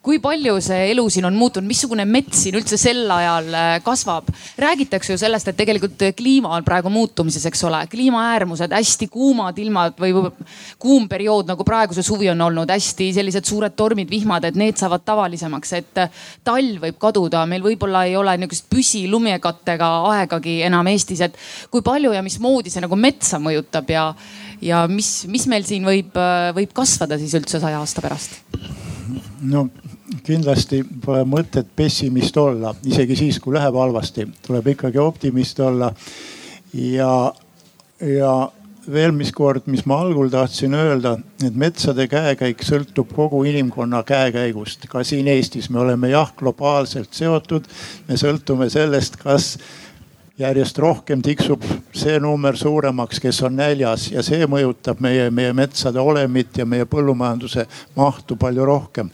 kui 0.02 0.18
palju 0.22 0.58
see 0.64 0.90
elu 0.92 1.04
siin 1.10 1.26
on 1.28 1.38
muutunud, 1.38 1.68
missugune 1.68 2.06
mets 2.08 2.44
siin 2.44 2.58
üldse 2.58 2.78
sel 2.80 3.04
ajal 3.10 3.50
äh, 3.54 3.72
kasvab? 3.84 4.30
räägitakse 4.58 5.14
ju 5.14 5.20
sellest, 5.20 5.48
et 5.48 5.58
tegelikult 5.58 6.02
kliima 6.16 6.54
on 6.56 6.66
praegu 6.66 6.90
muutumises, 6.92 7.44
eks 7.48 7.64
ole, 7.68 7.82
kliimaäärmused, 7.92 8.74
hästi 8.74 9.08
kuumad 9.12 9.58
ilmad 9.62 9.98
või 10.00 10.14
kuum 10.82 11.08
periood 11.10 11.50
nagu 11.50 11.64
praegu 11.66 11.96
see 11.96 12.06
suvi 12.06 12.30
on 12.32 12.40
olnud, 12.48 12.70
hästi 12.70 13.10
sellised 13.16 13.48
suured 13.48 13.76
tormid, 13.78 14.10
vihmad, 14.10 14.46
et 14.48 14.58
need 14.58 14.80
saavad 14.80 15.04
tavalisemaks, 15.06 15.72
et 15.78 16.02
talv 16.44 16.82
võib 16.86 16.98
kaduda, 17.02 17.44
meil 17.50 17.64
võib-olla 17.64 18.04
ei 18.08 18.16
ole 18.18 18.36
niisugust 18.40 18.68
püsilumekattega 19.32 19.88
aegagi 20.12 20.62
enam 20.66 20.86
Eestis, 20.90 21.20
et 21.20 21.36
kui 21.70 21.82
palju 21.82 22.12
ja 22.12 22.22
mismoodi 22.22 22.70
see 22.70 22.82
nagu 22.82 22.96
metsa 22.96 23.38
mõjutab 23.38 23.88
ja 23.90 24.12
ja 24.62 24.86
mis, 24.88 25.26
mis 25.28 25.46
meil 25.48 25.64
siin 25.64 25.84
võib, 25.84 26.14
võib 26.54 26.72
kasvada 26.72 27.18
siis 27.18 27.34
üldse 27.34 27.60
saja 27.60 27.80
aasta 27.80 28.02
pärast? 28.02 28.40
no 29.42 29.68
kindlasti 30.26 30.82
pole 31.04 31.24
mõtet 31.24 31.68
pessimist 31.74 32.36
olla, 32.36 32.74
isegi 32.84 33.16
siis, 33.16 33.40
kui 33.40 33.54
läheb 33.54 33.74
halvasti, 33.74 34.26
tuleb 34.44 34.74
ikkagi 34.74 34.98
optimist 34.98 35.60
olla. 35.60 35.92
ja, 36.74 37.32
ja 38.00 38.34
veel 38.90 39.12
mis 39.14 39.30
kord, 39.34 39.66
mis 39.70 39.84
ma 39.86 40.00
algul 40.02 40.30
tahtsin 40.32 40.74
öelda, 40.74 41.14
et 41.44 41.54
metsade 41.58 42.06
käekäik 42.10 42.64
sõltub 42.66 43.12
kogu 43.14 43.44
inimkonna 43.46 44.02
käekäigust. 44.06 44.88
ka 44.88 45.04
siin 45.04 45.28
Eestis 45.28 45.70
me 45.70 45.78
oleme 45.80 46.10
jah 46.10 46.32
globaalselt 46.36 47.12
seotud, 47.14 47.68
me 48.08 48.18
sõltume 48.18 48.68
sellest, 48.70 49.16
kas 49.22 49.58
järjest 50.38 50.78
rohkem 50.78 51.22
tiksub 51.22 51.62
see 51.94 52.18
number 52.20 52.56
suuremaks, 52.56 53.20
kes 53.20 53.42
on 53.46 53.56
näljas 53.56 54.10
ja 54.10 54.22
see 54.22 54.46
mõjutab 54.50 55.00
meie, 55.00 55.30
meie 55.30 55.52
metsade 55.52 56.00
olemit 56.00 56.58
ja 56.58 56.66
meie 56.66 56.86
põllumajanduse 56.88 57.66
mahtu 57.96 58.36
palju 58.36 58.66
rohkem. 58.66 59.10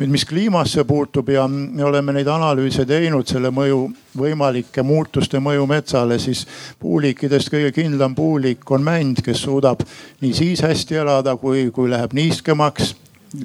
Nüüd, 0.00 0.10
mis 0.14 0.24
kliimasse 0.24 0.84
puutub 0.88 1.28
ja 1.28 1.44
me 1.48 1.84
oleme 1.84 2.14
neid 2.16 2.28
analüüse 2.30 2.86
teinud 2.88 3.28
selle 3.28 3.52
mõju, 3.54 3.82
võimalike 4.16 4.84
muutuste 4.86 5.40
mõju 5.42 5.66
metsale, 5.68 6.18
siis 6.22 6.46
puuliikidest 6.80 7.52
kõige 7.52 7.74
kindlam 7.76 8.16
puuliik 8.16 8.64
on 8.70 8.84
mänd, 8.86 9.20
kes 9.24 9.44
suudab 9.44 9.84
nii 10.24 10.32
siis 10.36 10.64
hästi 10.64 11.02
elada, 11.02 11.36
kui, 11.36 11.68
kui 11.74 11.90
läheb 11.92 12.16
niiskemaks 12.16 12.94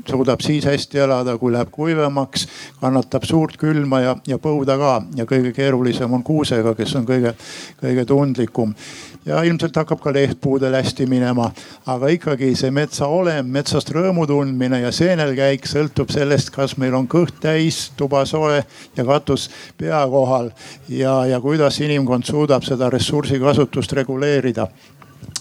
suudab 0.09 0.41
siis 0.41 0.65
hästi 0.65 0.99
elada, 0.99 1.37
kui 1.37 1.53
läheb 1.53 1.69
kuivemaks, 1.71 2.47
kannatab 2.81 3.25
suurt 3.27 3.57
külma 3.61 4.01
ja, 4.01 4.15
ja 4.27 4.37
põuda 4.41 4.77
ka. 4.81 4.93
Ja 5.15 5.25
kõige 5.29 5.53
keerulisem 5.55 6.13
on 6.13 6.23
kuusega, 6.25 6.75
kes 6.77 6.95
on 6.99 7.05
kõige, 7.07 7.35
kõige 7.81 8.05
tundlikum. 8.09 8.73
Ja 9.25 9.41
ilmselt 9.45 9.75
hakkab 9.77 10.01
ka 10.03 10.13
lehtpuudel 10.13 10.75
hästi 10.77 11.07
minema. 11.09 11.51
aga 11.85 12.07
ikkagi 12.13 12.51
see 12.55 12.71
metsa 12.71 13.07
olem, 13.07 13.47
metsast 13.49 13.89
rõõmu 13.93 14.27
tundmine 14.29 14.79
ja 14.81 14.91
seenelkäik 14.91 15.65
sõltub 15.69 16.11
sellest, 16.13 16.51
kas 16.53 16.77
meil 16.77 16.93
on 16.93 17.07
kõht 17.07 17.39
täis, 17.41 17.91
tuba 17.97 18.25
soe 18.25 18.63
ja 18.97 19.05
katus 19.05 19.49
pea 19.77 20.05
kohal. 20.09 20.51
Ja, 20.89 21.25
ja 21.25 21.41
kuidas 21.41 21.79
inimkond 21.81 22.25
suudab 22.25 22.63
seda 22.63 22.89
ressursikasutust 22.89 23.93
reguleerida 23.93 24.67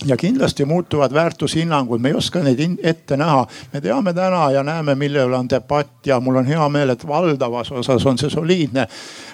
ja 0.05 0.17
kindlasti 0.17 0.65
muutuvad 0.65 1.13
väärtushinnangud, 1.13 2.01
me 2.01 2.09
ei 2.09 2.15
oska 2.15 2.43
neid 2.43 2.61
ette 2.83 3.17
näha. 3.17 3.47
me 3.73 3.81
teame 3.81 4.15
täna 4.15 4.51
ja 4.51 4.63
näeme, 4.63 4.95
mille 4.95 5.25
üle 5.25 5.37
on 5.37 5.51
debatt 5.51 6.07
ja 6.07 6.21
mul 6.21 6.37
on 6.37 6.47
hea 6.47 6.69
meel, 6.69 6.91
et 6.91 7.07
valdavas 7.07 7.73
osas 7.73 8.07
on 8.07 8.19
see 8.19 8.31
soliidne. 8.31 8.87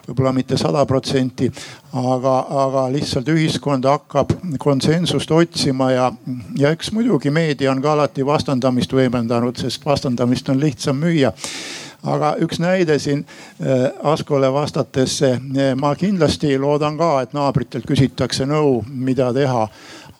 võib-olla 0.08 0.32
mitte 0.32 0.56
sada 0.56 0.86
protsenti, 0.86 1.50
aga, 1.92 2.46
aga 2.64 2.86
lihtsalt 2.92 3.28
ühiskond 3.28 3.84
hakkab 3.84 4.32
konsensust 4.58 5.30
otsima 5.30 5.90
ja, 5.90 6.12
ja 6.58 6.70
eks 6.70 6.92
muidugi 6.92 7.30
meedia 7.30 7.70
on 7.70 7.82
ka 7.82 7.92
alati 7.92 8.26
vastandamist 8.26 8.92
võimendanud, 8.92 9.56
sest 9.56 9.86
vastandamist 9.86 10.48
on 10.48 10.60
lihtsam 10.60 10.96
müüa 10.96 11.32
aga 12.02 12.34
üks 12.40 12.60
näide 12.60 12.98
siin 12.98 13.24
äh, 13.24 13.90
Askole 14.02 14.52
vastates, 14.52 15.20
ma 15.76 15.94
kindlasti 15.94 16.58
loodan 16.58 16.96
ka, 16.98 17.10
et 17.22 17.34
naabritelt 17.36 17.86
küsitakse 17.86 18.46
nõu, 18.48 18.80
mida 18.88 19.32
teha 19.36 19.66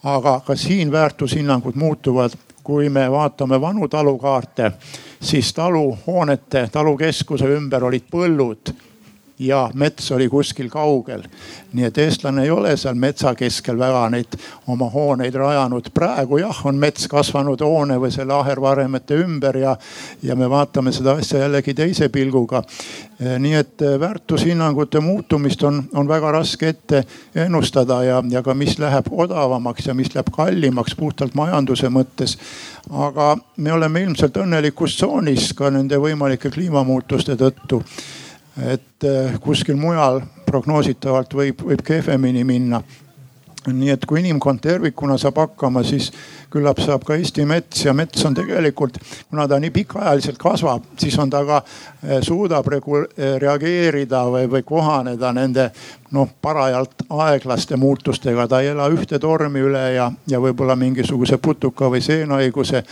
aga 0.05 0.40
ka 0.47 0.56
siin 0.56 0.93
väärtushinnangud 0.93 1.74
muutuvad. 1.74 2.31
kui 2.62 2.89
me 2.89 3.10
vaatame 3.10 3.60
vanu 3.60 3.89
talukaarte, 3.89 4.72
siis 5.20 5.55
taluhoonete, 5.55 6.68
talukeskuse 6.72 7.44
ümber 7.44 7.85
olid 7.85 8.05
põllud 8.12 8.72
ja 9.41 9.71
mets 9.75 10.12
oli 10.12 10.29
kuskil 10.29 10.69
kaugel. 10.69 11.23
nii 11.73 11.85
et 11.87 11.99
eestlane 11.99 12.43
ei 12.43 12.51
ole 12.51 12.75
seal 12.77 12.95
metsa 12.99 13.31
keskel 13.35 13.79
väga 13.79 14.03
neid 14.11 14.37
oma 14.67 14.89
hooneid 14.91 15.35
rajanud. 15.35 15.89
praegu 15.95 16.39
jah, 16.39 16.67
on 16.67 16.77
mets 16.77 17.09
kasvanud 17.09 17.61
hoone 17.61 17.97
või 18.01 18.11
selle 18.12 18.35
ahervaremete 18.35 19.17
ümber 19.25 19.57
ja, 19.57 19.77
ja 20.23 20.37
me 20.37 20.51
vaatame 20.51 20.93
seda 20.93 21.17
asja 21.17 21.41
jällegi 21.41 21.75
teise 21.75 22.09
pilguga. 22.09 22.62
Eh, 23.21 23.39
nii 23.39 23.55
et 23.55 23.83
eh, 23.83 23.97
väärtushinnangute 24.01 25.01
muutumist 25.01 25.62
on, 25.62 25.83
on 25.95 26.09
väga 26.09 26.33
raske 26.37 26.69
ette 26.69 27.05
ennustada 27.35 28.03
ja, 28.05 28.23
ja 28.29 28.43
ka 28.43 28.55
mis 28.55 28.79
läheb 28.79 29.09
odavamaks 29.11 29.87
ja 29.87 29.95
mis 29.95 30.15
läheb 30.15 30.29
kallimaks 30.37 30.95
puhtalt 30.97 31.35
majanduse 31.35 31.89
mõttes. 31.89 32.37
aga 32.91 33.37
me 33.57 33.73
oleme 33.73 34.01
ilmselt 34.03 34.37
õnnelikus 34.37 34.97
tsoonis 34.97 35.53
ka 35.55 35.71
nende 35.71 35.97
võimalike 35.97 36.51
kliimamuutuste 36.51 37.37
tõttu 37.37 37.85
et 38.61 39.05
eh, 39.05 39.39
kuskil 39.41 39.78
mujal 39.81 40.20
prognoositavalt 40.47 41.35
võib, 41.35 41.62
võib 41.70 41.87
kehvemini 41.87 42.45
minna. 42.45 42.82
nii 43.61 43.91
et 43.93 44.05
kui 44.09 44.23
inimkond 44.23 44.62
tervikuna 44.65 45.19
saab 45.20 45.37
hakkama, 45.37 45.82
siis 45.85 46.07
küllap 46.51 46.78
saab 46.81 47.03
ka 47.05 47.19
Eesti 47.20 47.45
mets 47.45 47.82
ja 47.85 47.93
mets 47.93 48.24
on 48.24 48.32
tegelikult, 48.35 48.97
kuna 49.28 49.45
ta 49.49 49.59
nii 49.61 49.70
pikaajaliselt 49.74 50.39
kasvab, 50.41 50.87
siis 50.99 51.19
on 51.20 51.31
ta 51.31 51.43
ka, 51.45 51.59
eh, 52.03 52.23
suudab 52.24 52.73
eh, 52.73 53.37
reageerida 53.39 54.24
või, 54.32 54.49
või 54.49 54.65
kohaneda 54.65 55.32
nende 55.37 55.70
noh, 56.11 56.28
parajalt 56.43 57.05
aeglaste 57.11 57.77
muutustega. 57.77 58.49
ta 58.49 58.61
ei 58.61 58.73
ela 58.73 58.89
ühte 58.89 59.19
tormi 59.19 59.61
üle 59.61 59.93
ja, 59.93 60.11
ja 60.27 60.41
võib-olla 60.41 60.77
mingisuguse 60.77 61.39
putuka 61.39 61.91
või 61.93 62.01
seenhaiguse 62.01 62.82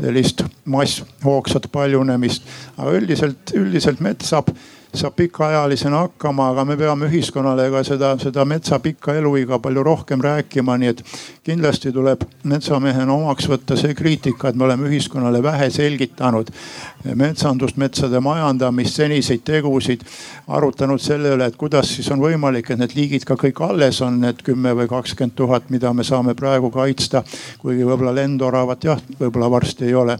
sellist 0.00 0.42
masshoogsat 0.64 1.70
paljunemist. 1.72 2.42
aga 2.76 2.90
üldiselt, 2.98 3.54
üldiselt 3.54 4.00
mets 4.00 4.34
saab 4.34 4.50
saab 4.94 5.16
pikaajalisena 5.16 5.98
hakkama, 5.98 6.48
aga 6.50 6.64
me 6.64 6.76
peame 6.76 7.08
ühiskonnale 7.10 7.68
ka 7.70 7.82
seda, 7.84 8.12
seda 8.20 8.44
metsa 8.44 8.78
pikka 8.80 9.14
eluiga 9.18 9.58
palju 9.62 9.82
rohkem 9.82 10.22
rääkima, 10.22 10.76
nii 10.78 10.92
et 10.92 11.02
kindlasti 11.44 11.92
tuleb 11.92 12.22
metsamehena 12.44 13.12
omaks 13.12 13.48
võtta 13.50 13.76
see 13.76 13.94
kriitika, 13.94 14.48
et 14.48 14.56
me 14.56 14.64
oleme 14.64 14.88
ühiskonnale 14.88 15.42
vähe 15.42 15.68
selgitanud 15.70 16.52
metsandust, 17.14 17.76
metsade 17.76 18.20
majandamist, 18.20 18.96
seniseid 18.96 19.44
tegusid. 19.44 20.04
arutanud 20.48 21.00
selle 21.02 21.32
üle, 21.34 21.46
et 21.46 21.56
kuidas 21.58 21.88
siis 21.96 22.08
on 22.14 22.20
võimalik, 22.22 22.70
et 22.70 22.78
need 22.78 22.94
liigid 22.94 23.24
ka 23.26 23.34
kõik 23.34 23.60
alles 23.66 24.00
on, 24.02 24.20
need 24.22 24.42
kümme 24.46 24.74
või 24.78 24.88
kakskümmend 24.88 25.34
tuhat, 25.36 25.70
mida 25.70 25.92
me 25.92 26.04
saame 26.04 26.34
praegu 26.34 26.70
kaitsta. 26.70 27.24
kuigi 27.58 27.84
võib-olla 27.84 28.14
lendoravat 28.14 28.84
jah, 28.84 29.00
võib-olla 29.20 29.50
varsti 29.50 29.84
ei 29.84 29.94
ole 29.94 30.18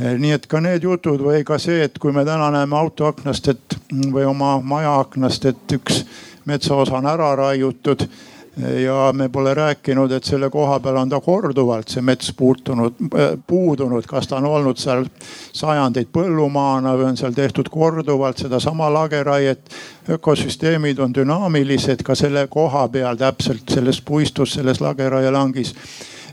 nii 0.00 0.32
et 0.32 0.46
ka 0.48 0.60
need 0.64 0.84
jutud 0.84 1.20
või 1.20 1.44
ka 1.44 1.58
see, 1.60 1.84
et 1.84 1.98
kui 2.00 2.12
me 2.12 2.24
täna 2.24 2.50
näeme 2.54 2.76
auto 2.76 3.10
aknast, 3.10 3.48
et 3.52 3.78
või 4.12 4.24
oma 4.28 4.56
maja 4.64 4.96
aknast, 5.02 5.44
et 5.50 5.76
üks 5.76 6.04
metsaosa 6.48 6.96
on 6.96 7.08
ära 7.10 7.34
raiutud 7.36 8.04
eh, 8.06 8.80
ja 8.86 9.10
me 9.12 9.28
pole 9.28 9.52
rääkinud, 9.54 10.12
et 10.16 10.24
selle 10.24 10.48
koha 10.50 10.78
peal 10.80 10.96
on 11.02 11.12
ta 11.12 11.20
korduvalt 11.20 11.92
see 11.92 12.04
mets 12.06 12.32
puutunud, 12.36 12.96
eh, 13.12 13.34
puudunud, 13.46 14.06
kas 14.08 14.30
ta 14.30 14.38
on 14.38 14.48
olnud 14.48 14.80
seal 14.80 15.04
sajandeid 15.52 16.08
põllumaana 16.12 16.94
või 16.96 17.10
on 17.10 17.20
seal 17.20 17.36
tehtud 17.36 17.68
korduvalt 17.68 18.40
sedasama 18.40 18.88
lageraiet. 18.92 19.74
ökosüsteemid 20.10 20.98
on 20.98 21.12
dünaamilised 21.14 22.02
ka 22.02 22.14
selle 22.14 22.46
koha 22.48 22.88
peal 22.88 23.16
täpselt 23.16 23.68
selles 23.68 24.00
puistus, 24.00 24.56
selles 24.56 24.80
lageraielangis 24.80 25.74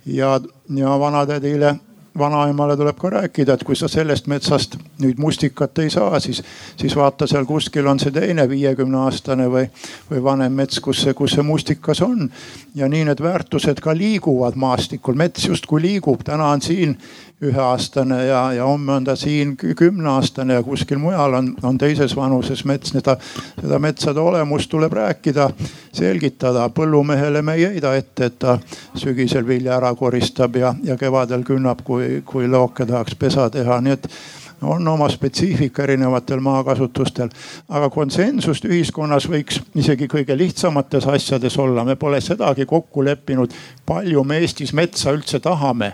ja, 0.05 0.39
ja 0.69 0.99
vanatädile 0.99 1.75
vanaemale 2.17 2.77
tuleb 2.77 2.97
ka 2.99 3.09
rääkida, 3.09 3.53
et 3.53 3.63
kui 3.63 3.75
sa 3.75 3.87
sellest 3.91 4.27
metsast 4.27 4.77
nüüd 5.01 5.19
mustikat 5.21 5.79
ei 5.83 5.89
saa, 5.93 6.19
siis, 6.19 6.41
siis 6.77 6.95
vaata 6.95 7.27
seal 7.27 7.45
kuskil 7.45 7.87
on 7.87 7.99
see 7.99 8.11
teine 8.15 8.47
viiekümne 8.49 8.97
aastane 9.05 9.47
või, 9.51 9.67
või 10.09 10.23
vanem 10.23 10.57
mets, 10.57 10.79
kus 10.83 11.03
see, 11.05 11.13
kus 11.17 11.37
see 11.37 11.45
mustikas 11.45 12.01
on. 12.01 12.29
ja 12.75 12.87
nii 12.89 13.05
need 13.07 13.21
väärtused 13.23 13.79
ka 13.81 13.95
liiguvad 13.97 14.55
maastikul, 14.55 15.15
mets 15.17 15.47
justkui 15.47 15.81
liigub, 15.81 16.23
täna 16.23 16.51
on 16.53 16.61
siin 16.61 16.97
üheaastane 17.41 18.25
ja, 18.25 18.53
ja 18.53 18.65
homme 18.65 18.93
on 18.93 19.03
ta 19.03 19.15
siin 19.15 19.57
kümneaastane 19.57 20.53
ja 20.53 20.63
kuskil 20.63 20.97
mujal 20.97 21.33
on, 21.33 21.55
on 21.63 21.77
teises 21.77 22.15
vanuses 22.15 22.65
mets. 22.65 22.89
seda, 22.89 23.17
seda 23.61 23.79
metsade 23.79 24.19
olemust 24.19 24.69
tuleb 24.69 24.93
rääkida, 24.93 25.49
selgitada. 25.93 26.69
põllumehele 26.69 27.41
me 27.41 27.53
ei 27.53 27.65
heida 27.65 27.93
ette, 27.95 28.25
et 28.25 28.39
ta 28.39 28.57
sügisel 28.95 29.47
vilja 29.47 29.75
ära 29.77 29.93
koristab 29.95 30.55
ja, 30.55 30.73
ja 30.83 30.97
kevadel 30.97 31.43
künnab, 31.45 31.83
kui, 31.85 32.06
kui 32.25 32.47
looke 32.47 32.85
tahaks 32.85 33.15
pesa 33.15 33.49
teha, 33.49 33.81
nii 33.81 33.93
et 33.93 34.09
on 34.61 34.87
oma 34.87 35.09
spetsiifika 35.09 35.83
erinevatel 35.83 36.39
maakasutustel. 36.41 37.29
aga 37.69 37.89
konsensust 37.89 38.65
ühiskonnas 38.65 39.29
võiks 39.29 39.61
isegi 39.75 40.07
kõige 40.07 40.37
lihtsamates 40.37 41.05
asjades 41.07 41.57
olla. 41.57 41.85
me 41.85 41.95
pole 41.95 42.21
sedagi 42.21 42.65
kokku 42.65 43.05
leppinud, 43.05 43.53
palju 43.85 44.23
me 44.23 44.41
Eestis 44.41 44.73
metsa 44.73 45.11
üldse 45.11 45.39
tahame 45.39 45.93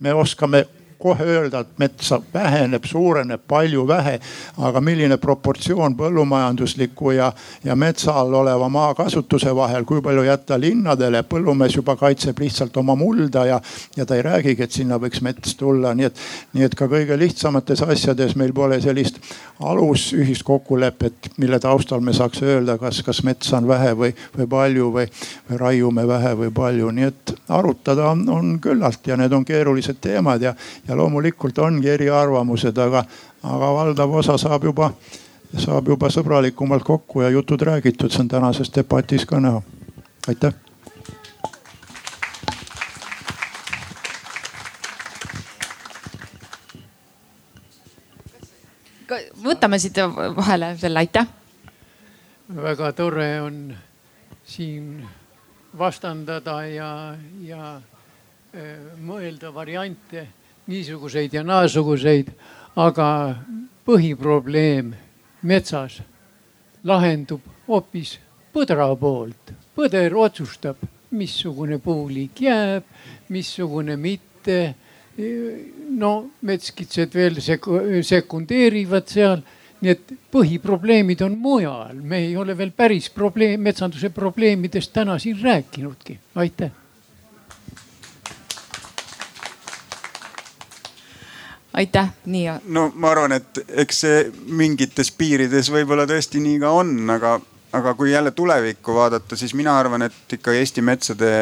me 0.00 0.14
oskame 0.14 0.64
kohe 0.98 1.24
öelda, 1.24 1.60
et 1.60 1.78
metsa 1.78 2.18
väheneb, 2.34 2.84
suureneb 2.84 3.40
palju 3.48 3.86
vähe. 3.88 4.18
aga 4.58 4.80
milline 4.80 5.16
proportsioon 5.16 5.94
põllumajandusliku 5.96 7.12
ja, 7.14 7.32
ja 7.64 7.76
metsa 7.76 8.12
all 8.18 8.34
oleva 8.34 8.68
maakasutuse 8.68 9.54
vahel, 9.54 9.84
kui 9.84 10.02
palju 10.02 10.24
jätta 10.26 10.58
linnadele, 10.60 11.22
põllumees 11.22 11.76
juba 11.76 11.96
kaitseb 11.96 12.38
lihtsalt 12.42 12.76
oma 12.76 12.96
mulda 12.98 13.44
ja, 13.46 13.60
ja 13.96 14.06
ta 14.06 14.16
ei 14.16 14.24
räägigi, 14.26 14.62
et 14.62 14.74
sinna 14.74 14.98
võiks 14.98 15.22
mets 15.22 15.54
tulla, 15.56 15.94
nii 15.94 16.08
et, 16.08 16.22
nii 16.54 16.66
et 16.66 16.74
ka 16.74 16.88
kõige 16.90 17.18
lihtsamates 17.18 17.82
asjades 17.86 18.34
meil 18.36 18.52
pole 18.52 18.80
sellist 18.82 19.20
alusühist 19.60 20.42
kokkulepet, 20.46 21.30
mille 21.38 21.60
taustal 21.62 22.02
me 22.02 22.12
saaks 22.16 22.42
öelda, 22.42 22.78
kas, 22.78 23.02
kas 23.06 23.22
metsa 23.26 23.58
on 23.58 23.70
vähe 23.70 23.94
või, 23.98 24.12
või 24.36 24.50
palju 24.50 24.90
või, 24.98 25.06
või 25.50 25.62
raiume 25.62 26.06
vähe 26.08 26.34
või 26.42 26.50
palju, 26.54 26.90
nii 26.94 27.08
et 27.12 27.34
arutada 27.54 28.10
on, 28.10 28.26
on 28.34 28.58
küllalt 28.62 29.06
ja 29.06 29.16
need 29.18 29.32
on 29.32 29.46
keerulised 29.46 30.02
teemad 30.02 30.42
ja 30.42 30.54
ja 30.88 30.96
loomulikult 30.96 31.58
ongi 31.58 31.90
eriarvamused, 31.92 32.78
aga, 32.78 33.04
aga 33.42 33.72
valdav 33.74 34.14
osa 34.20 34.38
saab 34.40 34.64
juba, 34.64 34.92
saab 35.56 35.88
juba 35.92 36.10
sõbralikumalt 36.12 36.84
kokku 36.84 37.22
ja 37.22 37.30
jutud 37.34 37.62
räägitud, 37.62 38.10
see 38.12 38.24
on 38.24 38.32
tänases 38.32 38.72
debatis 38.74 39.26
ka 39.26 39.40
näha. 39.40 39.62
aitäh. 40.28 40.54
võtame 49.42 49.78
siit 49.78 49.96
vahele 50.36 50.74
selle, 50.76 50.98
aitäh. 50.98 51.26
väga 52.48 52.92
tore 52.92 53.40
on 53.40 53.76
siin 54.44 55.06
vastandada 55.78 56.62
ja, 56.66 56.90
ja 57.44 57.62
äh, 57.76 58.76
mõelda 59.00 59.52
variante 59.54 60.26
niisuguseid 60.68 61.34
ja 61.34 61.42
naasuguseid, 61.46 62.30
aga 62.76 63.08
põhiprobleem 63.88 64.92
metsas 65.48 66.00
lahendub 66.84 67.40
hoopis 67.68 68.18
põdra 68.52 68.88
poolt. 68.96 69.54
põder 69.74 70.14
otsustab, 70.18 70.76
missugune 71.10 71.78
puuliik 71.78 72.40
jääb, 72.42 72.84
missugune 73.28 73.96
mitte. 73.96 74.74
no 75.98 76.30
metskitsed 76.46 77.14
veel 77.14 77.40
sekundeerivad 78.02 79.08
seal 79.10 79.40
nii 79.80 79.94
et 79.94 80.12
põhiprobleemid 80.32 81.22
on 81.26 81.36
mujal, 81.38 81.94
me 82.02 82.22
ei 82.26 82.36
ole 82.36 82.56
veel 82.58 82.72
päris 82.74 83.08
probleem, 83.14 83.60
metsanduse 83.62 84.10
probleemidest 84.14 84.92
täna 84.92 85.18
siin 85.22 85.38
rääkinudki, 85.42 86.18
aitäh. 86.34 86.70
Aitäh, 91.78 92.10
nii. 92.26 92.58
no 92.74 92.88
ma 92.94 93.12
arvan, 93.14 93.36
et 93.38 93.62
eks 93.84 94.02
see 94.04 94.18
mingites 94.58 95.12
piirides 95.14 95.70
võib-olla 95.72 96.08
tõesti 96.10 96.42
nii 96.42 96.58
ka 96.62 96.74
on, 96.80 96.92
aga, 97.14 97.38
aga 97.78 97.94
kui 97.98 98.12
jälle 98.12 98.32
tulevikku 98.34 98.96
vaadata, 98.96 99.38
siis 99.38 99.54
mina 99.58 99.78
arvan, 99.78 100.08
et 100.08 100.38
ikka 100.38 100.56
Eesti 100.58 100.82
metsade 100.82 101.32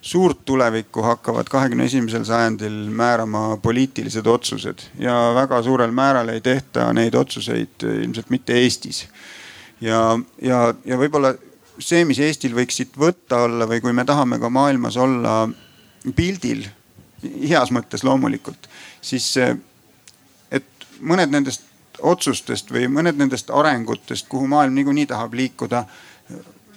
suurt 0.00 0.44
tulevikku 0.48 1.02
hakkavad 1.04 1.50
kahekümne 1.52 1.84
esimesel 1.84 2.24
sajandil 2.24 2.88
määrama 2.96 3.58
poliitilised 3.62 4.26
otsused 4.26 4.86
ja 4.98 5.14
väga 5.36 5.60
suurel 5.62 5.92
määral 5.92 6.32
ei 6.32 6.40
tehta 6.40 6.88
neid 6.96 7.14
otsuseid 7.14 7.84
ilmselt 7.84 8.30
mitte 8.30 8.56
Eestis. 8.62 9.04
ja, 9.80 10.18
ja, 10.42 10.74
ja 10.84 10.98
võib-olla 10.98 11.34
see, 11.78 12.04
mis 12.08 12.20
Eestil 12.22 12.56
võiks 12.56 12.80
siit 12.80 12.96
võtta 12.98 13.44
olla 13.46 13.68
või 13.68 13.82
kui 13.84 13.92
me 13.96 14.04
tahame 14.08 14.40
ka 14.40 14.50
maailmas 14.52 14.96
olla 14.96 15.42
pildil, 16.16 16.64
heas 17.22 17.72
mõttes 17.74 18.04
loomulikult, 18.06 18.68
siis 19.02 19.26
et 20.50 20.86
mõned 21.00 21.32
nendest 21.32 21.66
otsustest 22.00 22.72
või 22.72 22.86
mõned 22.88 23.18
nendest 23.20 23.50
arengutest, 23.52 24.28
kuhu 24.28 24.46
maailm 24.48 24.74
niikuinii 24.74 25.06
tahab 25.06 25.34
liikuda. 25.34 25.84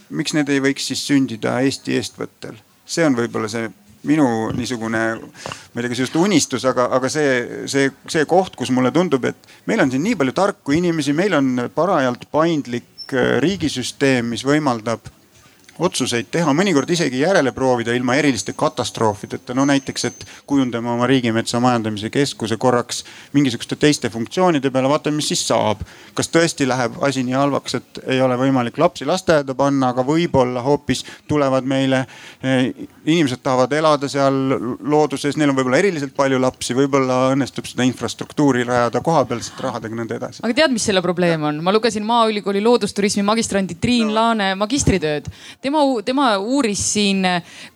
miks 0.09 0.33
need 0.33 0.49
ei 0.49 0.59
võiks 0.59 0.87
siis 0.87 1.07
sündida 1.07 1.59
Eesti 1.61 1.95
eestvõttel 1.95 2.59
see 2.85 3.05
on 3.07 3.15
võib-olla 3.17 3.49
see 3.51 3.69
minu 4.03 4.25
niisugune, 4.55 5.01
ma 5.15 5.79
ei 5.79 5.85
tea, 5.85 5.91
kas 5.93 6.01
just 6.03 6.15
unistus, 6.19 6.65
aga, 6.67 6.89
aga 6.97 7.09
see, 7.11 7.63
see, 7.71 7.91
see 8.11 8.25
koht, 8.27 8.57
kus 8.59 8.71
mulle 8.75 8.91
tundub, 8.95 9.23
et 9.29 9.53
meil 9.69 9.79
on 9.79 9.91
siin 9.93 10.03
nii 10.03 10.17
palju 10.19 10.35
tarku 10.35 10.75
inimesi, 10.75 11.15
meil 11.15 11.37
on 11.37 11.69
parajalt 11.75 12.27
paindlik 12.33 13.15
äh, 13.15 13.37
riigisüsteem, 13.43 14.33
mis 14.35 14.43
võimaldab 14.47 15.07
otsuseid 15.79 16.29
teha, 16.31 16.53
mõnikord 16.53 16.89
isegi 16.93 17.23
järele 17.23 17.51
proovida 17.51 17.93
ilma 17.97 18.15
eriliste 18.19 18.53
katastroofideta. 18.53 19.53
no 19.53 19.65
näiteks, 19.65 20.05
et 20.05 20.25
kujundame 20.45 20.89
oma 20.89 21.07
riigimetsa 21.07 21.59
majandamise 21.59 22.09
keskuse 22.13 22.57
korraks 22.57 23.03
mingisuguste 23.33 23.75
teiste 23.75 24.09
funktsioonide 24.09 24.69
peale, 24.71 24.89
vaatame, 24.89 25.15
mis 25.15 25.27
siis 25.27 25.47
saab. 25.47 25.81
kas 26.13 26.29
tõesti 26.29 26.67
läheb 26.67 26.99
asi 27.01 27.23
nii 27.23 27.33
halvaks, 27.33 27.75
et 27.75 28.01
ei 28.07 28.21
ole 28.21 28.37
võimalik 28.37 28.77
lapsi 28.77 29.05
lasteaeda 29.05 29.55
panna, 29.55 29.89
aga 29.89 30.05
võib-olla 30.05 30.61
hoopis 30.61 31.03
tulevad 31.27 31.65
meile 31.65 32.05
eh, 32.43 32.69
inimesed 33.05 33.41
tahavad 33.43 33.73
elada 33.73 34.07
seal 34.09 34.77
looduses, 34.79 35.37
neil 35.37 35.49
on 35.49 35.57
võib-olla 35.57 35.81
eriliselt 35.81 36.13
palju 36.15 36.39
lapsi, 36.41 36.77
võib-olla 36.77 37.33
õnnestub 37.33 37.65
seda 37.65 37.87
infrastruktuuri 37.87 38.63
rajada 38.67 39.01
kohapealsete 39.01 39.65
rahadega, 39.65 39.97
nõnda 39.97 40.19
edasi. 40.21 40.43
aga 40.45 40.53
tead, 40.61 40.75
mis 40.75 40.85
selle 40.85 41.01
probleem 41.01 41.49
on? 41.49 41.63
ma 41.65 41.73
lugesin 41.73 42.05
Maaülikooli 42.05 42.61
loodusturismi 42.61 43.25
magistrandi 43.25 43.79
Triin 43.81 44.11
no. 44.11 44.19
Laane 44.19 44.53
magistritööd 44.59 45.31
tema, 45.63 45.83
tema 46.05 46.27
uuris 46.37 46.83
siin, 46.93 47.23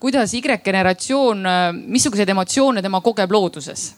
kuidas 0.00 0.34
Y-generatsioon, 0.34 1.42
missuguseid 1.86 2.28
emotsioone 2.28 2.82
tema 2.82 3.00
kogeb 3.00 3.32
looduses. 3.32 3.94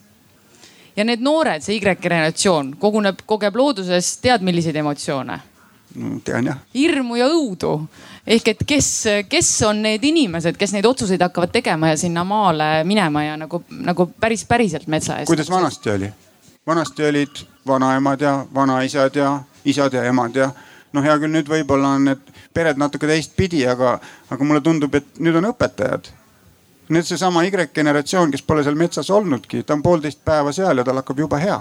ja 0.96 1.04
need 1.04 1.20
noored, 1.22 1.62
see 1.62 1.76
Y-generatsioon 1.78 2.76
koguneb, 2.78 3.22
kogeb 3.26 3.56
looduses, 3.56 4.16
tead, 4.22 4.42
milliseid 4.46 4.76
emotsioone? 4.76 5.40
tean 6.24 6.46
jah. 6.46 6.58
hirmu 6.74 7.16
ja 7.18 7.26
õudu 7.26 7.72
ehk 8.26 8.52
et 8.52 8.64
kes, 8.66 8.88
kes 9.28 9.48
on 9.66 9.82
need 9.82 10.04
inimesed, 10.06 10.56
kes 10.58 10.74
neid 10.76 10.86
otsuseid 10.86 11.22
hakkavad 11.22 11.50
tegema 11.54 11.90
ja 11.90 11.96
sinna 11.98 12.24
maale 12.24 12.84
minema 12.86 13.24
ja 13.24 13.36
nagu, 13.40 13.62
nagu 13.70 14.06
päris, 14.20 14.44
päriselt 14.46 14.86
metsa 14.86 15.18
eest. 15.18 15.30
kuidas 15.30 15.50
vanasti 15.50 15.90
oli? 15.90 16.12
vanasti 16.66 17.06
olid 17.08 17.42
vanaemad 17.66 18.20
ja 18.20 18.34
vanaisad 18.54 19.16
ja 19.16 19.40
isad 19.64 19.92
ja 19.92 20.04
emad 20.04 20.36
ja 20.36 20.50
noh, 20.92 21.02
hea 21.02 21.16
küll, 21.18 21.34
nüüd 21.34 21.50
võib-olla 21.50 21.96
on 21.96 22.06
need 22.10 22.29
pered 22.54 22.80
natuke 22.80 23.08
teistpidi, 23.10 23.62
aga, 23.68 23.96
aga 24.30 24.46
mulle 24.46 24.62
tundub, 24.64 24.94
et 24.98 25.20
nüüd 25.22 25.38
on 25.40 25.50
õpetajad. 25.52 26.10
nüüd 26.90 27.06
seesama 27.06 27.44
Y-generatsioon, 27.46 28.32
kes 28.32 28.42
pole 28.42 28.64
seal 28.66 28.74
metsas 28.74 29.10
olnudki, 29.14 29.62
ta 29.62 29.76
on 29.76 29.82
poolteist 29.82 30.24
päeva 30.26 30.50
seal 30.52 30.82
ja 30.82 30.84
tal 30.84 30.98
hakkab 30.98 31.22
jube 31.22 31.38
hea. 31.38 31.60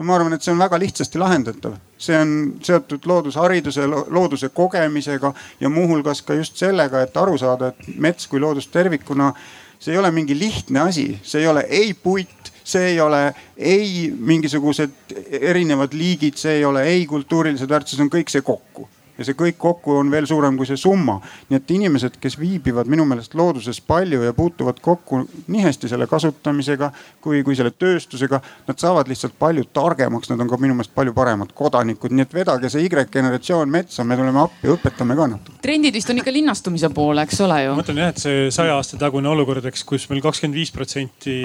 ma 0.00 0.14
arvan, 0.14 0.32
et 0.32 0.40
see 0.40 0.52
on 0.54 0.60
väga 0.62 0.78
lihtsasti 0.80 1.18
lahendatav, 1.20 1.74
see 1.98 2.16
on 2.16 2.30
seotud 2.64 3.04
loodushariduse, 3.04 3.84
looduse 3.86 4.48
kogemisega 4.48 5.32
ja 5.60 5.68
muuhulgas 5.68 6.22
ka 6.22 6.34
just 6.34 6.56
sellega, 6.56 7.02
et 7.02 7.16
aru 7.16 7.36
saada, 7.38 7.68
et 7.68 7.98
mets 8.00 8.26
kui 8.26 8.40
loodus 8.40 8.70
tervikuna, 8.72 9.34
see 9.78 9.92
ei 9.92 9.98
ole 9.98 10.10
mingi 10.10 10.38
lihtne 10.38 10.80
asi, 10.86 11.18
see 11.22 11.42
ei 11.42 11.50
ole 11.50 11.66
ei 11.68 11.92
puit 11.94 12.52
see 12.64 12.86
ei 12.92 13.00
ole 13.00 13.34
ei 13.56 14.12
mingisugused 14.16 15.12
erinevad 15.40 15.92
liigid, 15.92 16.36
see 16.38 16.60
ei 16.60 16.64
ole 16.64 16.84
ei 16.86 17.04
kultuurilised 17.06 17.68
väärtused, 17.68 18.00
on 18.00 18.12
kõik 18.12 18.30
see 18.30 18.46
kokku 18.46 18.88
ja 19.20 19.26
see 19.28 19.36
kõik 19.36 19.58
kokku 19.60 19.98
on 20.00 20.10
veel 20.12 20.26
suurem 20.28 20.56
kui 20.56 20.68
see 20.68 20.80
summa. 20.80 21.18
nii 21.50 21.58
et 21.60 21.72
inimesed, 21.76 22.16
kes 22.20 22.38
viibivad 22.40 22.88
minu 22.90 23.04
meelest 23.08 23.34
looduses 23.36 23.80
palju 23.84 24.22
ja 24.24 24.32
puutuvad 24.36 24.80
kokku 24.80 25.22
nii 25.46 25.64
hästi 25.66 25.90
selle 25.92 26.08
kasutamisega 26.10 26.90
kui, 27.20 27.42
kui 27.44 27.56
selle 27.58 27.72
tööstusega, 27.76 28.40
nad 28.68 28.80
saavad 28.80 29.10
lihtsalt 29.10 29.36
palju 29.38 29.66
targemaks, 29.76 30.30
nad 30.32 30.40
on 30.40 30.48
ka 30.50 30.58
minu 30.60 30.76
meelest 30.78 30.94
palju 30.96 31.12
paremad 31.16 31.52
kodanikud, 31.56 32.14
nii 32.16 32.26
et 32.26 32.34
vedage 32.34 32.70
see 32.72 32.86
Y-generatsioon 32.86 33.70
metsa, 33.70 34.06
me 34.08 34.16
tuleme 34.18 34.40
appi, 34.42 34.70
õpetame 34.72 35.16
ka 35.18 35.28
natuke. 35.34 35.58
trendid 35.62 35.96
vist 35.96 36.10
on 36.10 36.22
ikka 36.22 36.34
linnastumise 36.34 36.90
poole, 36.96 37.26
eks 37.28 37.42
ole 37.44 37.60
ju? 37.64 37.74
ma 37.76 37.82
mõtlen 37.82 38.00
jah, 38.02 38.14
et 38.14 38.22
see 38.22 38.48
saja 38.54 38.78
aasta 38.78 38.98
tagune 39.00 39.28
olukord, 39.28 39.68
eks, 39.68 39.84
kus 39.88 40.08
meil 40.12 40.22
kakskümmend 40.24 40.56
viis 40.56 40.72
protsenti 40.74 41.36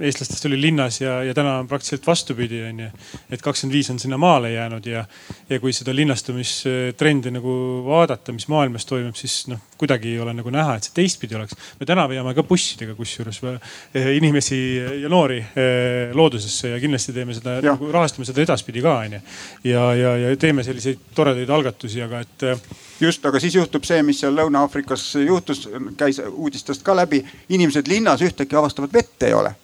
eestlastest 0.00 0.48
oli 0.48 0.60
linnas 0.62 1.02
ja, 1.02 1.20
ja 1.26 1.36
täna 1.36 1.58
on 1.62 1.68
praktiliselt 1.68 2.06
vastupidi, 2.08 2.62
onju. 2.70 2.88
et 3.28 3.44
kakskümmend 3.44 3.76
viis 3.76 3.92
on 3.92 4.00
sinna 4.00 4.18
maale 4.20 4.54
jäänud 4.54 4.88
ja, 4.88 5.04
ja 5.50 5.60
kui 5.60 5.74
seda 5.76 5.94
linnastumis 5.96 6.62
trendi 6.96 7.30
nagu 7.32 7.52
vaadata, 7.86 8.32
mis 8.34 8.48
maailmas 8.50 8.86
toimub, 8.88 9.16
siis 9.18 9.46
noh, 9.50 9.60
kuidagi 9.78 10.12
ei 10.12 10.20
ole 10.22 10.32
nagu 10.36 10.50
näha, 10.52 10.76
et 10.78 10.88
see 10.88 10.94
teistpidi 10.96 11.36
oleks. 11.38 11.56
me 11.80 11.86
täna 11.86 12.06
veame 12.10 12.34
ka 12.34 12.42
bussidega 12.46 12.94
kusjuures 12.98 13.40
eh, 13.48 14.10
inimesi 14.16 14.58
ja 15.02 15.08
noori 15.12 15.38
eh, 15.38 16.14
loodusesse 16.14 16.74
ja 16.74 16.80
kindlasti 16.82 17.14
teeme 17.16 17.36
seda, 17.36 17.58
nagu 17.64 17.92
rahastame 17.92 18.26
seda 18.28 18.42
edaspidi 18.42 18.82
ka 18.82 18.98
onju. 19.04 19.20
ja, 19.64 19.86
ja, 19.94 20.16
ja 20.24 20.36
teeme 20.36 20.64
selliseid 20.66 21.08
toredaid 21.14 21.50
algatusi, 21.50 22.02
aga 22.02 22.24
et. 22.26 22.42
Eh, 22.42 22.76
just, 23.00 23.24
aga 23.26 23.40
siis 23.40 23.54
juhtub 23.54 23.86
see, 23.86 24.02
mis 24.02 24.20
seal 24.24 24.36
Lõuna-Aafrikas 24.36 25.08
juhtus, 25.24 25.66
käis 25.96 26.20
uudistest 26.28 26.82
ka 26.86 26.96
läbi, 26.96 27.22
inimesed 27.48 27.88
linnas 27.88 28.22
ühtäkki 28.26 28.58
avastavad, 28.58 28.92
vett 28.92 29.28
ei 29.28 29.34
ole. 29.34 29.54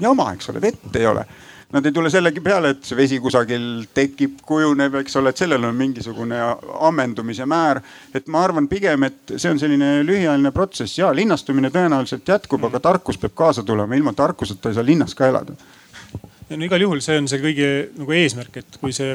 jama, 0.00 0.32
eks 0.32 0.48
ole, 0.50 0.60
vett 0.60 0.96
ei 0.96 1.06
ole 1.06 1.26
nad 1.72 1.86
ei 1.86 1.92
tule 1.92 2.10
sellegi 2.10 2.40
peale, 2.40 2.70
et 2.74 2.84
see 2.86 2.96
vesi 2.98 3.18
kusagil 3.20 3.86
tekib, 3.94 4.38
kujuneb, 4.46 5.00
eks 5.02 5.16
ole, 5.18 5.32
et 5.32 5.40
sellel 5.40 5.64
on 5.66 5.74
mingisugune 5.74 6.38
ammendumise 6.88 7.46
määr. 7.46 7.82
et 8.14 8.28
ma 8.28 8.44
arvan 8.44 8.68
pigem, 8.68 9.02
et 9.02 9.34
see 9.36 9.50
on 9.50 9.58
selline 9.58 10.04
lühiajaline 10.06 10.52
protsess. 10.52 10.98
Ja 10.98 11.12
linnastumine 11.14 11.70
tõenäoliselt 11.74 12.28
jätkub, 12.28 12.64
aga 12.64 12.80
tarkus 12.80 13.18
peab 13.18 13.34
kaasa 13.34 13.62
tulema, 13.62 13.94
ilma 13.94 14.12
tarkuseta 14.12 14.70
ei 14.70 14.78
saa 14.78 14.86
linnas 14.86 15.14
ka 15.14 15.26
elada 15.26 15.56
no 16.50 16.64
igal 16.66 16.82
juhul 16.84 17.02
see 17.02 17.18
on 17.20 17.28
see 17.30 17.42
kõige 17.42 17.68
nagu 17.96 18.16
eesmärk, 18.16 18.60
et 18.60 18.80
kui 18.80 18.94
see 18.94 19.14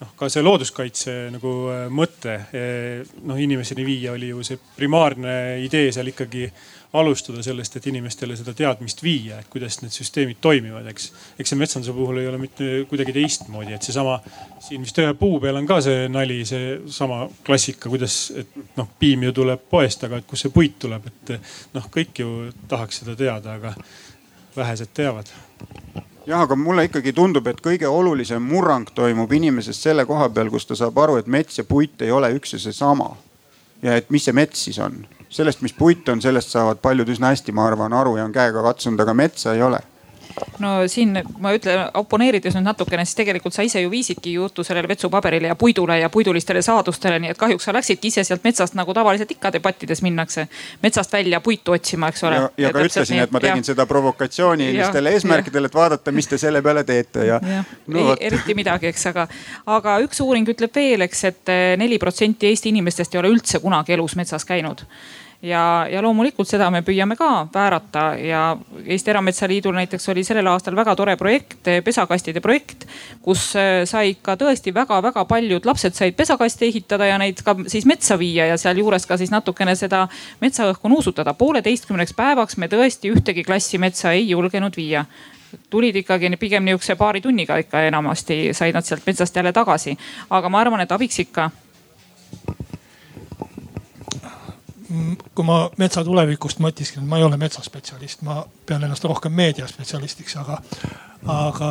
noh, 0.00 0.14
ka 0.18 0.28
see 0.32 0.42
looduskaitse 0.42 1.16
nagu 1.34 1.52
äh, 1.72 1.84
mõte 1.92 2.38
eh, 2.50 3.02
noh 3.28 3.38
inimeseni 3.40 3.86
viia, 3.86 4.14
oli 4.16 4.32
ju 4.32 4.42
see 4.46 4.58
primaarne 4.76 5.36
idee 5.64 5.92
seal 5.94 6.10
ikkagi 6.10 6.48
alustada 6.94 7.42
sellest, 7.42 7.74
et 7.76 7.86
inimestele 7.90 8.36
seda 8.38 8.52
teadmist 8.54 9.00
viia, 9.02 9.40
et 9.42 9.48
kuidas 9.50 9.80
need 9.82 9.90
süsteemid 9.94 10.38
toimivad, 10.42 10.86
eks. 10.92 11.08
eks 11.42 11.50
see 11.50 11.58
metsanduse 11.58 11.94
puhul 11.94 12.20
ei 12.22 12.28
ole 12.30 12.38
mitte 12.38 12.68
kuidagi 12.90 13.14
teistmoodi, 13.16 13.74
et 13.74 13.86
seesama 13.86 14.20
siin 14.62 14.84
vist 14.86 15.00
ühe 15.02 15.10
puu 15.18 15.40
peal 15.42 15.58
on 15.58 15.66
ka 15.66 15.80
see 15.82 16.06
nali, 16.10 16.40
seesama 16.46 17.24
klassika, 17.46 17.90
kuidas, 17.90 18.18
et 18.38 18.54
noh, 18.78 18.90
piim 18.98 19.26
ju 19.26 19.34
tuleb 19.42 19.66
poest, 19.70 20.06
aga 20.06 20.22
et 20.22 20.30
kust 20.30 20.46
see 20.46 20.54
puit 20.54 20.78
tuleb, 20.86 21.10
et 21.10 21.36
noh, 21.74 21.90
kõik 21.98 22.22
ju 22.22 22.34
tahaks 22.70 23.02
seda 23.02 23.18
teada, 23.18 23.58
aga 23.58 23.74
vähesed 24.54 24.94
teavad 24.94 25.34
jah, 26.26 26.40
aga 26.40 26.56
mulle 26.56 26.86
ikkagi 26.88 27.12
tundub, 27.12 27.46
et 27.46 27.60
kõige 27.64 27.88
olulisem 27.88 28.42
murrang 28.42 28.88
toimub 28.94 29.32
inimesest 29.32 29.88
selle 29.88 30.06
koha 30.06 30.28
peal, 30.28 30.50
kus 30.50 30.66
ta 30.66 30.76
saab 30.78 30.98
aru, 30.98 31.18
et 31.20 31.26
mets 31.26 31.58
ja 31.58 31.64
puit 31.64 32.02
ei 32.02 32.10
ole 32.10 32.32
üks 32.38 32.56
ja 32.56 32.58
seesama. 32.58 33.16
ja 33.82 33.96
et 33.96 34.10
mis 34.10 34.24
see 34.24 34.32
mets 34.32 34.64
siis 34.64 34.78
on 34.78 35.04
sellest, 35.28 35.62
mis 35.62 35.72
puit 35.72 36.08
on, 36.08 36.22
sellest 36.22 36.54
saavad 36.54 36.78
paljud 36.82 37.08
üsna 37.10 37.32
hästi, 37.32 37.52
ma 37.52 37.66
arvan, 37.66 37.92
aru 37.92 38.16
ja 38.16 38.24
on 38.24 38.32
käega 38.32 38.62
katsunud, 38.62 39.00
aga 39.00 39.14
metsa 39.14 39.54
ei 39.54 39.62
ole 39.62 39.80
no 40.58 40.88
siin 40.88 41.14
ma 41.38 41.52
ütlen, 41.54 41.84
oponeerides 41.98 42.56
nüüd 42.56 42.66
natukene, 42.66 43.04
siis 43.06 43.18
tegelikult 43.18 43.54
sa 43.54 43.64
ise 43.66 43.82
ju 43.82 43.90
viisidki 43.90 44.34
juttu 44.34 44.64
sellele 44.66 44.88
vetsupaberile 44.90 45.50
ja 45.50 45.56
puidule 45.58 45.98
ja 46.00 46.10
puidulistele 46.10 46.62
saadustele, 46.62 47.18
nii 47.22 47.32
et 47.34 47.38
kahjuks 47.38 47.68
sa 47.68 47.74
läksidki 47.76 48.10
ise 48.12 48.24
sealt 48.26 48.44
metsast 48.44 48.76
nagu 48.78 48.94
tavaliselt 48.94 49.30
ikka 49.30 49.52
debattides 49.54 50.02
minnakse 50.02 50.46
metsast 50.82 51.12
välja 51.12 51.40
puitu 51.40 51.76
otsima, 51.76 52.08
eks 52.12 52.24
ole. 52.24 52.34
ja, 52.34 52.50
ja, 52.56 52.68
ja 52.68 52.72
ka 52.72 52.84
ütlesin, 52.88 53.22
et 53.22 53.34
ma 53.34 53.42
tegin 53.44 53.64
ja. 53.64 53.70
seda 53.72 53.86
provokatsioonilistel 53.90 55.10
eesmärkidel, 55.12 55.70
et 55.70 55.74
vaadata, 55.74 56.12
mis 56.12 56.30
te 56.30 56.38
selle 56.38 56.62
peale 56.62 56.84
teete 56.84 57.26
ja, 57.30 57.40
ja. 57.42 57.64
No, 57.86 58.06
ei, 58.14 58.28
eriti 58.30 58.56
midagi, 58.58 58.90
eks, 58.90 59.06
aga, 59.12 59.28
aga 59.78 59.98
üks 60.04 60.22
uuring 60.24 60.48
ütleb 60.54 60.74
veel, 60.74 61.06
eks, 61.08 61.24
et 61.30 61.54
neli 61.80 61.98
protsenti 62.02 62.50
Eesti 62.50 62.72
inimestest 62.74 63.14
ei 63.14 63.22
ole 63.22 63.30
üldse 63.34 63.60
kunagi 63.62 63.94
elus 63.96 64.16
metsas 64.18 64.44
käinud 64.48 64.84
ja, 65.44 65.86
ja 65.90 66.02
loomulikult 66.02 66.48
seda 66.48 66.70
me 66.72 66.80
püüame 66.84 67.16
ka 67.18 67.46
väärata 67.54 68.04
ja 68.20 68.42
Eesti 68.84 69.12
Erametsaliidul 69.12 69.76
näiteks 69.76 70.08
oli 70.12 70.24
sellel 70.24 70.48
aastal 70.50 70.76
väga 70.76 70.94
tore 70.96 71.16
projekt, 71.20 71.68
pesakastide 71.84 72.40
projekt, 72.44 72.86
kus 73.22 73.50
sai 73.90 74.14
ikka 74.14 74.38
tõesti 74.40 74.74
väga-väga 74.74 75.24
paljud 75.28 75.68
lapsed 75.68 75.96
said 75.96 76.16
pesakasti 76.16 76.68
ehitada 76.70 77.08
ja 77.10 77.18
neid 77.20 77.42
ka 77.44 77.56
siis 77.66 77.86
metsa 77.88 78.18
viia 78.20 78.48
ja 78.50 78.58
sealjuures 78.60 79.06
ka 79.06 79.18
siis 79.20 79.32
natukene 79.34 79.76
seda 79.76 80.06
metsaõhku 80.40 80.88
nuusutada. 80.88 81.34
pooleteistkümneks 81.34 82.14
päevaks 82.16 82.56
me 82.56 82.68
tõesti 82.68 83.12
ühtegi 83.12 83.44
klassi 83.44 83.78
metsa 83.78 84.12
ei 84.12 84.28
julgenud 84.30 84.76
viia 84.76 85.04
tulid 85.70 85.96
ikkagi 85.96 86.36
pigem 86.40 86.64
nihukese 86.64 86.96
paari 86.96 87.20
tunniga 87.20 87.56
ikka 87.62 87.84
enamasti 87.88 88.48
said 88.52 88.74
nad 88.74 88.84
sealt 88.84 89.06
metsast 89.06 89.36
jälle 89.36 89.52
tagasi. 89.52 89.98
aga 90.30 90.48
ma 90.48 90.60
arvan, 90.60 90.80
et 90.80 90.92
abiks 90.92 91.18
ikka 91.18 91.50
kui 95.34 95.46
ma 95.46 95.64
metsa 95.80 96.04
tulevikust 96.04 96.60
mõtisklen, 96.62 97.06
ma 97.08 97.18
ei 97.18 97.26
ole 97.26 97.38
metsaspetsialist, 97.40 98.22
ma 98.26 98.42
pean 98.66 98.84
ennast 98.84 99.04
rohkem 99.04 99.34
meediaspetsialistiks, 99.36 100.36
aga, 100.42 100.58
aga 101.30 101.70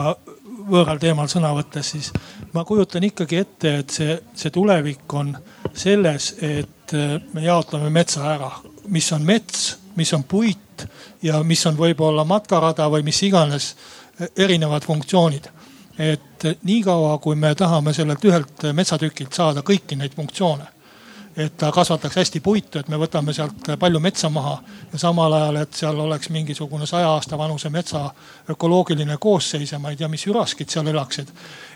võõral 0.69 0.99
teemal 1.01 1.29
sõna 1.31 1.53
võttes, 1.55 1.93
siis 1.95 2.11
ma 2.53 2.63
kujutan 2.67 3.03
ikkagi 3.07 3.41
ette, 3.41 3.75
et 3.83 3.95
see, 3.95 4.17
see 4.37 4.53
tulevik 4.53 5.13
on 5.13 5.33
selles, 5.73 6.33
et 6.41 6.95
me 7.33 7.45
jaotame 7.45 7.89
metsa 7.93 8.25
ära, 8.35 8.51
mis 8.93 9.09
on 9.15 9.25
mets, 9.27 9.73
mis 9.97 10.13
on 10.13 10.23
puit 10.23 10.87
ja 11.23 11.41
mis 11.43 11.65
on 11.69 11.77
võib-olla 11.77 12.25
matkarada 12.27 12.89
või 12.91 13.05
mis 13.07 13.21
iganes 13.23 13.73
erinevad 14.37 14.85
funktsioonid. 14.85 15.49
Et 16.01 16.45
niikaua, 16.65 17.17
kui 17.21 17.37
me 17.37 17.53
tahame 17.55 17.93
sellelt 17.93 18.23
ühelt 18.25 18.63
metsatükilt 18.73 19.33
saada 19.33 19.61
kõiki 19.65 19.97
neid 19.97 20.15
funktsioone 20.17 20.72
et 21.37 21.57
ta 21.57 21.71
kasvataks 21.71 22.15
hästi 22.15 22.39
puitu, 22.39 22.79
et 22.79 22.87
me 22.87 22.97
võtame 23.01 23.33
sealt 23.33 23.71
palju 23.79 23.99
metsa 23.99 24.29
maha 24.29 24.57
ja 24.91 24.99
samal 25.01 25.33
ajal, 25.33 25.59
et 25.63 25.73
seal 25.73 25.99
oleks 25.99 26.29
mingisugune 26.29 26.85
saja 26.89 27.09
aasta 27.09 27.37
vanuse 27.37 27.69
metsa 27.73 28.05
ökoloogiline 28.49 29.17
koosseis 29.17 29.71
ja 29.71 29.79
ma 29.79 29.89
ei 29.89 29.97
tea, 29.97 30.07
mis 30.07 30.27
üraskid 30.27 30.69
seal 30.69 30.87
elaksid. 30.87 31.27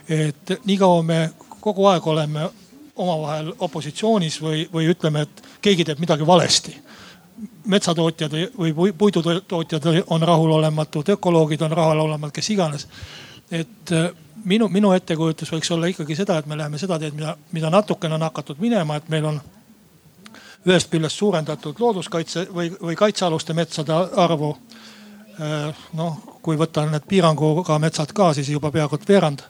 et 0.10 0.60
niikaua 0.66 1.04
me 1.04 1.32
kogu 1.60 1.86
aeg 1.86 2.08
oleme 2.08 2.50
omavahel 2.96 3.54
opositsioonis 3.60 4.42
või, 4.42 4.68
või 4.74 4.90
ütleme, 4.94 5.22
et 5.22 5.44
keegi 5.62 5.86
teeb 5.86 6.00
midagi 6.00 6.28
valesti 6.28 6.76
metsatootjad 7.66 8.34
või 8.58 8.94
puidutootjad 8.98 9.84
on 10.08 10.22
rahulolematud, 10.22 11.10
ökoloogid 11.10 11.62
on 11.62 11.72
rahulolematud, 11.72 12.34
kes 12.34 12.50
iganes. 12.50 12.88
Et 13.52 13.94
minu, 14.46 14.68
minu 14.72 14.92
ettekujutus 14.96 15.52
võiks 15.52 15.72
olla 15.72 15.90
ikkagi 15.92 16.16
seda, 16.16 16.38
et 16.38 16.46
me 16.46 16.58
läheme 16.58 16.80
seda 16.82 17.00
teed, 17.00 17.16
mida, 17.16 17.36
mida 17.52 17.70
natukene 17.74 18.16
on 18.16 18.26
hakatud 18.28 18.60
minema, 18.64 18.98
et 18.98 19.10
meil 19.10 19.26
on 19.26 19.40
ühest 20.68 20.92
küljest 20.92 21.20
suurendatud 21.20 21.80
looduskaitse 21.80 22.48
või, 22.54 22.72
või 22.82 22.96
kaitsealuste 23.00 23.56
metsade 23.56 23.96
arvu. 24.16 24.52
Äh, 25.38 25.86
noh, 25.94 26.18
kui 26.42 26.58
võtta 26.58 26.86
need 26.90 27.06
piiranguga 27.08 27.78
metsad 27.80 28.12
ka, 28.16 28.32
siis 28.34 28.50
juba 28.50 28.72
peaaegu 28.74 28.98
et 28.98 29.10
veerand, 29.10 29.44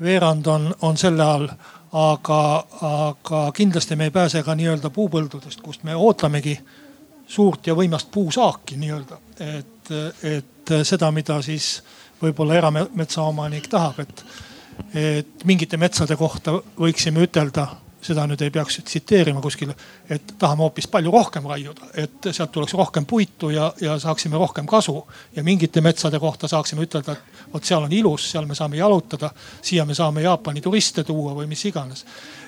veerand 0.00 0.46
on, 0.46 0.68
on 0.82 1.00
selle 1.00 1.24
all. 1.24 1.48
aga, 1.94 2.66
aga 2.82 3.40
kindlasti 3.54 3.94
me 3.96 4.08
ei 4.08 4.10
pääse 4.10 4.40
ka 4.42 4.54
nii-öelda 4.58 4.90
puupõldudest, 4.90 5.60
kust 5.62 5.84
me 5.86 5.94
ootamegi 5.94 6.56
suurt 7.26 7.66
ja 7.66 7.74
võimast 7.74 8.08
puusaaki 8.10 8.76
nii-öelda, 8.76 9.18
et, 9.38 9.92
et 10.22 10.72
seda, 10.82 11.10
mida 11.14 11.38
siis 11.42 11.84
võib-olla 12.22 12.58
erametsaomanik 12.58 13.68
tahab, 13.70 14.00
et, 14.04 14.24
et 14.94 15.46
mingite 15.48 15.78
metsade 15.80 16.16
kohta 16.16 16.58
võiksime 16.78 17.24
ütelda, 17.26 17.68
seda 18.04 18.26
nüüd 18.28 18.42
ei 18.44 18.52
peaks 18.52 18.82
tsiteerima 18.84 19.40
kuskil, 19.40 19.70
et 20.12 20.34
tahame 20.38 20.66
hoopis 20.66 20.86
palju 20.92 21.12
rohkem 21.12 21.46
raiuda, 21.48 21.88
et 22.02 22.28
sealt 22.30 22.52
tuleks 22.52 22.76
rohkem 22.76 23.06
puitu 23.08 23.48
ja, 23.54 23.70
ja 23.80 23.96
saaksime 24.00 24.36
rohkem 24.36 24.66
kasu. 24.68 25.06
ja 25.36 25.44
mingite 25.44 25.80
metsade 25.80 26.20
kohta 26.20 26.48
saaksime 26.48 26.84
ütelda, 26.84 27.12
et 27.16 27.48
vot 27.54 27.64
seal 27.64 27.86
on 27.86 27.92
ilus, 27.92 28.28
seal 28.30 28.46
me 28.46 28.54
saame 28.54 28.76
jalutada, 28.76 29.30
siia 29.62 29.84
me 29.88 29.94
saame 29.94 30.22
Jaapani 30.22 30.60
turiste 30.60 31.04
tuua 31.04 31.32
või 31.34 31.48
mis 31.48 31.64
iganes. 31.64 32.04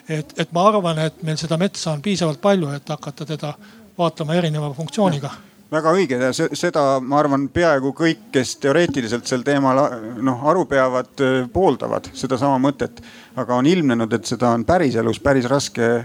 et, 0.08 0.38
et 0.38 0.52
ma 0.52 0.68
arvan, 0.68 0.98
et 0.98 1.22
meil 1.22 1.40
seda 1.40 1.56
metsa 1.56 1.92
on 1.92 2.02
piisavalt 2.02 2.40
palju, 2.40 2.70
et 2.76 2.88
hakata 2.88 3.26
teda 3.26 3.54
vaatama 3.98 4.34
erineva 4.34 4.74
funktsiooniga 4.74 5.30
väga 5.72 5.92
õige. 5.96 6.18
Ja 6.20 6.32
seda 6.32 6.84
ma 7.02 7.20
arvan, 7.20 7.48
peaaegu 7.52 7.92
kõik, 7.96 8.28
kes 8.34 8.56
teoreetiliselt 8.62 9.26
sel 9.28 9.44
teemal 9.46 9.80
noh 10.24 10.46
aru 10.50 10.66
peavad, 10.70 11.12
pooldavad 11.52 12.10
sedasama 12.14 12.58
mõtet. 12.62 13.02
aga 13.36 13.54
on 13.54 13.66
ilmnenud, 13.66 14.12
et 14.12 14.24
seda 14.24 14.50
on 14.50 14.64
päriselus 14.64 15.20
päris 15.20 15.44
raske 15.44 16.04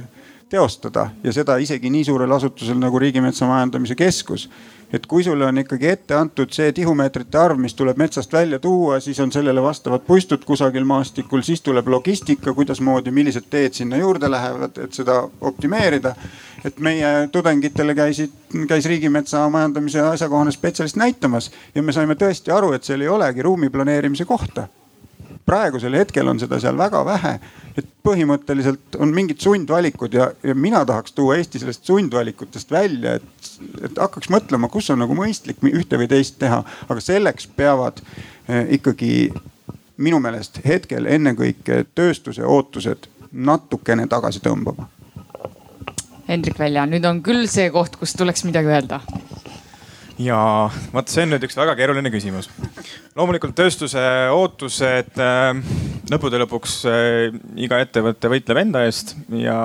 teostada. 0.50 1.10
Ja 1.24 1.34
seda 1.34 1.58
isegi 1.58 1.90
nii 1.90 2.04
suurel 2.06 2.32
asutusel 2.32 2.80
nagu 2.80 3.00
Riigimetsa 3.00 3.48
Majandamise 3.48 3.96
Keskus 3.96 4.50
et 4.94 5.06
kui 5.08 5.24
sulle 5.24 5.46
on 5.46 5.58
ikkagi 5.58 5.88
ette 5.88 6.16
antud 6.16 6.52
see 6.54 6.72
tihumeetrite 6.76 7.40
arv, 7.40 7.60
mis 7.60 7.76
tuleb 7.78 8.00
metsast 8.02 8.34
välja 8.34 8.60
tuua, 8.60 9.00
siis 9.00 9.20
on 9.20 9.32
sellele 9.32 9.64
vastavad 9.64 10.04
puistud 10.08 10.44
kusagil 10.46 10.86
maastikul, 10.86 11.42
siis 11.42 11.62
tuleb 11.62 11.88
logistika, 11.88 12.54
kuidasmoodi, 12.54 13.12
millised 13.12 13.48
teed 13.50 13.78
sinna 13.78 14.02
juurde 14.02 14.32
lähevad, 14.32 14.78
et 14.84 14.94
seda 14.94 15.22
optimeerida. 15.42 16.16
et 16.66 16.80
meie 16.80 17.28
tudengitele 17.32 17.96
käisid, 17.96 18.34
käis 18.70 18.86
Riigimetsa 18.86 19.50
Majandamise 19.50 20.02
asjakohane 20.02 20.52
spetsialist 20.52 20.96
näitamas 20.96 21.52
ja 21.76 21.82
me 21.84 21.92
saime 21.92 22.14
tõesti 22.14 22.54
aru, 22.54 22.74
et 22.74 22.84
seal 22.84 23.02
ei 23.02 23.08
olegi 23.08 23.42
ruumi 23.42 23.70
planeerimise 23.70 24.26
kohta 24.26 24.68
praegusel 25.46 25.96
hetkel 25.98 26.28
on 26.28 26.40
seda 26.40 26.60
seal 26.60 26.78
väga 26.78 27.04
vähe. 27.06 27.34
et 27.78 27.88
põhimõtteliselt 28.04 28.98
on 29.00 29.14
mingid 29.16 29.40
sundvalikud 29.40 30.14
ja, 30.14 30.32
ja 30.44 30.56
mina 30.56 30.82
tahaks 30.86 31.14
tuua 31.16 31.38
Eesti 31.40 31.60
sellest 31.62 31.86
sundvalikutest 31.88 32.72
välja, 32.72 33.14
et, 33.16 33.52
et 33.86 33.98
hakkaks 33.98 34.28
mõtlema, 34.30 34.68
kus 34.70 34.90
on 34.92 35.00
nagu 35.00 35.16
mõistlik 35.16 35.64
ühte 35.72 36.00
või 36.02 36.10
teist 36.12 36.36
teha, 36.40 36.64
aga 36.90 37.00
selleks 37.04 37.48
peavad 37.56 38.02
eh, 38.04 38.74
ikkagi 38.76 39.32
minu 39.98 40.20
meelest 40.20 40.60
hetkel 40.66 41.08
ennekõike 41.08 41.86
tööstuse 41.96 42.44
ootused 42.44 43.08
natukene 43.32 44.08
tagasi 44.12 44.44
tõmbama. 44.44 44.90
Hendrik 46.28 46.60
Välja, 46.60 46.84
nüüd 46.88 47.06
on 47.08 47.24
küll 47.24 47.48
see 47.52 47.70
koht, 47.72 47.96
kus 48.00 48.18
tuleks 48.20 48.44
midagi 48.48 48.68
öelda 48.72 49.02
ja 50.22 50.40
vot 50.94 51.12
see 51.12 51.26
on 51.26 51.34
nüüd 51.34 51.46
üks 51.46 51.58
väga 51.58 51.74
keeruline 51.78 52.12
küsimus. 52.14 52.50
loomulikult 53.18 53.56
tööstuse 53.58 54.02
ootused 54.34 55.18
äh, 55.22 55.52
lõppude 56.12 56.42
lõpuks 56.44 56.76
äh, 56.90 57.38
iga 57.60 57.82
ettevõte 57.84 58.32
võitleb 58.32 58.62
enda 58.64 58.84
eest 58.88 59.16
ja, 59.36 59.58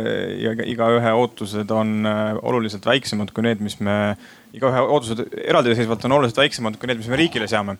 ja 0.00 0.54
igaühe 0.64 1.14
ootused 1.22 1.70
on 1.74 2.08
äh, 2.08 2.32
oluliselt 2.42 2.86
väiksemad 2.86 3.32
kui 3.34 3.46
need, 3.46 3.62
mis 3.64 3.78
me, 3.84 4.16
igaühe 4.56 4.84
ootused 4.86 5.24
eraldiseisvalt 5.42 6.06
on 6.08 6.18
oluliselt 6.18 6.42
väiksemad 6.44 6.78
kui 6.80 6.90
need, 6.90 7.02
mis 7.02 7.10
me 7.10 7.20
riigile 7.20 7.48
seame. 7.50 7.76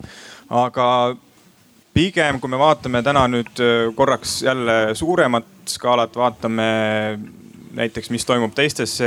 aga 0.49 0.87
pigem, 1.95 2.39
kui 2.39 2.51
me 2.51 2.59
vaatame 2.59 3.01
täna 3.03 3.25
nüüd 3.31 3.63
korraks 3.97 4.41
jälle 4.45 4.95
suuremat 4.95 5.47
skaalat, 5.67 6.15
vaatame 6.15 6.67
näiteks, 7.75 8.11
mis 8.11 8.23
toimub 8.27 8.53
teistes 8.55 8.97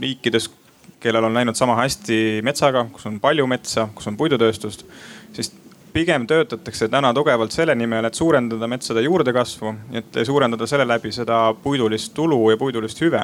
riikides 0.00 0.48
kellel 1.00 1.28
on 1.28 1.34
läinud 1.34 1.58
sama 1.58 1.76
hästi 1.76 2.40
metsaga, 2.46 2.86
kus 2.92 3.06
on 3.06 3.20
palju 3.20 3.46
metsa, 3.46 3.88
kus 3.94 4.08
on 4.10 4.16
puidutööstust, 4.16 4.86
siis 5.36 5.52
pigem 5.92 6.26
töötatakse 6.28 6.88
täna 6.92 7.12
tugevalt 7.16 7.54
selle 7.54 7.74
nimel, 7.74 8.04
et 8.04 8.14
suurendada 8.14 8.68
metsade 8.68 9.04
juurdekasvu, 9.06 9.74
et 9.96 10.18
suurendada 10.28 10.68
selle 10.68 10.84
läbi 10.88 11.12
seda 11.12 11.40
puidulist 11.62 12.12
tulu 12.14 12.50
ja 12.50 12.56
puidulist 12.60 13.00
hüve. 13.00 13.22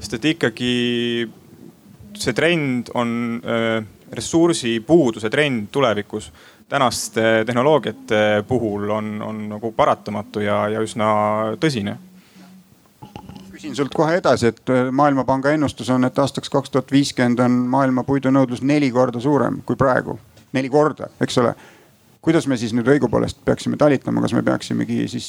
sest 0.00 0.14
et 0.18 0.24
ikkagi 0.34 0.74
see 2.20 2.32
trend 2.36 2.90
on 2.94 3.40
ressursipuuduse 4.12 5.30
trend 5.30 5.68
tulevikus 5.72 6.32
tänaste 6.68 7.44
tehnoloogiate 7.46 8.44
puhul 8.48 8.90
on, 8.90 9.22
on 9.22 9.48
nagu 9.48 9.72
paratamatu 9.72 10.40
ja, 10.40 10.68
ja 10.68 10.80
üsna 10.82 11.10
tõsine 11.60 11.96
küsin 13.60 13.76
sult 13.76 13.92
kohe 13.94 14.16
edasi, 14.16 14.54
et 14.54 14.70
äh, 14.72 14.88
Maailmapanga 14.92 15.52
ennustus 15.52 15.90
on, 15.92 16.06
et 16.08 16.18
aastaks 16.18 16.48
kaks 16.52 16.72
tuhat 16.72 16.92
viiskümmend 16.92 17.42
on 17.44 17.58
maailma 17.68 18.04
puidunõudlus 18.08 18.62
neli 18.64 18.88
korda 18.94 19.20
suurem 19.20 19.60
kui 19.68 19.76
praegu, 19.76 20.16
neli 20.56 20.70
korda, 20.72 21.10
eks 21.20 21.36
ole. 21.42 21.52
kuidas 22.24 22.46
me 22.48 22.56
siis 22.60 22.72
nüüd 22.76 22.88
õigupoolest 22.88 23.44
peaksime 23.44 23.76
talitama, 23.80 24.20
kas 24.24 24.32
me 24.36 24.42
peaksimegi 24.44 25.06
siis 25.12 25.28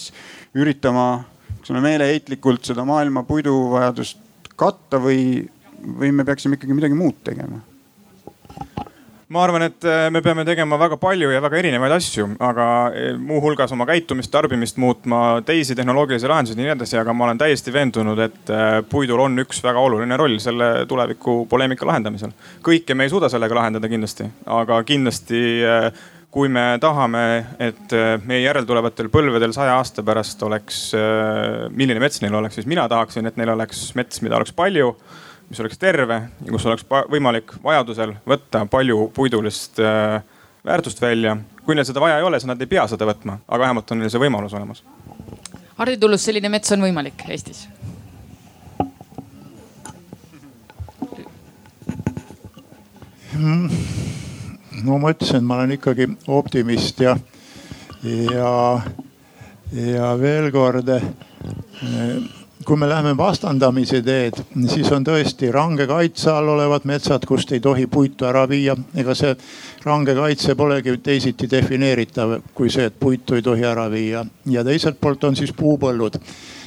üritama, 0.56 1.26
eks 1.60 1.72
ole, 1.72 1.84
meeleheitlikult 1.84 2.72
seda 2.72 2.86
maailma 2.88 3.24
puiduvajadust 3.28 4.24
katta 4.56 4.99
või, 5.03 5.44
või 5.84 6.16
me 6.16 6.26
peaksime 6.28 6.56
ikkagi 6.56 6.80
midagi 6.80 6.95
muud 6.95 7.20
tegema? 7.28 7.60
Ma 9.32 9.45
arvan, 9.45 9.64
et 9.70 9.86
äh, 9.88 10.10
me 10.12 10.22
peame 10.24 10.44
tegema 10.48 10.78
väga 10.80 10.98
palju 10.99 11.30
ja 11.32 11.40
väga 11.44 11.60
erinevaid 11.62 11.94
asju, 11.95 12.28
aga 12.44 12.66
äh, 12.90 13.12
muuhulgas 13.20 13.72
oma 13.72 13.88
käitumist, 13.88 14.32
tarbimist 14.34 14.80
muutma, 14.82 15.41
teisi 15.48 15.76
tehnoloogilisi 15.78 16.30
lahendusi 16.30 16.58
ja 16.58 16.66
nii 16.66 16.74
edasi, 16.76 16.98
aga 16.99 17.16
ma 17.16 17.30
olen 17.30 17.40
täiesti 17.40 17.74
veendunud, 17.74 18.20
et 18.26 18.52
äh, 18.52 18.80
puidul 18.91 19.24
on 19.24 19.40
üks 19.45 19.64
väga 19.64 19.80
oluline 19.80 20.20
roll 20.20 20.36
selle 20.44 20.72
tuleviku 20.90 21.45
poleemika 21.52 21.88
lahendamisel. 21.88 22.34
kõike 22.66 22.98
me 22.98 23.08
ei 23.08 23.14
suuda 23.14 23.32
sellega 23.32 23.56
lahendada 23.62 23.91
kindlasti, 23.91 24.28
aga 24.52 24.82
kindlasti 24.88 25.41
kui 26.32 26.48
me 26.48 26.78
tahame, 26.80 27.24
et 27.60 27.91
meie 28.24 28.40
järeltulevatel 28.45 29.10
põlvedel 29.12 29.52
saja 29.56 29.74
aasta 29.80 30.03
pärast 30.08 30.44
oleks, 30.48 30.78
milline 31.76 31.99
mets 31.99 32.22
neil 32.24 32.38
oleks, 32.40 32.56
siis 32.56 32.70
mina 32.72 32.86
tahaksin, 32.88 33.28
et 33.28 33.36
neil 33.40 33.52
oleks 33.52 33.90
mets, 33.99 34.22
mida 34.24 34.40
oleks 34.40 34.56
palju 34.56 34.94
mis 35.52 35.60
oleks 35.60 35.78
terve 35.78 36.15
ja 36.15 36.52
kus 36.52 36.65
oleks 36.65 36.86
võimalik 37.11 37.52
vajadusel 37.64 38.14
võtta 38.28 38.64
palju 38.72 39.10
puidulist 39.15 39.82
äh, 39.84 40.22
väärtust 40.65 41.02
välja. 41.02 41.38
kui 41.65 41.76
neil 41.76 41.86
seda 41.86 41.99
vaja 41.99 42.18
ei 42.18 42.23
ole, 42.23 42.40
siis 42.40 42.48
nad 42.48 42.61
ei 42.61 42.69
pea 42.72 42.88
seda 42.88 43.06
võtma, 43.06 43.38
aga 43.48 43.60
vähemalt 43.65 43.91
on 43.91 43.99
neil 43.99 44.10
see 44.10 44.22
võimalus 44.22 44.56
olemas. 44.56 44.84
Hardi 45.76 45.98
Tullus, 45.98 46.23
selline 46.26 46.49
mets 46.49 46.72
on 46.72 46.88
võimalik 46.88 47.28
Eestis? 47.28 47.68
no 54.84 54.98
ma 55.02 55.11
ütlesin, 55.11 55.41
et 55.41 55.48
ma 55.48 55.60
olen 55.60 55.76
ikkagi 55.76 56.07
optimist 56.32 56.99
ja, 57.02 57.15
ja, 58.03 58.52
ja 59.76 60.11
veel 60.22 60.52
kord 60.53 60.91
kui 62.65 62.77
me 62.77 62.89
läheme 62.89 63.13
vastandamise 63.17 64.01
teed, 64.05 64.38
siis 64.69 64.89
on 64.93 65.05
tõesti 65.05 65.51
range 65.53 65.88
kaitse 65.89 66.31
all 66.31 66.51
olevad 66.53 66.85
metsad, 66.89 67.25
kust 67.27 67.51
ei 67.55 67.59
tohi 67.63 67.88
puitu 67.88 68.27
ära 68.29 68.47
viia. 68.49 68.75
ega 68.95 69.15
see 69.15 69.35
range 69.85 70.15
kaitse 70.15 70.55
polegi 70.55 70.97
teisiti 70.97 71.49
defineeritav 71.51 72.39
kui 72.53 72.69
see, 72.69 72.85
et 72.85 72.99
puitu 72.99 73.35
ei 73.35 73.41
tohi 73.41 73.65
ära 73.65 73.89
viia. 73.91 74.25
ja 74.45 74.63
teiselt 74.63 74.99
poolt 75.01 75.23
on 75.23 75.35
siis 75.35 75.53
puupõllud. 75.53 76.19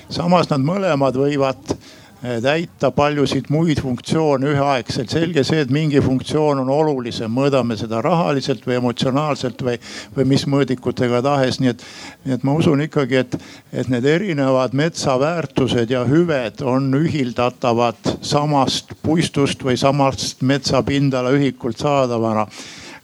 samas 0.09 0.51
nad 0.51 0.61
mõlemad 0.61 1.17
võivad 1.17 1.77
täita 2.25 2.89
paljusid 2.91 3.51
muid 3.53 3.81
funktsioone 3.83 4.49
üheaegselt. 4.55 5.11
selge 5.13 5.45
see, 5.45 5.61
et 5.61 5.73
mingi 5.73 6.01
funktsioon 6.01 6.63
on 6.63 6.71
olulisem, 6.73 7.33
mõõdame 7.33 7.77
seda 7.77 8.01
rahaliselt 8.05 8.65
või 8.67 8.79
emotsionaalselt 8.79 9.61
või, 9.67 9.77
või 10.17 10.25
mis 10.33 10.47
mõõdikutega 10.49 11.21
tahes, 11.25 11.61
nii 11.61 11.75
et, 11.75 11.85
nii 12.25 12.37
et 12.39 12.47
ma 12.49 12.55
usun 12.57 12.81
ikkagi, 12.87 13.21
et, 13.27 13.37
et 13.73 13.91
need 13.93 14.09
erinevad 14.09 14.73
metsaväärtused 14.73 15.93
ja 15.93 16.07
hüved 16.09 16.65
on 16.65 16.89
ühildatavad 16.97 18.15
samast 18.25 18.97
puistust 19.03 19.65
või 19.65 19.77
samast 19.81 20.41
metsapindala 20.41 21.35
ühikult 21.37 21.85
saadavana 21.85 22.49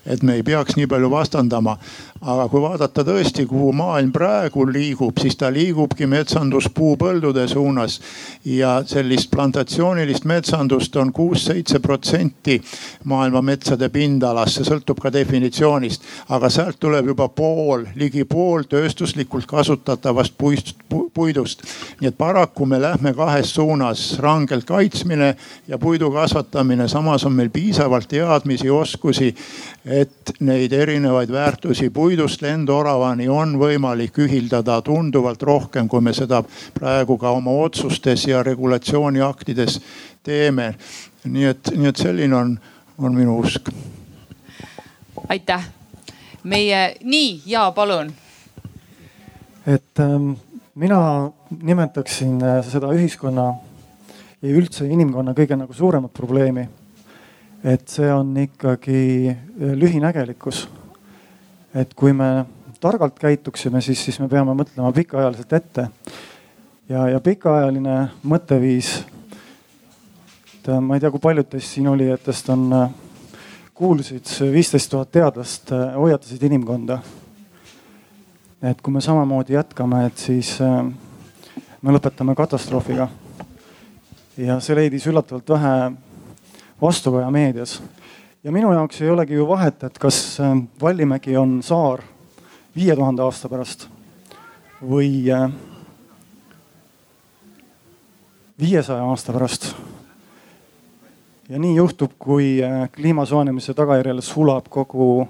et 0.06 0.22
me 0.22 0.38
ei 0.38 0.42
peaks 0.42 0.78
nii 0.78 0.88
palju 0.88 1.10
vastandama. 1.12 1.76
Aga 2.20 2.48
kui 2.52 2.60
vaadata 2.60 3.00
tõesti, 3.04 3.46
kuhu 3.48 3.70
maailm 3.72 4.10
praegu 4.12 4.66
liigub, 4.68 5.16
siis 5.22 5.38
ta 5.40 5.48
liigubki 5.52 6.04
metsandus 6.10 6.66
puupõldude 6.76 7.46
suunas 7.48 7.96
ja 8.44 8.74
sellist 8.86 9.30
plantatsioonilist 9.32 10.26
metsandust 10.28 10.96
on 11.00 11.14
kuus-seitse 11.16 11.80
protsenti 11.80 12.58
maailma 13.08 13.40
metsade 13.42 13.88
pindalast, 13.88 14.58
see 14.58 14.68
sõltub 14.68 15.00
ka 15.00 15.12
definitsioonist. 15.12 16.04
aga 16.28 16.50
sealt 16.52 16.76
tuleb 16.80 17.06
juba 17.08 17.28
pool, 17.28 17.86
ligi 17.96 18.24
pool 18.24 18.68
tööstuslikult 18.68 19.46
kasutatavast 19.48 20.36
puist, 20.36 20.74
puidust. 21.14 21.64
nii 22.00 22.08
et 22.12 22.18
paraku 22.18 22.66
me 22.66 22.80
lähme 22.80 23.14
kahes 23.16 23.54
suunas, 23.54 24.18
rangelt 24.20 24.64
kaitsmine 24.68 25.36
ja 25.68 25.78
puidu 25.78 26.10
kasvatamine. 26.12 26.88
samas 26.88 27.24
on 27.24 27.32
meil 27.32 27.48
piisavalt 27.48 28.08
teadmisi, 28.08 28.70
oskusi 28.70 29.34
et 29.84 30.32
neid 30.40 30.72
erinevaid 30.72 31.30
väärtusi 31.32 31.88
puidust 31.90 32.42
lendoravani 32.42 33.28
on 33.32 33.54
võimalik 33.58 34.18
ühildada 34.20 34.80
tunduvalt 34.84 35.42
rohkem, 35.42 35.88
kui 35.88 36.00
me 36.04 36.12
seda 36.16 36.42
praegu 36.76 37.16
ka 37.18 37.32
oma 37.32 37.54
otsustes 37.64 38.26
ja 38.28 38.42
regulatsiooniaktides 38.42 39.80
teeme. 40.22 40.74
nii 41.24 41.44
et, 41.44 41.70
nii 41.76 41.88
et 41.88 41.96
selline 41.96 42.36
on, 42.36 42.58
on 42.98 43.14
minu 43.14 43.38
usk. 43.40 43.68
aitäh, 45.28 45.68
meie, 46.42 46.96
nii 47.04 47.42
ja 47.46 47.70
palun. 47.72 48.12
et 49.66 50.00
ähm, 50.00 50.32
mina 50.74 51.30
nimetaksin 51.62 52.42
äh, 52.42 52.64
seda 52.68 52.92
ühiskonna 52.92 53.54
ja 54.42 54.52
üldse 54.56 54.84
inimkonna 54.84 55.32
kõige 55.32 55.56
nagu 55.56 55.72
suuremat 55.72 56.12
probleemi 56.12 56.68
et 57.64 57.88
see 57.88 58.08
on 58.12 58.32
ikkagi 58.40 59.28
eh, 59.28 59.72
lühinägelikkus. 59.76 60.68
et 61.74 61.94
kui 61.94 62.12
me 62.12 62.44
targalt 62.80 63.18
käituksime, 63.18 63.80
siis, 63.80 64.04
siis 64.04 64.20
me 64.20 64.28
peame 64.28 64.54
mõtlema 64.56 64.92
pikaajaliselt 64.92 65.52
ette. 65.52 65.88
ja, 66.88 67.08
ja 67.08 67.20
pikaajaline 67.20 68.08
mõtteviis. 68.24 69.04
et 70.54 70.68
eh, 70.68 70.80
ma 70.80 70.96
ei 70.96 71.00
tea, 71.00 71.10
kui 71.10 71.20
paljud 71.20 71.48
teist 71.48 71.76
siin 71.76 71.88
olijatest 71.88 72.48
on 72.48 72.66
eh, 72.72 72.88
kuulsid, 73.74 74.24
viisteist 74.52 74.90
tuhat 74.90 75.12
teadlast 75.12 75.70
hoiatasid 75.96 76.42
inimkonda. 76.42 76.98
et 78.62 78.80
kui 78.80 78.92
me 78.92 79.00
samamoodi 79.00 79.52
jätkame, 79.52 80.06
et 80.06 80.18
siis 80.18 80.56
me 80.60 81.92
lõpetame 81.92 82.34
katastroofiga. 82.34 83.08
ja 84.36 84.60
see 84.60 84.76
leidis 84.76 85.06
üllatavalt 85.06 85.48
vähe 85.48 85.92
vastukaja 86.82 87.30
meedias. 87.30 87.82
ja 88.44 88.52
minu 88.52 88.72
jaoks 88.72 89.02
ei 89.02 89.10
olegi 89.10 89.34
ju 89.34 89.48
vahet, 89.48 89.82
et 89.84 89.98
kas 89.98 90.40
äh, 90.40 90.56
Vallimägi 90.82 91.36
on 91.36 91.62
saar 91.62 92.02
viie 92.76 92.96
tuhande 92.96 93.22
aasta 93.22 93.48
pärast 93.48 93.88
või 94.82 95.28
äh, 95.32 95.50
viiesaja 98.60 99.04
aasta 99.04 99.32
pärast. 99.32 99.74
ja 101.48 101.58
nii 101.58 101.74
juhtub, 101.76 102.12
kui 102.18 102.62
äh, 102.64 102.88
kliima 102.92 103.26
soojenemise 103.26 103.74
tagajärjel 103.74 104.20
sulab 104.20 104.68
kogu 104.68 105.28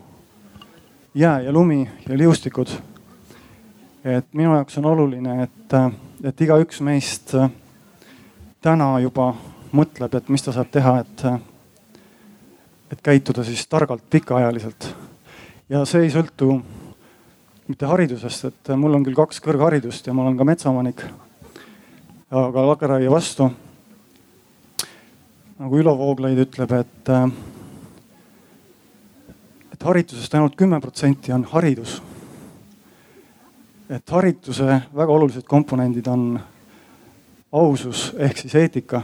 jää 1.15 1.41
ja 1.41 1.53
lumi 1.53 1.91
ja 2.09 2.19
liustikud. 2.19 2.69
et 4.05 4.27
minu 4.33 4.55
jaoks 4.55 4.79
on 4.79 4.85
oluline, 4.85 5.43
et, 5.43 5.75
et 6.25 6.41
igaüks 6.41 6.81
meist 6.81 7.35
täna 8.61 8.99
juba 9.01 9.35
mõtleb, 9.73 10.15
et 10.15 10.29
mis 10.29 10.43
ta 10.43 10.53
saab 10.55 10.71
teha, 10.73 10.97
et, 11.05 11.25
et 12.91 13.03
käituda 13.03 13.45
siis 13.47 13.67
targalt 13.71 14.03
pikaajaliselt. 14.11 14.95
ja 15.69 15.85
see 15.87 16.03
ei 16.03 16.11
sõltu 16.11 16.57
mitte 17.71 17.87
haridusest, 17.87 18.45
et 18.49 18.73
mul 18.75 18.99
on 18.99 19.05
küll 19.07 19.15
kaks 19.15 19.39
kõrgharidust 19.45 20.07
ja 20.07 20.15
ma 20.15 20.25
olen 20.25 20.39
ka 20.39 20.45
metsaomanik. 20.45 21.05
aga 22.31 22.67
lageraie 22.67 23.11
vastu. 23.11 23.51
nagu 25.59 25.79
Ülo 25.79 25.97
Vooglaid 25.99 26.39
ütleb, 26.39 26.73
et, 26.73 27.09
et 29.73 29.83
haritusest 29.83 30.35
ainult 30.35 30.57
kümme 30.57 30.81
protsenti 30.81 31.33
on 31.33 31.45
haridus. 31.45 32.03
et 33.89 34.11
harituse 34.11 34.83
väga 34.95 35.13
olulised 35.13 35.47
komponendid 35.47 36.07
on 36.07 36.41
ausus 37.53 38.13
ehk 38.19 38.39
siis 38.39 38.55
eetika 38.55 39.03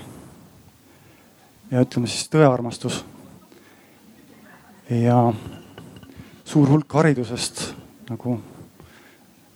ja 1.70 1.82
ütleme 1.82 2.06
siis 2.10 2.28
tõearmastus. 2.30 3.04
ja 4.90 5.32
suur 6.46 6.68
hulk 6.70 6.92
haridusest 6.94 7.62
nagu 8.10 8.36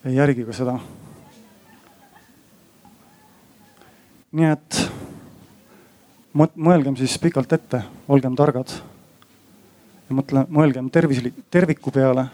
ei 0.04 0.16
järgi 0.16 0.44
ka 0.44 0.56
seda. 0.56 0.78
nii 4.32 4.46
et 4.46 4.80
mõelgem 6.34 6.96
siis 6.98 7.16
pikalt 7.18 7.52
ette, 7.52 7.82
olgem 8.08 8.36
targad. 8.36 8.74
ja 10.08 10.16
mõtle, 10.16 10.46
mõelgem 10.48 10.90
tervislik, 10.90 11.34
terviku 11.50 11.90
peale. 11.90 12.26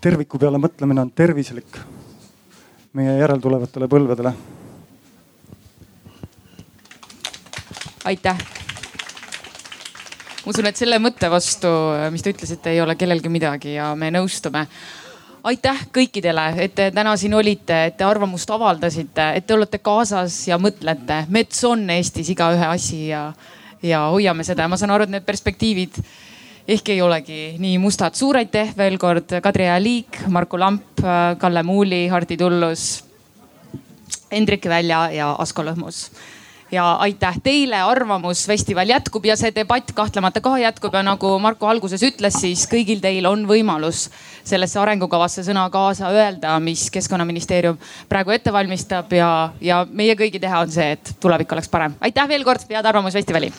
terviku 0.00 0.38
peale 0.38 0.58
mõtlemine 0.58 1.00
on 1.00 1.10
tervislik 1.10 1.80
meie 2.92 3.18
järeltulevatele 3.18 3.88
põlvedele. 3.88 4.34
aitäh 8.04 8.63
ma 10.44 10.52
usun, 10.52 10.66
et 10.68 10.76
selle 10.76 10.98
mõtte 11.00 11.30
vastu, 11.32 11.70
mis 12.12 12.22
te 12.22 12.34
ütlesite, 12.34 12.74
ei 12.74 12.82
ole 12.84 12.98
kellelgi 13.00 13.30
midagi 13.32 13.78
ja 13.78 13.94
me 13.96 14.10
nõustume 14.12 14.66
aitäh 15.44 15.86
kõikidele, 15.92 16.44
et 16.64 16.74
te 16.76 16.90
täna 16.94 17.14
siin 17.20 17.34
olite, 17.36 17.78
et 17.88 17.96
te 17.96 18.04
arvamust 18.04 18.50
avaldasite, 18.50 19.30
et 19.38 19.46
te 19.46 19.56
olete 19.56 19.80
kaasas 19.84 20.36
ja 20.48 20.58
mõtlete. 20.60 21.24
mets 21.28 21.64
on 21.68 21.88
Eestis 21.90 22.30
igaühe 22.32 22.66
asi 22.66 23.08
ja, 23.08 23.26
ja 23.82 24.06
hoiame 24.12 24.44
seda 24.44 24.64
ja 24.64 24.72
ma 24.72 24.76
saan 24.80 24.94
aru, 24.94 25.04
et 25.04 25.16
need 25.16 25.26
perspektiivid 25.26 26.00
ehk 26.68 26.88
ei 26.88 27.02
olegi 27.04 27.40
nii 27.60 27.78
mustad. 27.78 28.14
suur 28.16 28.36
aitäh 28.36 28.72
veel 28.76 28.98
kord 28.98 29.36
Kadri 29.42 29.68
Liik, 29.80 30.24
Marku 30.28 30.58
Lamp, 30.58 31.00
Kalle 31.38 31.62
Muuli, 31.62 32.06
Hardi 32.08 32.36
Tullus, 32.36 33.04
Hendrik 34.32 34.64
Välja 34.68 35.10
ja 35.12 35.34
Asko 35.38 35.62
Lõhmus 35.62 36.08
ja 36.74 36.86
aitäh 37.04 37.38
teile, 37.42 37.80
Arvamusfestival 37.86 38.90
jätkub 38.90 39.26
ja 39.26 39.36
see 39.38 39.52
debatt 39.54 39.92
kahtlemata 39.94 40.42
ka 40.44 40.56
jätkub. 40.58 40.94
Ja 40.94 41.04
nagu 41.06 41.34
Marko 41.42 41.68
alguses 41.70 42.02
ütles, 42.06 42.40
siis 42.42 42.66
kõigil 42.70 43.02
teil 43.04 43.26
on 43.30 43.46
võimalus 43.48 44.08
sellesse 44.44 44.80
arengukavasse 44.82 45.44
sõna 45.46 45.68
kaasa 45.72 46.10
öelda, 46.14 46.58
mis 46.64 46.88
keskkonnaministeerium 46.94 47.78
praegu 48.10 48.34
ette 48.34 48.52
valmistab. 48.52 49.12
Ja, 49.14 49.30
ja 49.60 49.84
meie 49.90 50.18
kõigi 50.18 50.42
teha 50.42 50.64
on 50.66 50.74
see, 50.74 50.94
et 50.98 51.14
tulevik 51.20 51.52
oleks 51.56 51.70
parem. 51.72 51.96
aitäh 52.00 52.28
veel 52.28 52.44
kord, 52.44 52.66
head 52.70 52.92
Arvamusfestivali 52.92 53.52